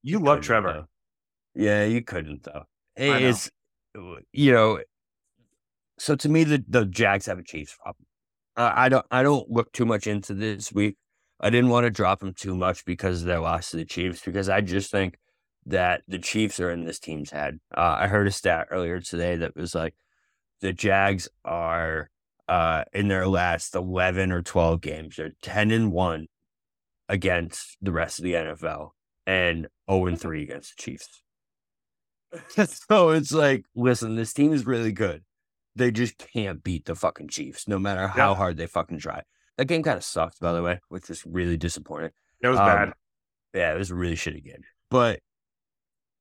you, 0.02 0.18
you 0.18 0.18
love 0.18 0.40
Trevor. 0.40 0.72
Though. 0.72 1.62
Yeah, 1.62 1.84
you 1.84 2.02
couldn't 2.02 2.42
though. 2.44 2.64
It's 2.96 3.50
you 4.32 4.52
know, 4.52 4.80
so 6.00 6.16
to 6.16 6.30
me, 6.30 6.44
the, 6.44 6.64
the 6.66 6.86
Jags 6.86 7.26
have 7.26 7.38
a 7.38 7.42
Chiefs 7.42 7.76
problem. 7.76 8.06
Uh, 8.56 8.72
I 8.74 8.88
don't 8.88 9.04
I 9.10 9.22
don't 9.22 9.50
look 9.50 9.70
too 9.72 9.84
much 9.84 10.06
into 10.06 10.32
this 10.32 10.72
week. 10.72 10.96
I 11.38 11.50
didn't 11.50 11.68
want 11.68 11.84
to 11.84 11.90
drop 11.90 12.20
them 12.20 12.32
too 12.32 12.56
much 12.56 12.86
because 12.86 13.20
of 13.20 13.26
their 13.26 13.40
loss 13.40 13.70
to 13.70 13.76
the 13.76 13.84
Chiefs 13.84 14.22
because 14.24 14.48
I 14.48 14.62
just 14.62 14.90
think 14.90 15.18
that 15.66 16.02
the 16.08 16.18
Chiefs 16.18 16.58
are 16.58 16.70
in 16.70 16.84
this 16.84 16.98
team's 16.98 17.30
head. 17.30 17.60
Uh, 17.76 17.96
I 18.00 18.06
heard 18.06 18.26
a 18.26 18.32
stat 18.32 18.68
earlier 18.70 19.00
today 19.00 19.36
that 19.36 19.54
was 19.54 19.74
like 19.74 19.94
the 20.62 20.72
Jags 20.72 21.28
are 21.44 22.08
uh, 22.48 22.84
in 22.94 23.08
their 23.08 23.28
last 23.28 23.74
eleven 23.74 24.32
or 24.32 24.40
twelve 24.40 24.80
games, 24.80 25.16
they're 25.16 25.32
ten 25.42 25.70
and 25.70 25.92
one 25.92 26.28
against 27.10 27.76
the 27.82 27.92
rest 27.92 28.18
of 28.18 28.24
the 28.24 28.32
NFL 28.32 28.90
and 29.26 29.68
zero 29.90 30.06
and 30.06 30.18
three 30.18 30.44
against 30.44 30.76
the 30.76 30.82
Chiefs. 30.82 31.22
so 32.88 33.10
it's 33.10 33.32
like, 33.32 33.66
listen, 33.74 34.16
this 34.16 34.32
team 34.32 34.54
is 34.54 34.64
really 34.64 34.92
good. 34.92 35.24
They 35.76 35.90
just 35.90 36.18
can't 36.18 36.62
beat 36.62 36.84
the 36.84 36.94
fucking 36.94 37.28
Chiefs, 37.28 37.68
no 37.68 37.78
matter 37.78 38.08
how 38.08 38.30
yeah. 38.30 38.36
hard 38.36 38.56
they 38.56 38.66
fucking 38.66 38.98
try. 38.98 39.22
That 39.56 39.66
game 39.66 39.82
kind 39.82 39.96
of 39.96 40.04
sucked, 40.04 40.40
by 40.40 40.52
the 40.52 40.62
way, 40.62 40.80
which 40.88 41.08
was 41.08 41.24
really 41.24 41.56
disappointing. 41.56 42.10
It 42.42 42.48
was 42.48 42.58
um, 42.58 42.66
bad. 42.66 42.92
Yeah, 43.54 43.74
it 43.74 43.78
was 43.78 43.90
a 43.90 43.94
really 43.94 44.16
shitty 44.16 44.44
game. 44.44 44.62
But 44.90 45.20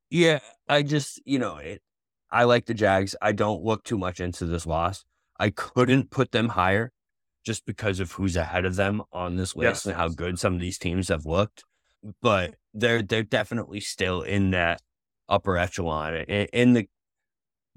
yeah, 0.10 0.39
I 0.68 0.84
just, 0.84 1.22
you 1.26 1.39
know, 1.39 1.58
it, 1.58 1.82
I 2.32 2.43
like 2.43 2.66
the 2.66 2.74
Jags. 2.74 3.16
I 3.22 3.32
don't 3.32 3.64
look 3.64 3.84
too 3.84 3.97
much 3.97 4.20
into 4.20 4.45
this 4.45 4.66
loss. 4.66 5.04
I 5.39 5.50
couldn't 5.50 6.12
put 6.12 6.32
them 6.32 6.50
higher 6.50 6.91
just 7.45 7.66
because 7.66 8.00
of 8.00 8.12
who's 8.12 8.36
ahead 8.36 8.66
of 8.66 8.76
them 8.76 9.02
on 9.12 9.36
this 9.36 9.56
list 9.56 9.86
yes. 9.86 9.86
and 9.86 9.95
how 9.95 10.10
good 10.10 10.38
some 10.38 10.54
of 10.54 10.60
these 10.60 10.78
teams 10.78 11.08
have 11.08 11.26
looked. 11.26 11.64
But 12.22 12.56
they're 12.74 13.02
they're 13.02 13.24
definitely 13.24 13.80
still 13.80 14.22
in 14.22 14.52
that 14.52 14.82
upper 15.28 15.58
echelon 15.58 16.16
in 16.16 16.74
the 16.74 16.88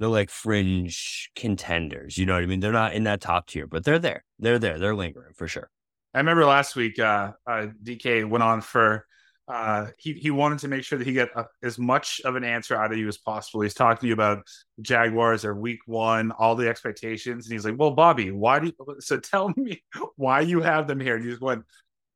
the 0.02 0.08
like 0.08 0.30
fringe 0.30 1.30
contenders. 1.36 2.18
You 2.18 2.26
know 2.26 2.34
what 2.34 2.42
I 2.42 2.46
mean? 2.46 2.58
They're 2.58 2.72
not 2.72 2.92
in 2.92 3.04
that 3.04 3.20
top 3.20 3.46
tier, 3.46 3.68
but 3.68 3.84
they're 3.84 4.00
there. 4.00 4.24
They're 4.40 4.58
there. 4.58 4.76
They're 4.76 4.96
lingering 4.96 5.32
for 5.32 5.46
sure. 5.46 5.70
I 6.12 6.18
remember 6.18 6.44
last 6.44 6.74
week, 6.74 6.98
uh, 6.98 7.32
uh, 7.46 7.68
DK 7.84 8.28
went 8.28 8.42
on 8.42 8.62
for 8.62 9.06
uh, 9.46 9.86
he 9.98 10.14
he 10.14 10.32
wanted 10.32 10.58
to 10.58 10.68
make 10.68 10.82
sure 10.82 10.98
that 10.98 11.06
he 11.06 11.12
got 11.12 11.28
uh, 11.36 11.44
as 11.62 11.78
much 11.78 12.20
of 12.24 12.34
an 12.34 12.42
answer 12.42 12.74
out 12.74 12.90
of 12.90 12.98
you 12.98 13.06
as 13.06 13.16
possible. 13.16 13.60
He's 13.60 13.74
talking 13.74 14.00
to 14.00 14.06
you 14.08 14.12
about 14.12 14.44
Jaguars 14.80 15.44
or 15.44 15.54
Week 15.54 15.78
One, 15.86 16.32
all 16.32 16.56
the 16.56 16.68
expectations, 16.68 17.46
and 17.46 17.52
he's 17.52 17.64
like, 17.64 17.78
"Well, 17.78 17.92
Bobby, 17.92 18.32
why 18.32 18.58
do 18.58 18.66
you, 18.66 18.96
so? 18.98 19.20
Tell 19.20 19.50
me 19.56 19.84
why 20.16 20.40
you 20.40 20.62
have 20.62 20.88
them 20.88 20.98
here." 20.98 21.14
And 21.14 21.24
you 21.24 21.30
just 21.30 21.42
went, 21.42 21.62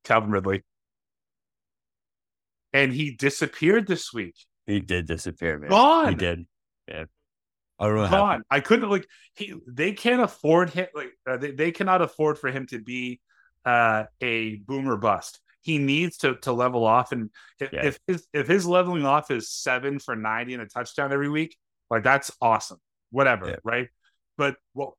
Calvin 0.03 0.30
Ridley, 0.32 0.64
and 2.72 2.93
he 2.93 3.12
disappeared 3.12 3.87
this 3.87 4.12
week. 4.12 4.34
He 4.66 4.80
did 4.80 5.07
disappear, 5.07 5.59
man. 5.59 5.70
Gone. 5.70 6.09
He 6.09 6.14
did. 6.16 6.47
Yeah. 6.89 7.05
I 7.78 7.86
don't 7.86 7.96
know. 7.96 8.08
Gone. 8.08 8.42
I 8.50 8.60
couldn't 8.60 8.88
like 8.88 9.06
he. 9.34 9.54
They 9.66 9.92
can't 9.92 10.22
afford 10.22 10.70
him. 10.70 10.86
Like 10.94 11.12
uh, 11.28 11.36
they, 11.36 11.50
they 11.50 11.72
cannot 11.72 12.02
afford 12.02 12.38
for 12.38 12.50
him 12.50 12.66
to 12.68 12.80
be 12.80 13.20
uh, 13.64 14.04
a 14.20 14.56
boomer 14.56 14.96
bust. 14.96 15.40
He 15.60 15.78
needs 15.78 16.18
to 16.18 16.36
to 16.36 16.52
level 16.52 16.86
off, 16.86 17.12
and 17.12 17.30
if, 17.60 17.72
yeah. 17.72 17.86
if 17.86 17.98
his 18.06 18.26
if 18.32 18.46
his 18.46 18.66
leveling 18.66 19.04
off 19.04 19.30
is 19.30 19.50
seven 19.50 19.98
for 19.98 20.16
ninety 20.16 20.54
and 20.54 20.62
a 20.62 20.66
touchdown 20.66 21.12
every 21.12 21.28
week, 21.28 21.56
like 21.90 22.02
that's 22.02 22.30
awesome. 22.40 22.78
Whatever, 23.10 23.48
yeah. 23.48 23.56
right? 23.64 23.88
But 24.38 24.56
well, 24.72 24.96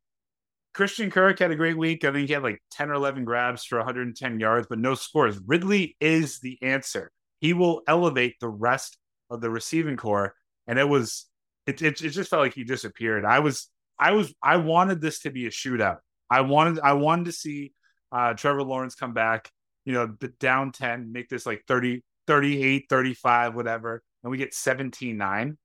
Christian 0.73 1.09
Kirk 1.09 1.39
had 1.39 1.51
a 1.51 1.55
great 1.55 1.77
week. 1.77 2.05
I 2.05 2.11
think 2.11 2.27
he 2.27 2.33
had 2.33 2.43
like 2.43 2.61
ten 2.69 2.89
or 2.89 2.93
eleven 2.93 3.25
grabs 3.25 3.63
for 3.63 3.77
110 3.77 4.39
yards, 4.39 4.67
but 4.69 4.77
no 4.77 4.93
scores. 4.93 5.39
Ridley 5.45 5.95
is 5.99 6.39
the 6.39 6.59
answer. 6.61 7.11
He 7.39 7.53
will 7.53 7.81
elevate 7.87 8.35
the 8.39 8.49
rest 8.49 8.97
of 9.29 9.41
the 9.41 9.49
receiving 9.49 9.97
core, 9.97 10.35
and 10.67 10.77
it 10.77 10.87
was 10.87 11.25
it, 11.67 11.81
it, 11.81 12.01
it 12.01 12.09
just 12.09 12.29
felt 12.29 12.41
like 12.41 12.53
he 12.53 12.63
disappeared. 12.63 13.25
I 13.25 13.39
was 13.39 13.69
I 13.99 14.11
was 14.11 14.33
I 14.41 14.57
wanted 14.57 15.01
this 15.01 15.19
to 15.19 15.29
be 15.29 15.45
a 15.45 15.51
shootout. 15.51 15.97
I 16.29 16.41
wanted 16.41 16.79
I 16.79 16.93
wanted 16.93 17.25
to 17.25 17.31
see 17.33 17.73
uh, 18.11 18.33
Trevor 18.33 18.63
Lawrence 18.63 18.95
come 18.95 19.13
back, 19.13 19.51
you 19.85 19.93
know, 19.93 20.07
down 20.39 20.71
10, 20.71 21.11
make 21.11 21.27
this 21.27 21.45
like 21.45 21.63
30, 21.67 22.03
38, 22.25 22.85
35, 22.89 23.55
whatever, 23.55 24.01
and 24.23 24.31
we 24.31 24.37
get 24.37 24.53
17 24.53 25.17
9. 25.17 25.57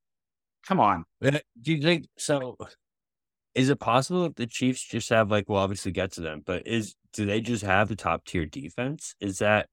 Come 0.66 0.80
on. 0.80 1.04
Do 1.20 1.40
you 1.64 1.80
think 1.80 2.06
so? 2.18 2.56
Is 3.54 3.68
it 3.68 3.80
possible 3.80 4.24
that 4.24 4.36
the 4.36 4.46
Chiefs 4.46 4.82
just 4.82 5.10
have 5.10 5.30
like, 5.30 5.48
well, 5.48 5.62
obviously 5.62 5.92
get 5.92 6.12
to 6.12 6.20
them, 6.20 6.42
but 6.44 6.66
is 6.66 6.94
do 7.12 7.26
they 7.26 7.40
just 7.40 7.64
have 7.64 7.88
the 7.88 7.96
top 7.96 8.24
tier 8.24 8.46
defense? 8.46 9.14
Is 9.20 9.38
that 9.38 9.68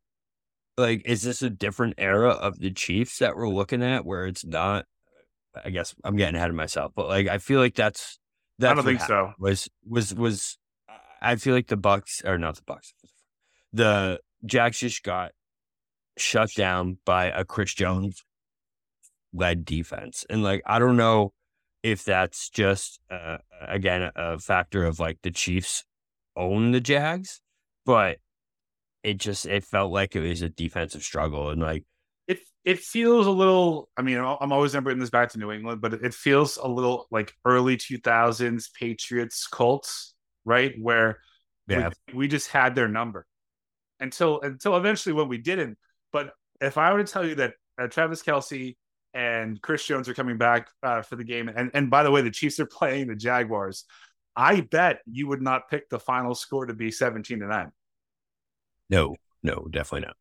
like, 0.78 1.04
is 1.06 1.22
this 1.22 1.42
a 1.42 1.50
different 1.50 1.96
era 1.98 2.30
of 2.30 2.60
the 2.60 2.72
Chiefs 2.72 3.20
that 3.20 3.36
we're 3.36 3.50
looking 3.50 3.84
at 3.84 4.06
where 4.06 4.28
it's 4.28 4.46
not? 4.46 4.86
I 5.56 5.70
guess 5.70 5.96
I'm 6.04 6.16
getting 6.16 6.36
ahead 6.36 6.50
of 6.50 6.56
myself, 6.56 6.92
but 6.96 7.08
like, 7.08 7.28
I 7.28 7.38
feel 7.38 7.60
like 7.60 7.76
that's, 7.76 8.20
that's 8.58 8.72
I 8.72 8.76
don't 8.76 8.86
think 8.86 9.02
so. 9.02 9.34
Was, 9.40 9.70
was, 9.88 10.14
was, 10.14 10.58
I 11.22 11.36
feel 11.36 11.54
like 11.54 11.68
the 11.68 11.78
Bucs 11.78 12.24
or 12.26 12.38
not 12.38 12.56
the 12.56 12.62
Bucs, 12.62 12.94
the 13.74 14.20
Jacks 14.46 14.80
just 14.80 15.04
got 15.04 15.32
shut 16.18 16.52
down 16.56 16.98
by 17.06 17.26
a 17.26 17.44
Chris 17.44 17.74
Jones 17.74 18.24
led 19.34 19.66
defense. 19.66 20.26
And 20.30 20.44
like, 20.44 20.62
I 20.66 20.80
don't 20.80 20.98
know 20.98 21.34
if 21.84 22.04
that's 22.04 22.50
just, 22.50 23.00
uh, 23.10 23.38
again, 23.62 24.12
a 24.16 24.40
factor 24.40 24.86
of 24.86 25.00
like 25.00 25.20
the 25.24 25.32
Chiefs 25.32 25.86
own 26.36 26.72
the 26.72 26.82
Jags, 26.82 27.42
but 27.86 28.18
it 29.04 29.18
just 29.18 29.46
it 29.46 29.64
felt 29.64 29.92
like 29.92 30.16
it 30.16 30.20
was 30.20 30.42
a 30.42 30.50
defensive 30.50 31.04
struggle 31.04 31.50
and 31.50 31.62
like 31.62 31.86
it 32.30 32.40
it 32.64 32.80
feels 32.80 33.26
a 33.26 33.32
little 33.32 33.90
i 33.98 34.02
mean 34.02 34.18
i'm 34.18 34.52
always 34.54 34.72
going 34.72 34.84
to 34.84 34.86
bring 34.86 35.00
this 35.00 35.10
back 35.10 35.30
to 35.30 35.40
new 35.40 35.52
england 35.52 35.82
but 35.82 35.94
it 35.94 36.14
feels 36.14 36.58
a 36.58 36.68
little 36.68 37.08
like 37.12 37.34
early 37.44 37.76
2000s 37.76 38.72
patriots 38.74 39.48
colts 39.48 40.14
right 40.46 40.76
where 40.80 41.20
yeah. 41.68 41.90
we, 42.08 42.14
we 42.14 42.28
just 42.28 42.50
had 42.50 42.76
their 42.76 42.88
number 42.88 43.26
until 44.00 44.40
until 44.42 44.78
eventually 44.78 45.14
when 45.14 45.28
we 45.28 45.38
didn't 45.38 45.78
but 46.14 46.34
if 46.62 46.78
i 46.78 46.94
were 46.94 47.04
to 47.04 47.12
tell 47.12 47.26
you 47.26 47.36
that 47.36 47.54
uh, 47.82 47.88
travis 47.88 48.22
Kelce 48.22 48.78
and 49.14 49.60
chris 49.62 49.84
jones 49.84 50.08
are 50.08 50.14
coming 50.14 50.38
back 50.38 50.70
uh, 50.84 51.02
for 51.02 51.16
the 51.16 51.24
game 51.24 51.50
and 51.50 51.72
and 51.74 51.90
by 51.90 52.04
the 52.04 52.12
way 52.12 52.22
the 52.22 52.32
chiefs 52.32 52.60
are 52.60 52.66
playing 52.78 53.08
the 53.08 53.16
jaguars 53.16 53.86
i 54.36 54.62
bet 54.62 55.00
you 55.10 55.28
would 55.28 55.42
not 55.42 55.70
pick 55.70 55.90
the 55.90 56.00
final 56.00 56.36
score 56.36 56.68
to 56.68 56.74
be 56.74 56.92
17 56.92 57.40
to 57.40 57.48
9 57.48 57.72
no, 58.90 59.16
no, 59.44 59.68
definitely 59.70 60.08
not. 60.08 60.18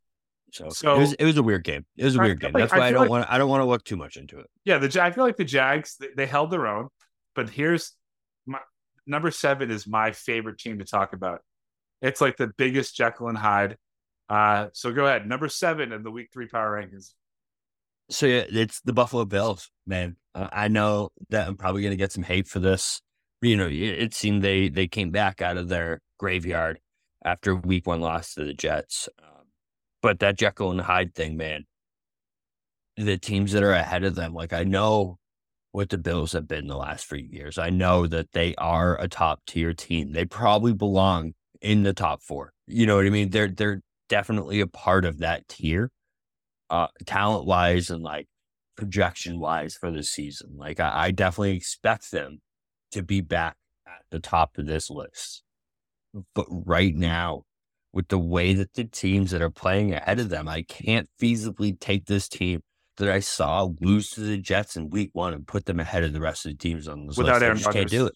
So, 0.50 0.68
so 0.70 0.94
it 0.94 0.98
was 0.98 1.12
it 1.14 1.24
was 1.24 1.36
a 1.36 1.42
weird 1.42 1.64
game. 1.64 1.84
It 1.96 2.04
was 2.04 2.16
a 2.16 2.20
weird 2.20 2.40
game. 2.40 2.52
That's 2.52 2.72
why 2.72 2.78
I, 2.78 2.86
I 2.88 2.90
don't 2.90 3.02
like, 3.02 3.10
want 3.10 3.26
I 3.28 3.38
don't 3.38 3.48
want 3.48 3.60
to 3.60 3.66
look 3.66 3.84
too 3.84 3.96
much 3.96 4.16
into 4.16 4.38
it. 4.38 4.46
Yeah, 4.64 4.78
the 4.78 5.02
I 5.02 5.10
feel 5.10 5.24
like 5.24 5.36
the 5.36 5.44
Jags 5.44 5.96
they, 5.98 6.08
they 6.16 6.26
held 6.26 6.50
their 6.50 6.66
own, 6.66 6.88
but 7.34 7.50
here's 7.50 7.92
my 8.46 8.60
number 9.06 9.30
seven 9.30 9.70
is 9.70 9.86
my 9.86 10.12
favorite 10.12 10.58
team 10.58 10.78
to 10.78 10.84
talk 10.84 11.12
about. 11.12 11.40
It's 12.00 12.20
like 12.20 12.36
the 12.36 12.48
biggest 12.56 12.96
Jekyll 12.96 13.28
and 13.28 13.36
Hyde. 13.36 13.76
Uh, 14.28 14.68
so 14.72 14.92
go 14.92 15.06
ahead, 15.06 15.26
number 15.26 15.48
seven 15.48 15.92
in 15.92 16.02
the 16.02 16.10
Week 16.10 16.28
Three 16.32 16.48
Power 16.48 16.80
Rankings. 16.80 17.12
So 18.10 18.26
yeah, 18.26 18.44
it's 18.48 18.80
the 18.80 18.92
Buffalo 18.92 19.24
Bills, 19.24 19.70
man. 19.86 20.16
Uh, 20.34 20.48
I 20.52 20.68
know 20.68 21.10
that 21.30 21.46
I'm 21.46 21.56
probably 21.56 21.82
going 21.82 21.92
to 21.92 21.96
get 21.96 22.12
some 22.12 22.22
hate 22.22 22.48
for 22.48 22.58
this. 22.58 23.00
You 23.42 23.56
know, 23.56 23.68
it 23.70 24.14
seemed 24.14 24.42
they 24.42 24.68
they 24.68 24.88
came 24.88 25.10
back 25.10 25.42
out 25.42 25.56
of 25.56 25.68
their 25.68 26.00
graveyard 26.18 26.80
after 27.24 27.54
week 27.54 27.86
one 27.86 28.00
loss 28.00 28.34
to 28.34 28.44
the 28.44 28.54
Jets. 28.54 29.08
Um, 29.22 29.37
but 30.02 30.20
that 30.20 30.38
Jekyll 30.38 30.70
and 30.70 30.80
Hyde 30.80 31.14
thing, 31.14 31.36
man, 31.36 31.64
the 32.96 33.18
teams 33.18 33.52
that 33.52 33.62
are 33.62 33.72
ahead 33.72 34.04
of 34.04 34.14
them, 34.14 34.34
like 34.34 34.52
I 34.52 34.64
know 34.64 35.18
what 35.72 35.90
the 35.90 35.98
Bills 35.98 36.32
have 36.32 36.48
been 36.48 36.66
the 36.66 36.76
last 36.76 37.06
few 37.06 37.18
years. 37.18 37.58
I 37.58 37.70
know 37.70 38.06
that 38.06 38.32
they 38.32 38.54
are 38.56 39.00
a 39.00 39.08
top 39.08 39.40
tier 39.46 39.74
team. 39.74 40.12
They 40.12 40.24
probably 40.24 40.72
belong 40.72 41.34
in 41.60 41.82
the 41.82 41.92
top 41.92 42.22
four. 42.22 42.52
You 42.66 42.86
know 42.86 42.96
what 42.96 43.06
I 43.06 43.10
mean? 43.10 43.30
They're 43.30 43.48
they're 43.48 43.82
definitely 44.08 44.60
a 44.60 44.66
part 44.66 45.04
of 45.04 45.18
that 45.18 45.46
tier, 45.48 45.90
uh, 46.70 46.88
talent 47.06 47.46
wise 47.46 47.90
and 47.90 48.02
like 48.02 48.26
projection 48.76 49.38
wise 49.38 49.76
for 49.76 49.90
the 49.90 50.02
season. 50.02 50.56
Like 50.56 50.80
I, 50.80 51.06
I 51.06 51.10
definitely 51.10 51.56
expect 51.56 52.10
them 52.10 52.40
to 52.92 53.02
be 53.02 53.20
back 53.20 53.56
at 53.86 54.02
the 54.10 54.20
top 54.20 54.56
of 54.58 54.66
this 54.66 54.90
list. 54.90 55.42
But 56.34 56.46
right 56.48 56.94
now, 56.94 57.42
with 57.92 58.08
the 58.08 58.18
way 58.18 58.54
that 58.54 58.74
the 58.74 58.84
teams 58.84 59.30
that 59.30 59.42
are 59.42 59.50
playing 59.50 59.94
ahead 59.94 60.20
of 60.20 60.28
them, 60.28 60.48
I 60.48 60.62
can't 60.62 61.08
feasibly 61.20 61.78
take 61.78 62.06
this 62.06 62.28
team 62.28 62.62
that 62.98 63.08
I 63.08 63.20
saw 63.20 63.68
lose 63.80 64.10
to 64.10 64.20
the 64.20 64.36
Jets 64.38 64.76
in 64.76 64.90
week 64.90 65.10
one 65.12 65.32
and 65.32 65.46
put 65.46 65.66
them 65.66 65.80
ahead 65.80 66.04
of 66.04 66.12
the 66.12 66.20
rest 66.20 66.44
of 66.46 66.52
the 66.52 66.58
teams 66.58 66.88
on 66.88 67.06
this 67.06 67.16
without 67.16 67.34
list. 67.34 67.42
Aaron 67.42 67.56
Rodgers. 67.58 67.74
Can't 67.74 67.90
do 67.90 68.06
it. 68.06 68.14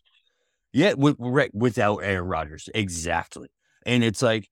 Yeah, 0.72 0.94
with, 0.94 1.16
right, 1.18 1.54
without 1.54 1.98
Aaron 1.98 2.28
Rodgers, 2.28 2.68
exactly. 2.74 3.48
And 3.84 4.02
it's 4.02 4.22
like 4.22 4.48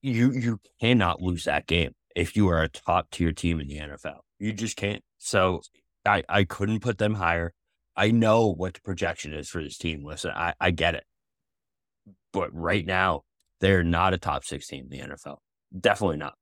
you 0.00 0.32
you 0.32 0.60
cannot 0.80 1.20
lose 1.20 1.44
that 1.44 1.66
game 1.66 1.92
if 2.16 2.36
you 2.36 2.48
are 2.48 2.62
a 2.62 2.68
top 2.68 3.10
tier 3.10 3.32
team 3.32 3.60
in 3.60 3.68
the 3.68 3.78
NFL. 3.78 4.18
You 4.38 4.52
just 4.52 4.76
can't. 4.76 5.02
So 5.18 5.62
I 6.04 6.22
I 6.28 6.44
couldn't 6.44 6.80
put 6.80 6.98
them 6.98 7.14
higher. 7.14 7.52
I 7.96 8.10
know 8.10 8.52
what 8.52 8.74
the 8.74 8.80
projection 8.80 9.34
is 9.34 9.48
for 9.48 9.62
this 9.62 9.76
team. 9.76 10.04
Listen, 10.04 10.32
I, 10.34 10.54
I 10.60 10.70
get 10.70 10.94
it. 10.94 11.04
But 12.32 12.54
right 12.54 12.86
now, 12.86 13.22
they're 13.62 13.84
not 13.84 14.12
a 14.12 14.18
top 14.18 14.44
16 14.44 14.80
in 14.80 14.88
the 14.90 15.14
NFL. 15.14 15.38
Definitely 15.80 16.18
not. 16.18 16.34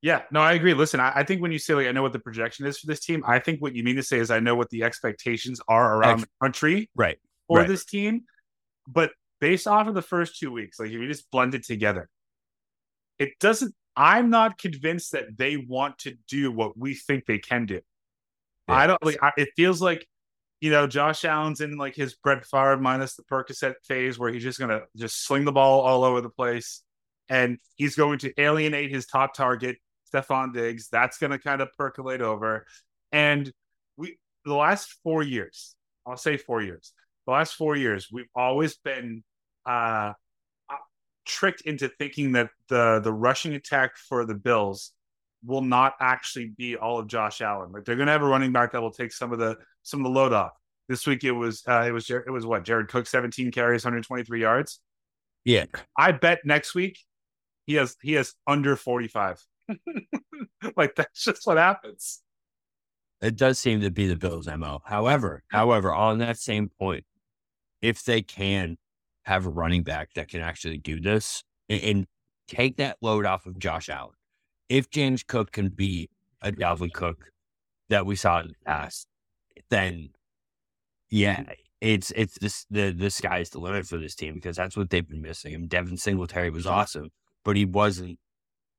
Yeah, 0.00 0.22
no, 0.30 0.40
I 0.40 0.54
agree. 0.54 0.74
Listen, 0.74 1.00
I, 1.00 1.12
I, 1.16 1.24
think 1.24 1.42
when 1.42 1.52
you 1.52 1.58
say 1.58 1.74
like 1.74 1.86
I 1.86 1.92
know 1.92 2.02
what 2.02 2.12
the 2.12 2.18
projection 2.18 2.66
is 2.66 2.78
for 2.78 2.86
this 2.86 3.00
team, 3.00 3.22
I 3.26 3.38
think 3.38 3.60
what 3.60 3.74
you 3.74 3.84
mean 3.84 3.96
to 3.96 4.02
say 4.02 4.18
is 4.18 4.30
I 4.30 4.40
know 4.40 4.56
what 4.56 4.70
the 4.70 4.82
expectations 4.82 5.60
are 5.68 5.96
around 5.96 6.20
Ex- 6.20 6.22
the 6.22 6.46
country, 6.46 6.90
right, 6.96 7.18
for 7.46 7.58
right. 7.58 7.68
this 7.68 7.84
team. 7.84 8.22
But 8.88 9.10
based 9.40 9.68
off 9.68 9.86
of 9.86 9.94
the 9.94 10.02
first 10.02 10.38
two 10.40 10.50
weeks, 10.50 10.80
like 10.80 10.88
if 10.88 10.94
you 10.94 11.06
just 11.06 11.30
blend 11.30 11.54
it 11.54 11.64
together, 11.64 12.08
it 13.18 13.38
doesn't. 13.38 13.74
I'm 13.94 14.30
not 14.30 14.58
convinced 14.58 15.12
that 15.12 15.36
they 15.36 15.56
want 15.56 15.98
to 16.00 16.16
do 16.26 16.50
what 16.50 16.76
we 16.76 16.94
think 16.94 17.26
they 17.26 17.38
can 17.38 17.66
do. 17.66 17.80
Yeah. 18.68 18.74
I 18.74 18.86
don't 18.88 19.04
like. 19.04 19.18
I, 19.22 19.30
it 19.36 19.50
feels 19.56 19.80
like 19.80 20.06
you 20.62 20.70
know 20.70 20.86
Josh 20.86 21.24
Allen's 21.24 21.60
in 21.60 21.76
like 21.76 21.96
his 21.96 22.14
Brett 22.14 22.46
Favre 22.46 22.78
minus 22.78 23.16
the 23.16 23.24
Percocet 23.24 23.74
phase, 23.84 24.16
where 24.16 24.32
he's 24.32 24.44
just 24.44 24.60
gonna 24.60 24.82
just 24.96 25.26
sling 25.26 25.44
the 25.44 25.50
ball 25.50 25.80
all 25.80 26.04
over 26.04 26.20
the 26.20 26.30
place, 26.30 26.82
and 27.28 27.58
he's 27.74 27.96
going 27.96 28.20
to 28.20 28.32
alienate 28.40 28.92
his 28.92 29.04
top 29.06 29.34
target 29.34 29.76
Stefon 30.14 30.54
Diggs. 30.54 30.88
That's 30.88 31.18
going 31.18 31.32
to 31.32 31.38
kind 31.40 31.62
of 31.62 31.68
percolate 31.76 32.20
over. 32.20 32.64
And 33.10 33.52
we, 33.96 34.18
the 34.44 34.54
last 34.54 34.98
four 35.02 35.24
years, 35.24 35.74
I'll 36.06 36.16
say 36.16 36.36
four 36.36 36.62
years, 36.62 36.92
the 37.26 37.32
last 37.32 37.54
four 37.54 37.74
years, 37.74 38.06
we've 38.12 38.30
always 38.36 38.76
been 38.76 39.24
uh, 39.66 40.12
tricked 41.24 41.62
into 41.62 41.88
thinking 41.88 42.32
that 42.32 42.50
the 42.68 43.00
the 43.02 43.12
rushing 43.12 43.54
attack 43.54 43.96
for 43.96 44.24
the 44.24 44.36
Bills 44.36 44.92
will 45.44 45.62
not 45.62 45.94
actually 46.00 46.52
be 46.56 46.76
all 46.76 46.98
of 46.98 47.06
Josh 47.06 47.40
Allen. 47.40 47.72
Like 47.72 47.84
they're 47.84 47.96
going 47.96 48.06
to 48.06 48.12
have 48.12 48.22
a 48.22 48.26
running 48.26 48.52
back 48.52 48.72
that 48.72 48.80
will 48.80 48.92
take 48.92 49.12
some 49.12 49.32
of 49.32 49.38
the 49.38 49.56
some 49.82 50.00
of 50.00 50.04
the 50.04 50.10
load 50.10 50.32
off. 50.32 50.52
This 50.88 51.06
week 51.06 51.24
it 51.24 51.32
was 51.32 51.62
uh, 51.66 51.84
it 51.86 51.92
was 51.92 52.08
it 52.10 52.30
was 52.30 52.46
what 52.46 52.64
Jared 52.64 52.88
Cook 52.88 53.06
17 53.06 53.50
carries 53.50 53.84
123 53.84 54.40
yards. 54.40 54.80
Yeah, 55.44 55.66
I 55.96 56.12
bet 56.12 56.40
next 56.44 56.74
week 56.74 56.98
he 57.66 57.74
has 57.74 57.96
he 58.02 58.12
has 58.14 58.34
under 58.46 58.76
45. 58.76 59.44
like 60.76 60.94
that's 60.94 61.24
just 61.24 61.46
what 61.46 61.56
happens. 61.56 62.20
It 63.20 63.36
does 63.36 63.58
seem 63.58 63.80
to 63.82 63.90
be 63.90 64.08
the 64.08 64.16
Bills' 64.16 64.48
MO. 64.48 64.82
However, 64.84 65.44
however, 65.48 65.92
on 65.92 66.18
that 66.18 66.38
same 66.38 66.68
point, 66.68 67.04
if 67.80 68.04
they 68.04 68.20
can 68.22 68.76
have 69.24 69.46
a 69.46 69.50
running 69.50 69.84
back 69.84 70.14
that 70.14 70.28
can 70.28 70.40
actually 70.40 70.78
do 70.78 71.00
this 71.00 71.44
and, 71.68 71.82
and 71.82 72.06
take 72.48 72.78
that 72.78 72.96
load 73.00 73.24
off 73.24 73.46
of 73.46 73.60
Josh 73.60 73.88
Allen, 73.88 74.14
if 74.68 74.90
James 74.90 75.22
Cook 75.22 75.52
can 75.52 75.68
be 75.68 76.08
a 76.40 76.52
Dalvin 76.52 76.92
Cook 76.92 77.30
that 77.88 78.06
we 78.06 78.16
saw 78.16 78.40
in 78.40 78.48
the 78.48 78.54
past, 78.64 79.06
then 79.70 80.10
yeah, 81.10 81.44
it's 81.80 82.10
it's 82.12 82.38
this 82.38 82.66
the 82.70 82.90
the 82.90 83.10
sky's 83.10 83.50
the 83.50 83.58
limit 83.58 83.86
for 83.86 83.98
this 83.98 84.14
team 84.14 84.34
because 84.34 84.56
that's 84.56 84.76
what 84.76 84.90
they've 84.90 85.08
been 85.08 85.22
missing. 85.22 85.54
And 85.54 85.68
Devin 85.68 85.96
Singletary 85.96 86.50
was 86.50 86.66
awesome, 86.66 87.10
but 87.44 87.56
he 87.56 87.64
wasn't 87.64 88.18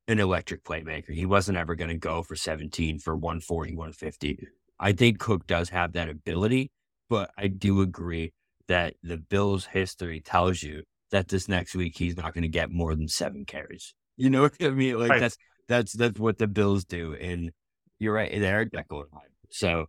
an 0.07 0.19
electric 0.19 0.63
playmaker. 0.63 1.13
He 1.13 1.25
wasn't 1.25 1.57
ever 1.57 1.75
going 1.75 1.89
to 1.89 1.97
go 1.97 2.23
for 2.23 2.36
17 2.36 2.99
for 2.99 3.15
140, 3.15 3.75
150. 3.75 4.47
I 4.79 4.91
think 4.91 5.19
Cook 5.19 5.47
does 5.47 5.69
have 5.69 5.93
that 5.93 6.09
ability, 6.09 6.71
but 7.09 7.31
I 7.38 7.47
do 7.47 7.81
agree 7.81 8.34
that 8.67 8.95
the 9.03 9.17
Bills' 9.17 9.65
history 9.65 10.19
tells 10.19 10.63
you 10.63 10.84
that 11.11 11.27
this 11.27 11.47
next 11.47 11.75
week 11.75 11.97
he's 11.97 12.17
not 12.17 12.34
going 12.34 12.41
to 12.41 12.47
get 12.47 12.71
more 12.71 12.95
than 12.95 13.07
seven 13.07 13.45
carries. 13.45 13.93
You 14.17 14.29
know 14.29 14.41
what 14.43 14.55
I 14.61 14.69
mean? 14.69 14.99
Like 14.99 15.11
right. 15.11 15.19
that's 15.19 15.38
that's 15.68 15.93
that's 15.93 16.20
what 16.20 16.38
the 16.38 16.47
Bills 16.47 16.86
do, 16.86 17.14
and 17.14 17.51
you're 17.99 18.14
right. 18.14 18.32
They're 18.32 18.66
Jekyll 18.66 19.01
and 19.01 19.09
Hyde, 19.14 19.30
so 19.49 19.88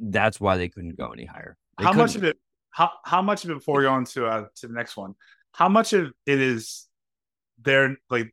that's 0.00 0.40
why 0.40 0.56
they 0.56 0.68
couldn't 0.68 0.96
go 0.96 1.08
any 1.08 1.24
higher. 1.24 1.56
They 1.78 1.84
how 1.84 1.90
couldn't. 1.90 2.06
much 2.06 2.16
of 2.16 2.24
it? 2.24 2.38
How 2.70 2.90
how 3.04 3.22
much 3.22 3.44
of 3.44 3.50
it 3.50 3.54
before 3.54 3.78
we 3.78 3.84
go 3.84 3.92
on 3.92 4.04
to 4.06 4.26
uh, 4.26 4.46
to 4.56 4.68
the 4.68 4.74
next 4.74 4.96
one? 4.96 5.14
How 5.52 5.68
much 5.68 5.92
of 5.92 6.12
it 6.26 6.40
is 6.40 6.88
their 7.62 7.96
like 8.10 8.32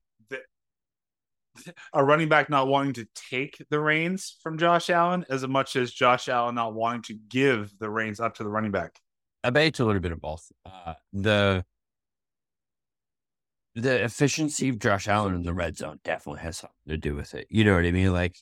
a 1.94 2.04
running 2.04 2.30
back 2.30 2.50
not 2.50 2.68
wanting 2.68 2.94
to 2.94 3.08
take 3.16 3.62
the 3.70 3.80
reins 3.80 4.38
from 4.42 4.58
Josh 4.58 4.90
Allen 4.90 5.26
as 5.30 5.46
much 5.48 5.76
as 5.76 5.92
Josh 5.92 6.30
Allen 6.30 6.56
not 6.56 6.74
wanting 6.74 7.02
to 7.04 7.14
give 7.14 7.78
the 7.80 7.90
reins 7.90 8.20
up 8.20 8.36
to 8.36 8.44
the 8.44 8.50
running 8.50 8.72
back. 8.72 9.00
I 9.44 9.50
bet 9.50 9.68
it's 9.68 9.80
a 9.80 9.86
little 9.86 10.02
bit 10.02 10.12
of 10.12 10.22
both. 10.22 10.52
Uh, 10.66 10.94
the 11.14 11.66
the 13.76 14.04
efficiency 14.04 14.70
of 14.70 14.80
Josh 14.80 15.08
Allen 15.08 15.36
in 15.36 15.44
the 15.44 15.54
red 15.54 15.78
zone 15.78 16.00
definitely 16.04 16.42
has 16.42 16.58
something 16.58 16.76
to 16.88 16.98
do 16.98 17.16
with 17.16 17.34
it. 17.34 17.48
You 17.50 17.64
know 17.64 17.76
what 17.76 17.86
I 17.86 17.92
mean? 17.92 18.12
Like, 18.12 18.38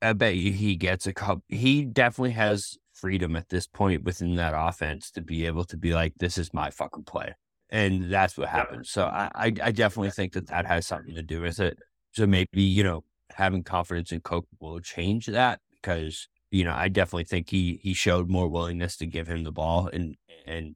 I 0.00 0.12
bet 0.12 0.36
you 0.36 0.52
he 0.52 0.76
gets 0.76 1.06
a 1.06 1.12
couple. 1.12 1.44
He 1.48 1.84
definitely 1.84 2.32
has 2.32 2.76
freedom 2.92 3.36
at 3.36 3.48
this 3.48 3.66
point 3.66 4.04
within 4.04 4.36
that 4.36 4.54
offense 4.56 5.10
to 5.12 5.20
be 5.22 5.46
able 5.46 5.64
to 5.64 5.76
be 5.76 5.94
like, 5.94 6.14
"This 6.18 6.38
is 6.38 6.52
my 6.52 6.70
fucking 6.70 7.04
play," 7.04 7.34
and 7.70 8.12
that's 8.12 8.36
what 8.36 8.48
happens. 8.48 8.90
So 8.90 9.06
I, 9.06 9.30
I, 9.34 9.52
I 9.62 9.72
definitely 9.72 10.10
think 10.10 10.32
that 10.34 10.48
that 10.48 10.66
has 10.66 10.86
something 10.86 11.14
to 11.14 11.22
do 11.22 11.40
with 11.40 11.60
it. 11.60 11.78
So 12.12 12.26
maybe, 12.26 12.62
you 12.62 12.82
know, 12.82 13.04
having 13.30 13.62
confidence 13.62 14.12
in 14.12 14.20
Cook 14.20 14.46
will 14.60 14.80
change 14.80 15.26
that 15.26 15.60
because, 15.80 16.28
you 16.50 16.64
know, 16.64 16.74
I 16.74 16.88
definitely 16.88 17.24
think 17.24 17.50
he 17.50 17.80
he 17.82 17.94
showed 17.94 18.28
more 18.28 18.48
willingness 18.48 18.96
to 18.98 19.06
give 19.06 19.28
him 19.28 19.44
the 19.44 19.52
ball 19.52 19.88
and 19.92 20.16
and 20.46 20.74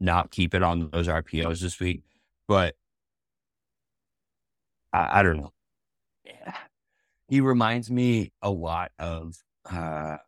not 0.00 0.30
keep 0.30 0.54
it 0.54 0.62
on 0.62 0.90
those 0.90 1.08
RPOs 1.08 1.60
this 1.60 1.78
week. 1.78 2.02
But 2.48 2.74
I, 4.92 5.20
I 5.20 5.22
don't 5.22 5.38
know. 5.38 5.52
Yeah. 6.24 6.56
He 7.28 7.40
reminds 7.40 7.90
me 7.90 8.32
a 8.42 8.50
lot 8.50 8.92
of 8.98 9.36
uh 9.70 10.18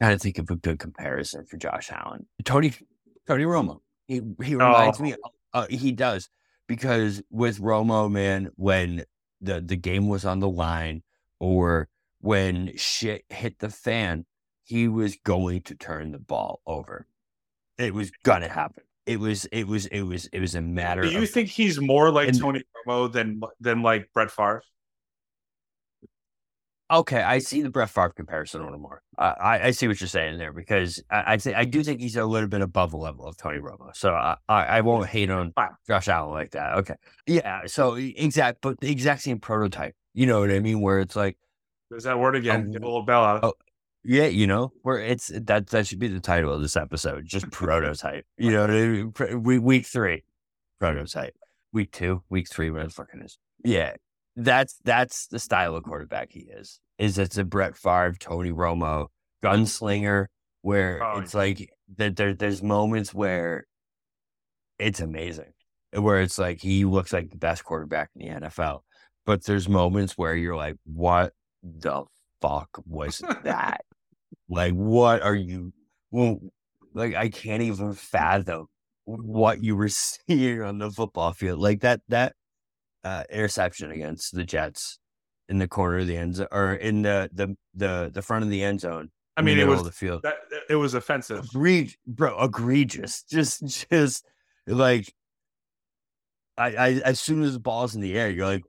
to 0.00 0.18
think 0.18 0.38
of 0.38 0.50
a 0.50 0.56
good 0.56 0.78
comparison 0.78 1.44
for 1.44 1.56
Josh 1.56 1.90
Allen. 1.90 2.26
Tony 2.44 2.72
Tony 3.26 3.44
Romo. 3.44 3.80
He 4.06 4.20
he 4.42 4.54
reminds 4.54 5.00
oh. 5.00 5.02
me 5.02 5.14
uh, 5.52 5.66
he 5.68 5.92
does 5.92 6.28
because 6.66 7.22
with 7.30 7.60
Romo, 7.60 8.10
man, 8.10 8.50
when 8.56 9.04
the 9.40 9.60
the 9.60 9.76
game 9.76 10.08
was 10.08 10.24
on 10.24 10.40
the 10.40 10.48
line 10.48 11.02
or 11.38 11.88
when 12.20 12.76
shit 12.76 13.24
hit 13.28 13.58
the 13.58 13.70
fan, 13.70 14.26
he 14.62 14.88
was 14.88 15.16
going 15.24 15.62
to 15.62 15.74
turn 15.74 16.12
the 16.12 16.18
ball 16.18 16.60
over. 16.66 17.06
It 17.78 17.94
was 17.94 18.10
gonna 18.22 18.48
happen. 18.48 18.84
It 19.06 19.18
was 19.18 19.46
it 19.46 19.66
was 19.66 19.86
it 19.86 20.02
was 20.02 20.26
it 20.26 20.40
was 20.40 20.54
a 20.54 20.60
matter. 20.60 21.02
Do 21.02 21.10
you 21.10 21.22
of, 21.22 21.30
think 21.30 21.48
he's 21.48 21.80
more 21.80 22.10
like 22.10 22.28
and, 22.28 22.38
Tony 22.38 22.62
Romo 22.86 23.10
than 23.10 23.40
than 23.60 23.82
like 23.82 24.08
Brett 24.12 24.30
Favre? 24.30 24.62
Okay, 26.92 27.22
I 27.22 27.38
see 27.38 27.62
the 27.62 27.70
Brett 27.70 27.88
Favre 27.88 28.10
comparison 28.10 28.62
a 28.62 28.64
little 28.64 28.80
more. 28.80 29.00
I, 29.16 29.60
I 29.62 29.70
see 29.70 29.86
what 29.86 30.00
you're 30.00 30.08
saying 30.08 30.38
there 30.38 30.52
because 30.52 31.00
I, 31.08 31.34
I 31.34 31.36
say 31.36 31.54
I 31.54 31.64
do 31.64 31.84
think 31.84 32.00
he's 32.00 32.16
a 32.16 32.24
little 32.24 32.48
bit 32.48 32.62
above 32.62 32.90
the 32.90 32.96
level 32.96 33.26
of 33.26 33.36
Tony 33.36 33.58
Romo. 33.58 33.94
So 33.94 34.12
I, 34.12 34.36
I, 34.48 34.64
I 34.64 34.80
won't 34.80 35.06
hate 35.06 35.30
on 35.30 35.52
Josh 35.86 36.08
Allen 36.08 36.32
like 36.32 36.50
that. 36.50 36.78
Okay, 36.78 36.94
yeah. 37.26 37.60
So 37.66 37.94
exact, 37.94 38.58
but 38.60 38.80
the 38.80 38.90
exact 38.90 39.22
same 39.22 39.38
prototype. 39.38 39.94
You 40.14 40.26
know 40.26 40.40
what 40.40 40.50
I 40.50 40.58
mean? 40.58 40.80
Where 40.80 40.98
it's 40.98 41.14
like, 41.14 41.38
there's 41.90 42.04
that 42.04 42.18
word 42.18 42.34
again. 42.34 42.72
Get 42.72 42.82
a 42.82 42.84
little 42.84 43.04
bell 43.04 43.24
out. 43.24 43.44
Oh, 43.44 43.54
Yeah, 44.02 44.26
you 44.26 44.46
know, 44.46 44.72
where 44.82 44.98
it's 44.98 45.30
that 45.34 45.68
that 45.68 45.86
should 45.86 45.98
be 45.98 46.08
the 46.08 46.20
title 46.20 46.52
of 46.52 46.62
this 46.62 46.76
episode. 46.76 47.26
Just 47.26 47.50
prototype. 47.52 48.24
You 48.38 48.52
know 48.52 48.62
what 48.62 48.70
I 48.70 48.74
mean? 48.74 49.42
Week 49.42 49.62
week 49.62 49.86
three, 49.86 50.24
prototype. 50.78 51.34
Week 51.72 51.92
two, 51.92 52.22
week 52.30 52.48
three, 52.48 52.70
whatever 52.70 52.88
the 52.88 52.94
fucking 52.94 53.22
is. 53.22 53.38
Yeah, 53.62 53.94
that's 54.36 54.78
that's 54.84 55.26
the 55.26 55.38
style 55.38 55.76
of 55.76 55.84
quarterback 55.84 56.32
he 56.32 56.40
is. 56.40 56.80
Is 56.98 57.18
it's 57.18 57.38
a 57.38 57.44
Brett 57.44 57.76
Favre, 57.76 58.14
Tony 58.18 58.50
Romo 58.50 59.08
gunslinger, 59.42 60.26
where 60.62 61.02
oh, 61.02 61.18
it's 61.18 61.34
like 61.34 61.70
that. 61.96 62.16
There, 62.16 62.34
there's 62.34 62.62
moments 62.62 63.12
where 63.12 63.66
it's 64.78 65.00
amazing, 65.00 65.52
where 65.92 66.22
it's 66.22 66.38
like 66.38 66.60
he 66.60 66.86
looks 66.86 67.12
like 67.12 67.30
the 67.30 67.36
best 67.36 67.64
quarterback 67.64 68.10
in 68.16 68.26
the 68.26 68.40
NFL. 68.40 68.80
But 69.26 69.44
there's 69.44 69.68
moments 69.68 70.16
where 70.16 70.34
you're 70.34 70.56
like, 70.56 70.76
what 70.84 71.34
the 71.62 72.04
fuck 72.40 72.70
was 72.86 73.18
that? 73.44 73.82
Like, 74.48 74.72
what 74.72 75.22
are 75.22 75.34
you? 75.34 75.72
Well, 76.10 76.40
like, 76.94 77.14
I 77.14 77.28
can't 77.28 77.62
even 77.62 77.92
fathom 77.94 78.66
what 79.04 79.62
you 79.62 79.76
were 79.76 79.88
seeing 80.28 80.62
on 80.62 80.78
the 80.78 80.90
football 80.90 81.32
field. 81.32 81.60
Like 81.60 81.80
that, 81.80 82.00
that 82.08 82.34
uh, 83.04 83.24
interception 83.30 83.90
against 83.90 84.34
the 84.34 84.44
Jets 84.44 84.98
in 85.48 85.58
the 85.58 85.68
corner 85.68 85.98
of 85.98 86.06
the 86.06 86.16
end 86.16 86.36
zone 86.36 86.46
or 86.52 86.74
in 86.74 87.02
the 87.02 87.28
the 87.32 87.56
the, 87.74 88.10
the 88.12 88.22
front 88.22 88.44
of 88.44 88.50
the 88.50 88.62
end 88.62 88.80
zone. 88.80 89.10
I 89.36 89.42
mean, 89.42 89.58
it 89.58 89.66
was 89.66 89.82
the 89.82 89.92
field. 89.92 90.22
That, 90.22 90.36
it 90.68 90.74
was 90.74 90.94
offensive, 90.94 91.46
Egre- 91.46 91.94
bro. 92.06 92.38
Egregious. 92.42 93.22
Just 93.30 93.88
just 93.90 94.24
like 94.66 95.12
I, 96.58 96.66
I 96.68 96.88
as 97.04 97.20
soon 97.20 97.42
as 97.42 97.54
the 97.54 97.60
ball's 97.60 97.94
in 97.94 98.00
the 98.00 98.18
air, 98.18 98.30
you're 98.30 98.46
like, 98.46 98.64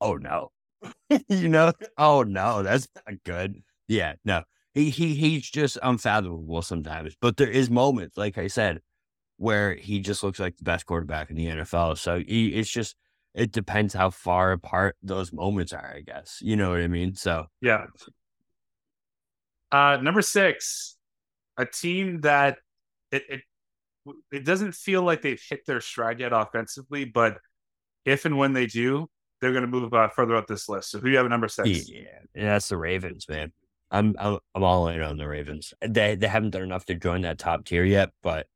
oh 0.00 0.16
no, 0.16 0.50
you 1.28 1.48
know, 1.48 1.72
oh 1.98 2.22
no, 2.22 2.62
that's 2.62 2.88
not 2.94 3.22
good. 3.24 3.62
Yeah, 3.86 4.14
no, 4.24 4.42
he 4.78 4.90
he 4.90 5.14
he's 5.14 5.50
just 5.50 5.76
unfathomable 5.82 6.62
sometimes. 6.62 7.16
But 7.20 7.36
there 7.36 7.50
is 7.50 7.68
moments, 7.68 8.16
like 8.16 8.38
I 8.38 8.46
said, 8.46 8.80
where 9.36 9.74
he 9.74 9.98
just 9.98 10.22
looks 10.22 10.38
like 10.38 10.56
the 10.56 10.64
best 10.64 10.86
quarterback 10.86 11.30
in 11.30 11.36
the 11.36 11.46
NFL. 11.46 11.98
So 11.98 12.20
he, 12.20 12.48
it's 12.48 12.70
just 12.70 12.96
it 13.34 13.52
depends 13.52 13.92
how 13.92 14.10
far 14.10 14.52
apart 14.52 14.96
those 15.02 15.32
moments 15.32 15.72
are, 15.72 15.94
I 15.96 16.00
guess. 16.00 16.38
You 16.40 16.56
know 16.56 16.70
what 16.70 16.80
I 16.80 16.88
mean? 16.88 17.14
So 17.14 17.46
yeah. 17.60 17.86
Uh, 19.70 19.98
number 20.00 20.22
six, 20.22 20.96
a 21.56 21.66
team 21.66 22.20
that 22.22 22.58
it, 23.10 23.24
it 23.28 23.40
it 24.30 24.44
doesn't 24.44 24.74
feel 24.74 25.02
like 25.02 25.22
they've 25.22 25.42
hit 25.50 25.66
their 25.66 25.80
stride 25.80 26.20
yet 26.20 26.32
offensively, 26.32 27.04
but 27.04 27.38
if 28.04 28.24
and 28.24 28.38
when 28.38 28.54
they 28.54 28.66
do, 28.66 29.10
they're 29.40 29.52
going 29.52 29.62
to 29.62 29.68
move 29.68 29.92
uh, 29.92 30.08
further 30.08 30.36
up 30.36 30.46
this 30.46 30.68
list. 30.68 30.90
So 30.90 30.98
who 30.98 31.06
do 31.06 31.10
you 31.10 31.16
have 31.18 31.26
at 31.26 31.30
number 31.30 31.48
six? 31.48 31.90
Yeah, 31.90 32.04
that's 32.34 32.68
the 32.68 32.76
Ravens, 32.78 33.26
man. 33.28 33.52
I'm, 33.90 34.14
I'm 34.18 34.38
I'm 34.54 34.64
all 34.64 34.88
in 34.88 35.00
on 35.00 35.16
the 35.16 35.26
Ravens. 35.26 35.72
They 35.86 36.14
they 36.14 36.28
haven't 36.28 36.50
done 36.50 36.62
enough 36.62 36.84
to 36.86 36.94
join 36.94 37.22
that 37.22 37.38
top 37.38 37.64
tier 37.64 37.84
yet, 37.84 38.10
but 38.22 38.46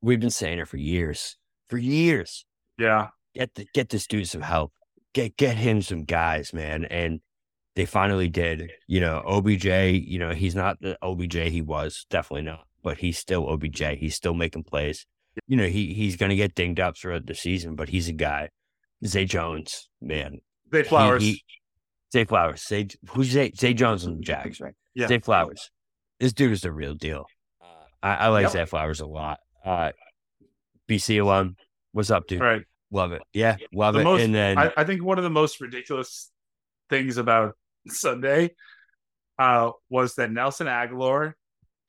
we've 0.00 0.20
been 0.20 0.30
saying 0.30 0.58
it 0.58 0.68
for 0.68 0.78
years, 0.78 1.36
for 1.68 1.76
years. 1.78 2.44
Yeah, 2.78 3.08
get 3.34 3.54
the, 3.54 3.66
get 3.74 3.90
this 3.90 4.06
dude 4.06 4.28
some 4.28 4.42
help. 4.42 4.72
Get 5.12 5.36
get 5.36 5.56
him 5.56 5.82
some 5.82 6.04
guys, 6.04 6.52
man. 6.52 6.84
And 6.86 7.20
they 7.74 7.84
finally 7.84 8.28
did. 8.28 8.70
You 8.86 9.00
know, 9.00 9.22
OBJ. 9.26 9.66
You 9.66 10.18
know, 10.18 10.30
he's 10.30 10.54
not 10.54 10.80
the 10.80 10.98
OBJ 11.02 11.34
he 11.50 11.62
was, 11.62 12.06
definitely 12.08 12.42
not. 12.42 12.66
But 12.82 12.98
he's 12.98 13.18
still 13.18 13.48
OBJ. 13.48 13.82
He's 13.98 14.14
still 14.14 14.34
making 14.34 14.64
plays. 14.64 15.06
You 15.46 15.56
know, 15.56 15.66
he 15.66 15.92
he's 15.92 16.16
gonna 16.16 16.36
get 16.36 16.54
dinged 16.54 16.80
up 16.80 16.96
throughout 16.96 17.26
the 17.26 17.34
season, 17.34 17.74
but 17.74 17.90
he's 17.90 18.08
a 18.08 18.12
guy. 18.12 18.48
Zay 19.04 19.26
Jones, 19.26 19.90
man. 20.00 20.38
Zay 20.72 20.82
Flowers. 20.82 21.22
He, 21.22 21.42
he, 21.46 21.60
Zay 22.12 22.24
Flowers. 22.24 22.66
Zay, 22.66 22.88
who's 23.10 23.28
Zay? 23.28 23.52
Zay 23.52 23.74
Jones 23.74 24.04
and 24.04 24.18
the 24.18 24.22
Jags, 24.22 24.60
right? 24.60 24.74
Yeah. 24.94 25.08
Zay 25.08 25.18
Flowers. 25.18 25.70
This 26.20 26.32
dude 26.32 26.52
is 26.52 26.62
the 26.62 26.72
real 26.72 26.94
deal. 26.94 27.26
I, 28.02 28.14
I 28.14 28.28
like 28.28 28.44
yep. 28.44 28.52
Zay 28.52 28.64
Flowers 28.64 29.00
a 29.00 29.06
lot. 29.06 29.40
Uh, 29.64 29.92
BC 30.88 31.20
alum. 31.20 31.56
What's 31.92 32.10
up, 32.10 32.26
dude? 32.26 32.40
Right. 32.40 32.62
Love 32.90 33.12
it. 33.12 33.22
Yeah, 33.32 33.56
love 33.74 33.94
the 33.94 34.00
it. 34.00 34.04
Most, 34.04 34.22
and 34.22 34.34
then 34.34 34.58
I, 34.58 34.72
I, 34.76 34.84
think 34.84 35.02
one 35.02 35.18
of 35.18 35.24
the 35.24 35.30
most 35.30 35.60
ridiculous 35.60 36.30
things 36.88 37.16
about 37.16 37.54
Sunday 37.88 38.54
uh, 39.38 39.72
was 39.90 40.14
that 40.14 40.30
Nelson 40.30 40.68
Agholor 40.68 41.32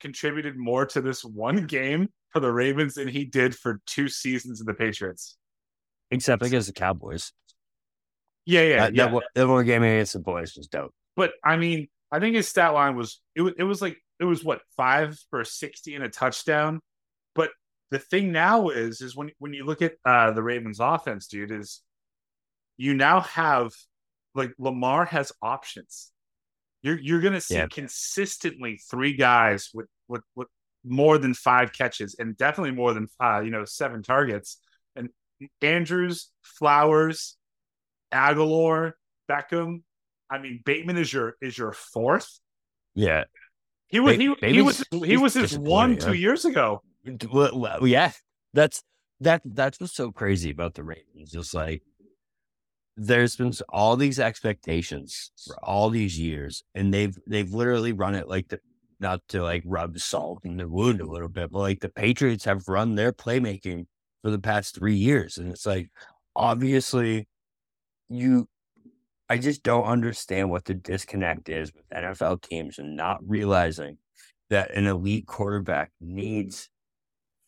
contributed 0.00 0.56
more 0.56 0.86
to 0.86 1.00
this 1.00 1.24
one 1.24 1.66
game 1.66 2.08
for 2.30 2.40
the 2.40 2.50
Ravens 2.50 2.94
than 2.94 3.08
he 3.08 3.24
did 3.24 3.54
for 3.54 3.80
two 3.86 4.08
seasons 4.08 4.60
of 4.60 4.66
the 4.66 4.74
Patriots. 4.74 5.36
Except 6.10 6.42
against 6.42 6.66
the 6.66 6.72
Cowboys. 6.72 7.32
Yeah, 8.48 8.62
yeah, 8.62 8.76
that, 8.76 8.94
yeah. 8.94 9.10
That, 9.10 9.22
that 9.34 9.46
one 9.46 9.66
game 9.66 9.82
against 9.82 10.14
the 10.14 10.20
boys 10.20 10.54
was 10.56 10.68
dope. 10.68 10.94
But 11.16 11.32
I 11.44 11.58
mean, 11.58 11.88
I 12.10 12.18
think 12.18 12.34
his 12.34 12.48
stat 12.48 12.72
line 12.72 12.96
was 12.96 13.20
it 13.34 13.42
was 13.42 13.52
it 13.58 13.64
was 13.64 13.82
like 13.82 13.98
it 14.18 14.24
was 14.24 14.42
what 14.42 14.62
five 14.74 15.18
for 15.28 15.44
sixty 15.44 15.94
and 15.94 16.02
a 16.02 16.08
touchdown. 16.08 16.80
But 17.34 17.50
the 17.90 17.98
thing 17.98 18.32
now 18.32 18.70
is 18.70 19.02
is 19.02 19.14
when 19.14 19.32
when 19.38 19.52
you 19.52 19.66
look 19.66 19.82
at 19.82 19.96
uh, 20.02 20.30
the 20.30 20.42
Ravens 20.42 20.80
offense, 20.80 21.26
dude, 21.26 21.50
is 21.50 21.82
you 22.78 22.94
now 22.94 23.20
have 23.20 23.72
like 24.34 24.54
Lamar 24.58 25.04
has 25.04 25.30
options. 25.42 26.10
You're 26.80 26.98
you're 26.98 27.20
gonna 27.20 27.42
see 27.42 27.56
yeah. 27.56 27.66
consistently 27.66 28.80
three 28.90 29.12
guys 29.12 29.68
with 29.74 29.88
with 30.08 30.22
with 30.34 30.48
more 30.84 31.18
than 31.18 31.34
five 31.34 31.74
catches 31.74 32.16
and 32.18 32.34
definitely 32.34 32.70
more 32.70 32.94
than 32.94 33.08
five, 33.18 33.44
you 33.44 33.50
know, 33.50 33.66
seven 33.66 34.02
targets. 34.02 34.58
And 34.96 35.10
Andrews, 35.60 36.30
Flowers, 36.40 37.36
Agholor, 38.12 38.92
Beckham. 39.30 39.82
I 40.30 40.38
mean, 40.38 40.60
Bateman 40.64 40.98
is 40.98 41.12
your 41.12 41.34
is 41.40 41.56
your 41.56 41.72
fourth. 41.72 42.40
Yeah, 42.94 43.24
he 43.88 44.00
was 44.00 44.16
he, 44.16 44.34
he 44.42 44.62
was 44.62 44.84
he 44.90 45.16
was 45.16 45.34
his 45.34 45.58
one 45.58 45.96
two 45.96 46.14
years 46.14 46.44
ago. 46.44 46.82
Well, 47.32 47.86
yeah, 47.86 48.12
that's 48.52 48.82
that 49.20 49.42
that's 49.44 49.80
what's 49.80 49.94
so 49.94 50.12
crazy 50.12 50.50
about 50.50 50.74
the 50.74 50.84
Ravens. 50.84 51.32
Just 51.32 51.54
like 51.54 51.82
there's 52.96 53.36
been 53.36 53.52
all 53.68 53.96
these 53.96 54.18
expectations 54.18 55.30
for 55.46 55.56
all 55.64 55.88
these 55.88 56.18
years, 56.18 56.64
and 56.74 56.92
they've 56.92 57.16
they've 57.26 57.52
literally 57.52 57.92
run 57.92 58.14
it 58.14 58.28
like 58.28 58.48
the 58.48 58.60
not 59.00 59.20
to 59.28 59.42
like 59.42 59.62
rub 59.64 59.98
salt 59.98 60.44
in 60.44 60.56
the 60.56 60.68
wound 60.68 61.00
a 61.00 61.06
little 61.06 61.28
bit, 61.28 61.50
but 61.50 61.60
like 61.60 61.80
the 61.80 61.88
Patriots 61.88 62.44
have 62.44 62.68
run 62.68 62.94
their 62.94 63.12
playmaking 63.12 63.86
for 64.22 64.30
the 64.30 64.38
past 64.38 64.74
three 64.74 64.96
years, 64.96 65.38
and 65.38 65.50
it's 65.50 65.64
like 65.64 65.88
obviously 66.36 67.26
you 68.08 68.48
I 69.28 69.36
just 69.36 69.62
don't 69.62 69.84
understand 69.84 70.50
what 70.50 70.64
the 70.64 70.74
disconnect 70.74 71.48
is 71.48 71.72
with 71.74 71.88
NFL 71.90 72.42
teams 72.42 72.78
and 72.78 72.96
not 72.96 73.18
realizing 73.26 73.98
that 74.48 74.74
an 74.74 74.86
elite 74.86 75.26
quarterback 75.26 75.90
needs 76.00 76.70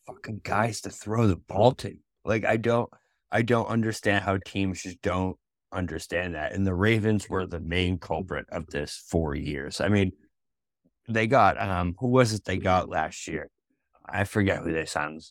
fucking 0.06 0.42
guys 0.44 0.82
to 0.82 0.90
throw 0.90 1.26
the 1.26 1.36
ball 1.36 1.72
to. 1.72 1.96
Like 2.24 2.44
I 2.44 2.58
don't 2.58 2.90
I 3.32 3.42
don't 3.42 3.66
understand 3.66 4.24
how 4.24 4.36
teams 4.38 4.82
just 4.82 5.00
don't 5.00 5.36
understand 5.72 6.34
that. 6.34 6.52
And 6.52 6.66
the 6.66 6.74
Ravens 6.74 7.28
were 7.30 7.46
the 7.46 7.60
main 7.60 7.98
culprit 7.98 8.46
of 8.50 8.66
this 8.66 9.02
for 9.08 9.34
years. 9.34 9.80
I 9.80 9.88
mean, 9.88 10.12
they 11.08 11.26
got 11.26 11.58
um 11.60 11.94
who 11.98 12.08
was 12.08 12.34
it 12.34 12.44
they 12.44 12.58
got 12.58 12.90
last 12.90 13.26
year? 13.26 13.48
I 14.04 14.24
forget 14.24 14.58
who 14.58 14.72
they 14.72 14.84
signed. 14.84 15.22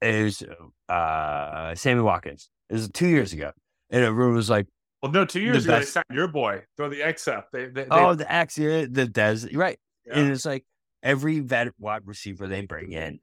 It 0.00 0.24
was 0.24 0.42
uh 0.88 1.74
Sammy 1.76 2.02
Watkins. 2.02 2.50
It 2.68 2.74
was 2.74 2.88
two 2.88 3.08
years 3.08 3.32
ago. 3.32 3.52
And 3.90 4.04
everyone 4.04 4.34
was 4.34 4.50
like, 4.50 4.66
Well, 5.02 5.12
no, 5.12 5.24
two 5.24 5.40
years 5.40 5.64
ago 5.64 5.78
best... 5.78 5.94
they 5.94 6.00
signed 6.00 6.16
your 6.16 6.28
boy. 6.28 6.62
Throw 6.76 6.88
the 6.88 7.02
X 7.02 7.28
up. 7.28 7.48
They, 7.52 7.66
they, 7.66 7.86
oh, 7.90 8.14
the 8.14 8.30
X, 8.30 8.56
yeah, 8.58 8.86
the 8.88 9.06
Dez, 9.06 9.54
right. 9.56 9.78
Yeah. 10.06 10.18
And 10.18 10.32
it's 10.32 10.46
like 10.46 10.64
every 11.02 11.40
vet 11.40 11.68
wide 11.78 12.02
receiver 12.06 12.46
they 12.46 12.62
bring 12.62 12.92
in 12.92 13.20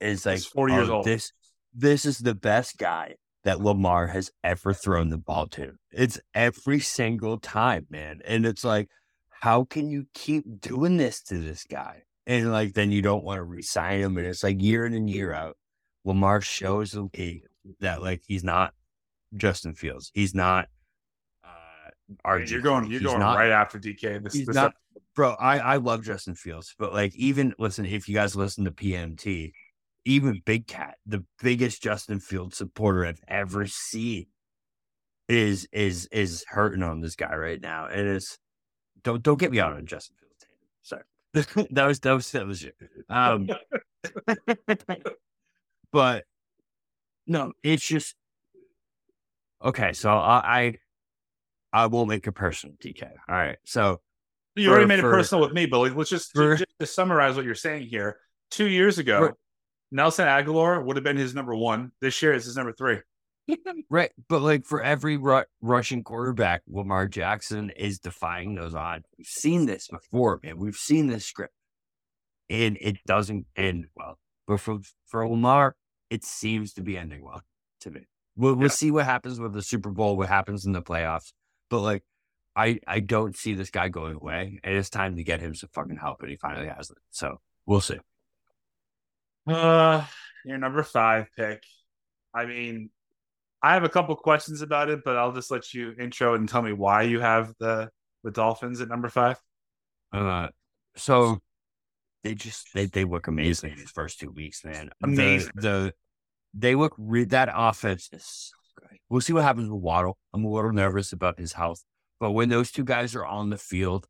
is 0.00 0.26
like 0.26 0.40
forty 0.40 0.74
years 0.74 0.90
oh, 0.90 0.96
old. 0.96 1.04
This 1.04 1.32
this 1.74 2.04
is 2.04 2.18
the 2.18 2.34
best 2.34 2.78
guy 2.78 3.14
that 3.44 3.60
Lamar 3.60 4.08
has 4.08 4.30
ever 4.42 4.72
thrown 4.72 5.10
the 5.10 5.18
ball 5.18 5.46
to. 5.46 5.74
It's 5.92 6.18
every 6.34 6.80
single 6.80 7.38
time, 7.38 7.86
man. 7.90 8.20
And 8.24 8.44
it's 8.44 8.64
like, 8.64 8.88
how 9.30 9.64
can 9.64 9.88
you 9.88 10.06
keep 10.14 10.60
doing 10.60 10.96
this 10.96 11.22
to 11.24 11.38
this 11.38 11.64
guy? 11.64 12.02
And 12.26 12.50
like, 12.50 12.74
then 12.74 12.90
you 12.90 13.02
don't 13.02 13.22
want 13.22 13.38
to 13.38 13.44
resign 13.44 14.00
him. 14.00 14.16
And 14.16 14.26
it's 14.26 14.42
like 14.42 14.60
year 14.60 14.84
in 14.84 14.94
and 14.94 15.08
year 15.08 15.32
out, 15.32 15.56
Lamar 16.04 16.40
shows 16.40 16.90
the 16.90 17.08
league 17.16 17.42
that 17.78 18.02
like 18.02 18.22
he's 18.26 18.42
not 18.42 18.74
Justin 19.36 19.74
Fields. 19.74 20.10
He's 20.14 20.34
not. 20.34 20.68
Uh, 21.44 21.90
RG. 22.26 22.50
You're 22.50 22.60
going. 22.60 22.84
You're 22.90 23.00
he's 23.00 23.08
going 23.08 23.20
not, 23.20 23.36
right 23.36 23.50
after 23.50 23.78
DK. 23.78 24.22
This, 24.22 24.34
he's 24.34 24.46
this 24.46 24.54
not, 24.54 24.74
bro. 25.14 25.32
I 25.32 25.58
I 25.58 25.76
love 25.76 26.04
Justin 26.04 26.34
Fields, 26.34 26.74
but 26.78 26.92
like 26.92 27.14
even 27.16 27.54
listen, 27.58 27.84
if 27.86 28.08
you 28.08 28.14
guys 28.14 28.36
listen 28.36 28.64
to 28.64 28.70
PMT, 28.70 29.52
even 30.04 30.42
Big 30.44 30.66
Cat, 30.66 30.96
the 31.06 31.24
biggest 31.42 31.82
Justin 31.82 32.20
Fields 32.20 32.56
supporter 32.56 33.04
I've 33.06 33.22
ever 33.28 33.66
seen, 33.66 34.26
is 35.28 35.68
is 35.72 36.06
is 36.12 36.44
hurting 36.48 36.82
on 36.82 37.00
this 37.00 37.16
guy 37.16 37.34
right 37.34 37.60
now. 37.60 37.86
And 37.86 38.08
it's 38.08 38.38
don't 39.02 39.22
don't 39.22 39.38
get 39.38 39.50
me 39.50 39.60
out 39.60 39.72
on 39.72 39.86
Justin 39.86 40.16
Fields. 40.20 40.46
Sorry, 40.82 41.68
that 41.70 41.86
was 41.86 42.00
that 42.00 42.12
was 42.12 42.30
that 42.32 42.46
was 42.46 42.64
it. 42.64 42.76
Um, 43.08 43.48
but 45.92 46.24
no, 47.26 47.52
it's 47.62 47.86
just 47.86 48.14
okay. 49.64 49.92
So 49.92 50.10
I 50.10 50.78
I, 51.72 51.82
I 51.84 51.86
will 51.86 52.06
make 52.06 52.26
a 52.26 52.32
personal, 52.32 52.76
DK. 52.76 53.04
All 53.28 53.34
right, 53.34 53.58
so 53.64 54.00
you 54.56 54.68
for, 54.68 54.72
already 54.72 54.86
made 54.86 55.00
for, 55.00 55.10
it 55.10 55.12
personal 55.14 55.42
with 55.42 55.52
me, 55.52 55.66
but 55.66 55.94
let's 55.94 56.10
just, 56.10 56.32
for, 56.32 56.56
just 56.56 56.70
to 56.80 56.86
summarize 56.86 57.36
what 57.36 57.44
you're 57.44 57.54
saying 57.54 57.86
here. 57.86 58.18
Two 58.50 58.66
years 58.66 58.98
ago, 58.98 59.32
Nelson 59.90 60.26
Agholor 60.26 60.84
would 60.84 60.96
have 60.96 61.04
been 61.04 61.16
his 61.16 61.34
number 61.34 61.54
one. 61.54 61.92
This 62.00 62.20
year 62.22 62.32
is 62.32 62.44
his 62.44 62.56
number 62.56 62.72
three. 62.72 62.98
right. 63.90 64.10
But 64.28 64.42
like 64.42 64.64
for 64.64 64.82
every 64.82 65.16
ru- 65.16 65.44
Russian 65.60 66.02
quarterback, 66.02 66.62
Lamar 66.68 67.06
Jackson 67.06 67.70
is 67.70 67.98
defying 67.98 68.54
those 68.54 68.74
odds. 68.74 69.04
We've 69.18 69.26
seen 69.26 69.66
this 69.66 69.88
before, 69.88 70.40
man. 70.42 70.58
We've 70.58 70.76
seen 70.76 71.06
this 71.06 71.26
script. 71.26 71.52
And 72.48 72.78
it 72.80 72.98
doesn't 73.06 73.46
end 73.56 73.86
well. 73.96 74.18
But 74.46 74.60
for, 74.60 74.78
for 75.06 75.28
Lamar, 75.28 75.74
it 76.10 76.24
seems 76.24 76.74
to 76.74 76.82
be 76.82 76.96
ending 76.96 77.24
well 77.24 77.42
to 77.80 77.90
me. 77.90 78.06
We'll, 78.36 78.54
we'll 78.54 78.68
see 78.68 78.90
what 78.90 79.06
happens 79.06 79.40
with 79.40 79.52
the 79.52 79.62
Super 79.62 79.90
Bowl, 79.90 80.16
what 80.16 80.28
happens 80.28 80.66
in 80.66 80.72
the 80.72 80.82
playoffs. 80.82 81.32
But 81.70 81.80
like, 81.80 82.02
I, 82.54 82.80
I 82.86 83.00
don't 83.00 83.36
see 83.36 83.54
this 83.54 83.70
guy 83.70 83.88
going 83.88 84.16
away. 84.16 84.60
And 84.62 84.74
it's 84.74 84.90
time 84.90 85.16
to 85.16 85.24
get 85.24 85.40
him 85.40 85.54
some 85.54 85.70
fucking 85.72 85.96
help. 85.96 86.20
And 86.20 86.30
he 86.30 86.36
finally 86.36 86.68
has 86.68 86.90
it. 86.90 86.98
So 87.10 87.40
we'll 87.66 87.80
see. 87.80 87.98
Uh, 89.46 90.04
your 90.44 90.58
number 90.58 90.82
five 90.82 91.28
pick. 91.36 91.62
I 92.34 92.46
mean, 92.46 92.90
I 93.62 93.74
have 93.74 93.84
a 93.84 93.88
couple 93.88 94.14
questions 94.16 94.62
about 94.62 94.90
it, 94.90 95.00
but 95.04 95.16
I'll 95.16 95.32
just 95.32 95.50
let 95.50 95.72
you 95.72 95.94
intro 95.98 96.34
and 96.34 96.48
tell 96.48 96.62
me 96.62 96.72
why 96.72 97.02
you 97.02 97.20
have 97.20 97.52
the 97.58 97.90
the 98.22 98.30
Dolphins 98.30 98.80
at 98.80 98.88
number 98.88 99.08
five. 99.08 99.40
Uh, 100.12 100.48
so 100.96 101.38
they 102.22 102.34
just 102.34 102.68
they 102.74 102.86
they 102.86 103.04
look 103.04 103.28
amazing 103.28 103.74
these 103.76 103.90
first 103.90 104.20
two 104.20 104.30
weeks, 104.30 104.64
man. 104.64 104.90
Amazing. 105.02 105.50
The, 105.54 105.62
the 105.62 105.92
they 106.56 106.74
look 106.74 106.94
re- 106.98 107.24
that 107.24 107.50
offense 107.52 108.08
is 108.12 108.24
so 108.24 108.54
good. 108.80 108.98
We'll 109.08 109.20
see 109.20 109.32
what 109.32 109.44
happens 109.44 109.68
with 109.68 109.80
Waddle. 109.80 110.16
I'm 110.32 110.44
a 110.44 110.50
little 110.50 110.72
nervous 110.72 111.12
about 111.12 111.38
his 111.38 111.52
health, 111.52 111.84
but 112.18 112.32
when 112.32 112.48
those 112.48 112.70
two 112.70 112.84
guys 112.84 113.14
are 113.14 113.24
on 113.24 113.50
the 113.50 113.58
field 113.58 114.06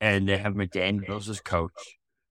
and 0.00 0.28
they 0.28 0.38
have 0.38 0.54
McDaniels 0.54 1.28
as 1.28 1.40
coach, 1.40 1.72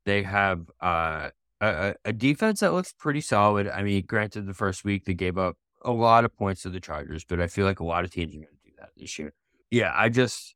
they 0.05 0.23
have 0.23 0.61
uh 0.81 1.29
a, 1.61 1.95
a 2.05 2.13
defense 2.13 2.61
that 2.61 2.73
looks 2.73 2.93
pretty 2.93 3.21
solid. 3.21 3.67
I 3.67 3.83
mean, 3.83 4.05
granted, 4.05 4.45
the 4.45 4.53
first 4.53 4.85
week 4.85 5.05
they 5.05 5.13
gave 5.13 5.37
up 5.37 5.57
a 5.83 5.91
lot 5.91 6.25
of 6.25 6.35
points 6.35 6.61
to 6.63 6.69
the 6.69 6.79
Chargers, 6.79 7.25
but 7.25 7.39
I 7.41 7.47
feel 7.47 7.65
like 7.65 7.79
a 7.79 7.85
lot 7.85 8.03
of 8.03 8.11
teams 8.11 8.33
are 8.33 8.37
going 8.37 8.47
to 8.47 8.69
do 8.69 8.75
that 8.79 8.89
this 8.95 9.17
year. 9.19 9.33
Yeah, 9.71 9.91
I 9.93 10.09
just 10.09 10.55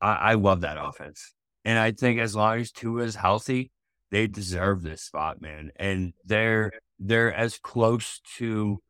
I, 0.00 0.14
I 0.14 0.34
love 0.34 0.62
that 0.62 0.76
offense, 0.80 1.34
and 1.64 1.78
I 1.78 1.92
think 1.92 2.20
as 2.20 2.34
long 2.34 2.58
as 2.58 2.72
Tua 2.72 3.02
is 3.02 3.16
healthy, 3.16 3.70
they 4.10 4.26
deserve 4.26 4.82
this 4.82 5.02
spot, 5.02 5.40
man. 5.40 5.70
And 5.76 6.12
they're 6.24 6.72
they're 6.98 7.32
as 7.32 7.58
close 7.58 8.20
to 8.36 8.80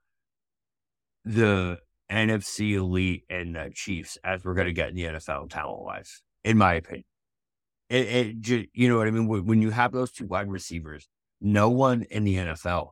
the 1.24 1.78
NFC 2.10 2.74
elite 2.74 3.24
and 3.28 3.54
the 3.54 3.70
Chiefs 3.74 4.18
as 4.24 4.44
we're 4.44 4.54
going 4.54 4.66
to 4.66 4.72
get 4.72 4.88
in 4.88 4.94
the 4.94 5.04
NFL 5.04 5.50
talent 5.50 5.82
wise, 5.82 6.22
in 6.44 6.56
my 6.56 6.74
opinion. 6.74 7.04
It, 7.90 8.46
it, 8.46 8.68
you 8.74 8.88
know 8.88 8.98
what 8.98 9.08
I 9.08 9.10
mean? 9.10 9.26
When 9.26 9.62
you 9.62 9.70
have 9.70 9.92
those 9.92 10.12
two 10.12 10.26
wide 10.26 10.50
receivers, 10.50 11.08
no 11.40 11.70
one 11.70 12.02
in 12.10 12.24
the 12.24 12.36
NFL 12.36 12.90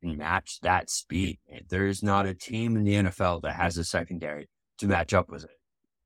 can 0.00 0.16
match 0.16 0.60
that 0.60 0.88
speed. 0.88 1.38
There 1.68 1.86
is 1.86 2.02
not 2.02 2.26
a 2.26 2.34
team 2.34 2.76
in 2.76 2.84
the 2.84 2.94
NFL 2.94 3.42
that 3.42 3.54
has 3.54 3.76
a 3.76 3.84
secondary 3.84 4.48
to 4.78 4.86
match 4.86 5.12
up 5.12 5.28
with 5.28 5.44
it. 5.44 5.50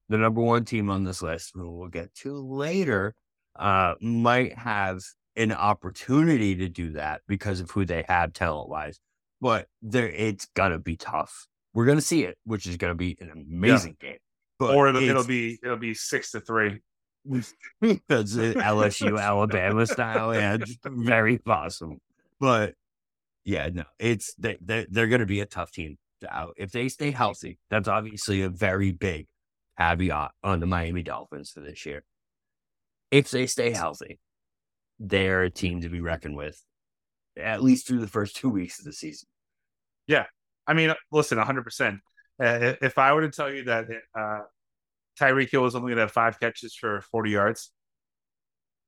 The 0.09 0.19
number 0.19 0.41
one 0.41 0.65
team 0.65 0.91
on 0.91 1.05
this 1.05 1.23
list, 1.23 1.53
who 1.55 1.71
we'll 1.71 1.89
get 1.89 2.15
to 2.17 2.35
later, 2.35 3.15
uh, 3.57 3.95
might 4.01 4.59
have 4.59 5.01
an 5.37 5.53
opportunity 5.53 6.57
to 6.57 6.69
do 6.69 6.93
that 6.93 7.23
because 7.27 7.61
of 7.61 7.71
who 7.71 7.85
they 7.85 8.05
have 8.09 8.33
talent 8.33 8.69
wise, 8.69 9.01
but 9.41 9.67
there 9.81 10.09
it's 10.09 10.47
gonna 10.55 10.79
be 10.79 10.97
tough. 10.97 11.47
We're 11.75 11.87
gonna 11.87 12.01
see 12.01 12.25
it, 12.25 12.37
which 12.45 12.67
is 12.67 12.77
gonna 12.77 12.95
be 12.95 13.17
an 13.21 13.31
amazing 13.31 13.97
yeah. 14.03 14.11
game. 14.11 14.19
But 14.59 14.77
or 14.77 14.89
it'll, 14.89 15.03
it'll, 15.03 15.25
be 15.25 15.59
it'll 15.63 15.77
be 15.77 15.95
six 15.95 16.31
to 16.33 16.41
three. 16.41 16.81
That's 17.25 18.35
LSU 18.35 19.21
Alabama 19.21 19.87
style, 19.87 20.35
yeah, 20.35 20.59
very 20.85 21.39
possible. 21.39 21.99
But 22.39 22.75
yeah, 23.45 23.69
no, 23.73 23.85
it's 23.99 24.35
they 24.35 24.59
they're, 24.61 24.87
they're 24.89 25.07
going 25.09 25.21
to 25.21 25.27
be 25.27 25.41
a 25.41 25.47
tough 25.47 25.73
team 25.73 25.99
to 26.21 26.35
out 26.35 26.55
if 26.57 26.73
they 26.73 26.89
stay 26.89 27.11
healthy. 27.11 27.59
That's 27.71 27.89
obviously 27.89 28.43
a 28.43 28.49
very 28.49 28.93
big 28.93 29.27
caveat 29.79 30.33
on 30.43 30.61
the 30.61 30.67
Miami 30.67 31.03
Dolphins 31.03 31.51
for 31.51 31.61
this 31.61 31.85
year. 31.87 32.05
If 33.11 33.31
they 33.31 33.47
stay 33.47 33.71
healthy, 33.71 34.19
they're 35.03 35.43
a 35.43 35.51
team 35.51 35.81
to 35.81 35.89
be 35.89 36.01
reckoned 36.01 36.37
with, 36.37 36.63
at 37.37 37.63
least 37.63 37.87
through 37.87 38.01
the 38.01 38.07
first 38.07 38.37
two 38.37 38.49
weeks 38.49 38.79
of 38.79 38.85
the 38.85 38.93
season. 38.93 39.29
Yeah, 40.07 40.27
I 40.67 40.75
mean, 40.75 40.95
listen, 41.11 41.39
hundred 41.39 41.65
percent. 41.65 42.01
Uh, 42.41 42.75
if 42.81 42.99
I 42.99 43.13
were 43.13 43.23
to 43.23 43.31
tell 43.31 43.53
you 43.53 43.65
that 43.65 43.87
uh, 44.19 44.41
Tyreek 45.21 45.51
Hill 45.51 45.63
was 45.63 45.75
only 45.75 45.89
going 45.89 45.97
to 45.97 46.03
have 46.03 46.13
five 46.13 46.41
catches 46.41 46.75
for 46.75 47.01
40 47.03 47.31
yards 47.31 47.71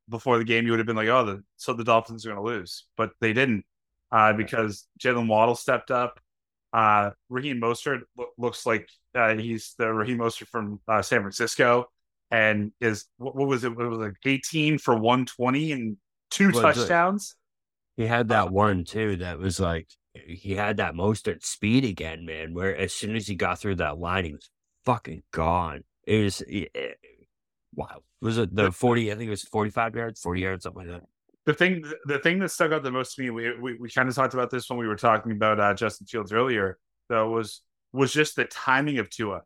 before 0.08 0.38
the 0.38 0.44
game, 0.44 0.64
you 0.64 0.72
would 0.72 0.80
have 0.80 0.86
been 0.86 0.96
like, 0.96 1.08
oh, 1.08 1.24
the, 1.24 1.42
so 1.56 1.72
the 1.72 1.84
Dolphins 1.84 2.24
are 2.24 2.30
going 2.30 2.44
to 2.44 2.50
lose. 2.50 2.86
But 2.96 3.10
they 3.20 3.32
didn't 3.32 3.64
uh, 4.10 4.32
because 4.32 4.86
Jaylen 5.00 5.28
Waddle 5.28 5.54
stepped 5.54 5.90
up. 5.90 6.20
Uh, 6.72 7.10
Raheem 7.28 7.60
Mostert 7.60 8.00
lo- 8.18 8.32
looks 8.36 8.66
like 8.66 8.88
uh, 9.14 9.36
he's 9.36 9.74
the 9.78 9.92
Raheem 9.92 10.18
Mostert 10.18 10.48
from 10.48 10.80
uh, 10.88 11.02
San 11.02 11.20
Francisco 11.20 11.86
and 12.30 12.72
is, 12.80 13.06
what, 13.18 13.36
what, 13.36 13.46
was 13.46 13.62
it? 13.62 13.72
It 13.72 13.76
was 13.76 13.98
like 13.98 14.16
18 14.24 14.78
for 14.78 14.94
120 14.94 15.72
and 15.72 15.96
two 16.34 16.50
well, 16.52 16.62
touchdowns. 16.62 17.36
He 17.96 18.06
had 18.06 18.28
that 18.28 18.50
one 18.50 18.84
too 18.84 19.16
that 19.16 19.38
was 19.38 19.60
like, 19.60 19.88
he 20.14 20.54
had 20.54 20.76
that 20.76 20.94
Mostert 20.94 21.44
speed 21.44 21.84
again, 21.84 22.24
man, 22.24 22.54
where 22.54 22.76
as 22.76 22.92
soon 22.92 23.16
as 23.16 23.26
he 23.26 23.34
got 23.34 23.58
through 23.58 23.76
that 23.76 23.98
line, 23.98 24.24
he 24.24 24.32
was 24.32 24.50
fucking 24.84 25.22
gone. 25.32 25.82
It 26.06 26.24
was 26.24 26.42
it, 26.46 26.98
wow. 27.74 28.00
Was 28.20 28.38
it 28.38 28.54
the 28.54 28.70
forty? 28.72 29.12
I 29.12 29.16
think 29.16 29.26
it 29.28 29.30
was 29.30 29.42
forty-five 29.42 29.94
yards, 29.94 30.20
forty 30.20 30.42
yards, 30.42 30.62
something 30.62 30.88
like 30.88 31.00
that. 31.00 31.08
The 31.46 31.52
thing, 31.52 31.84
the 32.06 32.18
thing 32.18 32.38
that 32.38 32.50
stuck 32.50 32.72
out 32.72 32.82
the 32.82 32.90
most 32.90 33.16
to 33.16 33.22
me, 33.22 33.30
we 33.30 33.58
we, 33.58 33.74
we 33.74 33.90
kind 33.90 34.08
of 34.08 34.14
talked 34.14 34.34
about 34.34 34.50
this 34.50 34.70
when 34.70 34.78
we 34.78 34.86
were 34.86 34.96
talking 34.96 35.32
about 35.32 35.60
uh, 35.60 35.74
Justin 35.74 36.06
Fields 36.06 36.32
earlier. 36.32 36.78
Though 37.08 37.28
was 37.30 37.60
was 37.92 38.12
just 38.12 38.34
the 38.36 38.46
timing 38.46 38.98
of 38.98 39.10
Tua, 39.10 39.42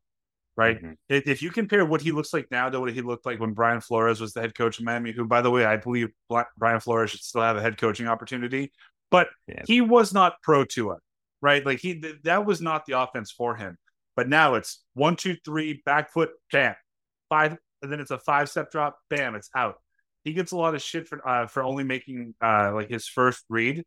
right? 0.59 0.83
Mm-hmm. 0.83 0.93
If, 1.09 1.41
you 1.41 1.51
compare 1.51 1.87
what 1.87 2.03
he 2.03 2.11
looks 2.11 2.35
like 2.35 2.49
now 2.51 2.69
to 2.69 2.81
what 2.81 2.93
he 2.93 3.01
looked 3.01 3.25
like 3.25 3.39
when 3.39 3.53
Brian 3.53 3.81
Flores 3.81 4.21
was 4.21 4.33
the 4.33 4.41
head 4.41 4.57
coach 4.57 4.81
of 4.81 4.85
Miami, 4.85 5.13
who, 5.13 5.25
by 5.25 5.41
the 5.41 5.53
way, 5.53 5.65
I 5.65 5.77
believe 5.77 6.09
Brian 6.59 6.81
Flores 6.81 7.13
should 7.13 7.21
still 7.21 7.43
have 7.43 7.57
a 7.57 7.63
head 7.63 7.79
coaching 7.79 8.09
opportunity, 8.09 8.73
but 9.09 9.29
yeah. 9.47 9.63
he 9.67 9.81
was 9.81 10.13
not 10.13 10.35
pro 10.43 10.65
to 10.65 10.91
it, 10.91 10.99
right? 11.41 11.65
Like 11.65 11.79
he 11.79 12.03
that 12.25 12.45
was 12.45 12.61
not 12.61 12.87
the 12.87 13.01
offense 13.01 13.31
for 13.31 13.55
him. 13.55 13.79
But 14.17 14.29
now 14.29 14.55
it's 14.55 14.83
one, 14.95 15.15
two, 15.15 15.37
three, 15.45 15.81
back 15.87 16.13
foot, 16.13 16.31
bam, 16.51 16.75
five, 17.29 17.57
and 17.81 17.93
then 17.93 18.01
it's 18.01 18.11
a 18.11 18.19
five 18.19 18.51
step 18.51 18.73
drop, 18.73 18.99
bam, 19.09 19.37
it's 19.37 19.49
out. 19.55 19.77
He 20.25 20.33
gets 20.33 20.51
a 20.51 20.57
lot 20.57 20.75
of 20.75 20.83
shit 20.83 21.07
for 21.07 21.27
uh, 21.27 21.47
for 21.47 21.63
only 21.63 21.85
making 21.85 22.35
uh, 22.43 22.73
like 22.75 22.91
his 22.91 23.07
first 23.07 23.45
read. 23.49 23.85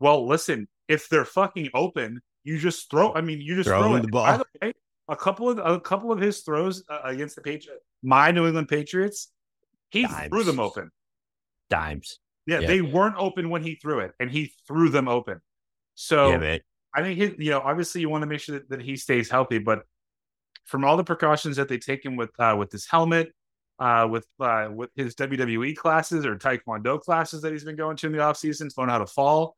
Well, 0.00 0.26
listen, 0.26 0.66
if 0.88 1.08
they're 1.08 1.24
fucking 1.24 1.70
open, 1.74 2.22
you 2.42 2.58
just 2.58 2.90
throw. 2.90 3.14
I 3.14 3.20
mean, 3.20 3.40
you 3.40 3.54
just 3.54 3.68
throw, 3.68 3.82
throw 3.82 3.98
the 4.00 4.08
ball. 4.08 4.26
By 4.26 4.36
the 4.38 4.44
way, 4.60 4.72
a 5.08 5.16
couple 5.16 5.48
of 5.48 5.58
a 5.58 5.80
couple 5.80 6.12
of 6.12 6.20
his 6.20 6.40
throws 6.40 6.84
uh, 6.88 7.00
against 7.04 7.36
the 7.36 7.42
Patriots, 7.42 7.84
my 8.02 8.30
New 8.30 8.46
England 8.46 8.68
Patriots, 8.68 9.28
he 9.90 10.02
Dimes. 10.02 10.28
threw 10.28 10.44
them 10.44 10.60
open. 10.60 10.90
Dimes. 11.70 12.18
Yeah, 12.46 12.60
yeah, 12.60 12.66
they 12.66 12.82
weren't 12.82 13.16
open 13.18 13.50
when 13.50 13.62
he 13.62 13.76
threw 13.76 14.00
it, 14.00 14.12
and 14.18 14.30
he 14.30 14.52
threw 14.66 14.88
them 14.88 15.08
open. 15.08 15.40
So 15.94 16.30
yeah, 16.30 16.58
I 16.94 17.02
think 17.02 17.18
he, 17.18 17.44
you 17.44 17.50
know, 17.50 17.60
obviously 17.60 18.00
you 18.00 18.08
want 18.08 18.22
to 18.22 18.26
make 18.26 18.40
sure 18.40 18.58
that, 18.58 18.68
that 18.70 18.82
he 18.82 18.96
stays 18.96 19.30
healthy, 19.30 19.58
but 19.58 19.82
from 20.64 20.84
all 20.84 20.96
the 20.96 21.04
precautions 21.04 21.56
that 21.56 21.68
they 21.68 21.78
take 21.78 22.04
him 22.04 22.16
with 22.16 22.30
uh, 22.38 22.56
with 22.58 22.70
his 22.72 22.86
helmet, 22.86 23.32
uh, 23.78 24.06
with 24.10 24.26
uh, 24.40 24.68
with 24.72 24.90
his 24.96 25.14
WWE 25.14 25.76
classes 25.76 26.24
or 26.24 26.36
Taekwondo 26.36 27.00
classes 27.00 27.42
that 27.42 27.52
he's 27.52 27.64
been 27.64 27.76
going 27.76 27.96
to 27.98 28.06
in 28.06 28.12
the 28.12 28.20
off 28.20 28.36
season, 28.36 28.68
to 28.68 28.74
learn 28.80 28.88
how 28.88 28.98
to 28.98 29.06
fall. 29.06 29.56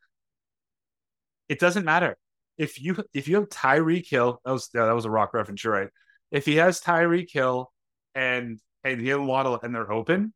It 1.49 1.59
doesn't 1.59 1.85
matter 1.85 2.17
if 2.59 2.81
you 2.81 2.97
if 3.13 3.29
you 3.29 3.37
have 3.37 3.49
Tyreek 3.49 4.09
Hill. 4.09 4.41
That 4.45 4.53
was 4.53 4.69
yeah, 4.75 4.87
that 4.87 4.95
was 4.95 5.05
a 5.05 5.11
rock 5.11 5.35
reference, 5.35 5.65
you're 5.65 5.73
right. 5.73 5.89
If 6.31 6.47
he 6.47 6.57
has 6.57 6.81
Tyreek 6.81 7.31
Hill 7.31 7.71
and 8.15 8.59
and 8.83 9.01
Jaylen 9.01 9.27
Waddle 9.27 9.59
and 9.63 9.75
they're 9.75 9.93
open, 9.93 10.33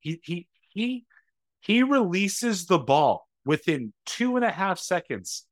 he 0.00 0.20
he 0.22 0.48
he 0.70 1.06
he 1.60 1.82
releases 1.82 2.66
the 2.66 2.78
ball 2.78 3.26
within 3.44 3.92
two 4.04 4.36
and 4.36 4.44
a 4.44 4.50
half 4.50 4.78
seconds 4.78 5.46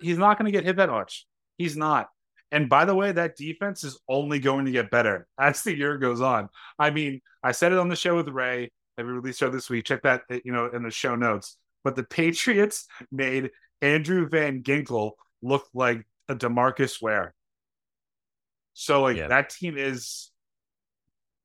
he's 0.00 0.18
not 0.18 0.38
going 0.38 0.50
to 0.50 0.56
get 0.56 0.64
hit 0.64 0.76
that 0.76 0.90
much. 0.90 1.26
He's 1.58 1.76
not. 1.76 2.08
And 2.50 2.68
by 2.68 2.84
the 2.84 2.94
way, 2.94 3.12
that 3.12 3.36
defense 3.36 3.82
is 3.84 3.98
only 4.08 4.38
going 4.38 4.66
to 4.66 4.70
get 4.70 4.90
better 4.90 5.26
as 5.38 5.62
the 5.62 5.76
year 5.76 5.98
goes 5.98 6.20
on. 6.20 6.48
I 6.78 6.90
mean, 6.90 7.20
I 7.42 7.52
said 7.52 7.72
it 7.72 7.78
on 7.78 7.88
the 7.88 7.96
show 7.96 8.16
with 8.16 8.28
Ray 8.28 8.70
that 8.96 9.06
we 9.06 9.12
released 9.12 9.40
show 9.40 9.50
this 9.50 9.70
week. 9.70 9.84
Check 9.84 10.02
that, 10.02 10.22
you 10.44 10.52
know, 10.52 10.66
in 10.66 10.82
the 10.82 10.90
show 10.90 11.16
notes. 11.16 11.56
But 11.84 11.96
the 11.96 12.04
Patriots 12.04 12.86
made 13.10 13.50
Andrew 13.82 14.28
Van 14.28 14.62
Ginkel 14.62 15.12
looked 15.42 15.74
like 15.74 16.06
a 16.28 16.34
Demarcus 16.34 17.02
Ware. 17.02 17.34
So 18.74 19.02
like 19.02 19.16
yeah. 19.16 19.28
that 19.28 19.50
team 19.50 19.76
is 19.76 20.30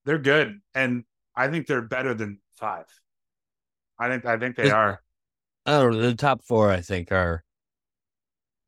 they're 0.05 0.19
good. 0.19 0.59
And 0.73 1.03
I 1.35 1.49
think 1.49 1.67
they're 1.67 1.81
better 1.81 2.13
than 2.13 2.39
five. 2.55 2.85
I 3.99 4.07
think 4.07 4.25
I 4.25 4.37
think 4.37 4.55
they 4.55 4.69
are. 4.69 5.01
I 5.65 5.79
don't 5.79 5.93
know. 5.93 6.01
The 6.01 6.15
top 6.15 6.43
four 6.43 6.71
I 6.71 6.81
think 6.81 7.11
are 7.11 7.43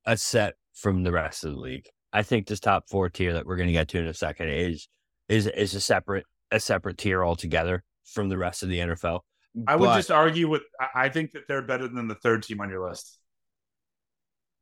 a 0.05 0.17
set 0.17 0.55
from 0.73 1.03
the 1.03 1.11
rest 1.11 1.45
of 1.45 1.51
the 1.51 1.59
league. 1.59 1.87
I 2.11 2.23
think 2.23 2.47
this 2.47 2.59
top 2.59 2.89
four 2.89 3.09
tier 3.09 3.33
that 3.33 3.45
we're 3.45 3.55
going 3.55 3.67
to 3.67 3.73
get 3.73 3.87
to 3.89 3.99
in 3.99 4.07
a 4.07 4.13
second 4.13 4.49
is 4.49 4.87
is 5.29 5.45
is 5.47 5.75
a 5.75 5.81
separate 5.81 6.25
a 6.51 6.59
separate 6.59 6.97
tier 6.97 7.23
altogether 7.23 7.83
from 8.03 8.29
the 8.29 8.37
rest 8.37 8.63
of 8.63 8.69
the 8.69 8.79
NFL. 8.79 9.21
I 9.67 9.77
but, 9.77 9.79
would 9.79 9.95
just 9.95 10.11
argue 10.11 10.49
with 10.49 10.63
I 10.95 11.09
think 11.09 11.31
that 11.31 11.43
they're 11.47 11.61
better 11.61 11.87
than 11.87 12.07
the 12.07 12.15
third 12.15 12.43
team 12.43 12.59
on 12.61 12.69
your 12.69 12.87
list. 12.87 13.18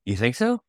You 0.08 0.16
think 0.16 0.36
so? 0.36 0.62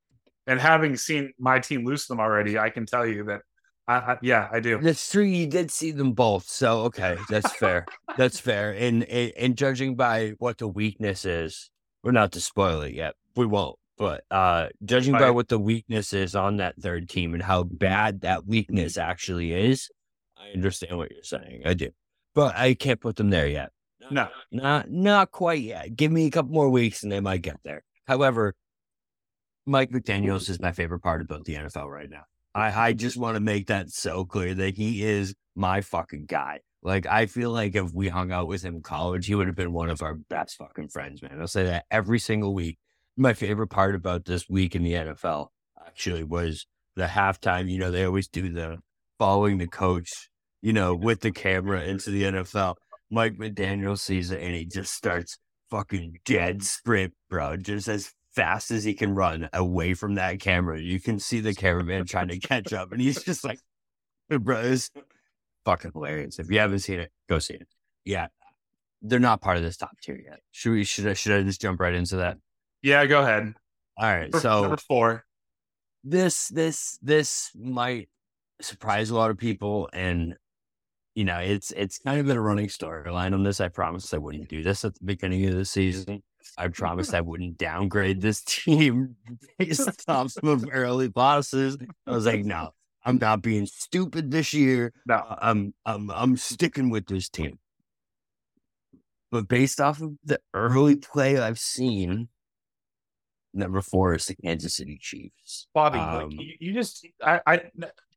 And 0.49 0.59
having 0.59 0.97
seen 0.97 1.32
my 1.39 1.61
team 1.61 1.86
lose 1.86 2.09
them 2.09 2.18
already, 2.18 2.59
I 2.59 2.70
can 2.70 2.86
tell 2.86 3.07
you 3.07 3.22
that 3.26 3.43
I, 3.86 3.95
I, 3.95 4.18
yeah, 4.20 4.49
I 4.53 4.59
do. 4.59 4.80
That's 4.80 5.12
true. 5.12 5.22
You 5.22 5.47
did 5.47 5.70
see 5.70 5.93
them 5.93 6.12
both, 6.12 6.49
so 6.49 6.80
okay, 6.86 7.16
that's 7.30 7.53
fair. 7.55 7.86
that's 8.16 8.41
fair. 8.41 8.72
And, 8.72 9.05
and 9.05 9.32
and 9.36 9.57
judging 9.57 9.95
by 9.95 10.30
what 10.39 10.59
the 10.59 10.66
weakness 10.66 11.24
is, 11.24 11.70
we're 12.03 12.11
not 12.11 12.32
to 12.32 12.41
spoil 12.41 12.80
it 12.80 12.95
yet. 12.95 13.14
We 13.36 13.47
won't. 13.47 13.78
But 13.97 14.24
uh, 14.28 14.70
judging 14.84 15.12
by 15.12 15.30
what 15.30 15.47
the 15.47 15.59
weakness 15.59 16.12
is 16.12 16.34
on 16.34 16.57
that 16.57 16.74
third 16.80 17.09
team 17.09 17.34
and 17.34 17.43
how 17.43 17.62
bad 17.62 18.22
that 18.22 18.45
weakness 18.45 18.99
actually 18.99 19.53
is, 19.53 19.89
I 20.36 20.51
understand 20.53 20.99
what 20.99 21.12
you're 21.12 21.22
saying. 21.22 21.62
I 21.64 21.74
do, 21.74 21.91
but 22.34 22.57
I 22.57 22.74
can't 22.74 23.01
put 23.01 23.14
them 23.14 23.30
there 23.30 23.47
yet. 23.47 23.70
No, 24.11 24.28
not 24.51 24.91
not 24.91 25.30
quite 25.30 25.62
yet. 25.62 25.95
Give 25.95 26.11
me 26.11 26.26
a 26.26 26.30
couple 26.30 26.53
more 26.53 26.70
weeks 26.70 27.05
and 27.05 27.12
they 27.12 27.20
might 27.20 27.43
get 27.43 27.61
there. 27.62 27.84
However, 28.09 28.57
Mike 29.69 29.91
McDaniel's 29.91 30.49
is 30.49 30.61
my 30.61 30.73
favorite 30.73 31.01
part 31.01 31.21
about 31.21 31.45
the 31.45 31.55
NFL 31.55 31.89
right 31.89 32.11
now. 32.11 32.23
I, 32.55 32.89
I 32.89 32.93
just 32.93 33.16
want 33.16 33.37
to 33.37 33.41
make 33.41 33.66
that 33.69 33.91
so 33.91 34.25
clear 34.25 34.55
that 34.55 34.77
he 34.77 35.05
is 35.05 35.35
my 35.55 35.81
fucking 35.81 36.27
guy. 36.27 36.61
Like 36.83 37.07
I 37.07 37.27
feel 37.27 37.51
like 37.51 37.77
if 37.77 37.93
we 37.93 38.09
hung 38.09 38.33
out 38.33 38.49
with 38.49 38.62
him 38.62 38.77
in 38.77 38.83
college, 38.83 39.27
he 39.27 39.35
would 39.35 39.47
have 39.47 39.57
been 39.57 39.73
one 39.73 39.91
of 39.91 40.03
our 40.03 40.14
best 40.14 40.57
fucking 40.57 40.89
friends, 40.89 41.23
man. 41.23 41.39
I'll 41.41 41.49
say 41.49 41.64
that 41.64 41.85
every 41.91 42.19
single 42.19 42.55
week 42.55 42.79
my 43.19 43.35
favorite 43.35 43.69
part 43.69 43.97
about 43.97 44.25
this 44.25 44.49
week 44.49 44.77
in 44.77 44.85
the 44.85 44.93
NFL 44.93 45.49
actually 45.85 46.23
was 46.23 46.66
the 46.95 47.07
halftime. 47.07 47.69
You 47.69 47.79
know, 47.79 47.91
they 47.91 48.05
always 48.05 48.29
do 48.29 48.49
the 48.49 48.79
following 49.19 49.59
the 49.59 49.66
coach, 49.66 50.31
you 50.62 50.73
know, 50.73 50.95
with 50.95 51.21
the 51.21 51.33
camera 51.33 51.83
into 51.83 52.11
the 52.11 52.23
NFL. 52.23 52.77
Mike 53.11 53.37
McDaniel 53.37 53.99
sees 53.99 54.31
it 54.31 54.41
and 54.41 54.55
he 54.55 54.64
just 54.64 54.93
starts 54.93 55.37
fucking 55.69 56.21
dead 56.25 56.62
sprint, 56.62 57.12
bro, 57.29 57.57
just 57.57 57.89
as 57.89 58.12
fast 58.35 58.70
as 58.70 58.85
he 58.85 58.95
can 58.95 59.14
run 59.14 59.49
away 59.53 59.95
from 59.95 60.14
that 60.16 60.41
camera. 60.41 60.81
You 60.81 61.01
can 61.01 61.18
see 61.18 61.41
the 61.41 61.55
cameraman 61.55 62.07
trying 62.07 62.29
to 62.29 62.39
catch 62.39 62.72
up, 62.72 62.93
and 62.93 63.01
he's 63.01 63.22
just 63.22 63.45
like, 63.45 63.59
bro, 64.29 64.61
it's 64.61 64.91
fucking 65.64 65.93
hilarious. 65.93 66.39
If 66.39 66.51
you 66.51 66.59
haven't 66.59 66.81
seen 66.81 67.01
it, 67.01 67.11
go 67.29 67.39
see 67.39 67.55
it. 67.55 67.68
Yeah, 68.05 68.29
they're 69.03 69.18
not 69.18 69.41
part 69.41 69.57
of 69.57 69.62
this 69.62 69.76
top 69.76 69.99
tier 70.03 70.20
yet. 70.22 70.41
Should 70.51 70.72
we? 70.72 70.85
Should 70.85 71.07
I? 71.09 71.14
Should 71.14 71.33
I 71.33 71.43
just 71.43 71.61
jump 71.61 71.81
right 71.81 71.95
into 71.95 72.16
that? 72.16 72.39
Yeah, 72.83 73.05
go 73.07 73.22
ahead. 73.22 73.55
All 73.97 74.07
right. 74.16 74.35
So 74.35 74.62
number 74.62 74.76
four. 74.76 75.24
this 76.05 76.49
this 76.49 76.99
this 77.03 77.51
might 77.55 78.09
surprise 78.61 79.11
a 79.11 79.14
lot 79.16 79.31
of 79.31 79.39
people, 79.39 79.89
and 79.93 80.37
you 81.14 81.24
know, 81.24 81.39
it's 81.39 81.72
it's 81.72 81.99
kind 81.99 82.20
of 82.20 82.26
been 82.26 82.37
a 82.37 82.41
running 82.41 82.68
storyline 82.68 83.35
on 83.35 83.43
this. 83.43 83.61
I 83.61 83.68
promised 83.68 84.14
I 84.14 84.18
wouldn't 84.18 84.49
do 84.49 84.62
this 84.62 84.85
at 84.85 84.95
the 84.95 85.05
beginning 85.05 85.47
of 85.47 85.57
the 85.57 85.64
season. 85.64 86.22
I 86.57 86.68
promised 86.68 87.14
I 87.14 87.20
wouldn't 87.22 87.59
downgrade 87.59 88.20
this 88.20 88.42
team 88.46 89.16
based 89.59 90.09
off 90.09 90.32
some 90.32 90.68
early 90.70 91.11
losses. 91.14 91.76
I 92.07 92.11
was 92.11 92.26
like, 92.26 92.44
no, 92.44 92.70
I'm 93.05 93.18
not 93.18 93.42
being 93.42 93.66
stupid 93.66 94.30
this 94.30 94.53
year. 94.55 94.92
No, 95.07 95.22
I'm 95.40 95.74
I'm 95.84 96.11
I'm 96.11 96.36
sticking 96.36 96.90
with 96.90 97.07
this 97.07 97.28
team. 97.28 97.59
But 99.30 99.49
based 99.49 99.80
off 99.80 100.01
of 100.01 100.12
the 100.24 100.40
early 100.55 100.96
play 100.96 101.38
I've 101.38 101.59
seen, 101.59 102.28
number 103.53 103.82
four 103.82 104.14
is 104.14 104.26
the 104.26 104.36
Kansas 104.36 104.76
City 104.76 104.99
Chiefs. 105.01 105.68
Bobby, 105.74 105.99
um, 105.99 106.30
like, 106.30 106.40
you, 106.40 106.55
you, 106.61 106.72
just 106.72 107.07
I, 107.22 107.40
I 107.46 107.62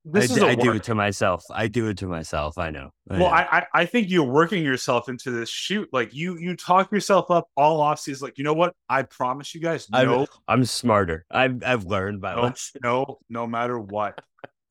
this 0.03 0.31
I, 0.31 0.35
is 0.35 0.43
I 0.43 0.55
do 0.55 0.71
it 0.73 0.83
to 0.83 0.95
myself. 0.95 1.43
I 1.51 1.67
do 1.67 1.87
it 1.87 1.97
to 1.99 2.07
myself. 2.07 2.57
I 2.57 2.71
know. 2.71 2.91
I 3.09 3.19
well, 3.19 3.29
know. 3.29 3.35
I, 3.35 3.65
I 3.73 3.85
think 3.85 4.09
you're 4.09 4.23
working 4.23 4.63
yourself 4.63 5.09
into 5.09 5.29
this 5.31 5.49
shoot. 5.49 5.89
Like 5.91 6.13
you 6.13 6.37
you 6.37 6.55
talk 6.55 6.91
yourself 6.91 7.29
up 7.29 7.47
all 7.55 7.81
off 7.81 7.99
season. 7.99 8.25
Like 8.27 8.37
you 8.37 8.43
know 8.43 8.53
what? 8.53 8.73
I 8.89 9.03
promise 9.03 9.53
you 9.53 9.61
guys. 9.61 9.89
No, 9.91 10.21
I'm, 10.21 10.27
I'm 10.47 10.65
smarter. 10.65 11.25
I've 11.29 11.63
I've 11.63 11.85
learned 11.85 12.21
by 12.21 12.35
no, 12.35 12.53
no, 12.83 13.19
no 13.29 13.47
matter 13.47 13.79
what, 13.79 14.19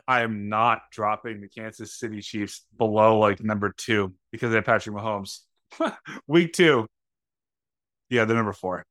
I 0.08 0.22
am 0.22 0.48
not 0.48 0.82
dropping 0.90 1.40
the 1.40 1.48
Kansas 1.48 1.94
City 1.94 2.20
Chiefs 2.20 2.66
below 2.76 3.18
like 3.18 3.42
number 3.42 3.72
two 3.76 4.14
because 4.32 4.50
they 4.50 4.56
have 4.56 4.64
Patrick 4.64 4.96
Mahomes. 4.96 5.40
Week 6.26 6.52
two, 6.52 6.88
yeah, 8.08 8.24
the 8.24 8.34
number 8.34 8.52
four. 8.52 8.84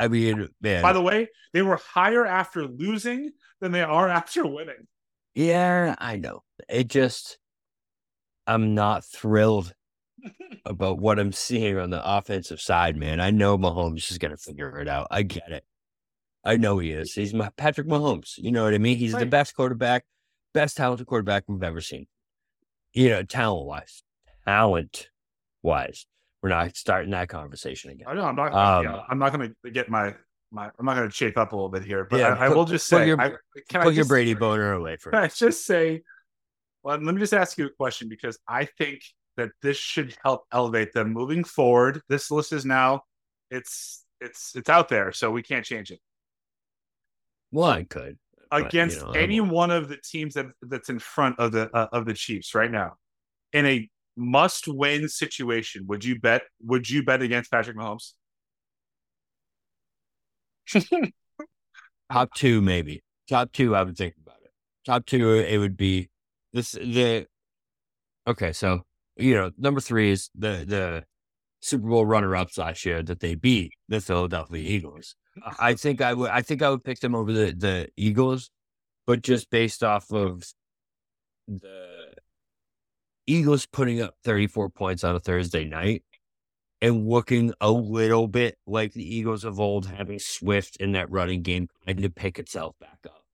I 0.00 0.08
mean, 0.08 0.48
man. 0.60 0.82
By 0.82 0.92
the 0.92 1.02
way, 1.02 1.28
they 1.52 1.62
were 1.62 1.76
higher 1.76 2.24
after 2.24 2.66
losing 2.66 3.32
than 3.60 3.72
they 3.72 3.82
are 3.82 4.08
after 4.08 4.46
winning. 4.46 4.86
Yeah, 5.34 5.94
I 5.98 6.16
know. 6.16 6.42
It 6.68 6.88
just, 6.88 7.38
I'm 8.46 8.74
not 8.74 9.04
thrilled 9.04 9.74
about 10.64 10.98
what 10.98 11.18
I'm 11.18 11.32
seeing 11.32 11.78
on 11.78 11.90
the 11.90 12.04
offensive 12.04 12.60
side, 12.60 12.96
man. 12.96 13.20
I 13.20 13.30
know 13.30 13.58
Mahomes 13.58 14.10
is 14.10 14.18
going 14.18 14.30
to 14.30 14.36
figure 14.36 14.78
it 14.80 14.88
out. 14.88 15.08
I 15.10 15.22
get 15.22 15.50
it. 15.50 15.64
I 16.44 16.56
know 16.56 16.78
he 16.78 16.92
is. 16.92 17.12
He's 17.12 17.34
my 17.34 17.50
Patrick 17.56 17.88
Mahomes. 17.88 18.38
You 18.38 18.52
know 18.52 18.64
what 18.64 18.74
I 18.74 18.78
mean? 18.78 18.96
He's 18.96 19.12
right. 19.12 19.20
the 19.20 19.26
best 19.26 19.54
quarterback, 19.54 20.04
best 20.54 20.76
talented 20.76 21.06
quarterback 21.06 21.44
we've 21.46 21.62
ever 21.62 21.80
seen. 21.80 22.06
You 22.92 23.10
know, 23.10 23.22
talent 23.22 23.66
wise, 23.66 24.02
talent 24.46 25.08
wise. 25.62 26.06
We're 26.42 26.50
not 26.50 26.76
starting 26.76 27.10
that 27.10 27.28
conversation 27.28 27.90
again. 27.90 28.06
I 28.08 28.14
know 28.14 28.24
I'm 28.24 28.36
not. 28.36 28.54
Um, 28.54 28.84
yeah, 28.84 29.02
I'm 29.08 29.18
not 29.18 29.32
going 29.32 29.54
to 29.64 29.70
get 29.70 29.88
my 29.88 30.14
my. 30.50 30.70
I'm 30.78 30.86
not 30.86 30.96
going 30.96 31.08
to 31.08 31.14
chafe 31.14 31.36
up 31.36 31.52
a 31.52 31.56
little 31.56 31.68
bit 31.68 31.84
here, 31.84 32.06
but 32.08 32.20
yeah, 32.20 32.34
I, 32.34 32.46
I 32.46 32.48
will 32.48 32.64
just 32.64 32.86
say, 32.86 33.06
your, 33.06 33.20
I, 33.20 33.30
can 33.68 33.82
put 33.82 33.88
I 33.88 33.90
your 33.90 34.04
Brady 34.04 34.34
boner 34.34 34.72
away 34.72 34.96
for. 34.96 35.10
Can 35.10 35.20
I 35.22 35.28
just 35.28 35.66
say? 35.66 36.02
Well, 36.84 36.96
let 36.98 37.14
me 37.14 37.20
just 37.20 37.34
ask 37.34 37.58
you 37.58 37.66
a 37.66 37.70
question 37.70 38.08
because 38.08 38.38
I 38.46 38.66
think 38.66 39.02
that 39.36 39.50
this 39.62 39.76
should 39.76 40.16
help 40.22 40.44
elevate 40.52 40.92
them 40.92 41.12
moving 41.12 41.42
forward. 41.42 42.02
This 42.08 42.30
list 42.30 42.52
is 42.52 42.64
now, 42.64 43.02
it's 43.50 44.04
it's 44.20 44.54
it's 44.54 44.68
out 44.68 44.88
there, 44.88 45.12
so 45.12 45.30
we 45.30 45.42
can't 45.42 45.64
change 45.64 45.90
it. 45.90 46.00
Well, 47.50 47.70
I 47.70 47.82
could 47.82 48.18
against 48.50 49.00
but, 49.00 49.08
you 49.08 49.12
know, 49.12 49.20
any 49.20 49.40
one 49.40 49.70
of 49.70 49.88
the 49.88 49.96
teams 49.96 50.34
that 50.34 50.46
that's 50.62 50.88
in 50.88 50.98
front 50.98 51.38
of 51.38 51.52
the 51.52 51.70
uh, 51.74 51.88
of 51.92 52.06
the 52.06 52.14
Chiefs 52.14 52.54
right 52.54 52.70
now 52.70 52.96
in 53.52 53.66
a 53.66 53.90
must 54.18 54.68
win 54.68 55.08
situation, 55.08 55.86
would 55.86 56.04
you 56.04 56.20
bet? 56.20 56.42
Would 56.64 56.90
you 56.90 57.04
bet 57.04 57.22
against 57.22 57.50
Patrick 57.50 57.76
Mahomes? 57.76 58.12
Top 62.12 62.34
two, 62.34 62.60
maybe. 62.60 63.02
Top 63.28 63.52
two, 63.52 63.74
I 63.76 63.82
would 63.82 63.96
think 63.96 64.14
about 64.20 64.38
it. 64.42 64.50
Top 64.84 65.06
two, 65.06 65.34
it 65.34 65.58
would 65.58 65.76
be 65.76 66.10
this. 66.52 66.72
The 66.72 67.26
okay, 68.26 68.52
so 68.52 68.82
you 69.16 69.34
know, 69.34 69.50
number 69.58 69.80
three 69.80 70.10
is 70.10 70.30
the 70.34 70.64
the 70.66 71.04
Super 71.60 71.88
Bowl 71.88 72.06
runner 72.06 72.34
ups 72.36 72.58
last 72.58 72.84
year 72.84 73.02
that 73.02 73.20
they 73.20 73.34
beat 73.34 73.72
the 73.88 74.00
Philadelphia 74.00 74.62
Eagles. 74.62 75.14
I 75.58 75.74
think 75.74 76.00
I 76.00 76.14
would. 76.14 76.30
I 76.30 76.42
think 76.42 76.62
I 76.62 76.70
would 76.70 76.84
pick 76.84 77.00
them 77.00 77.14
over 77.14 77.32
the 77.32 77.52
the 77.52 77.88
Eagles, 77.96 78.50
but 79.06 79.22
just 79.22 79.50
based 79.50 79.84
off 79.84 80.10
of 80.10 80.44
the 81.46 81.97
Eagles 83.28 83.66
putting 83.66 84.00
up 84.00 84.14
34 84.24 84.70
points 84.70 85.04
on 85.04 85.14
a 85.14 85.20
Thursday 85.20 85.64
night 85.64 86.02
and 86.80 87.06
looking 87.06 87.52
a 87.60 87.70
little 87.70 88.26
bit 88.26 88.56
like 88.66 88.94
the 88.94 89.16
Eagles 89.16 89.44
of 89.44 89.60
old, 89.60 89.86
having 89.86 90.18
Swift 90.18 90.76
in 90.76 90.92
that 90.92 91.10
running 91.10 91.42
game 91.42 91.68
and 91.86 92.00
to 92.00 92.08
pick 92.08 92.38
itself 92.38 92.74
back 92.80 92.98
up 93.04 93.24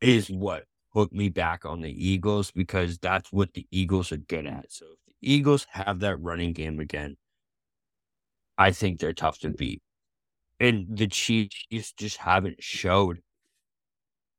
is 0.00 0.30
what 0.30 0.66
hooked 0.92 1.12
me 1.12 1.28
back 1.28 1.64
on 1.64 1.80
the 1.80 1.90
Eagles 1.90 2.52
because 2.52 2.96
that's 2.98 3.32
what 3.32 3.52
the 3.54 3.66
Eagles 3.72 4.12
are 4.12 4.18
good 4.18 4.46
at. 4.46 4.70
So 4.70 4.84
if 4.86 4.98
the 5.06 5.14
Eagles 5.20 5.66
have 5.70 5.98
that 6.00 6.20
running 6.20 6.52
game 6.52 6.78
again, 6.78 7.16
I 8.56 8.70
think 8.70 9.00
they're 9.00 9.12
tough 9.12 9.40
to 9.40 9.50
beat. 9.50 9.82
And 10.60 10.86
the 10.88 11.08
Chiefs 11.08 11.92
just 11.96 12.18
haven't 12.18 12.62
showed 12.62 13.20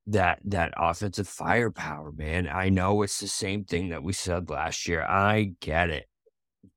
that 0.07 0.39
that 0.45 0.73
offensive 0.77 1.27
firepower, 1.27 2.11
man. 2.11 2.47
I 2.47 2.69
know 2.69 3.01
it's 3.01 3.19
the 3.19 3.27
same 3.27 3.63
thing 3.63 3.89
that 3.89 4.03
we 4.03 4.13
said 4.13 4.49
last 4.49 4.87
year. 4.87 5.01
I 5.01 5.53
get 5.59 5.89
it. 5.89 6.07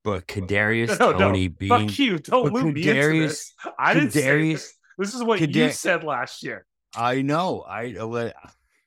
But 0.04 0.26
Kadarius 0.26 0.98
no, 1.00 1.12
Toney 1.12 1.48
no. 1.48 1.54
being 1.58 1.88
Fuck 1.88 1.98
you, 1.98 2.18
don't 2.18 2.52
loop 2.52 2.74
me 2.74 2.88
into 2.88 3.20
this. 3.20 3.52
I 3.78 3.94
didn't 3.94 4.12
say 4.12 4.52
this. 4.52 4.74
This 4.96 5.14
is 5.14 5.22
what 5.22 5.40
Kadar- 5.40 5.54
you 5.54 5.70
said 5.70 6.04
last 6.04 6.42
year. 6.42 6.66
I 6.96 7.22
know. 7.22 7.60
I 7.62 7.94
uh, 7.94 8.30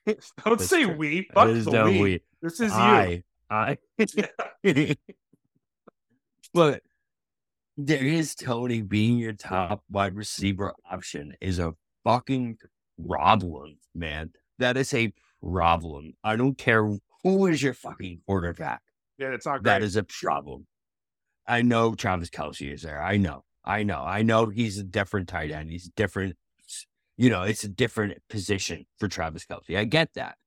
don't 0.46 0.62
say 0.62 0.86
true. 0.86 0.96
we. 0.96 1.30
Fuck 1.34 1.48
the 1.48 1.84
we. 1.86 2.02
we. 2.02 2.24
This 2.42 2.60
is 2.60 2.72
I, 2.72 3.06
you. 3.06 3.24
I. 3.50 3.78
Look, 6.54 6.82
Darius 7.82 8.36
Toney 8.36 8.82
being 8.82 9.18
your 9.18 9.34
top 9.34 9.84
wide 9.90 10.16
receiver 10.16 10.74
option 10.90 11.34
is 11.40 11.60
a 11.60 11.74
fucking 12.04 12.58
problem, 13.08 13.78
man. 13.94 14.32
That 14.60 14.78
is 14.78 14.94
a 14.94 15.14
problem. 15.42 16.14
I 16.24 16.36
don't 16.36 16.58
care 16.58 16.90
who 17.24 17.48
is 17.48 17.62
your 17.62 17.74
fucking 17.74 18.22
quarterback. 18.26 18.82
Yeah, 19.18 19.30
it's 19.30 19.46
not 19.46 19.64
great. 19.64 19.72
That 19.72 19.84
is 19.84 19.96
a 19.96 20.04
problem. 20.04 20.68
I 21.48 21.62
know 21.62 21.96
Travis 21.96 22.30
Kelce 22.30 22.74
is 22.74 22.84
there. 22.84 23.02
I 23.02 23.18
know. 23.18 23.44
I 23.64 23.84
know. 23.84 24.02
I 24.02 24.22
know 24.24 24.48
he's 24.48 24.78
a 24.78 24.84
different 24.84 25.28
tight 25.28 25.52
end. 25.52 25.70
He's 25.70 25.90
different. 25.96 26.36
You 27.18 27.30
know, 27.30 27.44
it's 27.44 27.64
a 27.64 27.70
different 27.70 28.18
position 28.30 28.86
for 28.98 29.08
Travis 29.08 29.46
Kelce. 29.46 29.78
I 29.78 29.84
get 29.84 30.14
that. 30.16 30.38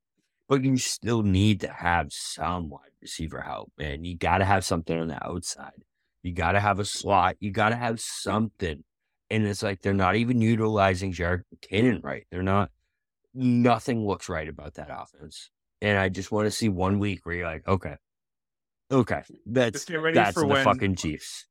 But 0.48 0.64
you 0.64 0.76
still 0.76 1.22
need 1.22 1.60
to 1.60 1.68
have 1.68 2.08
some 2.10 2.68
wide 2.68 2.90
receiver 3.00 3.40
help, 3.40 3.72
man. 3.78 4.04
You 4.04 4.16
got 4.16 4.38
to 4.38 4.44
have 4.44 4.64
something 4.64 4.98
on 4.98 5.08
the 5.08 5.24
outside. 5.24 5.84
You 6.22 6.32
got 6.32 6.52
to 6.52 6.60
have 6.60 6.78
a 6.78 6.84
slot. 6.84 7.36
You 7.40 7.50
got 7.50 7.70
to 7.70 7.76
have 7.76 8.00
something. 8.00 8.84
And 9.30 9.46
it's 9.46 9.62
like 9.62 9.80
they're 9.80 9.94
not 9.94 10.16
even 10.16 10.40
utilizing 10.40 11.12
Jerick 11.12 11.42
McKinnon 11.54 12.02
right. 12.04 12.26
They're 12.30 12.42
not. 12.42 12.70
Nothing 13.32 14.06
looks 14.06 14.28
right 14.28 14.48
about 14.48 14.74
that 14.74 14.88
offense. 14.90 15.50
And 15.80 15.98
I 15.98 16.08
just 16.08 16.30
want 16.30 16.46
to 16.46 16.50
see 16.50 16.68
one 16.68 16.98
week 16.98 17.20
where 17.24 17.34
you're 17.34 17.46
like, 17.46 17.66
okay, 17.66 17.96
okay, 18.90 19.22
that's 19.46 19.84
that's 20.14 20.34
the 20.34 20.46
when, 20.46 20.64
fucking 20.64 20.96
Chiefs. 20.96 21.46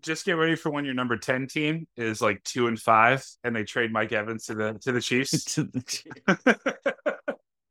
Just 0.00 0.24
get 0.24 0.32
ready 0.32 0.54
for 0.54 0.70
when 0.70 0.84
your 0.84 0.94
number 0.94 1.16
ten 1.16 1.48
team 1.48 1.88
is 1.96 2.20
like 2.22 2.42
two 2.44 2.68
and 2.68 2.78
five, 2.78 3.26
and 3.42 3.54
they 3.54 3.64
trade 3.64 3.92
Mike 3.92 4.12
Evans 4.12 4.46
to 4.46 4.54
the 4.54 4.74
to 4.82 4.92
the 4.92 5.00
Chiefs. 5.02 5.44
to 5.54 5.64
the 5.64 5.82
Chiefs. 5.82 6.20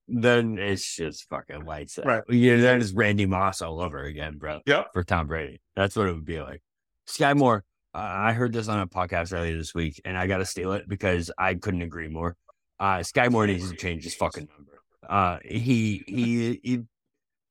then 0.08 0.58
it's 0.58 0.96
just 0.96 1.30
fucking 1.30 1.64
lights 1.66 1.98
out. 1.98 2.06
Right. 2.06 2.24
Yeah, 2.30 2.58
then 2.58 2.82
it's 2.82 2.92
Randy 2.92 3.26
Moss 3.26 3.62
all 3.62 3.80
over 3.80 4.04
again, 4.04 4.38
bro. 4.38 4.60
Yeah. 4.66 4.84
For 4.94 5.04
Tom 5.04 5.28
Brady. 5.28 5.62
That's 5.76 5.96
what 5.96 6.10
it 6.10 6.14
would 6.14 6.26
be 6.26 6.42
like. 6.42 6.62
Skyy 7.08 7.36
Moore, 7.36 7.64
I 7.94 8.34
heard 8.34 8.54
this 8.54 8.68
on 8.68 8.80
a 8.80 8.88
podcast 8.88 9.34
earlier 9.34 9.58
this 9.58 9.74
week, 9.74 10.02
and 10.06 10.18
I 10.18 10.28
got 10.28 10.38
to 10.38 10.46
steal 10.46 10.74
it 10.74 10.88
because 10.88 11.32
I 11.38 11.56
couldn't 11.56 11.82
agree 11.82 12.08
more. 12.08 12.36
Uh, 12.80 13.00
Skyy 13.00 13.30
Moore 13.30 13.48
needs 13.48 13.70
to 13.70 13.76
change 13.76 14.04
his 14.04 14.16
fucking 14.16 14.48
number. 14.58 14.82
Uh, 15.08 15.40
he, 15.44 16.04
he, 16.08 16.60
he, 16.64 16.80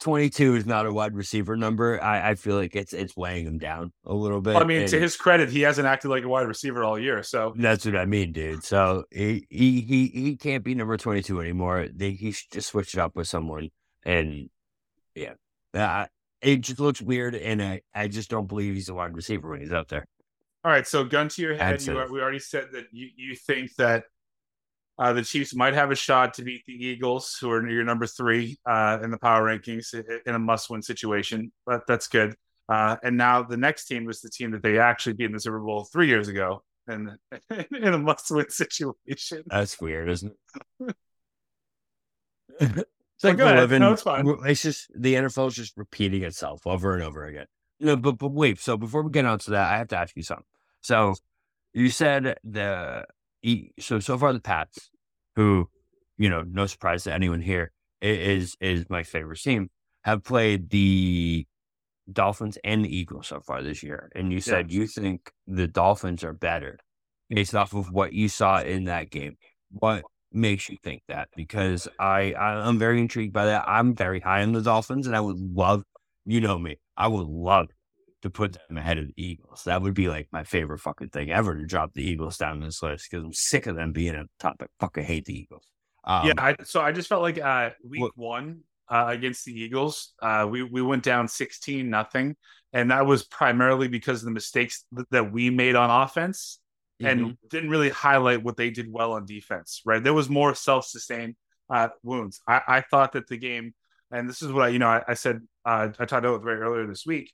22 0.01 0.57
is 0.57 0.67
not 0.67 0.87
a 0.87 0.93
wide 0.93 1.15
receiver 1.15 1.57
number. 1.57 2.03
I, 2.03 2.31
I 2.31 2.35
feel 2.35 2.57
like 2.57 2.75
it's 2.75 2.93
it's 2.93 3.17
weighing 3.17 3.47
him 3.47 3.59
down 3.59 3.93
a 4.05 4.15
little 4.15 4.41
bit. 4.41 4.57
I 4.57 4.65
mean, 4.65 4.87
to 4.89 4.99
his 4.99 5.17
credit, 5.17 5.51
he 5.51 5.61
hasn't 5.61 5.87
acted 5.87 6.09
like 6.09 6.25
a 6.25 6.29
wide 6.29 6.49
receiver 6.49 6.83
all 6.83 6.99
year. 6.99 7.23
So 7.23 7.55
that's 7.57 7.85
what 7.85 7.97
I 7.97 8.07
mean, 8.07 8.33
dude. 8.33 8.65
So 8.65 9.05
he 9.11 9.47
he 9.51 9.83
he, 9.83 10.07
he 10.07 10.37
can't 10.37 10.65
be 10.65 10.75
number 10.75 10.97
22 10.97 11.41
anymore. 11.41 11.89
They, 11.95 12.13
he 12.13 12.33
should 12.33 12.51
just 12.51 12.69
switch 12.71 12.95
it 12.95 13.01
up 13.01 13.15
with 13.15 13.29
someone. 13.29 13.69
And 14.05 14.49
yeah, 15.15 15.35
uh, 15.75 16.07
it 16.41 16.63
just 16.63 16.81
looks 16.81 17.03
weird. 17.03 17.35
And 17.35 17.63
I, 17.63 17.83
I 17.95 18.09
just 18.09 18.31
don't 18.31 18.47
believe 18.47 18.75
he's 18.75 18.89
a 18.89 18.95
wide 18.95 19.15
receiver 19.15 19.51
when 19.51 19.61
he's 19.61 19.73
out 19.73 19.89
there. 19.89 20.07
All 20.65 20.71
right. 20.71 20.87
So, 20.87 21.05
gun 21.05 21.29
to 21.29 21.43
your 21.43 21.55
head, 21.55 21.81
you, 21.83 21.95
we 22.11 22.21
already 22.21 22.39
said 22.39 22.69
that 22.73 22.87
you, 22.93 23.09
you 23.17 23.35
think 23.35 23.75
that 23.77 24.05
uh, 24.99 25.15
the 25.15 25.23
Chiefs 25.23 25.55
might 25.55 25.73
have 25.73 25.91
a 25.91 25.95
shot 25.95 26.35
to 26.35 26.43
beat 26.43 26.63
the 26.67 26.75
Eagles, 26.75 27.39
who 27.41 27.51
are 27.51 27.67
your 27.67 27.85
number 27.85 28.07
three 28.07 28.59
uh, 28.67 28.99
in 29.03 29.11
the 29.11 29.17
power 29.17 29.43
rankings 29.43 29.95
in 30.27 30.35
a 30.35 30.39
must-win 30.39 30.83
situation. 30.83 31.51
But 31.65 31.87
that's 31.87 32.07
good. 32.07 32.35
Uh, 32.69 32.97
and 33.03 33.17
now 33.17 33.43
the 33.43 33.57
next 33.57 33.87
team 33.87 34.05
was 34.05 34.21
the 34.21 34.29
team 34.29 34.51
that 34.51 34.63
they 34.63 34.79
actually 34.79 35.15
beat 35.15 35.25
in 35.25 35.33
the 35.33 35.41
Super 35.41 35.59
Bowl 35.59 35.85
three 35.85 36.07
years 36.07 36.29
ago, 36.29 36.63
in 36.87 37.17
in 37.51 37.95
a 37.95 37.99
must-win 37.99 38.51
situation. 38.51 39.43
That's 39.47 39.81
weird, 39.81 40.11
isn't 40.11 40.33
it? 40.81 40.97
it's 42.61 43.25
like 43.25 43.39
we're 43.39 43.57
living. 43.57 43.81
No, 43.81 43.95
it's 43.95 44.03
fine. 44.03 44.27
It's 44.45 44.63
just 44.63 44.91
the 44.95 45.15
NFL 45.15 45.49
is 45.49 45.55
just 45.55 45.79
repeating 45.79 46.25
itself 46.25 46.67
over 46.67 46.95
and 46.95 47.03
over 47.03 47.25
again. 47.25 47.47
No, 47.81 47.97
but 47.97 48.19
but 48.19 48.33
wait. 48.33 48.61
So 48.61 48.77
before 48.77 49.03
we 49.03 49.11
get 49.11 49.25
on 49.25 49.39
to 49.41 49.51
that, 49.53 49.73
I 49.73 49.79
have 49.79 49.89
to 49.89 49.97
ask 49.97 50.15
you 50.17 50.23
something. 50.23 50.45
So 50.83 51.15
you 51.73 51.89
said 51.91 52.39
the 52.45 53.07
so 53.79 54.01
so 54.01 54.19
far 54.19 54.33
the 54.33 54.41
Pats, 54.41 54.91
who 55.37 55.69
you 56.19 56.29
know, 56.29 56.43
no 56.43 56.67
surprise 56.67 57.05
to 57.05 57.15
anyone 57.15 57.41
here, 57.41 57.73
is 58.03 58.57
is 58.61 58.89
my 58.91 59.03
favorite 59.03 59.41
team, 59.41 59.71
have 60.05 60.23
played 60.23 60.71
the 60.71 61.47
Dolphins 62.13 62.59
and 62.65 62.85
the 62.85 62.95
Eagles 62.95 63.29
so 63.29 63.41
far 63.41 63.63
this 63.63 63.83
year. 63.83 64.11
And 64.15 64.33
you 64.33 64.41
said 64.41 64.71
you 64.73 64.87
think 64.87 65.33
the 65.47 65.67
Dolphins 65.67 66.25
are 66.25 66.33
better 66.33 66.79
based 67.29 67.55
off 67.55 67.75
of 67.75 67.91
what 67.93 68.13
you 68.13 68.29
saw 68.29 68.61
in 68.61 68.85
that 68.85 69.11
game. 69.11 69.37
What 69.71 70.05
makes 70.33 70.69
you 70.69 70.77
think 70.83 71.03
that? 71.09 71.29
Because 71.37 71.89
I, 71.99 72.33
I 72.33 72.69
am 72.69 72.79
very 72.79 73.01
intrigued 73.01 73.33
by 73.33 73.47
that. 73.47 73.65
I'm 73.67 73.95
very 73.95 74.21
high 74.21 74.43
on 74.43 74.53
the 74.53 74.63
Dolphins, 74.63 75.07
and 75.07 75.17
I 75.17 75.21
would 75.21 75.39
love, 75.39 75.85
you 76.27 76.41
know 76.41 76.59
me, 76.59 76.79
I 77.01 77.09
would 77.09 77.27
love 77.27 77.69
to 78.23 78.31
put 78.31 78.59
them 78.69 78.77
ahead 78.77 78.99
of 78.99 79.07
the 79.07 79.15
Eagles. 79.17 79.65
That 79.65 79.81
would 79.81 79.95
be 79.95 80.09
like 80.09 80.29
my 80.31 80.45
favorite 80.45 80.81
fucking 80.81 81.09
thing 81.09 81.31
ever 81.31 81.55
to 81.57 81.65
drop 81.65 81.95
the 81.95 82.03
Eagles 82.03 82.37
down 82.37 82.61
this 82.61 82.83
list 82.83 83.09
because 83.11 83.25
I'm 83.25 83.33
sick 83.33 83.67
of 83.67 83.75
them 83.75 83.93
being 83.93 84.15
a 84.15 84.25
top. 84.39 84.57
I 84.61 84.67
fucking 84.79 85.05
hate 85.05 85.25
the 85.25 85.39
Eagles. 85.39 85.65
Um, 86.05 86.27
yeah, 86.27 86.35
I, 86.37 86.57
so 86.65 86.83
I 86.83 86.93
just 86.93 87.09
felt 87.09 87.23
like 87.23 87.41
uh, 87.41 87.71
week 87.89 88.03
what, 88.03 88.13
one 88.17 88.61
uh, 88.91 89.07
against 89.09 89.47
the 89.47 89.59
Eagles, 89.59 90.13
uh, 90.21 90.47
we 90.49 90.63
we 90.63 90.83
went 90.83 91.03
down 91.03 91.29
sixteen 91.29 91.89
nothing, 91.89 92.37
and 92.73 92.91
that 92.91 93.07
was 93.07 93.25
primarily 93.25 93.89
because 93.89 94.21
of 94.21 94.27
the 94.27 94.33
mistakes 94.33 94.85
th- 94.95 95.07
that 95.11 95.33
we 95.33 95.49
made 95.49 95.77
on 95.77 95.91
offense, 96.03 96.59
mm-hmm. 97.01 97.07
and 97.07 97.39
didn't 97.49 97.71
really 97.71 97.91
highlight 97.91 98.43
what 98.43 98.57
they 98.57 98.71
did 98.71 98.91
well 98.91 99.13
on 99.13 99.25
defense. 99.25 99.81
Right, 99.87 100.03
there 100.03 100.15
was 100.15 100.29
more 100.29 100.55
self 100.55 100.87
sustained 100.87 101.37
uh, 101.71 101.89
wounds. 102.03 102.41
I, 102.47 102.61
I 102.67 102.81
thought 102.83 103.13
that 103.13 103.29
the 103.29 103.39
game, 103.39 103.75
and 104.11 104.29
this 104.29 104.43
is 104.43 104.53
what 104.53 104.65
I 104.65 104.69
you 104.69 104.79
know 104.79 104.89
I, 104.89 105.03
I 105.09 105.15
said 105.15 105.41
uh, 105.65 105.89
I 105.99 106.05
talked 106.05 106.25
about 106.25 106.37
it 106.37 106.45
very 106.45 106.61
earlier 106.61 106.87
this 106.87 107.07
week. 107.07 107.33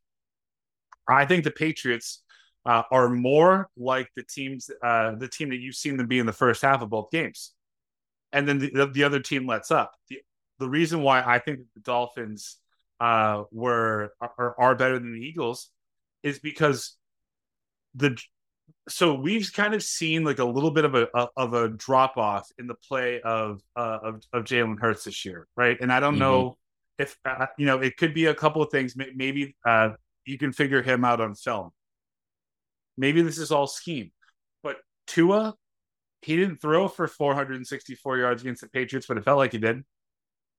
I 1.08 1.24
think 1.24 1.44
the 1.44 1.50
Patriots 1.50 2.22
uh, 2.64 2.82
are 2.90 3.08
more 3.08 3.68
like 3.76 4.08
the 4.16 4.24
teams, 4.24 4.70
uh, 4.82 5.14
the 5.14 5.28
team 5.28 5.50
that 5.50 5.58
you've 5.58 5.76
seen 5.76 5.96
them 5.96 6.08
be 6.08 6.18
in 6.18 6.26
the 6.26 6.32
first 6.32 6.62
half 6.62 6.82
of 6.82 6.90
both 6.90 7.10
games, 7.10 7.52
and 8.32 8.48
then 8.48 8.58
the, 8.58 8.90
the 8.92 9.04
other 9.04 9.20
team 9.20 9.46
lets 9.46 9.70
up. 9.70 9.92
The, 10.08 10.18
the 10.58 10.68
reason 10.68 11.02
why 11.02 11.22
I 11.22 11.38
think 11.38 11.60
the 11.74 11.80
Dolphins 11.80 12.56
uh, 13.00 13.44
were 13.52 14.12
are, 14.20 14.54
are 14.58 14.74
better 14.74 14.98
than 14.98 15.12
the 15.12 15.20
Eagles 15.20 15.70
is 16.22 16.38
because 16.38 16.96
the 17.94 18.18
so 18.88 19.14
we've 19.14 19.52
kind 19.52 19.74
of 19.74 19.82
seen 19.82 20.24
like 20.24 20.38
a 20.38 20.44
little 20.44 20.70
bit 20.70 20.84
of 20.84 20.94
a 20.94 21.08
of 21.36 21.54
a 21.54 21.68
drop 21.68 22.16
off 22.16 22.48
in 22.58 22.66
the 22.66 22.74
play 22.74 23.20
of 23.20 23.60
uh, 23.76 23.98
of, 24.02 24.22
of 24.32 24.44
Jalen 24.44 24.80
Hurts 24.80 25.04
this 25.04 25.24
year, 25.24 25.46
right? 25.56 25.76
And 25.80 25.92
I 25.92 26.00
don't 26.00 26.14
mm-hmm. 26.14 26.20
know 26.20 26.58
if 26.98 27.16
uh, 27.24 27.46
you 27.58 27.66
know 27.66 27.78
it 27.78 27.96
could 27.96 28.14
be 28.14 28.26
a 28.26 28.34
couple 28.34 28.62
of 28.62 28.70
things. 28.70 28.94
Maybe 28.96 29.56
uh, 29.64 29.90
you 30.24 30.38
can 30.38 30.52
figure 30.52 30.82
him 30.82 31.04
out 31.04 31.20
on 31.20 31.34
film. 31.34 31.70
Maybe 32.96 33.22
this 33.22 33.38
is 33.38 33.52
all 33.52 33.66
scheme, 33.66 34.10
but 34.62 34.76
Tua, 35.06 35.54
he 36.22 36.36
didn't 36.36 36.60
throw 36.60 36.88
for 36.88 37.06
464 37.06 38.18
yards 38.18 38.42
against 38.42 38.62
the 38.62 38.68
Patriots, 38.68 39.06
but 39.06 39.18
it 39.18 39.24
felt 39.24 39.38
like 39.38 39.52
he 39.52 39.58
did. 39.58 39.84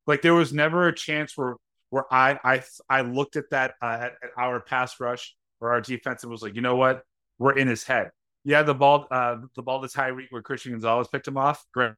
Like 0.06 0.22
there 0.22 0.36
was 0.36 0.54
never 0.54 0.88
a 0.88 0.96
chance 0.96 1.36
where 1.36 1.56
where 1.90 2.06
I 2.12 2.40
I 2.44 2.64
I 2.90 3.02
looked 3.02 3.36
at 3.36 3.50
that 3.52 3.74
uh, 3.82 3.98
at, 4.02 4.14
at, 4.24 4.30
our 4.38 4.60
pass 4.60 5.00
rush 5.00 5.36
or 5.60 5.72
our 5.72 5.82
defense 5.82 6.24
and 6.24 6.32
was 6.32 6.42
like, 6.42 6.56
you 6.56 6.62
know 6.62 6.76
what, 6.76 7.02
we're 7.40 7.58
in 7.58 7.68
his 7.68 7.84
head. 7.84 8.12
Yeah, 8.44 8.64
the 8.64 8.76
ball 8.76 9.08
uh, 9.12 9.38
the 9.56 9.64
ball 9.64 9.82
to 9.82 9.88
Tyreek 9.88 10.28
where 10.30 10.42
Christian 10.42 10.74
Gonzalez 10.74 11.08
picked 11.08 11.28
him 11.28 11.38
off, 11.38 11.66
great. 11.74 11.94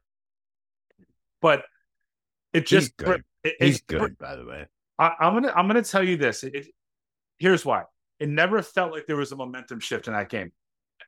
But 1.40 1.64
it 2.52 2.66
just 2.66 2.92
he's 2.98 3.06
good. 3.06 3.24
It, 3.44 3.54
he's 3.58 3.82
good, 3.82 4.18
by 4.18 4.36
the 4.36 4.44
way. 4.44 4.66
I, 4.98 5.12
am 5.20 5.34
gonna 5.34 5.52
I'm 5.54 5.66
gonna 5.66 5.82
tell 5.82 6.06
you 6.06 6.16
this. 6.16 6.44
It, 6.44 6.66
here's 7.38 7.64
why. 7.64 7.84
It 8.18 8.28
never 8.28 8.62
felt 8.62 8.92
like 8.92 9.06
there 9.06 9.16
was 9.16 9.32
a 9.32 9.36
momentum 9.36 9.80
shift 9.80 10.08
in 10.08 10.12
that 10.12 10.28
game 10.28 10.52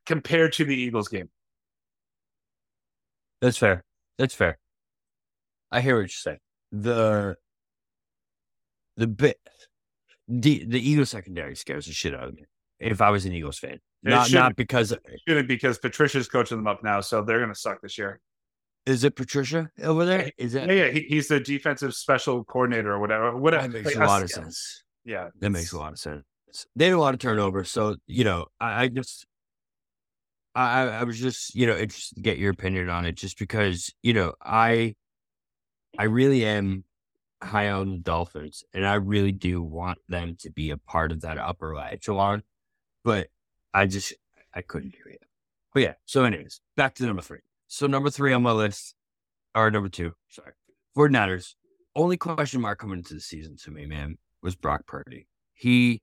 compared 0.06 0.54
to 0.54 0.64
the 0.64 0.74
Eagles 0.74 1.08
game. 1.08 1.28
That's 3.40 3.58
fair. 3.58 3.84
That's 4.18 4.34
fair. 4.34 4.58
I 5.70 5.80
hear 5.80 5.96
what 5.96 6.02
you're 6.02 6.08
saying. 6.08 6.38
The 6.70 7.36
the 8.96 9.06
bit 9.06 9.38
the 10.28 10.64
the 10.64 10.90
Eagles 10.90 11.10
secondary 11.10 11.56
scares 11.56 11.86
the 11.86 11.92
shit 11.92 12.14
out 12.14 12.28
of 12.28 12.34
me. 12.34 12.44
If 12.78 13.00
I 13.00 13.10
was 13.10 13.26
an 13.26 13.32
Eagles 13.32 13.58
fan, 13.58 13.78
not 14.02 14.32
not 14.32 14.56
because 14.56 14.96
shouldn't 15.28 15.48
because 15.48 15.78
Patricia's 15.78 16.28
coaching 16.28 16.56
them 16.56 16.66
up 16.66 16.82
now, 16.82 17.00
so 17.00 17.22
they're 17.22 17.44
to 17.44 17.54
suck 17.54 17.80
this 17.80 17.98
year. 17.98 18.20
Is 18.84 19.04
it 19.04 19.14
Patricia 19.14 19.70
over 19.82 20.04
there? 20.04 20.32
Is 20.38 20.54
it? 20.54 20.68
Yeah, 20.68 20.86
yeah. 20.86 20.90
He, 20.90 21.00
he's 21.02 21.28
the 21.28 21.38
defensive 21.38 21.94
special 21.94 22.44
coordinator 22.44 22.92
or 22.92 22.98
whatever. 22.98 23.36
Whatever. 23.36 23.68
That 23.68 23.72
makes 23.72 23.96
like, 23.96 24.04
a 24.04 24.08
lot 24.08 24.22
of 24.22 24.30
sense. 24.30 24.82
Yeah, 25.04 25.28
that 25.40 25.50
makes 25.50 25.72
a 25.72 25.78
lot 25.78 25.92
of 25.92 25.98
sense. 25.98 26.24
They 26.76 26.86
had 26.86 26.94
a 26.94 26.98
lot 26.98 27.14
of 27.14 27.20
turnover, 27.20 27.64
so 27.64 27.96
you 28.06 28.24
know, 28.24 28.46
I, 28.60 28.82
I 28.82 28.88
just, 28.88 29.26
I, 30.54 30.82
I 30.82 31.04
was 31.04 31.18
just, 31.18 31.54
you 31.54 31.66
know, 31.66 31.76
interested 31.76 32.16
to 32.16 32.20
get 32.20 32.36
your 32.36 32.50
opinion 32.50 32.90
on 32.90 33.06
it, 33.06 33.14
just 33.16 33.38
because, 33.38 33.90
you 34.02 34.12
know, 34.12 34.34
I, 34.44 34.94
I 35.98 36.04
really 36.04 36.44
am 36.44 36.84
high 37.42 37.70
on 37.70 37.90
the 37.90 37.98
Dolphins, 37.98 38.64
and 38.74 38.86
I 38.86 38.94
really 38.96 39.32
do 39.32 39.62
want 39.62 39.98
them 40.08 40.36
to 40.40 40.50
be 40.50 40.70
a 40.70 40.76
part 40.76 41.10
of 41.10 41.22
that 41.22 41.38
upper 41.38 41.74
echelon, 41.78 42.42
but 43.02 43.28
I 43.72 43.86
just, 43.86 44.12
I 44.54 44.60
couldn't 44.60 44.92
do 44.92 45.10
it. 45.10 45.22
But 45.72 45.82
yeah, 45.84 45.94
so 46.04 46.24
anyways, 46.24 46.60
back 46.76 46.94
to 46.96 47.06
number 47.06 47.22
three. 47.22 47.40
So 47.72 47.86
number 47.86 48.10
three 48.10 48.34
on 48.34 48.42
my 48.42 48.52
list, 48.52 48.94
or 49.54 49.70
number 49.70 49.88
two, 49.88 50.12
sorry, 50.28 50.52
49ers. 50.94 51.54
Only 51.96 52.18
question 52.18 52.60
mark 52.60 52.78
coming 52.78 52.98
into 52.98 53.14
the 53.14 53.20
season 53.20 53.56
to 53.64 53.70
me, 53.70 53.86
man, 53.86 54.18
was 54.42 54.54
Brock 54.54 54.86
Purdy. 54.86 55.26
He 55.54 56.02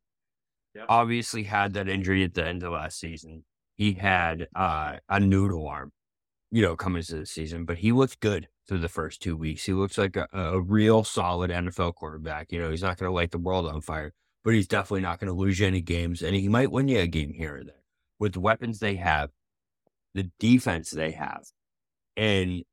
yep. 0.74 0.88
obviously 0.90 1.44
had 1.44 1.74
that 1.74 1.88
injury 1.88 2.24
at 2.24 2.34
the 2.34 2.44
end 2.44 2.64
of 2.64 2.74
last 2.74 3.00
season. 3.00 3.44
He 3.76 3.94
had 3.94 4.48
uh, 4.56 4.96
a 5.10 5.20
noodle 5.20 5.68
arm, 5.68 5.92
you 6.50 6.64
know, 6.64 6.76
coming 6.76 7.02
into 7.02 7.18
the 7.18 7.28
season, 7.28 7.66
but 7.66 7.78
he 7.78 7.92
looked 7.92 8.20
good 8.20 8.48
through 8.68 8.80
the 8.80 8.90
first 8.90 9.22
two 9.22 9.38
weeks. 9.38 9.64
He 9.64 9.74
looks 9.74 10.00
like 10.00 10.16
a, 10.16 10.28
a 10.34 10.60
real 10.60 11.04
solid 11.04 11.52
NFL 11.52 11.94
quarterback. 11.94 12.52
You 12.52 12.62
know, 12.62 12.72
he's 12.72 12.82
not 12.82 12.98
going 12.98 13.12
to 13.12 13.14
light 13.14 13.30
the 13.30 13.38
world 13.38 13.68
on 13.68 13.82
fire, 13.82 14.12
but 14.44 14.56
he's 14.56 14.68
definitely 14.68 15.02
not 15.02 15.20
going 15.20 15.32
to 15.32 15.38
lose 15.38 15.60
you 15.60 15.68
any 15.68 15.82
games, 15.82 16.24
and 16.24 16.36
he 16.36 16.50
might 16.50 16.72
win 16.72 16.88
you 16.88 16.98
a 16.98 17.06
game 17.06 17.32
here 17.32 17.58
or 17.58 17.64
there 17.64 17.84
with 18.18 18.34
the 18.34 18.40
weapons 18.40 18.80
they 18.80 18.96
have, 18.96 19.30
the 20.16 20.32
defense 20.40 20.90
they 20.90 21.12
have, 21.12 21.44
and 22.20 22.64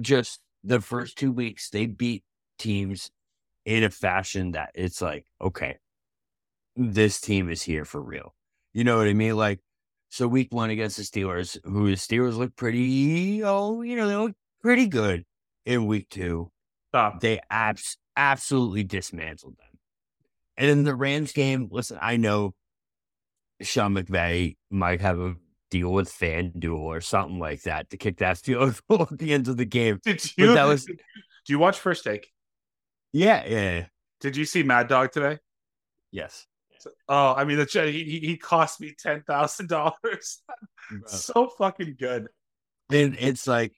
just 0.00 0.40
the 0.64 0.80
first 0.80 1.18
two 1.18 1.30
weeks 1.30 1.68
they 1.68 1.84
beat 1.84 2.24
teams 2.58 3.10
in 3.66 3.84
a 3.84 3.90
fashion 3.90 4.52
that 4.52 4.70
it's 4.74 5.02
like, 5.02 5.26
okay, 5.40 5.76
this 6.76 7.20
team 7.20 7.50
is 7.50 7.62
here 7.62 7.84
for 7.84 8.00
real. 8.00 8.34
You 8.72 8.84
know 8.84 8.96
what 8.96 9.06
I 9.06 9.12
mean? 9.12 9.36
Like, 9.36 9.60
so 10.08 10.26
week 10.26 10.48
one 10.50 10.70
against 10.70 10.96
the 10.96 11.02
Steelers, 11.02 11.58
who 11.62 11.90
the 11.90 11.96
Steelers 11.96 12.38
look 12.38 12.56
pretty, 12.56 13.44
oh, 13.44 13.82
you 13.82 13.96
know, 13.96 14.08
they 14.08 14.16
look 14.16 14.32
pretty 14.62 14.86
good 14.86 15.24
in 15.66 15.86
week 15.86 16.08
two. 16.08 16.50
Stop. 16.88 17.20
They 17.20 17.40
abs- 17.50 17.98
absolutely 18.16 18.82
dismantled 18.82 19.58
them. 19.58 19.78
And 20.56 20.70
in 20.70 20.84
the 20.84 20.94
Rams 20.94 21.32
game, 21.32 21.68
listen, 21.70 21.98
I 22.00 22.16
know 22.16 22.54
Sean 23.60 23.94
McVay 23.94 24.56
might 24.70 25.02
have 25.02 25.18
a 25.18 25.34
deal 25.70 25.92
with 25.92 26.08
FanDuel 26.08 26.78
or 26.78 27.00
something 27.00 27.38
like 27.38 27.62
that 27.62 27.90
to 27.90 27.96
kick 27.96 28.18
that 28.18 28.38
field 28.44 28.80
goal 28.88 29.08
at 29.10 29.18
the 29.18 29.32
end 29.32 29.48
of 29.48 29.56
the 29.56 29.64
game. 29.64 30.00
Did 30.04 30.24
you? 30.36 30.48
But 30.48 30.54
that 30.54 30.64
was. 30.64 30.84
Do 31.46 31.54
you 31.54 31.58
watch 31.58 31.78
First 31.78 32.04
Take? 32.04 32.30
Yeah, 33.12 33.44
yeah. 33.46 33.86
Did 34.20 34.36
you 34.36 34.44
see 34.44 34.62
Mad 34.62 34.88
Dog 34.88 35.10
today? 35.10 35.38
Yes. 36.12 36.46
Oh, 37.08 37.34
I 37.34 37.44
mean, 37.44 37.58
the 37.58 37.90
he 37.90 38.20
he 38.20 38.36
cost 38.36 38.80
me 38.80 38.94
ten 38.98 39.22
thousand 39.22 39.68
dollars. 39.68 40.42
so 41.06 41.48
fucking 41.58 41.96
good. 41.98 42.28
And 42.90 43.16
it's 43.18 43.46
like 43.46 43.72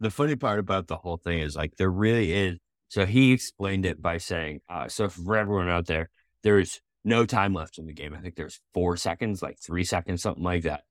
the 0.00 0.10
funny 0.10 0.36
part 0.36 0.58
about 0.58 0.86
the 0.86 0.96
whole 0.96 1.16
thing 1.16 1.40
is 1.40 1.56
like 1.56 1.76
there 1.76 1.90
really 1.90 2.32
is. 2.32 2.58
So 2.88 3.06
he 3.06 3.32
explained 3.32 3.86
it 3.86 4.00
by 4.00 4.18
saying, 4.18 4.60
uh, 4.68 4.88
so 4.88 5.08
for 5.08 5.36
everyone 5.36 5.68
out 5.68 5.86
there, 5.86 6.10
there's 6.42 6.80
no 7.04 7.26
time 7.26 7.52
left 7.52 7.78
in 7.78 7.86
the 7.86 7.92
game. 7.92 8.14
I 8.14 8.20
think 8.20 8.36
there's 8.36 8.60
four 8.72 8.96
seconds, 8.96 9.42
like 9.42 9.58
three 9.58 9.84
seconds, 9.84 10.22
something 10.22 10.44
like 10.44 10.62
that. 10.62 10.82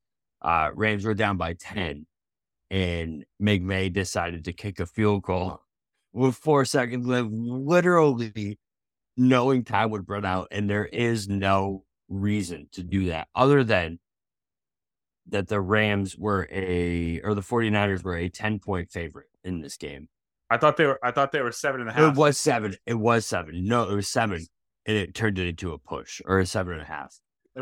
Uh, 0.44 0.70
Rams 0.74 1.06
were 1.06 1.14
down 1.14 1.38
by 1.38 1.54
ten, 1.54 2.06
and 2.70 3.26
McVay 3.41 3.91
decided 3.91 4.46
to 4.46 4.54
kick 4.54 4.80
a 4.80 4.86
field 4.86 5.24
goal 5.24 5.62
with 6.12 6.36
four 6.36 6.66
seconds 6.66 7.08
left, 7.08 7.30
literally 7.32 8.60
knowing 9.18 9.64
time 9.64 9.89
would 9.91 10.10
run 10.10 10.26
out, 10.26 10.48
and 10.52 10.70
there 10.70 10.86
is 10.86 11.28
no 11.28 11.86
reason 12.10 12.68
to 12.72 12.84
do 12.84 13.06
that 13.06 13.28
other 13.34 13.64
than 13.64 14.00
that 15.28 15.48
the 15.48 15.62
Rams 15.62 16.18
were 16.18 16.48
a 16.52 17.22
or 17.22 17.34
the 17.34 17.41
49ers 17.41 18.04
were 18.04 18.18
a 18.18 18.30
10 18.30 18.60
point 18.60 18.91
favorite 18.91 19.28
in 19.44 19.62
this 19.62 19.78
game. 19.78 20.10
I 20.50 20.58
thought 20.58 20.78
they 20.78 20.86
were 20.86 21.00
I 21.04 21.12
thought 21.12 21.32
they 21.32 21.41
were 21.41 21.52
seven 21.52 21.82
and 21.82 21.89
a 21.89 21.94
half. 21.94 22.14
It 22.14 22.18
was 22.18 22.38
seven. 22.38 22.76
It 22.86 22.96
was 22.96 23.26
seven. 23.26 23.66
No, 23.66 23.89
it 23.89 23.96
was 23.96 24.08
seven. 24.08 24.46
And 24.86 24.98
it 24.98 25.16
turned 25.16 25.39
it 25.39 25.48
into 25.48 25.72
a 25.72 25.78
push 25.78 26.22
or 26.26 26.39
a 26.39 26.46
seven 26.46 26.74
and 26.74 26.82
a 26.82 26.86
half. 26.86 27.20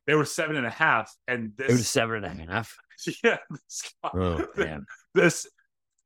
They 0.08 0.16
were 0.16 0.26
seven 0.26 0.56
and 0.56 0.66
a 0.66 0.72
half, 0.72 1.14
and 1.28 1.52
this 1.58 1.70
it 1.70 1.74
was 1.74 1.88
seven 1.88 2.24
and 2.24 2.50
a 2.50 2.52
half. 2.52 2.76
Yeah, 3.24 3.38
this, 3.50 3.94
Oh 4.04 4.46
man, 4.56 4.86
this 5.16 5.48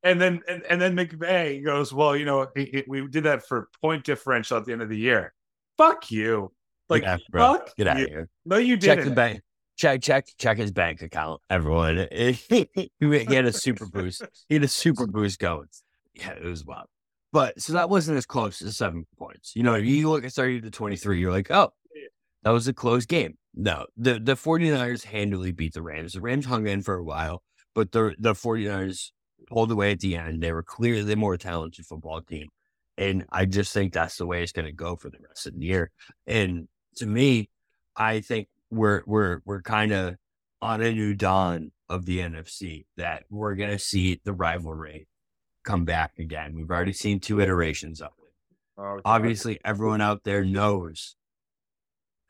and 0.04 0.22
then 0.22 0.42
and, 0.48 0.64
and 0.70 0.80
then 0.82 0.96
McVay 0.96 1.62
goes, 1.66 1.94
well, 1.94 2.16
you 2.16 2.24
know, 2.24 2.44
it, 2.44 2.52
it, 2.56 2.86
we 2.88 3.06
did 3.08 3.26
that 3.26 3.46
for 3.46 3.68
point 3.82 4.06
differential 4.06 4.56
at 4.58 4.64
the 4.64 4.72
end 4.72 4.82
of 4.82 4.88
the 4.88 4.98
year. 4.98 5.34
Fuck 5.78 6.10
you. 6.10 6.54
Like, 6.88 7.04
yeah, 7.04 7.18
fuck 7.34 7.76
get 7.76 7.88
out 7.88 7.98
you. 7.98 8.06
of 8.06 8.10
here. 8.10 8.30
No, 8.46 8.58
you 8.58 8.78
Check 8.78 9.00
didn't. 9.00 9.10
the 9.10 9.16
bank. 9.16 9.42
Check 9.78 10.02
check 10.04 10.28
check 10.38 10.58
his 10.58 10.72
bank 10.72 11.02
account. 11.02 11.42
Everyone, 11.50 12.08
he 12.12 12.70
had 13.02 13.46
a 13.46 13.52
super 13.52 13.88
boost. 13.88 14.24
He 14.48 14.56
had 14.56 14.64
a 14.64 14.70
super 14.70 15.06
boost 15.06 15.40
going. 15.40 15.68
Yeah, 16.14 16.32
it 16.32 16.46
was 16.46 16.64
wild. 16.64 16.88
But 17.34 17.60
so 17.60 17.74
that 17.74 17.90
wasn't 17.90 18.18
as 18.18 18.26
close 18.26 18.62
as 18.62 18.78
seven 18.78 19.06
points. 19.18 19.54
You 19.56 19.64
know, 19.64 19.76
you 19.76 20.10
look 20.10 20.24
at 20.24 20.32
30 20.32 20.62
to 20.62 20.72
23, 20.72 21.20
you're 21.20 21.34
like, 21.34 21.52
oh, 21.52 21.74
that 22.46 22.52
was 22.52 22.68
a 22.68 22.74
close 22.74 23.08
game. 23.08 23.38
No, 23.56 23.88
the, 23.98 24.20
the 24.20 24.36
49ers 24.36 25.04
handily 25.04 25.52
beat 25.52 25.74
the 25.74 25.82
Rams. 25.82 26.14
The 26.14 26.22
Rams 26.22 26.46
hung 26.46 26.68
in 26.68 26.84
for 26.84 26.94
a 26.94 27.04
while, 27.04 27.42
but 27.74 27.92
the, 27.92 28.14
the 28.20 28.34
49ers 28.34 29.10
pulled 29.48 29.72
away 29.72 29.92
at 29.92 30.00
the 30.00 30.16
end. 30.16 30.44
They 30.44 30.54
were 30.54 30.62
clearly 30.62 31.02
the 31.02 31.16
more 31.16 31.38
talented 31.38 31.88
football 31.88 32.22
team. 32.22 32.50
And 33.00 33.26
I 33.32 33.46
just 33.46 33.74
think 33.74 33.94
that's 33.94 34.18
the 34.18 34.28
way 34.28 34.44
it's 34.44 34.52
going 34.52 34.68
to 34.68 34.72
go 34.72 34.96
for 34.96 35.10
the 35.10 35.18
rest 35.28 35.48
of 35.48 35.56
the 35.56 35.66
year. 35.66 35.92
And 36.28 36.68
to 36.98 37.08
me, 37.08 37.50
I 37.98 38.22
think 38.22 38.48
we're 38.70 39.02
we're 39.06 39.40
we're 39.44 39.62
kind 39.62 39.92
of 39.92 40.16
on 40.62 40.82
a 40.82 40.92
new 40.94 41.14
dawn 41.14 41.72
of 41.90 42.06
the 42.06 42.20
NFC 42.20 42.86
that 42.98 43.24
we're 43.30 43.56
going 43.56 43.72
to 43.72 43.80
see 43.80 44.22
the 44.24 44.34
rivalry 44.34 45.08
come 45.64 45.84
back 45.84 46.20
again. 46.20 46.54
We've 46.56 46.70
already 46.70 46.94
seen 46.94 47.20
two 47.20 47.42
iterations 47.42 48.02
of 48.02 48.12
it. 48.20 48.82
Oh, 48.82 49.02
Obviously, 49.04 49.60
everyone 49.66 50.02
out 50.02 50.24
there 50.24 50.46
knows 50.46 51.16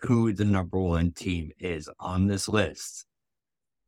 who 0.06 0.34
the 0.34 0.45
number 0.45 0.80
one 0.80 1.12
team 1.12 1.51
is 1.60 1.89
on 1.99 2.28
this 2.28 2.47
list. 2.47 3.06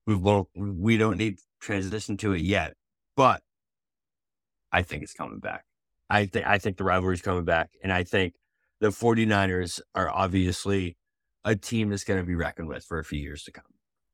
We 0.05 0.15
won't, 0.15 0.47
we 0.55 0.97
don't 0.97 1.17
need 1.17 1.37
to 1.37 1.43
transition 1.59 2.17
to 2.17 2.33
it 2.33 2.41
yet, 2.41 2.73
but 3.15 3.41
I 4.71 4.81
think 4.81 5.03
it's 5.03 5.13
coming 5.13 5.39
back. 5.39 5.65
I 6.09 6.25
think 6.25 6.45
I 6.45 6.57
think 6.57 6.77
the 6.77 6.83
rivalry 6.83 7.15
is 7.15 7.21
coming 7.21 7.43
back, 7.43 7.71
and 7.83 7.91
I 7.91 8.03
think 8.03 8.33
the 8.79 8.89
49ers 8.89 9.81
are 9.95 10.09
obviously 10.09 10.95
a 11.43 11.55
team 11.55 11.89
that's 11.89 12.03
going 12.03 12.19
to 12.19 12.25
be 12.25 12.35
reckoned 12.35 12.69
with 12.69 12.85
for 12.85 12.99
a 12.99 13.03
few 13.03 13.19
years 13.19 13.43
to 13.43 13.51
come. 13.51 13.65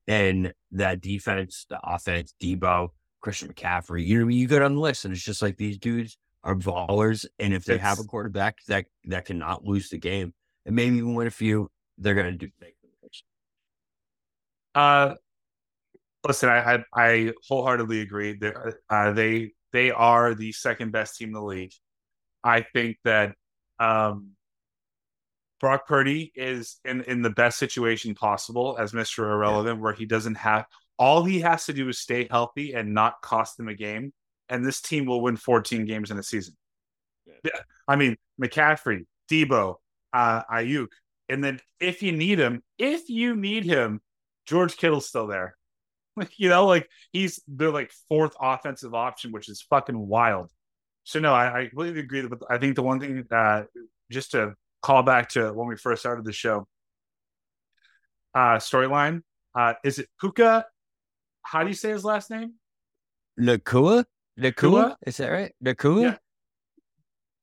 And 0.07 0.53
that 0.71 1.01
defense, 1.01 1.65
the 1.69 1.79
offense, 1.83 2.33
Deebo, 2.41 2.89
Christian 3.21 3.53
McCaffrey, 3.53 4.05
you 4.05 4.19
know, 4.19 4.27
you 4.27 4.47
go 4.47 4.59
down 4.59 4.75
the 4.75 4.81
list, 4.81 5.05
and 5.05 5.13
it's 5.13 5.23
just 5.23 5.41
like 5.41 5.57
these 5.57 5.77
dudes 5.77 6.17
are 6.43 6.55
ballers, 6.55 7.25
and 7.39 7.53
if 7.53 7.65
they 7.65 7.77
have 7.77 7.99
a 7.99 8.03
quarterback 8.03 8.57
that 8.67 8.85
that 9.05 9.25
cannot 9.25 9.63
lose 9.63 9.89
the 9.89 9.97
game, 9.97 10.33
and 10.65 10.75
maybe 10.75 10.97
even 10.97 11.13
win 11.13 11.27
a 11.27 11.31
few, 11.31 11.69
they're 11.97 12.15
going 12.15 12.31
to 12.31 12.37
do. 12.37 12.49
Make 12.59 12.75
the 12.81 12.89
moves. 13.01 13.23
Uh, 14.75 15.15
listen, 16.25 16.49
I 16.49 16.75
I, 16.75 16.83
I 16.93 17.33
wholeheartedly 17.47 18.01
agree. 18.01 18.33
They 18.33 18.53
uh, 18.89 19.11
they 19.11 19.51
they 19.71 19.91
are 19.91 20.33
the 20.33 20.51
second 20.51 20.91
best 20.91 21.17
team 21.17 21.29
in 21.29 21.33
the 21.33 21.41
league. 21.41 21.73
I 22.43 22.61
think 22.61 22.97
that 23.05 23.35
um, 23.79 24.31
Brock 25.59 25.87
Purdy 25.87 26.31
is 26.35 26.77
in 26.85 27.01
in 27.03 27.21
the 27.21 27.29
best 27.29 27.57
situation 27.57 28.15
possible 28.15 28.75
as 28.79 28.93
Mister 28.93 29.31
Irrelevant, 29.31 29.81
where 29.81 29.93
he 29.93 30.05
doesn't 30.05 30.35
have 30.35 30.65
all 30.99 31.23
he 31.23 31.39
has 31.41 31.65
to 31.65 31.73
do 31.73 31.89
is 31.89 31.99
stay 31.99 32.27
healthy 32.29 32.73
and 32.73 32.93
not 32.93 33.21
cost 33.21 33.57
them 33.57 33.67
a 33.67 33.73
game, 33.73 34.13
and 34.49 34.65
this 34.65 34.81
team 34.81 35.05
will 35.05 35.21
win 35.21 35.35
14 35.35 35.85
games 35.85 36.11
in 36.11 36.19
a 36.19 36.23
season. 36.23 36.55
Yeah. 37.25 37.33
Yeah, 37.45 37.59
I 37.87 37.95
mean 37.95 38.17
McCaffrey, 38.41 39.05
Deebo, 39.29 39.75
uh, 40.13 40.43
Aiyuk, 40.51 40.89
and 41.33 41.43
then 41.43 41.59
if 41.79 42.03
you 42.03 42.11
need 42.11 42.37
him, 42.37 42.61
if 42.77 43.09
you 43.09 43.35
need 43.35 43.65
him, 43.65 44.01
George 44.45 44.77
Kittle's 44.77 45.07
still 45.07 45.27
there. 45.27 45.57
Like, 46.15 46.37
you 46.37 46.47
know, 46.47 46.67
like 46.67 46.87
he's 47.11 47.41
the 47.47 47.71
like 47.71 47.91
fourth 48.07 48.35
offensive 48.39 48.93
option, 48.93 49.31
which 49.31 49.49
is 49.49 49.65
fucking 49.67 49.97
wild. 49.97 50.51
So 51.05 51.19
no, 51.19 51.33
I, 51.33 51.61
I 51.61 51.65
completely 51.65 52.01
agree. 52.01 52.21
But 52.27 52.37
I 52.51 52.59
think 52.59 52.75
the 52.75 52.83
one 52.83 52.99
thing 52.99 53.25
uh 53.31 53.63
just 54.11 54.29
to 54.33 54.53
call 54.83 55.01
back 55.01 55.29
to 55.29 55.51
when 55.53 55.67
we 55.67 55.75
first 55.75 56.03
started 56.03 56.23
the 56.23 56.31
show, 56.31 56.67
uh 58.35 58.57
storyline, 58.57 59.23
uh 59.57 59.73
is 59.83 59.97
it 59.97 60.07
Puka? 60.21 60.67
How 61.41 61.63
do 61.63 61.69
you 61.69 61.73
say 61.73 61.89
his 61.89 62.05
last 62.05 62.29
name? 62.29 62.53
Nacua, 63.39 64.05
Nacua, 64.39 64.95
is 65.07 65.17
that 65.17 65.29
right? 65.29 65.55
Nacua. 65.65 66.03
Yeah. 66.03 66.17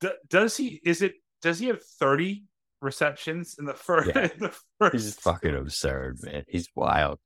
D- 0.01 0.19
does 0.29 0.57
he 0.57 0.81
is 0.85 1.03
it 1.03 1.15
does 1.43 1.59
he 1.59 1.67
have 1.67 1.83
30 1.83 2.45
receptions 2.83 3.57
in 3.59 3.65
the 3.65 3.75
first 3.75 4.11
Yeah. 4.15 4.29
in 4.35 4.41
the 4.41 4.55
first 4.79 4.93
He's 4.93 5.15
fucking 5.17 5.55
absurd, 5.55 6.19
man. 6.23 6.45
He's 6.49 6.69
wild. 6.75 7.19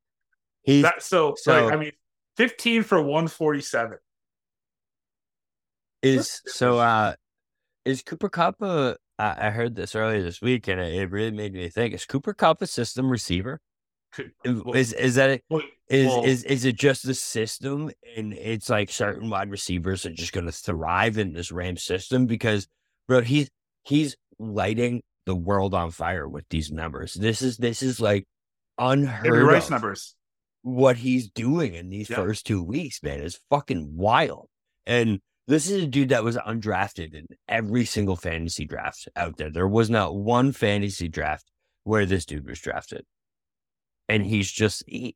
He's 0.62 0.82
that 0.82 1.02
so, 1.02 1.34
so- 1.36 1.64
like, 1.66 1.72
I 1.74 1.76
mean 1.76 1.92
15 2.36 2.82
for 2.82 3.00
147. 3.00 3.98
is 6.02 6.40
so 6.46 6.78
uh 6.78 7.14
is 7.84 8.02
Cooper 8.02 8.28
Kupp 8.28 8.60
a 8.62 8.96
I 9.18 9.46
I 9.48 9.50
heard 9.50 9.74
this 9.74 9.94
earlier 9.94 10.22
this 10.22 10.40
week 10.42 10.68
and 10.68 10.80
it, 10.80 11.10
really 11.10 11.30
made 11.30 11.52
me 11.54 11.68
think 11.68 11.94
is 11.94 12.04
Cooper 12.04 12.34
Kupp 12.34 12.60
a 12.62 12.66
system 12.66 13.08
receiver 13.10 13.60
well- 14.44 14.74
is, 14.74 14.92
is 14.92 15.14
that 15.16 15.30
it 15.30 15.44
well, 15.50 15.62
is 15.88 16.12
is 16.24 16.44
is 16.44 16.64
it 16.64 16.76
just 16.76 17.06
the 17.06 17.14
system 17.14 17.90
and 18.16 18.32
it's 18.32 18.68
like 18.70 18.90
certain 18.90 19.30
wide 19.30 19.50
receivers 19.50 20.04
are 20.06 20.12
just 20.12 20.32
going 20.32 20.46
to 20.46 20.52
thrive 20.52 21.18
in 21.18 21.32
this 21.32 21.52
Ram 21.52 21.76
system 21.76 22.26
because 22.26 22.66
bro 23.08 23.20
he's 23.20 23.48
he's 23.84 24.16
lighting 24.38 25.02
the 25.26 25.34
world 25.34 25.74
on 25.74 25.90
fire 25.90 26.28
with 26.28 26.44
these 26.50 26.70
numbers 26.70 27.14
this 27.14 27.40
is 27.42 27.56
this 27.56 27.82
is 27.82 28.00
like 28.00 28.26
unheard 28.78 29.46
Rice 29.46 29.64
of 29.66 29.70
numbers. 29.70 30.14
what 30.62 30.96
he's 30.96 31.30
doing 31.30 31.74
in 31.74 31.88
these 31.90 32.10
Yeah. 32.10 32.16
first 32.16 32.46
two 32.46 32.62
weeks, 32.62 33.02
man, 33.02 33.20
is 33.20 33.38
fucking 33.50 33.96
wild. 33.96 34.48
And 34.86 35.20
this 35.46 35.70
is 35.70 35.84
a 35.84 35.86
dude 35.86 36.08
that 36.08 36.24
was 36.24 36.36
undrafted 36.36 37.14
in 37.14 37.26
every 37.48 37.84
single 37.84 38.16
fantasy 38.16 38.64
draft 38.64 39.08
out 39.14 39.36
there. 39.36 39.50
There 39.50 39.68
was 39.68 39.90
not 39.90 40.16
one 40.16 40.52
fantasy 40.52 41.06
draft 41.08 41.44
where 41.84 42.04
this 42.06 42.24
dude 42.26 42.46
was 42.48 42.58
drafted. 42.60 43.04
And 44.08 44.24
he's 44.26 44.50
just, 44.50 44.82
he, 44.88 45.14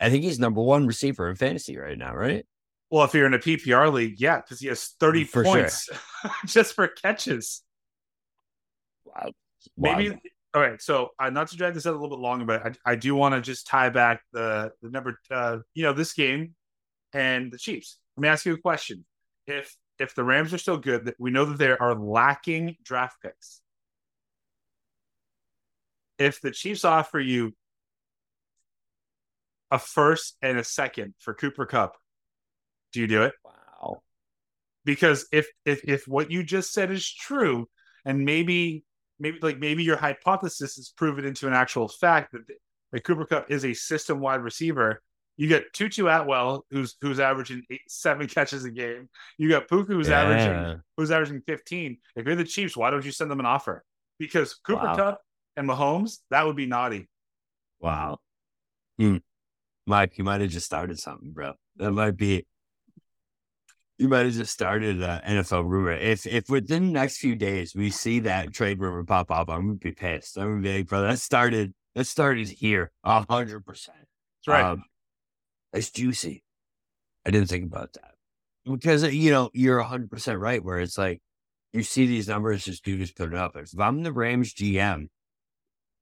I 0.00 0.10
think 0.10 0.24
he's 0.24 0.38
number 0.38 0.62
one 0.62 0.86
receiver 0.86 1.28
in 1.28 1.36
fantasy 1.36 1.76
right 1.76 1.98
now, 1.98 2.14
right? 2.14 2.46
Well, 2.90 3.04
if 3.04 3.12
you're 3.14 3.26
in 3.26 3.34
a 3.34 3.38
PPR 3.38 3.92
league, 3.92 4.20
yeah, 4.20 4.40
because 4.40 4.60
he 4.60 4.68
has 4.68 4.94
30 5.00 5.24
For 5.24 5.44
sure. 5.44 5.52
points 5.54 5.90
just 6.46 6.74
for 6.74 6.86
catches. 6.88 7.62
Wow. 9.04 9.32
Maybe 9.76 10.20
all 10.54 10.60
right. 10.60 10.80
So 10.80 11.10
uh, 11.18 11.30
not 11.30 11.48
to 11.48 11.56
drag 11.56 11.74
this 11.74 11.84
out 11.84 11.90
a 11.90 11.98
little 11.98 12.16
bit 12.16 12.22
longer, 12.22 12.44
but 12.44 12.64
I, 12.64 12.92
I 12.92 12.94
do 12.94 13.14
want 13.16 13.34
to 13.34 13.40
just 13.40 13.66
tie 13.66 13.90
back 13.90 14.22
the 14.32 14.72
the 14.82 14.90
number 14.90 15.18
uh, 15.30 15.58
you 15.74 15.82
know, 15.82 15.92
this 15.92 16.12
game 16.12 16.54
and 17.12 17.52
the 17.52 17.58
Chiefs. 17.58 17.98
Let 18.16 18.22
me 18.22 18.28
ask 18.28 18.46
you 18.46 18.54
a 18.54 18.58
question. 18.58 19.04
If 19.46 19.76
if 19.98 20.14
the 20.14 20.22
Rams 20.24 20.54
are 20.54 20.58
still 20.58 20.78
good, 20.78 21.06
that 21.06 21.16
we 21.18 21.30
know 21.32 21.44
that 21.44 21.58
they 21.58 21.70
are 21.70 21.94
lacking 21.94 22.76
draft 22.84 23.20
picks. 23.20 23.60
If 26.18 26.40
the 26.40 26.52
Chiefs 26.52 26.84
offer 26.84 27.18
you 27.18 27.52
a 29.72 29.78
first 29.78 30.36
and 30.40 30.56
a 30.58 30.64
second 30.64 31.14
for 31.18 31.34
Cooper 31.34 31.66
Kupp, 31.66 31.96
do 32.92 33.00
you 33.00 33.08
do 33.08 33.24
it? 33.24 33.34
Wow. 33.44 34.02
because 34.84 35.26
if 35.32 35.48
if 35.64 35.82
if 35.84 36.06
what 36.06 36.30
you 36.30 36.44
just 36.44 36.72
said 36.72 36.92
is 36.92 37.12
true 37.12 37.68
and 38.04 38.24
maybe 38.24 38.84
maybe 39.18 39.38
like 39.42 39.58
maybe 39.58 39.82
your 39.84 39.96
hypothesis 39.96 40.78
is 40.78 40.92
proven 40.96 41.24
into 41.24 41.46
an 41.46 41.52
actual 41.52 41.88
fact 41.88 42.32
that, 42.32 42.42
that 42.92 43.04
Cooper 43.04 43.24
Kupp 43.26 43.50
is 43.50 43.64
a 43.64 43.74
system 43.74 44.20
wide 44.20 44.40
receiver 44.42 45.02
you 45.36 45.48
got 45.48 45.62
Tutu 45.72 46.06
Atwell 46.06 46.64
who's 46.70 46.96
who's 47.00 47.18
averaging 47.20 47.62
eight, 47.70 47.80
seven 47.88 48.26
catches 48.28 48.64
a 48.64 48.70
game 48.70 49.08
you 49.38 49.48
got 49.48 49.68
Puka 49.68 49.92
who's 49.92 50.08
Yeah. 50.08 50.22
averaging 50.22 50.82
who's 50.96 51.10
averaging 51.10 51.42
15 51.46 51.98
if 52.16 52.26
you're 52.26 52.36
the 52.36 52.44
Chiefs 52.44 52.76
why 52.76 52.90
don't 52.90 53.04
you 53.04 53.12
send 53.12 53.30
them 53.30 53.40
an 53.40 53.46
offer 53.46 53.84
because 54.18 54.54
Cooper 54.54 54.84
Wow. 54.84 54.96
Kupp 54.96 55.20
and 55.56 55.68
Mahomes 55.68 56.18
that 56.30 56.46
would 56.46 56.56
be 56.56 56.66
naughty 56.66 57.08
Wow. 57.80 58.18
Hmm. 58.98 59.16
Mike, 59.86 60.16
you 60.16 60.24
might 60.24 60.40
have 60.40 60.48
just 60.48 60.64
started 60.64 60.98
something, 60.98 61.32
bro. 61.32 61.52
That 61.76 61.90
might 61.90 62.16
be. 62.16 62.46
You 63.98 64.08
might 64.08 64.26
have 64.26 64.34
just 64.34 64.52
started 64.52 65.00
an 65.02 65.20
NFL 65.24 65.68
rumor. 65.68 65.92
If 65.92 66.26
if 66.26 66.48
within 66.48 66.86
the 66.86 66.92
next 66.92 67.18
few 67.18 67.36
days 67.36 67.74
we 67.74 67.90
see 67.90 68.20
that 68.20 68.52
trade 68.52 68.80
rumor 68.80 69.04
pop 69.04 69.30
up, 69.30 69.48
I'm 69.48 69.66
gonna 69.66 69.74
be 69.74 69.92
pissed. 69.92 70.36
I'm 70.36 70.48
gonna 70.48 70.62
be 70.62 70.76
like, 70.78 70.86
bro, 70.88 71.02
that 71.02 71.18
started. 71.18 71.74
That 71.94 72.06
started 72.06 72.48
here, 72.48 72.90
a 73.04 73.24
hundred 73.30 73.64
percent. 73.64 73.96
that's 74.46 74.48
right 74.48 74.64
Um, 74.64 74.84
it's 75.72 75.90
juicy. 75.92 76.42
I 77.24 77.30
didn't 77.30 77.48
think 77.48 77.64
about 77.64 77.92
that 77.92 78.14
because 78.64 79.04
you 79.14 79.30
know 79.30 79.50
you're 79.52 79.78
a 79.78 79.84
hundred 79.84 80.10
percent 80.10 80.40
right. 80.40 80.62
Where 80.62 80.80
it's 80.80 80.98
like 80.98 81.22
you 81.72 81.82
see 81.82 82.06
these 82.06 82.28
numbers, 82.28 82.64
just 82.64 82.84
dudes 82.84 83.12
put 83.12 83.32
it 83.32 83.38
up. 83.38 83.56
If 83.56 83.78
I'm 83.78 84.02
the 84.02 84.12
Rams 84.12 84.54
GM, 84.54 85.08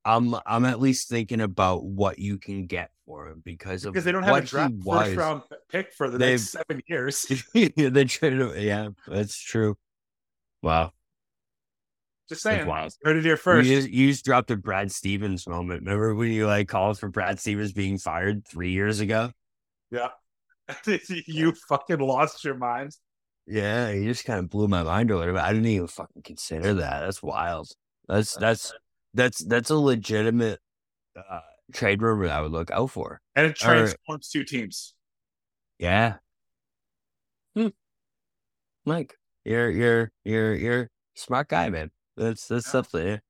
I'm 0.04 0.34
I'm 0.46 0.64
at 0.64 0.80
least 0.80 1.08
thinking 1.08 1.40
about 1.40 1.84
what 1.84 2.18
you 2.18 2.38
can 2.38 2.66
get 2.66 2.90
for 3.06 3.28
him 3.28 3.42
because 3.44 3.84
of 3.84 3.92
because 3.92 4.04
they 4.04 4.12
don't 4.12 4.22
have 4.22 4.36
a 4.36 4.40
draft 4.42 4.74
first 4.84 5.16
round 5.16 5.42
pick 5.68 5.92
for 5.92 6.10
the 6.10 6.18
next 6.18 6.50
seven 6.50 6.82
years 6.86 7.26
they 7.54 8.04
traded. 8.04 8.62
Yeah, 8.62 8.88
that's 9.06 9.38
true. 9.38 9.76
Wow. 10.62 10.92
Just 12.28 12.42
saying. 12.42 12.66
Wild. 12.66 12.94
Heard 13.04 13.16
it 13.16 13.24
here 13.24 13.36
first. 13.36 13.68
You 13.68 13.76
just, 13.76 13.90
you 13.90 14.08
just 14.08 14.24
dropped 14.24 14.50
a 14.50 14.56
Brad 14.56 14.90
Stevens 14.92 15.46
moment. 15.46 15.82
Remember 15.82 16.14
when 16.14 16.30
you 16.30 16.46
like 16.46 16.68
called 16.68 16.98
for 16.98 17.08
Brad 17.08 17.40
Stevens 17.40 17.72
being 17.72 17.98
fired 17.98 18.46
three 18.46 18.70
years 18.70 19.00
ago? 19.00 19.32
Yeah. 19.90 20.08
you 21.26 21.52
fucking 21.68 21.98
lost 21.98 22.44
your 22.44 22.54
mind. 22.54 22.96
Yeah, 23.46 23.90
you 23.90 24.06
just 24.06 24.24
kind 24.24 24.38
of 24.38 24.50
blew 24.50 24.68
my 24.68 24.82
mind 24.82 25.10
a 25.10 25.18
little 25.18 25.34
bit. 25.34 25.42
I 25.42 25.52
didn't 25.52 25.66
even 25.66 25.88
fucking 25.88 26.22
consider 26.22 26.74
that. 26.74 27.00
That's 27.00 27.22
wild. 27.22 27.68
That's 28.08 28.34
that's 28.36 28.72
that's 29.14 29.44
that's 29.44 29.70
a 29.70 29.76
legitimate 29.76 30.60
uh, 31.16 31.40
trade 31.72 32.02
rumor 32.02 32.28
I 32.28 32.40
would 32.40 32.52
look 32.52 32.70
out 32.70 32.90
for. 32.90 33.20
And 33.34 33.46
it 33.46 33.56
transforms 33.56 34.28
two 34.28 34.44
teams. 34.44 34.94
Yeah. 35.78 36.16
Hmm. 37.54 37.68
Mike, 38.84 39.16
you're 39.44 39.70
you're 39.70 40.12
you're 40.24 40.54
you're 40.54 40.90
smart 41.14 41.48
guy, 41.48 41.70
man. 41.70 41.90
That's 42.16 42.46
that's 42.46 42.66
yeah. 42.66 42.72
something. 42.72 43.20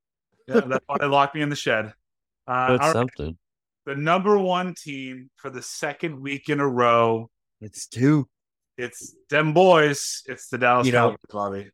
Yeah, 0.48 0.60
that's 0.60 0.84
why 0.86 0.98
they 0.98 1.06
locked 1.06 1.34
me 1.34 1.42
in 1.42 1.48
the 1.48 1.56
shed. 1.56 1.92
Uh, 2.44 2.76
that's 2.76 2.92
something. 2.92 3.38
The 3.86 3.94
number 3.94 4.36
one 4.36 4.74
team 4.74 5.30
for 5.36 5.48
the 5.48 5.62
second 5.62 6.20
week 6.20 6.48
in 6.48 6.58
a 6.58 6.66
row. 6.66 7.30
It's 7.60 7.86
two. 7.86 8.28
It's 8.76 9.14
them 9.30 9.54
boys. 9.54 10.24
It's 10.26 10.48
the 10.48 10.58
Dallas 10.58 10.88
you 10.88 10.92
Cowboys, 10.92 11.18
Bobby. 11.30 11.70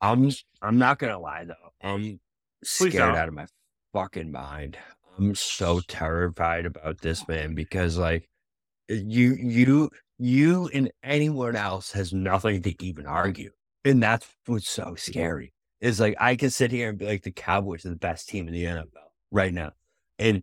I'm 0.00 0.30
I'm 0.62 0.78
not 0.78 1.00
gonna 1.00 1.18
lie 1.18 1.46
though. 1.46 1.54
I'm 1.82 2.20
scared 2.62 3.16
out 3.16 3.26
of 3.26 3.34
my 3.34 3.46
fucking 3.92 4.30
mind. 4.30 4.78
I'm 5.18 5.34
so 5.34 5.80
terrified 5.88 6.66
about 6.66 7.00
this 7.00 7.26
man 7.26 7.54
because 7.54 7.98
like 7.98 8.28
eh, 8.88 9.00
you 9.04 9.34
you 9.34 9.90
you 10.18 10.68
and 10.72 10.90
anyone 11.02 11.56
else 11.56 11.92
has 11.92 12.12
nothing 12.12 12.62
to 12.62 12.84
even 12.84 13.06
argue. 13.06 13.50
And 13.84 14.02
that's 14.02 14.26
what's 14.46 14.70
so 14.70 14.94
scary. 14.96 15.52
Is 15.80 16.00
like 16.00 16.16
I 16.20 16.36
can 16.36 16.50
sit 16.50 16.70
here 16.72 16.88
and 16.88 16.98
be 16.98 17.06
like 17.06 17.22
the 17.22 17.30
Cowboys 17.30 17.86
are 17.86 17.90
the 17.90 17.96
best 17.96 18.28
team 18.28 18.48
in 18.48 18.54
the 18.54 18.64
NFL 18.64 18.86
right 19.30 19.52
now. 19.52 19.72
And 20.18 20.42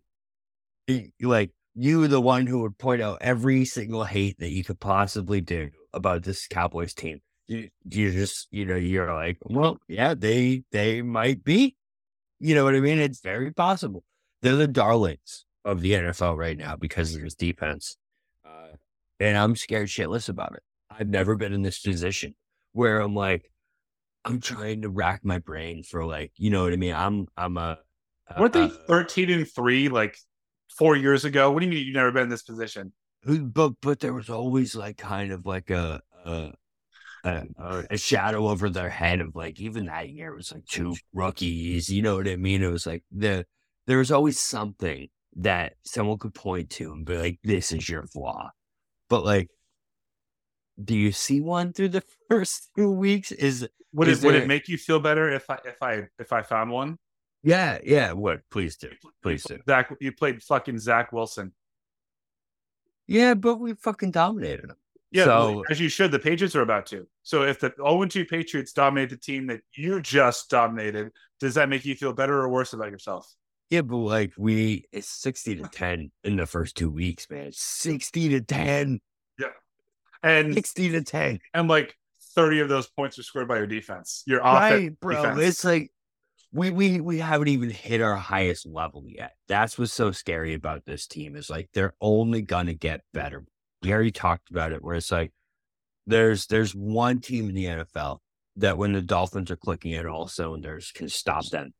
like 1.20 1.50
you 1.74 2.08
the 2.08 2.20
one 2.20 2.46
who 2.46 2.62
would 2.62 2.78
point 2.78 3.02
out 3.02 3.18
every 3.20 3.64
single 3.64 4.04
hate 4.04 4.38
that 4.38 4.50
you 4.50 4.64
could 4.64 4.80
possibly 4.80 5.40
do 5.40 5.70
about 5.92 6.22
this 6.22 6.46
Cowboys 6.46 6.94
team. 6.94 7.20
You 7.48 7.68
you 7.84 8.12
just 8.12 8.48
you 8.50 8.64
know 8.64 8.76
you're 8.76 9.12
like, 9.12 9.38
well, 9.44 9.78
yeah, 9.88 10.14
they 10.14 10.64
they 10.72 11.02
might 11.02 11.44
be. 11.44 11.76
You 12.40 12.54
know 12.54 12.64
what 12.64 12.74
I 12.74 12.80
mean? 12.80 12.98
It's 12.98 13.20
very 13.20 13.52
possible. 13.52 14.04
They're 14.42 14.56
the 14.56 14.68
darlings 14.68 15.44
of 15.64 15.80
the 15.80 15.92
NFL 15.92 16.36
right 16.36 16.56
now 16.56 16.76
because 16.76 17.14
of 17.14 17.22
this 17.22 17.34
defense, 17.34 17.96
uh, 18.44 18.76
and 19.18 19.36
I'm 19.36 19.56
scared 19.56 19.88
shitless 19.88 20.28
about 20.28 20.54
it. 20.54 20.62
I've 20.90 21.08
never 21.08 21.36
been 21.36 21.52
in 21.52 21.62
this 21.62 21.80
position 21.80 22.34
where 22.72 23.00
I'm 23.00 23.14
like, 23.14 23.50
I'm 24.24 24.40
trying 24.40 24.82
to 24.82 24.88
rack 24.88 25.24
my 25.24 25.38
brain 25.38 25.82
for 25.82 26.04
like, 26.04 26.32
you 26.36 26.50
know 26.50 26.64
what 26.64 26.72
I 26.72 26.76
mean? 26.76 26.94
I'm 26.94 27.26
I'm 27.36 27.56
a. 27.56 27.78
a 28.28 28.40
Weren't 28.40 28.52
they 28.52 28.68
13 28.68 29.30
and 29.30 29.50
three 29.50 29.88
like 29.88 30.16
four 30.76 30.96
years 30.96 31.24
ago? 31.24 31.50
What 31.50 31.60
do 31.60 31.66
you 31.66 31.72
mean 31.72 31.86
you've 31.86 31.94
never 31.94 32.12
been 32.12 32.24
in 32.24 32.28
this 32.28 32.42
position? 32.42 32.92
But 33.24 33.72
but 33.80 34.00
there 34.00 34.12
was 34.12 34.30
always 34.30 34.74
like 34.74 34.96
kind 34.96 35.32
of 35.32 35.46
like 35.46 35.70
a 35.70 36.00
a, 36.24 36.52
a, 37.24 37.44
a 37.90 37.96
shadow 37.96 38.48
over 38.48 38.68
their 38.68 38.90
head 38.90 39.20
of 39.20 39.34
like 39.34 39.60
even 39.60 39.86
that 39.86 40.10
year 40.10 40.32
it 40.32 40.36
was 40.36 40.52
like 40.52 40.66
two 40.66 40.94
rookies. 41.12 41.88
You 41.88 42.02
know 42.02 42.16
what 42.16 42.28
I 42.28 42.36
mean? 42.36 42.62
It 42.62 42.70
was 42.70 42.86
like 42.86 43.04
the 43.10 43.46
there 43.86 43.98
was 43.98 44.10
always 44.10 44.38
something 44.38 45.08
that 45.36 45.74
someone 45.84 46.18
could 46.18 46.34
point 46.34 46.70
to 46.70 46.92
and 46.92 47.04
be 47.04 47.16
like, 47.16 47.38
"This 47.42 47.72
is 47.72 47.88
your 47.88 48.04
flaw." 48.06 48.50
But 49.08 49.24
like, 49.24 49.48
do 50.82 50.96
you 50.96 51.12
see 51.12 51.40
one 51.40 51.72
through 51.72 51.90
the 51.90 52.02
first 52.28 52.70
two 52.76 52.90
weeks? 52.90 53.32
Is 53.32 53.68
would 53.92 54.08
is 54.08 54.18
it 54.18 54.22
there... 54.22 54.32
would 54.32 54.42
it 54.42 54.48
make 54.48 54.68
you 54.68 54.78
feel 54.78 55.00
better 55.00 55.30
if 55.30 55.48
I 55.48 55.58
if 55.64 55.82
I 55.82 56.02
if 56.18 56.32
I 56.32 56.42
found 56.42 56.70
one? 56.70 56.98
Yeah, 57.42 57.78
yeah. 57.84 58.12
What? 58.12 58.40
Please 58.50 58.76
do. 58.76 58.90
Please 59.22 59.44
do. 59.44 59.58
Zach, 59.68 59.90
you 60.00 60.12
played 60.12 60.42
fucking 60.42 60.78
Zach 60.78 61.12
Wilson. 61.12 61.52
Yeah, 63.06 63.34
but 63.34 63.60
we 63.60 63.74
fucking 63.74 64.10
dominated 64.10 64.70
them. 64.70 64.76
Yeah, 65.12 65.24
so, 65.24 65.62
as 65.70 65.80
you 65.80 65.88
should. 65.88 66.10
The 66.10 66.18
Patriots 66.18 66.56
are 66.56 66.62
about 66.62 66.86
to. 66.86 67.06
So 67.22 67.42
if 67.42 67.60
the 67.60 67.72
0 67.76 68.04
2 68.06 68.24
Patriots 68.24 68.72
dominate 68.72 69.10
the 69.10 69.16
team 69.16 69.46
that 69.46 69.60
you 69.72 70.00
just 70.02 70.50
dominated, 70.50 71.12
does 71.38 71.54
that 71.54 71.68
make 71.68 71.84
you 71.84 71.94
feel 71.94 72.12
better 72.12 72.36
or 72.38 72.48
worse 72.48 72.72
about 72.72 72.90
yourself? 72.90 73.32
Yeah, 73.70 73.82
but 73.82 73.96
like 73.96 74.32
we, 74.38 74.84
it's 74.92 75.08
60 75.08 75.56
to 75.56 75.68
10 75.68 76.10
in 76.24 76.36
the 76.36 76.46
first 76.46 76.76
two 76.76 76.90
weeks, 76.90 77.26
man. 77.28 77.50
60 77.52 78.28
to 78.30 78.40
10. 78.40 79.00
Yeah. 79.38 79.46
And 80.22 80.54
60 80.54 80.90
to 80.90 81.02
10. 81.02 81.40
And 81.52 81.68
like 81.68 81.96
30 82.36 82.60
of 82.60 82.68
those 82.68 82.88
points 82.88 83.18
are 83.18 83.22
scored 83.22 83.48
by 83.48 83.56
your 83.56 83.66
defense. 83.66 84.22
Your 84.26 84.40
offense. 84.40 84.72
Right, 84.72 85.00
bro. 85.00 85.16
Defense. 85.16 85.40
It's 85.40 85.64
like 85.64 85.90
we 86.52 86.70
we 86.70 87.00
we 87.00 87.18
haven't 87.18 87.48
even 87.48 87.70
hit 87.70 88.00
our 88.00 88.16
highest 88.16 88.66
level 88.66 89.04
yet. 89.06 89.32
That's 89.48 89.78
what's 89.78 89.92
so 89.92 90.12
scary 90.12 90.54
about 90.54 90.84
this 90.84 91.06
team 91.06 91.36
is 91.36 91.50
like 91.50 91.68
they're 91.74 91.94
only 92.00 92.42
gonna 92.42 92.74
get 92.74 93.02
better. 93.12 93.44
We 93.82 93.92
already 93.92 94.12
talked 94.12 94.50
about 94.50 94.72
it, 94.72 94.82
where 94.82 94.96
it's 94.96 95.10
like 95.10 95.32
there's 96.06 96.46
there's 96.46 96.74
one 96.74 97.20
team 97.20 97.48
in 97.48 97.54
the 97.54 97.64
NFL 97.64 98.18
that 98.56 98.78
when 98.78 98.92
the 98.92 99.02
Dolphins 99.02 99.50
are 99.50 99.56
clicking 99.56 99.94
at 99.94 100.06
all 100.06 100.28
cylinders 100.28 100.92
can 100.92 101.08
stop 101.08 101.46
them, 101.46 101.74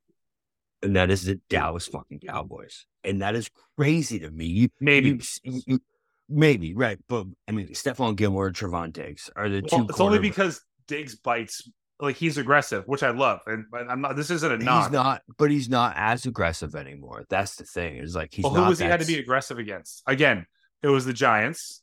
and 0.87 0.97
that 0.97 1.11
is 1.11 1.25
the 1.25 1.41
Dallas 1.49 1.87
fucking 1.87 2.21
Cowboys, 2.21 2.87
and 3.05 3.21
that 3.23 3.35
is 3.35 3.51
crazy 3.77 4.19
to 4.21 4.31
me. 4.31 4.47
You, 4.47 4.69
maybe. 4.81 5.21
You, 5.43 5.61
you, 5.67 5.81
maybe 6.29 6.75
right, 6.75 6.99
but 7.09 7.27
I 7.49 7.53
mean, 7.53 7.69
Stephon 7.69 8.17
Gilmore 8.17 8.47
and 8.47 8.57
Trevon 8.57 8.93
Diggs 8.93 9.31
are 9.37 9.49
the 9.49 9.67
well, 9.71 9.81
two. 9.81 9.87
It's 9.91 10.01
only 10.01 10.19
because 10.19 10.63
Diggs 10.87 11.17
bites 11.17 11.69
like 12.01 12.17
he's 12.17 12.39
aggressive, 12.39 12.85
which 12.87 13.03
I 13.03 13.11
love. 13.11 13.41
And 13.47 13.67
I'm 13.73 14.01
not. 14.01 14.17
This 14.17 14.31
isn't 14.31 14.53
a 14.53 14.59
knock. 14.59 14.85
He's 14.85 14.93
not, 14.93 15.23
but 15.39 15.51
he's 15.51 15.69
not 15.69 15.95
as 15.97 16.27
aggressive 16.27 16.75
anymore. 16.75 17.25
That's 17.29 17.57
the 17.57 17.65
thing. 17.65 17.97
Is 17.97 18.15
like 18.15 18.33
he's. 18.33 18.45
Well, 18.45 18.55
who 18.55 18.65
was 18.69 18.79
he 18.79 18.87
had 18.87 19.01
to 19.01 19.07
be 19.07 19.19
aggressive 19.19 19.59
against? 19.59 20.03
Again, 20.07 20.47
it 20.83 20.89
was 20.89 21.05
the 21.05 21.13
Giants. 21.13 21.83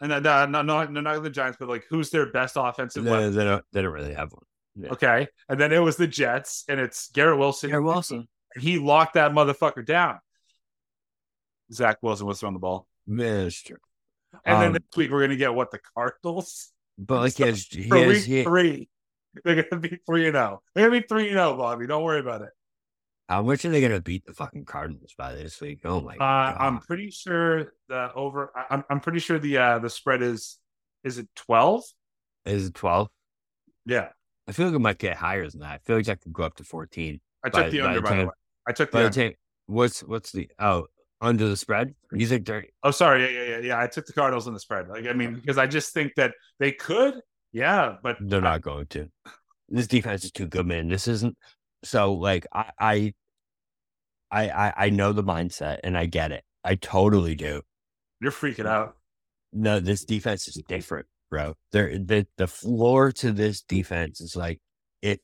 And 0.00 0.10
no, 0.10 0.18
no, 0.18 0.62
no, 0.62 0.84
no, 0.84 1.00
not 1.00 1.22
the 1.22 1.30
Giants, 1.30 1.58
but 1.60 1.68
like 1.68 1.84
who's 1.88 2.10
their 2.10 2.30
best 2.30 2.54
offensive? 2.56 3.04
No, 3.04 3.30
they 3.30 3.44
don't. 3.44 3.64
They 3.72 3.82
don't 3.82 3.92
really 3.92 4.14
have 4.14 4.32
one. 4.32 4.42
Yeah. 4.74 4.90
Okay, 4.92 5.28
and 5.48 5.60
then 5.60 5.72
it 5.72 5.78
was 5.78 5.96
the 5.96 6.06
Jets, 6.06 6.64
and 6.68 6.80
it's 6.80 7.10
Garrett 7.10 7.38
Wilson. 7.38 7.70
Garrett 7.70 7.86
Wilson. 7.86 8.28
He 8.54 8.78
locked 8.78 9.14
that 9.14 9.32
motherfucker 9.32 9.82
down. 9.82 10.18
Zach 11.72 11.96
Wilson 12.02 12.26
was 12.26 12.38
throwing 12.38 12.52
the 12.52 12.60
ball. 12.60 12.86
True. 13.06 13.78
And 14.44 14.56
um, 14.56 14.60
then 14.60 14.72
this 14.72 14.82
week 14.94 15.10
we're 15.10 15.22
gonna 15.22 15.36
get 15.36 15.54
what 15.54 15.70
the 15.70 15.80
Cardinals. 15.94 16.72
But 16.98 17.20
like 17.20 17.36
he 17.36 17.44
for 17.88 17.96
has, 17.96 18.06
week 18.06 18.24
he, 18.24 18.42
three, 18.42 18.88
they're 19.44 19.62
gonna 19.62 19.80
be 19.80 19.98
three 20.06 20.26
and 20.26 20.34
zero. 20.34 20.60
Oh. 20.60 20.62
They're 20.74 20.88
gonna 20.88 21.00
be 21.00 21.06
three 21.06 21.28
and 21.28 21.32
zero, 21.32 21.54
oh, 21.54 21.56
Bobby. 21.56 21.86
Don't 21.86 22.02
worry 22.02 22.20
about 22.20 22.42
it. 22.42 22.50
How 23.28 23.42
much 23.42 23.64
are 23.64 23.70
they 23.70 23.80
gonna 23.80 24.00
beat 24.00 24.24
the 24.26 24.34
fucking 24.34 24.64
Cardinals 24.64 25.14
by 25.16 25.34
this 25.34 25.60
week? 25.60 25.80
Oh 25.84 26.00
my 26.00 26.14
uh, 26.14 26.18
god! 26.18 26.56
I'm 26.58 26.78
pretty 26.80 27.10
sure 27.10 27.72
the 27.88 28.12
over. 28.14 28.52
I'm 28.70 28.84
I'm 28.90 29.00
pretty 29.00 29.20
sure 29.20 29.38
the 29.38 29.58
uh 29.58 29.78
the 29.78 29.90
spread 29.90 30.22
is 30.22 30.58
is 31.04 31.18
it 31.18 31.28
twelve? 31.34 31.84
Is 32.44 32.66
it 32.66 32.74
twelve? 32.74 33.08
Yeah. 33.86 34.08
I 34.52 34.54
feel 34.54 34.66
like 34.66 34.74
it 34.74 34.80
might 34.80 34.98
get 34.98 35.16
higher 35.16 35.48
than 35.48 35.60
that. 35.60 35.70
I 35.70 35.78
feel 35.78 35.96
like 35.96 36.10
I 36.10 36.14
could 36.16 36.34
go 36.34 36.42
up 36.42 36.56
to 36.56 36.64
fourteen. 36.64 37.22
I 37.42 37.48
took 37.48 37.64
by, 37.64 37.70
the 37.70 37.80
under 37.80 38.02
by, 38.02 38.10
the, 38.10 38.14
by 38.14 38.20
the 38.20 38.26
way. 38.26 38.32
I 38.68 38.72
took 38.72 38.90
the, 38.90 38.98
the 38.98 39.08
time, 39.08 39.32
what's 39.64 40.00
what's 40.00 40.30
the 40.30 40.50
oh 40.58 40.88
under 41.22 41.48
the 41.48 41.56
spread? 41.56 41.94
You 42.12 42.26
think 42.26 42.44
they're? 42.44 42.66
Oh, 42.82 42.90
sorry. 42.90 43.22
Yeah, 43.22 43.30
yeah, 43.30 43.48
yeah, 43.48 43.58
yeah. 43.68 43.80
I 43.80 43.86
took 43.86 44.04
the 44.04 44.12
Cardinals 44.12 44.46
in 44.46 44.52
the 44.52 44.60
spread. 44.60 44.88
Like, 44.88 45.06
I 45.06 45.14
mean, 45.14 45.36
because 45.36 45.56
I 45.56 45.66
just 45.66 45.94
think 45.94 46.12
that 46.16 46.34
they 46.58 46.70
could. 46.70 47.14
Yeah, 47.50 47.96
but 48.02 48.18
they're 48.20 48.42
not 48.42 48.60
going 48.60 48.88
to. 48.88 49.08
This 49.70 49.86
defense 49.86 50.22
is 50.22 50.32
too 50.32 50.46
good, 50.46 50.66
man. 50.66 50.88
This 50.88 51.08
isn't. 51.08 51.34
So, 51.82 52.12
like, 52.12 52.46
I, 52.52 52.72
I, 52.78 53.14
I, 54.30 54.72
I 54.76 54.90
know 54.90 55.14
the 55.14 55.24
mindset, 55.24 55.78
and 55.82 55.96
I 55.96 56.04
get 56.04 56.30
it. 56.30 56.44
I 56.62 56.74
totally 56.74 57.36
do. 57.36 57.62
You're 58.20 58.32
freaking 58.32 58.66
out. 58.66 58.98
No, 59.50 59.80
this 59.80 60.04
defense 60.04 60.46
is 60.46 60.62
different, 60.68 61.06
bro. 61.32 61.54
There, 61.72 61.96
the 61.98 62.26
the 62.36 62.46
floor 62.46 63.10
to 63.12 63.32
this 63.32 63.62
defense 63.62 64.20
is 64.20 64.36
like 64.36 64.60
if 65.00 65.18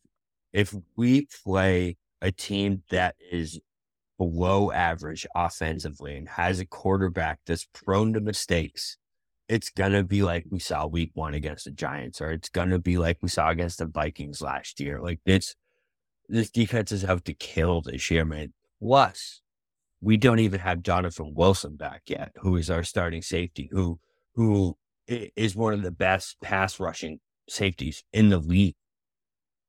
if 0.54 0.74
we 0.96 1.28
play 1.44 1.98
a 2.22 2.32
team 2.32 2.82
that 2.90 3.14
is 3.30 3.60
below 4.16 4.72
average 4.72 5.26
offensively 5.36 6.16
and 6.16 6.26
has 6.26 6.60
a 6.60 6.66
quarterback 6.66 7.40
that's 7.46 7.68
prone 7.74 8.14
to 8.14 8.20
mistakes, 8.20 8.96
it's 9.50 9.70
to 9.92 10.02
be 10.02 10.22
like 10.22 10.46
we 10.50 10.58
saw 10.58 10.86
week 10.86 11.10
one 11.12 11.34
against 11.34 11.66
the 11.66 11.72
Giants, 11.72 12.22
or 12.22 12.30
it's 12.30 12.48
to 12.70 12.78
be 12.78 12.96
like 12.96 13.18
we 13.20 13.28
saw 13.28 13.50
against 13.50 13.78
the 13.78 13.86
Vikings 13.86 14.40
last 14.40 14.80
year. 14.80 15.02
Like 15.02 15.20
it's, 15.26 15.56
this 16.26 16.50
defense 16.50 16.90
is 16.90 17.04
out 17.04 17.26
to 17.26 17.34
kill 17.34 17.82
this 17.82 18.10
year, 18.10 18.24
man. 18.24 18.54
Plus, 18.80 19.42
we 20.00 20.16
don't 20.16 20.38
even 20.38 20.60
have 20.60 20.82
Donovan 20.82 21.34
Wilson 21.34 21.76
back 21.76 22.04
yet, 22.06 22.32
who 22.40 22.56
is 22.56 22.70
our 22.70 22.82
starting 22.82 23.22
safety, 23.22 23.68
who, 23.70 24.00
who 24.34 24.76
is 25.08 25.56
one 25.56 25.74
of 25.74 25.82
the 25.82 25.90
best 25.90 26.36
pass 26.40 26.78
rushing 26.78 27.18
safeties 27.48 28.04
in 28.12 28.28
the 28.28 28.38
league. 28.38 28.74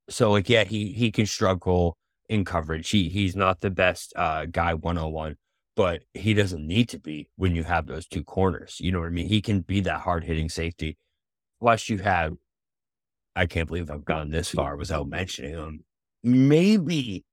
So 0.10 0.32
like, 0.32 0.50
yeah, 0.50 0.64
he, 0.64 0.92
he 0.92 1.12
can 1.12 1.26
struggle 1.26 1.98
in 2.28 2.46
coverage. 2.46 2.90
He 2.90 3.10
he's 3.10 3.36
not 3.36 3.62
the 3.62 3.70
best 3.70 4.14
uh, 4.16 4.46
guy 4.46 4.74
one 4.74 4.98
on 4.98 5.12
one, 5.12 5.36
but 5.76 6.02
he 6.14 6.34
doesn't 6.34 6.66
need 6.66 6.90
to 6.90 7.00
be 7.00 7.30
when 7.38 7.56
you 7.56 7.64
have 7.64 7.88
those 7.88 8.08
two 8.08 8.24
corners. 8.24 8.78
You 8.80 8.92
know 8.92 9.00
what 9.00 9.08
I 9.08 9.12
mean? 9.12 9.28
He 9.28 9.42
can 9.42 9.62
be 9.62 9.80
that 9.82 10.02
hard 10.02 10.24
hitting 10.24 10.50
safety. 10.50 10.98
Plus, 11.62 11.90
you 11.90 12.00
have 12.00 12.34
I 13.36 13.46
can't 13.46 13.68
believe 13.68 13.90
I've 13.90 14.06
gone 14.06 14.32
this 14.32 14.50
far 14.50 14.76
without 14.76 15.08
mentioning 15.08 15.54
him. 15.54 15.84
maybe 16.24 17.24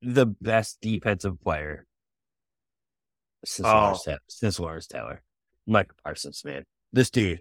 the 0.00 0.26
best 0.26 0.78
defensive 0.80 1.40
player 1.40 1.86
since, 3.44 3.66
Oh. 3.66 3.72
Lawrence, 3.72 4.04
Taylor, 4.04 4.18
since 4.28 4.60
Lawrence 4.60 4.86
Taylor, 4.86 5.22
Mike 5.66 5.90
Parsons, 6.04 6.42
man. 6.44 6.64
This 6.94 7.10
dude, 7.10 7.40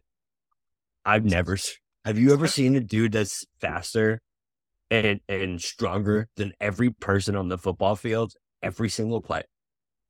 I've 1.05 1.25
never. 1.25 1.57
Have 2.05 2.17
you 2.17 2.33
ever 2.33 2.47
seen 2.57 2.75
a 2.75 2.79
dude 2.79 3.11
that's 3.11 3.45
faster 3.61 4.19
and 4.89 5.19
and 5.29 5.61
stronger 5.61 6.27
than 6.37 6.53
every 6.59 6.89
person 6.89 7.35
on 7.35 7.49
the 7.49 7.59
football 7.59 7.95
field? 7.95 8.33
Every 8.63 8.89
single 8.89 9.21
play, 9.21 9.43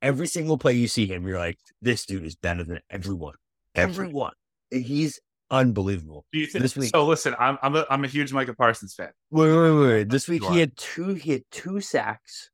every 0.01 0.27
single 0.27 0.57
play 0.57 0.73
you 0.73 0.87
see 0.87 1.07
him, 1.07 1.27
you're 1.27 1.39
like, 1.39 1.57
this 1.81 2.05
dude 2.05 2.23
is 2.23 2.37
better 2.37 2.63
than 2.63 2.79
everyone. 2.89 3.33
Everyone. 3.75 4.31
He's 4.71 5.19
unbelievable. 5.51 6.25
Do 6.31 6.39
you 6.39 6.45
think 6.45 6.61
This 6.61 6.77
week- 6.77 6.91
so? 6.91 7.05
Listen, 7.05 7.35
I'm 7.37 7.57
I'm 7.61 7.75
a, 7.75 7.85
I'm 7.89 8.05
a 8.05 8.07
huge 8.07 8.31
Micah 8.31 8.53
Parsons 8.53 8.93
fan. 8.93 9.11
Wait, 9.29 9.51
wait, 9.53 9.71
wait, 9.71 9.87
wait. 9.87 10.09
This 10.09 10.29
week 10.29 10.45
he 10.45 10.59
had 10.59 10.77
two. 10.77 11.15
He 11.15 11.33
had 11.33 11.43
two 11.51 11.81
sacks, 11.81 12.49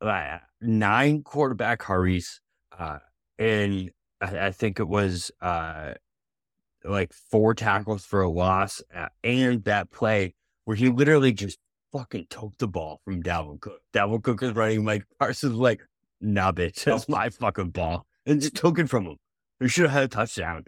uh, 0.00 0.38
nine 0.60 1.22
quarterback 1.22 1.82
hurries, 1.84 2.40
uh, 2.76 2.98
and 3.38 3.92
I, 4.20 4.46
I 4.46 4.50
think 4.52 4.80
it 4.80 4.88
was 4.88 5.30
uh, 5.40 5.94
like 6.84 7.12
four 7.12 7.54
tackles 7.54 8.04
for 8.04 8.22
a 8.22 8.28
loss, 8.30 8.82
uh, 8.94 9.08
and 9.24 9.64
that 9.64 9.90
play 9.90 10.34
where 10.64 10.76
he 10.76 10.88
literally 10.88 11.32
just 11.32 11.58
fucking 11.92 12.26
took 12.30 12.56
the 12.58 12.68
ball 12.68 13.00
from 13.04 13.22
Dalvin 13.22 13.60
Cook. 13.60 13.80
Dalvin 13.92 14.22
Cook 14.22 14.42
is 14.42 14.52
running. 14.52 14.84
Mike 14.84 15.04
Parsons 15.18 15.54
like, 15.54 15.82
"Nah, 16.20 16.52
bitch, 16.52 16.84
that's 16.84 17.08
my 17.08 17.30
fucking 17.30 17.70
ball," 17.70 18.06
and 18.26 18.40
just 18.40 18.56
took 18.56 18.78
it 18.78 18.88
from 18.88 19.06
him. 19.06 19.16
He 19.58 19.68
should 19.68 19.84
have 19.84 19.92
had 19.92 20.04
a 20.04 20.08
touchdown. 20.08 20.64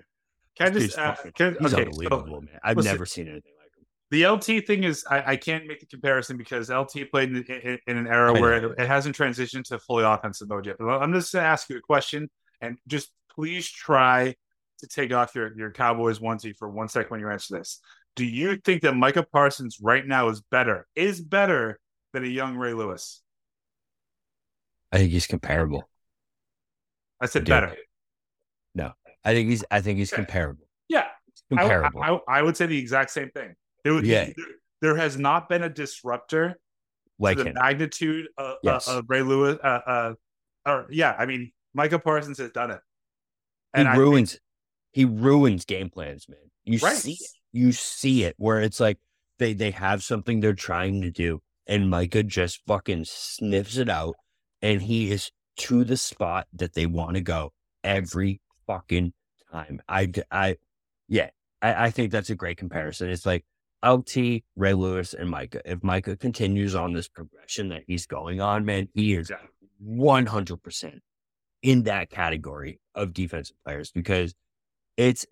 Can 0.57 0.66
I 0.66 0.70
just 0.70 0.99
uh, 0.99 1.15
fucking- 1.15 1.33
can, 1.33 1.57
He's 1.61 1.73
okay? 1.73 1.85
So 1.85 1.89
unbelievable, 1.89 2.41
man. 2.43 2.59
I've 2.62 2.77
listen, 2.77 2.93
never 2.93 3.07
seen 3.07 3.29
anything 3.29 3.53
like 3.59 3.73
him. 3.77 3.87
the 4.11 4.27
LT 4.27 4.66
thing 4.66 4.85
is, 4.85 5.05
I, 5.09 5.33
I 5.33 5.37
can't 5.37 5.66
make 5.66 5.81
the 5.81 5.87
comparison 5.87 6.37
because 6.37 6.69
LT 6.69 7.11
played 7.11 7.31
in, 7.31 7.43
in, 7.45 7.79
in 7.87 7.97
an 7.97 8.07
era 8.07 8.33
where 8.35 8.53
it, 8.53 8.79
it 8.79 8.87
hasn't 8.87 9.16
transitioned 9.16 9.65
to 9.65 9.79
fully 9.79 10.05
offensive 10.05 10.49
mode 10.49 10.66
yet. 10.66 10.77
But 10.79 10.89
I'm 10.89 11.12
just 11.15 11.33
going 11.33 11.43
to 11.43 11.49
ask 11.49 11.70
you 11.70 11.79
a 11.79 11.81
question, 11.81 12.29
and 12.61 12.77
just 12.87 13.11
please 13.34 13.68
try 13.68 14.34
to 14.80 14.86
take 14.86 15.12
off 15.12 15.34
your 15.34 15.56
your 15.56 15.70
Cowboys 15.70 16.18
onesie 16.18 16.56
for 16.56 16.68
one 16.68 16.88
second 16.88 17.10
when 17.10 17.20
you 17.20 17.28
answer 17.30 17.59
this. 17.59 17.80
Do 18.16 18.24
you 18.24 18.56
think 18.56 18.82
that 18.82 18.94
Micah 18.94 19.22
Parsons 19.32 19.78
right 19.80 20.06
now 20.06 20.28
is 20.28 20.40
better, 20.42 20.86
is 20.94 21.20
better 21.20 21.78
than 22.12 22.24
a 22.24 22.28
young 22.28 22.56
Ray 22.56 22.74
Lewis? 22.74 23.22
I 24.90 24.98
think 24.98 25.10
he's 25.12 25.26
comparable. 25.26 25.88
I 27.20 27.26
said 27.26 27.44
Dude. 27.44 27.48
better. 27.50 27.76
No, 28.74 28.92
I 29.24 29.32
think 29.32 29.48
he's. 29.48 29.64
I 29.70 29.80
think 29.80 29.98
he's 29.98 30.12
Okay. 30.12 30.22
comparable. 30.24 30.66
Yeah, 30.88 31.06
Comparable. 31.50 32.02
I, 32.02 32.18
I 32.38 32.42
would 32.42 32.56
say 32.56 32.66
the 32.66 32.78
exact 32.78 33.10
same 33.10 33.30
thing. 33.30 33.54
There, 33.84 34.02
Yeah. 34.04 34.24
there, 34.36 34.46
there 34.82 34.96
has 34.96 35.16
not 35.18 35.48
been 35.48 35.62
a 35.62 35.68
disruptor 35.70 36.59
like 37.18 37.38
the 37.38 37.44
him. 37.46 37.54
magnitude 37.54 38.28
of, 38.36 38.56
Yes. 38.62 38.88
of 38.88 39.04
Ray 39.09 39.22
Lewis. 39.22 39.59
Uh, 39.62 39.66
uh, 39.86 40.14
or 40.66 40.86
yeah, 40.90 41.14
I 41.18 41.26
mean, 41.26 41.52
Micah 41.74 41.98
Parsons 41.98 42.38
has 42.38 42.50
done 42.50 42.70
it, 42.72 42.80
and 43.74 43.89
he 43.89 43.94
I 43.94 43.97
ruins 43.97 44.32
think, 44.32 44.43
he 44.93 45.05
ruins 45.05 45.65
game 45.65 45.90
plans, 45.90 46.28
man. 46.28 46.39
You 46.65 46.78
right. 46.78 46.97
see 46.97 47.12
it. 47.12 47.31
You 47.53 47.73
see 47.73 48.24
it 48.24 48.35
where 48.39 48.61
it's 48.61 48.81
like 48.81 48.99
they 49.39 49.53
they 49.55 49.70
have 49.73 50.03
something 50.03 50.40
they're 50.40 50.55
trying 50.55 51.03
to 51.03 51.11
do, 51.11 51.43
and 51.66 51.90
Micah 51.90 52.23
just 52.23 52.61
fucking 52.66 53.05
sniffs 53.07 53.77
it 53.77 53.89
out, 53.89 54.15
and 54.61 54.82
he 54.82 55.11
is 55.11 55.31
to 55.57 55.85
the 55.85 55.97
spot 55.97 56.47
that 56.55 56.74
they 56.74 56.86
want 56.86 57.15
to 57.16 57.20
go 57.20 57.53
every 57.85 58.40
fucking 58.66 59.12
time. 59.51 59.81
I 59.89 60.11
I 60.31 60.57
yeah, 61.09 61.31
I, 61.61 61.86
I 61.86 61.90
think 61.90 62.12
that's 62.12 62.31
a 62.31 62.35
great 62.35 62.57
comparison. 62.57 63.11
It's 63.11 63.27
like 63.27 63.44
LT, 63.85 64.44
Ray 64.57 64.74
Lewis, 64.74 65.15
and 65.15 65.28
Micah. 65.28 65.61
If 65.65 65.82
Micah 65.82 66.16
continues 66.16 66.74
on 66.74 66.93
this 66.93 67.09
progression 67.09 67.69
that 67.70 67.82
he's 67.86 68.07
going 68.07 68.40
on, 68.40 68.65
man, 68.65 68.89
he 68.94 69.15
is 69.15 69.31
100% 69.85 71.01
in 71.62 71.84
that 71.84 72.10
category 72.10 72.80
of 72.94 73.12
defensive 73.12 73.56
players 73.64 73.90
because 73.90 74.34
it's 74.97 75.24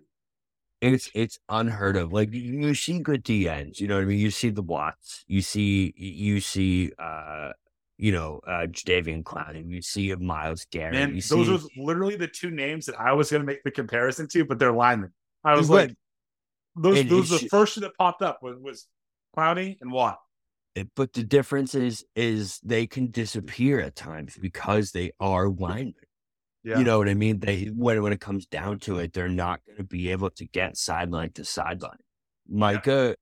it's 0.80 1.10
it's 1.14 1.38
unheard 1.48 1.96
of. 1.96 2.12
Like 2.12 2.32
you 2.32 2.74
see 2.74 3.00
good 3.00 3.24
DNs, 3.24 3.80
you 3.80 3.88
know 3.88 3.96
what 3.96 4.02
I 4.02 4.06
mean. 4.06 4.18
You 4.18 4.30
see 4.30 4.50
the 4.50 4.62
Watts, 4.62 5.24
you 5.26 5.42
see 5.42 5.92
you 5.96 6.40
see 6.40 6.92
uh 6.98 7.50
you 7.98 8.12
know 8.12 8.40
uh 8.46 8.66
Jadeveon 8.66 9.22
Clowney, 9.24 9.68
you 9.68 9.82
see 9.82 10.14
Myles 10.14 10.66
Garrett, 10.70 10.94
man, 10.94 11.08
you 11.10 11.20
those 11.20 11.48
see 11.48 11.54
are 11.54 11.84
literally 11.84 12.16
the 12.16 12.28
two 12.28 12.50
names 12.50 12.86
that 12.86 12.98
I 12.98 13.12
was 13.12 13.30
going 13.30 13.42
to 13.42 13.46
make 13.46 13.62
the 13.62 13.70
comparison 13.70 14.26
to, 14.28 14.44
but 14.44 14.58
they're 14.58 14.72
linemen. 14.72 15.12
I 15.44 15.54
was 15.54 15.68
like, 15.68 15.94
those 16.76 17.04
those 17.04 17.30
it's 17.32 17.42
the 17.42 17.48
first 17.48 17.78
that 17.80 17.92
popped 17.98 18.22
up 18.22 18.38
was 18.42 18.56
was 18.58 18.86
Clowney 19.36 19.76
and 19.82 19.92
Watt. 19.92 20.18
it- 20.74 20.88
but 20.96 21.12
the 21.12 21.24
difference 21.24 21.74
is 21.74 22.04
is 22.16 22.58
they 22.64 22.86
can 22.86 23.10
disappear 23.10 23.80
at 23.80 23.96
times 23.96 24.38
because 24.40 24.92
they 24.92 25.10
are 25.20 25.48
linemen. 25.50 25.94
Yeah, 26.62 26.78
You 26.78 26.84
know 26.84 26.98
what 26.98 27.08
I 27.08 27.14
mean? 27.14 27.40
They 27.40 27.66
when 27.74 28.02
when 28.02 28.12
it 28.12 28.20
comes 28.20 28.46
down 28.46 28.80
to 28.80 28.98
it, 28.98 29.12
they're 29.12 29.28
not 29.28 29.60
going 29.66 29.78
to 29.78 29.84
be 29.84 30.10
able 30.10 30.30
to 30.30 30.44
get 30.46 30.76
sideline 30.76 31.32
to 31.32 31.44
sideline. 31.44 31.98
Micah, 32.48 33.16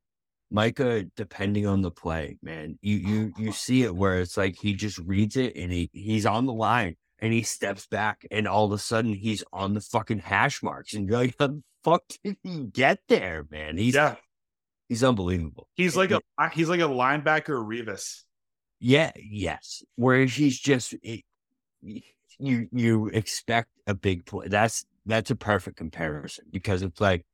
Micah, 0.50 1.04
depending 1.16 1.66
on 1.66 1.82
the 1.82 1.90
play, 1.90 2.36
man, 2.42 2.78
you 2.82 2.96
you 2.96 3.32
you 3.36 3.52
see 3.66 3.82
it 3.84 3.94
where 3.94 4.20
it's 4.20 4.36
like 4.36 4.56
he 4.60 4.74
just 4.74 4.98
reads 4.98 5.36
it 5.36 5.54
and 5.56 5.70
he 5.70 5.88
he's 5.92 6.26
on 6.26 6.46
the 6.46 6.52
line 6.52 6.96
and 7.20 7.32
he 7.32 7.42
steps 7.42 7.86
back 7.86 8.26
and 8.30 8.48
all 8.48 8.66
of 8.66 8.72
a 8.72 8.78
sudden 8.78 9.12
he's 9.12 9.44
on 9.52 9.74
the 9.74 9.80
fucking 9.80 10.20
hash 10.20 10.62
marks 10.62 10.94
and 10.94 11.08
you're 11.08 11.18
like, 11.18 11.34
how 11.38 11.48
the 11.48 11.62
fuck 11.84 12.02
did 12.24 12.36
he 12.42 12.64
get 12.64 12.98
there, 13.08 13.46
man? 13.50 13.76
He's 13.76 13.94
yeah, 13.94 14.16
he's 14.88 15.04
unbelievable. 15.04 15.68
he's 15.74 15.96
like 15.96 16.10
a 16.10 16.20
he's 16.52 16.68
like 16.68 16.80
a 16.80 16.84
linebacker 16.84 17.64
Revis. 17.64 18.22
Yeah, 18.80 19.12
yes. 19.16 19.82
Whereas 19.96 20.32
he's 20.32 20.58
just 20.58 20.94
it, 21.02 21.24
you 22.38 22.68
you 22.72 23.06
expect 23.08 23.70
a 23.86 23.94
big 23.94 24.26
play. 24.26 24.48
That's 24.48 24.84
that's 25.06 25.30
a 25.30 25.36
perfect 25.36 25.76
comparison 25.76 26.46
because 26.50 26.82
it's 26.82 27.00
like 27.00 27.24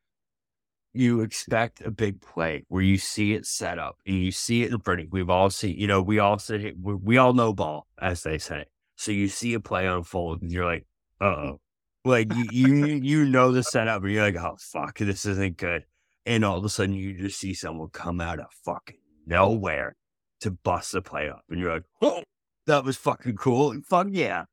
you 0.95 1.21
expect 1.21 1.81
a 1.81 1.91
big 1.91 2.21
play 2.21 2.65
where 2.69 2.83
you 2.83 2.97
see 2.97 3.35
it 3.35 3.45
set 3.45 3.79
up 3.79 3.99
and 4.07 4.17
you 4.17 4.31
see 4.31 4.63
it 4.63 4.73
in 4.73 4.79
front 4.79 5.01
of 5.01 5.07
you. 5.07 5.11
We've 5.11 5.31
all 5.31 5.51
seen, 5.51 5.77
you 5.77 5.89
know, 5.89 6.01
we 6.01 6.21
all 6.21 6.39
here, 6.39 6.73
we, 6.81 6.95
we 6.95 7.19
all 7.19 7.33
know 7.33 7.53
ball, 7.53 7.89
as 8.01 8.23
they 8.23 8.39
say. 8.39 8.67
So 8.97 9.11
you 9.11 9.27
see 9.27 9.55
a 9.55 9.61
play 9.61 9.87
unfold 9.87 10.41
and 10.43 10.53
you're 10.53 10.65
like, 10.65 10.87
uh 11.21 11.25
oh. 11.25 11.61
Like 12.07 12.33
you, 12.35 12.45
you 12.53 12.87
you 12.87 13.25
know 13.25 13.51
the 13.51 13.63
setup 13.63 14.03
and 14.03 14.13
you're 14.13 14.25
like, 14.25 14.37
oh 14.37 14.57
fuck, 14.61 14.99
this 14.99 15.25
isn't 15.27 15.57
good. 15.57 15.85
And 16.27 16.45
all 16.45 16.59
of 16.59 16.65
a 16.65 16.69
sudden 16.69 16.95
you 16.95 17.15
just 17.15 17.41
see 17.41 17.55
someone 17.55 17.89
come 17.89 18.21
out 18.21 18.39
of 18.39 18.47
fucking 18.65 18.99
nowhere 19.27 19.97
to 20.41 20.51
bust 20.51 20.93
the 20.93 21.03
play 21.03 21.29
up. 21.29 21.43
And 21.49 21.59
you're 21.59 21.73
like, 21.73 21.85
oh, 22.03 22.23
that 22.67 22.85
was 22.85 22.97
fucking 22.97 23.37
cool. 23.37 23.71
And 23.71 23.85
Fuck 23.85 24.09
yeah. 24.11 24.45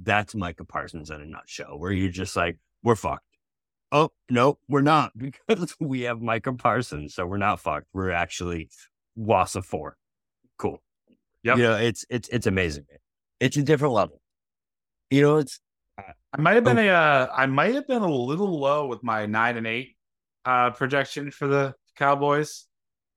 That's 0.00 0.34
Micah 0.34 0.64
Parsons 0.64 1.10
in 1.10 1.20
a 1.20 1.26
nutshell, 1.26 1.78
where 1.78 1.92
you're 1.92 2.10
just 2.10 2.36
like, 2.36 2.58
we're 2.82 2.96
fucked. 2.96 3.24
Oh, 3.92 4.10
no, 4.28 4.58
we're 4.68 4.80
not 4.80 5.12
because 5.48 5.76
we 5.80 6.02
have 6.02 6.20
Micah 6.20 6.52
Parsons. 6.52 7.14
So 7.14 7.26
we're 7.26 7.38
not 7.38 7.60
fucked. 7.60 7.86
We're 7.92 8.10
actually 8.10 8.68
of 9.16 9.64
four. 9.64 9.96
Cool. 10.58 10.82
Yeah. 11.42 11.56
You 11.56 11.62
know, 11.62 11.76
it's, 11.76 12.04
it's, 12.10 12.28
it's 12.28 12.46
amazing. 12.46 12.86
It's 13.40 13.56
a 13.56 13.62
different 13.62 13.94
level. 13.94 14.20
You 15.10 15.22
know, 15.22 15.36
it's, 15.36 15.60
I 15.98 16.40
might 16.40 16.54
have 16.54 16.64
been 16.64 16.78
Oh. 16.78 16.82
a 16.82 16.88
uh, 16.88 17.28
I 17.32 17.46
might 17.46 17.74
have 17.74 17.86
been 17.86 18.02
a 18.02 18.12
little 18.12 18.58
low 18.58 18.88
with 18.88 19.04
my 19.04 19.26
nine 19.26 19.56
and 19.56 19.66
eight 19.66 19.96
uh, 20.44 20.70
projection 20.70 21.30
for 21.30 21.46
the 21.46 21.74
Cowboys. 21.96 22.66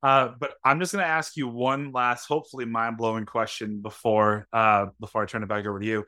Uh, 0.03 0.29
but 0.39 0.53
I'm 0.63 0.79
just 0.79 0.91
going 0.93 1.03
to 1.03 1.09
ask 1.09 1.35
you 1.35 1.47
one 1.47 1.91
last, 1.91 2.27
hopefully 2.27 2.65
mind 2.65 2.97
blowing 2.97 3.25
question 3.25 3.81
before 3.81 4.47
uh, 4.53 4.87
before 4.99 5.23
I 5.23 5.25
turn 5.25 5.41
it 5.41 5.49
back 5.49 5.65
over 5.65 5.79
to 5.79 5.85
you. 5.85 6.05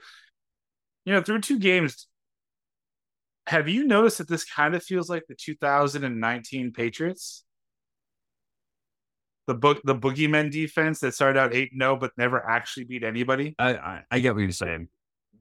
You 1.09 1.15
know, 1.15 1.23
through 1.23 1.41
two 1.41 1.57
games, 1.57 2.05
have 3.47 3.67
you 3.67 3.83
noticed 3.83 4.19
that 4.19 4.27
this 4.27 4.45
kind 4.45 4.75
of 4.75 4.83
feels 4.83 5.09
like 5.09 5.23
the 5.27 5.33
2019 5.33 6.71
Patriots? 6.71 7.45
The 9.47 9.55
book, 9.55 9.81
the 9.83 9.95
boogeyman 9.95 10.51
defense 10.51 10.99
that 10.99 11.15
started 11.15 11.39
out 11.39 11.55
eight 11.55 11.71
0 11.75 11.95
but 11.95 12.11
never 12.15 12.47
actually 12.47 12.83
beat 12.83 13.03
anybody. 13.03 13.55
I, 13.57 13.73
I, 13.73 14.03
I 14.11 14.19
get 14.19 14.35
what 14.35 14.41
you're 14.41 14.51
saying 14.51 14.89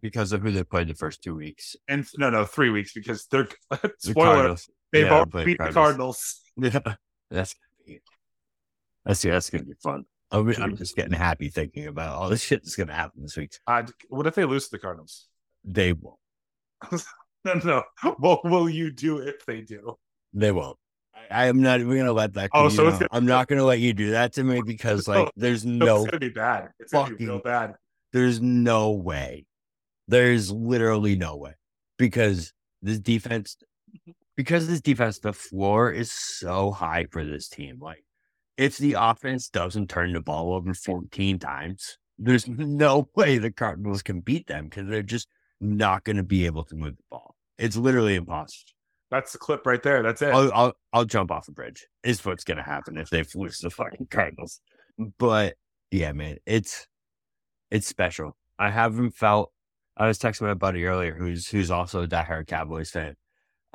because 0.00 0.32
of 0.32 0.40
who 0.40 0.52
they 0.52 0.64
played 0.64 0.88
the 0.88 0.94
first 0.94 1.22
two 1.22 1.34
weeks. 1.34 1.76
And 1.86 2.08
no, 2.16 2.30
no, 2.30 2.46
three 2.46 2.70
weeks 2.70 2.94
because 2.94 3.26
they're 3.26 3.48
The 3.70 3.90
spoiler. 3.98 4.24
Cardinals. 4.24 4.70
They've 4.90 5.04
Yeah, 5.04 5.12
already 5.12 5.44
beat 5.44 5.58
the 5.58 5.70
Cardinals. 5.74 5.74
Cardinals. 5.74 6.40
Yeah, 6.56 6.94
that's 7.30 7.54
gonna 7.54 7.86
be, 7.86 8.00
that's 9.04 9.20
that's 9.20 9.50
gonna 9.50 9.64
be 9.64 9.74
fun. 9.82 10.06
I'm, 10.30 10.48
I'm 10.62 10.76
just 10.78 10.96
getting 10.96 11.12
happy 11.12 11.50
thinking 11.50 11.88
about 11.88 12.16
all 12.16 12.30
this 12.30 12.42
shit 12.42 12.62
that's 12.62 12.74
gonna 12.74 12.94
happen 12.94 13.20
this 13.20 13.36
week. 13.36 13.52
Uh, 13.66 13.82
what 14.08 14.26
if 14.26 14.34
they 14.34 14.46
lose 14.46 14.64
to 14.64 14.70
the 14.70 14.78
Cardinals? 14.78 15.27
They 15.64 15.92
won't. 15.92 16.16
No, 17.44 17.54
no. 17.64 17.82
What 18.18 18.44
will 18.44 18.68
you 18.68 18.90
do 18.90 19.18
if 19.18 19.46
they 19.46 19.60
do? 19.60 19.96
They 20.34 20.50
won't. 20.50 20.76
I, 21.30 21.44
I 21.44 21.46
am 21.46 21.62
not 21.62 21.78
even 21.80 21.96
gonna 21.96 22.12
let 22.12 22.34
that. 22.34 22.50
Oh, 22.52 22.64
you 22.64 22.70
so 22.70 22.88
it's 22.88 22.98
gonna- 22.98 23.08
I'm 23.12 23.24
not 23.26 23.46
gonna 23.46 23.64
let 23.64 23.78
you 23.78 23.94
do 23.94 24.10
that 24.10 24.32
to 24.34 24.42
me 24.44 24.60
because 24.66 25.06
like 25.06 25.30
there's 25.36 25.64
No, 25.64 25.86
no 25.86 25.96
it's 26.02 26.10
gonna 26.10 26.18
be 26.20 26.28
bad. 26.30 26.70
It's 26.80 26.92
gonna 26.92 27.14
be 27.14 27.24
real 27.26 27.36
fucking- 27.38 27.50
bad. 27.50 27.74
there's 28.12 28.40
no 28.42 28.90
way. 28.90 29.46
There's 30.08 30.50
literally 30.50 31.14
no 31.16 31.36
way 31.36 31.52
because 31.96 32.52
this 32.82 32.98
defense, 32.98 33.56
because 34.36 34.66
this 34.66 34.80
defense, 34.80 35.20
the 35.20 35.32
floor 35.32 35.92
is 35.92 36.10
so 36.10 36.72
high 36.72 37.06
for 37.10 37.24
this 37.24 37.48
team. 37.48 37.78
Like 37.80 38.04
if 38.56 38.76
the 38.78 38.96
offense 38.98 39.48
doesn't 39.48 39.88
turn 39.88 40.12
the 40.12 40.20
ball 40.20 40.52
over 40.54 40.74
14 40.74 41.38
times, 41.38 41.98
there's 42.18 42.48
no 42.48 43.08
way 43.14 43.38
the 43.38 43.52
Cardinals 43.52 44.02
can 44.02 44.20
beat 44.20 44.48
them 44.48 44.64
because 44.68 44.88
they're 44.88 45.02
just 45.02 45.28
not 45.60 46.04
going 46.04 46.16
to 46.16 46.22
be 46.22 46.46
able 46.46 46.64
to 46.64 46.74
move 46.74 46.96
the 46.96 47.02
ball. 47.10 47.34
It's 47.58 47.76
literally 47.76 48.14
impossible. 48.14 48.72
That's 49.10 49.32
the 49.32 49.38
clip 49.38 49.66
right 49.66 49.82
there. 49.82 50.02
That's 50.02 50.20
it. 50.20 50.34
I'll 50.34 50.52
I'll, 50.52 50.72
I'll 50.92 51.04
jump 51.04 51.30
off 51.30 51.48
a 51.48 51.52
bridge. 51.52 51.86
Is 52.02 52.24
what's 52.24 52.44
going 52.44 52.58
to 52.58 52.62
happen 52.62 52.98
if 52.98 53.10
they 53.10 53.24
lose 53.34 53.58
the 53.58 53.70
fucking 53.70 54.08
Cardinals. 54.10 54.60
But 55.18 55.54
yeah, 55.90 56.12
man, 56.12 56.36
it's 56.44 56.86
it's 57.70 57.86
special. 57.86 58.36
I 58.58 58.70
haven't 58.70 59.12
felt. 59.12 59.52
I 59.96 60.06
was 60.06 60.18
texting 60.18 60.42
my 60.42 60.54
buddy 60.54 60.84
earlier, 60.84 61.14
who's 61.14 61.48
who's 61.48 61.70
also 61.70 62.02
a 62.02 62.06
diehard 62.06 62.46
Cowboys 62.46 62.90
fan, 62.90 63.16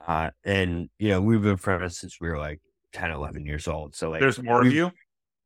uh, 0.07 0.29
and 0.43 0.89
you 0.99 1.09
know 1.09 1.21
we've 1.21 1.41
been 1.41 1.57
friends 1.57 1.99
since 1.99 2.17
we 2.21 2.29
were 2.29 2.37
like 2.37 2.61
10, 2.93 3.11
11 3.11 3.45
years 3.45 3.67
old. 3.67 3.95
So 3.95 4.11
like, 4.11 4.21
there's 4.21 4.41
more 4.41 4.61
of 4.61 4.71
you. 4.71 4.91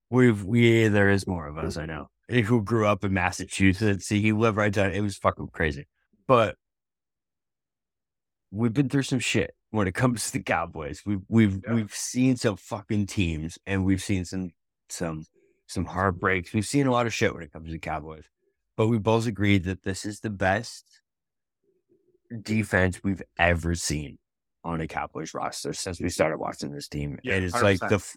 We've 0.09 0.43
we 0.43 0.87
there 0.87 1.09
is 1.09 1.25
more 1.25 1.47
of 1.47 1.57
us. 1.57 1.77
I 1.77 1.85
know 1.85 2.09
who 2.29 2.61
grew 2.61 2.85
up 2.85 3.03
in 3.03 3.13
Massachusetts. 3.13 4.05
See, 4.05 4.21
he 4.21 4.33
lived 4.33 4.57
right 4.57 4.71
down. 4.71 4.91
It 4.91 5.01
was 5.01 5.17
fucking 5.17 5.49
crazy, 5.51 5.87
but 6.27 6.55
we've 8.51 8.73
been 8.73 8.89
through 8.89 9.03
some 9.03 9.19
shit 9.19 9.53
when 9.71 9.87
it 9.87 9.93
comes 9.93 10.27
to 10.27 10.33
the 10.33 10.43
Cowboys. 10.43 11.03
We've 11.05 11.21
we've 11.27 11.61
yeah. 11.65 11.73
we've 11.73 11.93
seen 11.93 12.35
some 12.37 12.57
fucking 12.57 13.07
teams, 13.07 13.57
and 13.65 13.85
we've 13.85 14.03
seen 14.03 14.25
some 14.25 14.51
some 14.89 15.25
some 15.67 15.85
heartbreaks. 15.85 16.53
We've 16.53 16.65
seen 16.65 16.87
a 16.87 16.91
lot 16.91 17.07
of 17.07 17.13
shit 17.13 17.33
when 17.33 17.43
it 17.43 17.51
comes 17.51 17.67
to 17.67 17.73
the 17.73 17.79
Cowboys, 17.79 18.25
but 18.75 18.87
we 18.87 18.97
both 18.97 19.27
agreed 19.27 19.63
that 19.65 19.83
this 19.83 20.05
is 20.05 20.19
the 20.19 20.29
best 20.29 21.01
defense 22.41 23.03
we've 23.03 23.21
ever 23.39 23.75
seen 23.75 24.17
on 24.63 24.81
a 24.81 24.87
Cowboys 24.87 25.33
roster 25.33 25.73
since 25.73 25.99
we 26.01 26.09
started 26.09 26.37
watching 26.37 26.71
this 26.71 26.87
team. 26.87 27.19
Yeah, 27.23 27.35
and 27.35 27.45
it's 27.45 27.55
100%. 27.55 27.61
like 27.61 27.79
the 27.79 28.15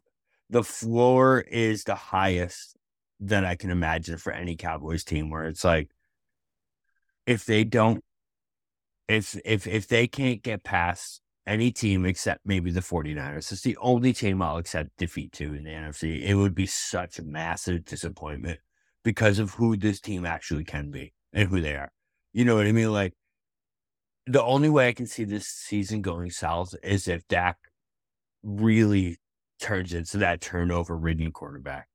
the 0.51 0.65
floor 0.65 1.41
is 1.41 1.85
the 1.85 1.95
highest 1.95 2.77
that 3.21 3.45
I 3.45 3.55
can 3.55 3.71
imagine 3.71 4.17
for 4.17 4.33
any 4.33 4.57
Cowboys 4.57 5.05
team 5.05 5.31
where 5.31 5.45
it's 5.45 5.65
like 5.65 5.91
if 7.31 7.45
they 7.45 7.63
don't 7.63 8.03
if 9.07 9.39
if 9.45 9.69
if 9.69 9.87
they 9.87 10.09
can't 10.09 10.43
get 10.43 10.65
past 10.65 11.21
any 11.47 11.71
team 11.71 12.05
except 12.05 12.41
maybe 12.45 12.73
the 12.73 12.81
49ers, 12.81 13.53
it's 13.53 13.63
the 13.63 13.77
only 13.81 14.13
team 14.13 14.43
I'll 14.43 14.57
accept 14.57 14.91
defeat 14.99 15.33
to 15.35 15.55
in 15.55 15.63
the 15.63 15.71
NFC. 15.71 16.23
It 16.23 16.35
would 16.35 16.55
be 16.57 16.67
such 16.67 17.21
a 17.21 17.25
massive 17.25 17.85
disappointment 17.85 18.59
because 19.05 19.39
of 19.39 19.53
who 19.55 19.77
this 19.77 20.01
team 20.01 20.27
actually 20.27 20.65
can 20.65 20.91
be 20.91 21.13
and 21.33 21.49
who 21.49 21.61
they 21.61 21.77
are. 21.77 21.93
You 22.33 22.45
know 22.45 22.57
what 22.57 22.67
I 22.67 22.73
mean? 22.73 22.93
Like 22.93 23.15
the 24.27 24.43
only 24.43 24.69
way 24.69 24.89
I 24.89 24.93
can 24.93 25.07
see 25.07 25.23
this 25.25 25.47
season 25.47 26.03
going 26.03 26.31
south 26.31 26.75
is 26.83 27.07
if 27.07 27.27
Dak 27.29 27.59
really 28.43 29.19
turns 29.61 29.95
into 29.95 30.19
that 30.19 30.41
turnover 30.41 30.97
ridden 30.97 31.31
quarterback. 31.31 31.90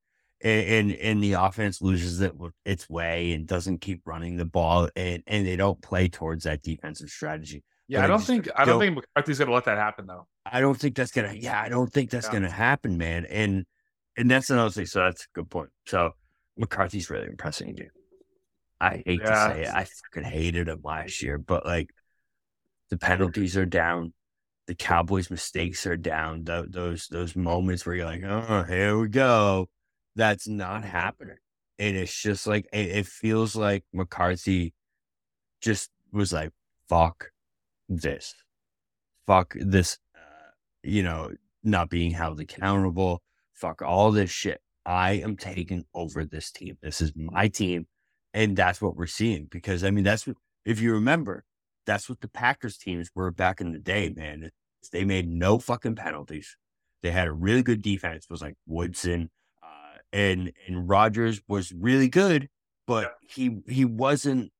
And, 0.46 0.92
and, 0.92 1.00
and 1.00 1.24
the 1.24 1.34
offense 1.34 1.82
loses 1.82 2.22
it 2.22 2.34
its 2.66 2.88
way 2.88 3.34
and 3.34 3.48
doesn't 3.48 3.82
keep 3.82 4.04
running 4.06 4.38
the 4.38 4.46
ball 4.46 4.90
and, 4.96 5.24
and 5.26 5.48
they 5.48 5.56
don't 5.56 5.82
play 5.82 6.08
towards 6.08 6.44
that 6.44 6.62
defensive 6.62 7.10
strategy. 7.10 7.64
Yeah, 7.88 8.04
I 8.04 8.08
don't 8.08 8.22
think 8.22 8.50
I 8.56 8.64
don't, 8.64 8.80
think 8.80 8.96
McCarthy's 8.96 9.40
gonna 9.40 9.52
let 9.52 9.66
that 9.66 9.78
happen 9.78 10.08
though. 10.08 10.28
I 10.46 10.60
don't 10.60 10.76
think 10.80 10.96
that's 10.96 11.12
gonna 11.12 11.34
yeah, 11.34 11.60
I 11.60 11.70
don't 11.70 11.92
think 11.92 12.10
that's 12.10 12.28
yeah. 12.28 12.34
gonna 12.34 12.50
happen, 12.50 12.98
man. 12.98 13.26
And 13.26 13.66
and 14.18 14.30
that's 14.30 14.50
another 14.50 14.72
thing. 14.72 14.86
So 14.86 15.00
that's 15.00 15.24
a 15.24 15.28
good 15.34 15.50
point. 15.50 15.70
So 15.88 16.12
McCarthy's 16.58 17.10
really 17.10 17.28
impressing 17.28 17.78
you. 17.78 17.90
I 18.80 19.04
hate 19.06 19.22
yeah. 19.24 19.48
to 19.48 19.54
say 19.54 19.62
it. 19.64 19.70
I 19.70 19.86
fucking 19.86 20.30
hated 20.30 20.68
him 20.68 20.82
last 20.84 21.22
year, 21.22 21.38
but 21.38 21.66
like 21.66 21.90
the 22.90 22.98
penalties 22.98 23.58
are 23.58 23.66
down. 23.66 24.14
The 24.68 24.76
Cowboys' 24.76 25.30
mistakes 25.30 25.86
are 25.86 25.98
down. 25.98 26.44
The, 26.44 26.66
those 26.68 27.08
those 27.08 27.36
moments 27.36 27.86
where 27.86 27.96
you're 27.96 28.06
like, 28.06 28.24
oh, 28.24 28.64
here 28.64 28.98
we 28.98 29.10
go. 29.10 29.70
That's 30.16 30.48
not 30.48 30.84
happening. 30.84 31.38
And 31.78 31.98
it's 31.98 32.22
just 32.22 32.48
like 32.48 32.68
it, 32.72 32.88
it 32.88 33.06
feels 33.06 33.56
like 33.56 33.84
McCarthy 33.94 34.74
just 35.62 35.90
was 36.12 36.32
like, 36.32 36.52
fuck 36.88 37.32
this. 37.90 38.34
Fuck 39.28 39.56
this, 39.60 39.98
uh, 40.16 40.52
you 40.84 41.04
know, 41.04 41.32
not 41.64 41.90
being 41.90 42.12
held 42.12 42.40
accountable. 42.40 43.22
Fuck 43.54 43.82
all 43.82 44.12
this 44.12 44.30
shit. 44.30 44.62
I 44.86 45.14
am 45.14 45.36
taking 45.36 45.84
over 45.94 46.24
this 46.26 46.52
team. 46.52 46.78
This 46.82 47.02
is 47.02 47.12
my 47.16 47.48
team. 47.48 47.88
And 48.34 48.56
that's 48.56 48.82
what 48.82 48.96
we're 48.96 49.08
seeing. 49.08 49.48
Because 49.50 49.84
I 49.84 49.92
mean, 49.92 50.04
that's 50.04 50.28
what, 50.28 50.38
if 50.64 50.80
you 50.80 50.94
remember, 50.94 51.44
that's 51.86 52.08
what 52.10 52.22
the 52.22 52.28
Packers 52.28 52.78
teams 52.78 53.10
were 53.16 53.32
back 53.32 53.62
in 53.62 53.72
the 53.72 53.80
day, 53.80 54.14
man. 54.16 54.52
They 54.92 55.04
made 55.04 55.28
no 55.28 55.58
fucking 55.58 55.96
penalties. 55.96 56.56
They 57.02 57.12
had 57.12 57.28
a 57.28 57.34
really 57.34 57.64
good 57.64 57.82
defense. 57.82 58.26
It 58.26 58.32
was 58.32 58.42
like 58.42 58.56
Woodson, 58.68 59.30
and 60.16 60.54
and 60.66 60.88
Rodgers 60.88 61.42
was 61.48 61.74
really 61.74 62.08
good, 62.08 62.48
but 62.88 63.16
he 63.22 63.58
he 63.68 63.84
wasn't 63.84 64.52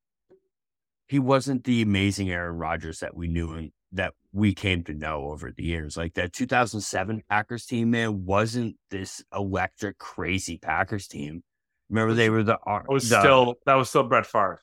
he 1.08 1.18
wasn't 1.18 1.64
the 1.64 1.82
amazing 1.82 2.30
Aaron 2.30 2.58
Rodgers 2.58 3.00
that 3.00 3.16
we 3.16 3.28
knew 3.28 3.54
and 3.54 3.72
that 3.94 4.14
we 4.34 4.54
came 4.54 4.84
to 4.84 4.94
know 4.94 5.30
over 5.30 5.54
the 5.56 5.64
years. 5.64 5.96
Like 5.96 6.16
that 6.16 6.34
2007 6.34 7.24
Packers 7.30 7.66
team, 7.66 7.92
man, 7.92 8.26
wasn't 8.26 8.76
this 8.92 9.24
electric, 9.34 9.98
crazy 9.98 10.58
Packers 10.58 11.08
team. 11.08 11.42
Remember, 11.90 12.14
they 12.14 12.30
were 12.30 12.44
the. 12.44 12.58
It 12.68 12.90
was 12.90 13.08
the, 13.08 13.22
still 13.22 13.56
that 13.66 13.76
was 13.76 13.88
still 13.88 14.04
Brett 14.04 14.26
Favre. 14.26 14.62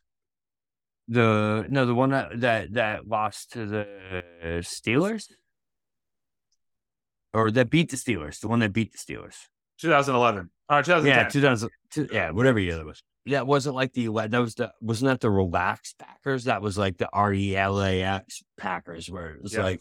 The 1.09 1.67
no, 1.71 1.87
the 1.87 1.95
one 1.95 2.11
that 2.11 2.41
that 2.41 2.75
that 2.75 3.09
lost 3.09 3.53
to 3.53 3.65
the 3.65 4.23
Steelers, 4.61 5.25
or 7.33 7.51
that 7.51 7.71
beat 7.71 7.91
the 7.91 7.97
Steelers, 7.97 8.41
the 8.41 8.49
one 8.49 8.59
that 8.59 8.75
beat 8.75 8.93
the 8.93 8.99
Steelers. 8.99 9.37
2011. 9.83 10.51
Uh, 10.73 10.83
2010. 10.83 11.07
Yeah, 11.07 11.29
2000. 11.29 11.71
Yeah, 12.13 12.31
whatever 12.31 12.59
year 12.59 12.77
that 12.77 12.87
was. 12.87 13.03
That 13.27 13.47
wasn't 13.47 13.77
like 13.77 13.93
the 13.93 14.09
that 14.09 14.41
was 14.41 14.55
the 14.55 14.73
wasn't 14.81 15.11
that 15.11 15.21
the 15.21 15.31
relaxed 15.31 15.99
Packers? 15.99 16.45
That 16.45 16.63
was 16.63 16.77
like 16.77 16.97
the 16.97 17.09
R 17.13 17.33
E 17.33 17.57
L 17.57 17.81
A 17.83 18.03
X 18.03 18.43
Packers, 18.57 19.11
where 19.11 19.31
it 19.31 19.43
was 19.43 19.55
yeah. 19.55 19.63
like 19.63 19.81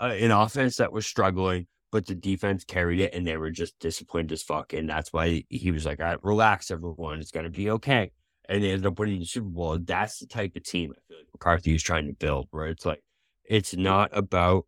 uh, 0.00 0.06
an 0.06 0.30
offense 0.30 0.76
that 0.76 0.92
was 0.92 1.06
struggling, 1.06 1.66
but 1.90 2.06
the 2.06 2.14
defense 2.14 2.64
carried 2.64 3.00
it, 3.00 3.12
and 3.12 3.26
they 3.26 3.36
were 3.36 3.50
just 3.50 3.78
disciplined 3.78 4.32
as 4.32 4.42
fuck, 4.42 4.72
and 4.72 4.88
that's 4.88 5.12
why 5.12 5.44
he 5.50 5.70
was 5.70 5.84
like, 5.84 5.98
right, 5.98 6.22
"Relax, 6.22 6.70
everyone, 6.70 7.18
it's 7.18 7.30
gonna 7.30 7.50
be 7.50 7.70
okay." 7.70 8.12
and 8.48 8.64
they 8.64 8.70
ended 8.70 8.86
up 8.86 8.98
winning 8.98 9.18
the 9.18 9.26
Super 9.26 9.48
Bowl. 9.48 9.78
That's 9.78 10.18
the 10.18 10.26
type 10.26 10.56
of 10.56 10.64
team 10.64 10.92
I 10.96 11.00
feel 11.06 11.18
like 11.18 11.26
McCarthy 11.34 11.74
is 11.74 11.82
trying 11.82 12.06
to 12.06 12.14
build, 12.14 12.48
where 12.50 12.66
it's 12.68 12.86
like 12.86 13.02
it's 13.44 13.76
not 13.76 14.16
about 14.16 14.64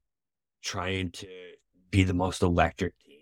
trying 0.63 1.11
to 1.13 1.27
be 1.91 2.05
the 2.05 2.15
most 2.15 2.43
electric 2.43 2.93
team. 2.99 3.17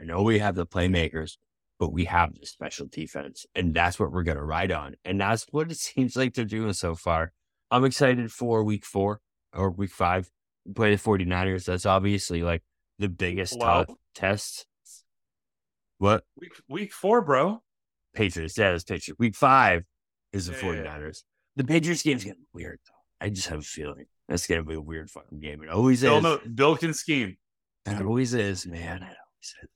I 0.00 0.04
know 0.04 0.22
we 0.22 0.38
have 0.38 0.54
the 0.54 0.66
playmakers, 0.66 1.38
but 1.78 1.92
we 1.92 2.04
have 2.06 2.34
the 2.34 2.46
special 2.46 2.86
defense, 2.86 3.46
and 3.54 3.74
that's 3.74 3.98
what 3.98 4.12
we're 4.12 4.22
going 4.22 4.38
to 4.38 4.44
ride 4.44 4.72
on. 4.72 4.96
And 5.04 5.20
that's 5.20 5.46
what 5.50 5.70
it 5.70 5.78
seems 5.78 6.16
like 6.16 6.34
they're 6.34 6.44
doing 6.44 6.72
so 6.72 6.94
far. 6.94 7.32
I'm 7.70 7.84
excited 7.84 8.30
for 8.32 8.62
week 8.62 8.84
four 8.84 9.20
or 9.52 9.70
week 9.70 9.90
five. 9.90 10.30
We 10.64 10.72
play 10.72 10.94
the 10.94 11.02
49ers. 11.02 11.64
That's 11.64 11.86
obviously 11.86 12.42
like 12.42 12.62
the 12.98 13.08
biggest 13.08 13.58
wow. 13.58 13.86
test. 14.14 14.66
What? 15.98 16.24
Week, 16.38 16.52
week 16.68 16.92
four, 16.92 17.22
bro. 17.22 17.62
Patriots. 18.14 18.56
Yeah, 18.56 18.72
it's 18.72 18.84
Patriots. 18.84 19.18
Week 19.18 19.34
five 19.34 19.84
is 20.32 20.46
the 20.46 20.52
yeah, 20.52 20.84
49ers. 20.84 21.22
The 21.56 21.64
Patriots 21.64 22.02
game's 22.02 22.24
getting 22.24 22.46
weird, 22.52 22.78
though. 22.86 23.26
I 23.26 23.30
just 23.30 23.48
have 23.48 23.60
a 23.60 23.62
feeling 23.62 24.06
that's 24.28 24.46
going 24.46 24.60
to 24.60 24.66
be 24.66 24.74
a 24.74 24.80
weird 24.80 25.10
fucking 25.10 25.40
game. 25.40 25.62
It 25.62 25.70
always 25.70 26.02
Bill, 26.02 26.18
is. 26.18 26.22
No, 26.22 26.38
Bill 26.54 26.76
can 26.76 26.92
scheme. 26.92 27.36
It 27.86 28.02
always 28.02 28.34
is, 28.34 28.66
man. 28.66 29.02
It 29.02 29.02
always 29.02 29.54
is. 29.62 29.68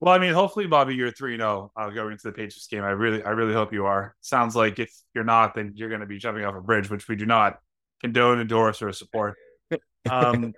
Well, 0.00 0.14
I 0.14 0.18
mean, 0.18 0.34
hopefully, 0.34 0.66
Bobby, 0.66 0.94
you're 0.94 1.10
three 1.10 1.34
three 1.34 1.36
zero 1.36 1.72
uh, 1.76 1.90
going 1.90 2.12
into 2.12 2.24
the 2.24 2.32
Patriots 2.32 2.66
game. 2.66 2.82
I 2.82 2.90
really, 2.90 3.22
I 3.22 3.30
really 3.30 3.54
hope 3.54 3.72
you 3.72 3.86
are. 3.86 4.14
Sounds 4.20 4.54
like 4.54 4.78
if 4.78 4.92
you're 5.14 5.24
not, 5.24 5.54
then 5.54 5.72
you're 5.74 5.88
going 5.88 6.00
to 6.00 6.06
be 6.06 6.18
jumping 6.18 6.44
off 6.44 6.54
a 6.54 6.60
bridge, 6.60 6.90
which 6.90 7.08
we 7.08 7.16
do 7.16 7.26
not 7.26 7.58
condone, 8.00 8.40
endorse, 8.40 8.82
or 8.82 8.92
support. 8.92 9.34
Um, 10.10 10.52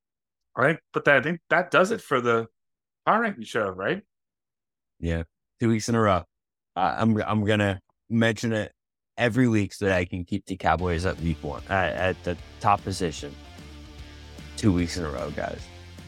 all 0.56 0.64
right, 0.64 0.78
but 0.92 1.04
that, 1.04 1.16
I 1.16 1.20
think 1.20 1.40
that 1.50 1.70
does 1.70 1.90
it 1.90 2.00
for 2.00 2.20
the 2.20 2.46
power 3.04 3.20
ranking 3.20 3.44
show, 3.44 3.68
right? 3.68 4.02
Yeah, 5.00 5.24
two 5.60 5.68
weeks 5.68 5.88
in 5.88 5.94
a 5.94 6.00
row. 6.00 6.24
Uh, 6.74 6.96
I'm 6.98 7.16
I'm 7.22 7.44
gonna 7.44 7.80
mention 8.08 8.52
it 8.52 8.72
every 9.18 9.48
week 9.48 9.72
so 9.72 9.86
that 9.86 9.96
I 9.96 10.04
can 10.04 10.24
keep 10.24 10.46
the 10.46 10.56
Cowboys 10.56 11.06
at 11.06 11.18
week 11.20 11.38
one 11.42 11.62
uh, 11.68 11.72
at 11.72 12.22
the 12.24 12.36
top 12.60 12.82
position. 12.82 13.34
Two 14.56 14.72
weeks 14.72 14.96
in 14.96 15.04
a 15.04 15.10
row, 15.10 15.30
guys. 15.36 15.60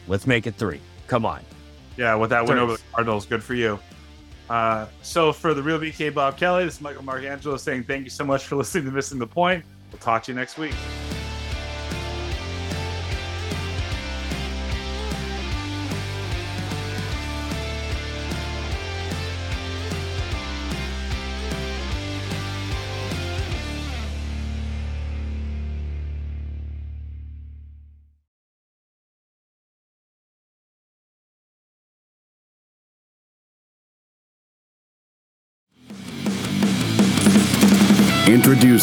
Let's 0.07 0.25
make 0.25 0.47
it 0.47 0.55
three. 0.55 0.81
Come 1.07 1.25
on. 1.25 1.41
Yeah, 1.99 2.15
with 2.15 2.29
that 2.29 2.47
win 2.47 2.57
over 2.57 2.77
the 2.77 2.81
Cardinals, 2.93 3.25
good 3.25 3.43
for 3.43 3.55
you. 3.55 3.77
Uh, 4.49 4.87
so 5.01 5.33
for 5.33 5.53
the 5.53 5.61
real 5.61 5.77
BK 5.77 6.13
Bob 6.13 6.37
Kelly, 6.37 6.63
this 6.63 6.75
is 6.75 6.81
Michael 6.81 7.03
Marcangelo 7.03 7.59
saying 7.59 7.83
thank 7.83 8.05
you 8.05 8.09
so 8.09 8.23
much 8.23 8.45
for 8.45 8.55
listening 8.55 8.85
to 8.85 8.91
Missing 8.91 9.19
the 9.19 9.27
Point. 9.27 9.65
We'll 9.91 9.99
talk 9.99 10.23
to 10.23 10.31
you 10.31 10.37
next 10.37 10.57
week. 10.57 10.73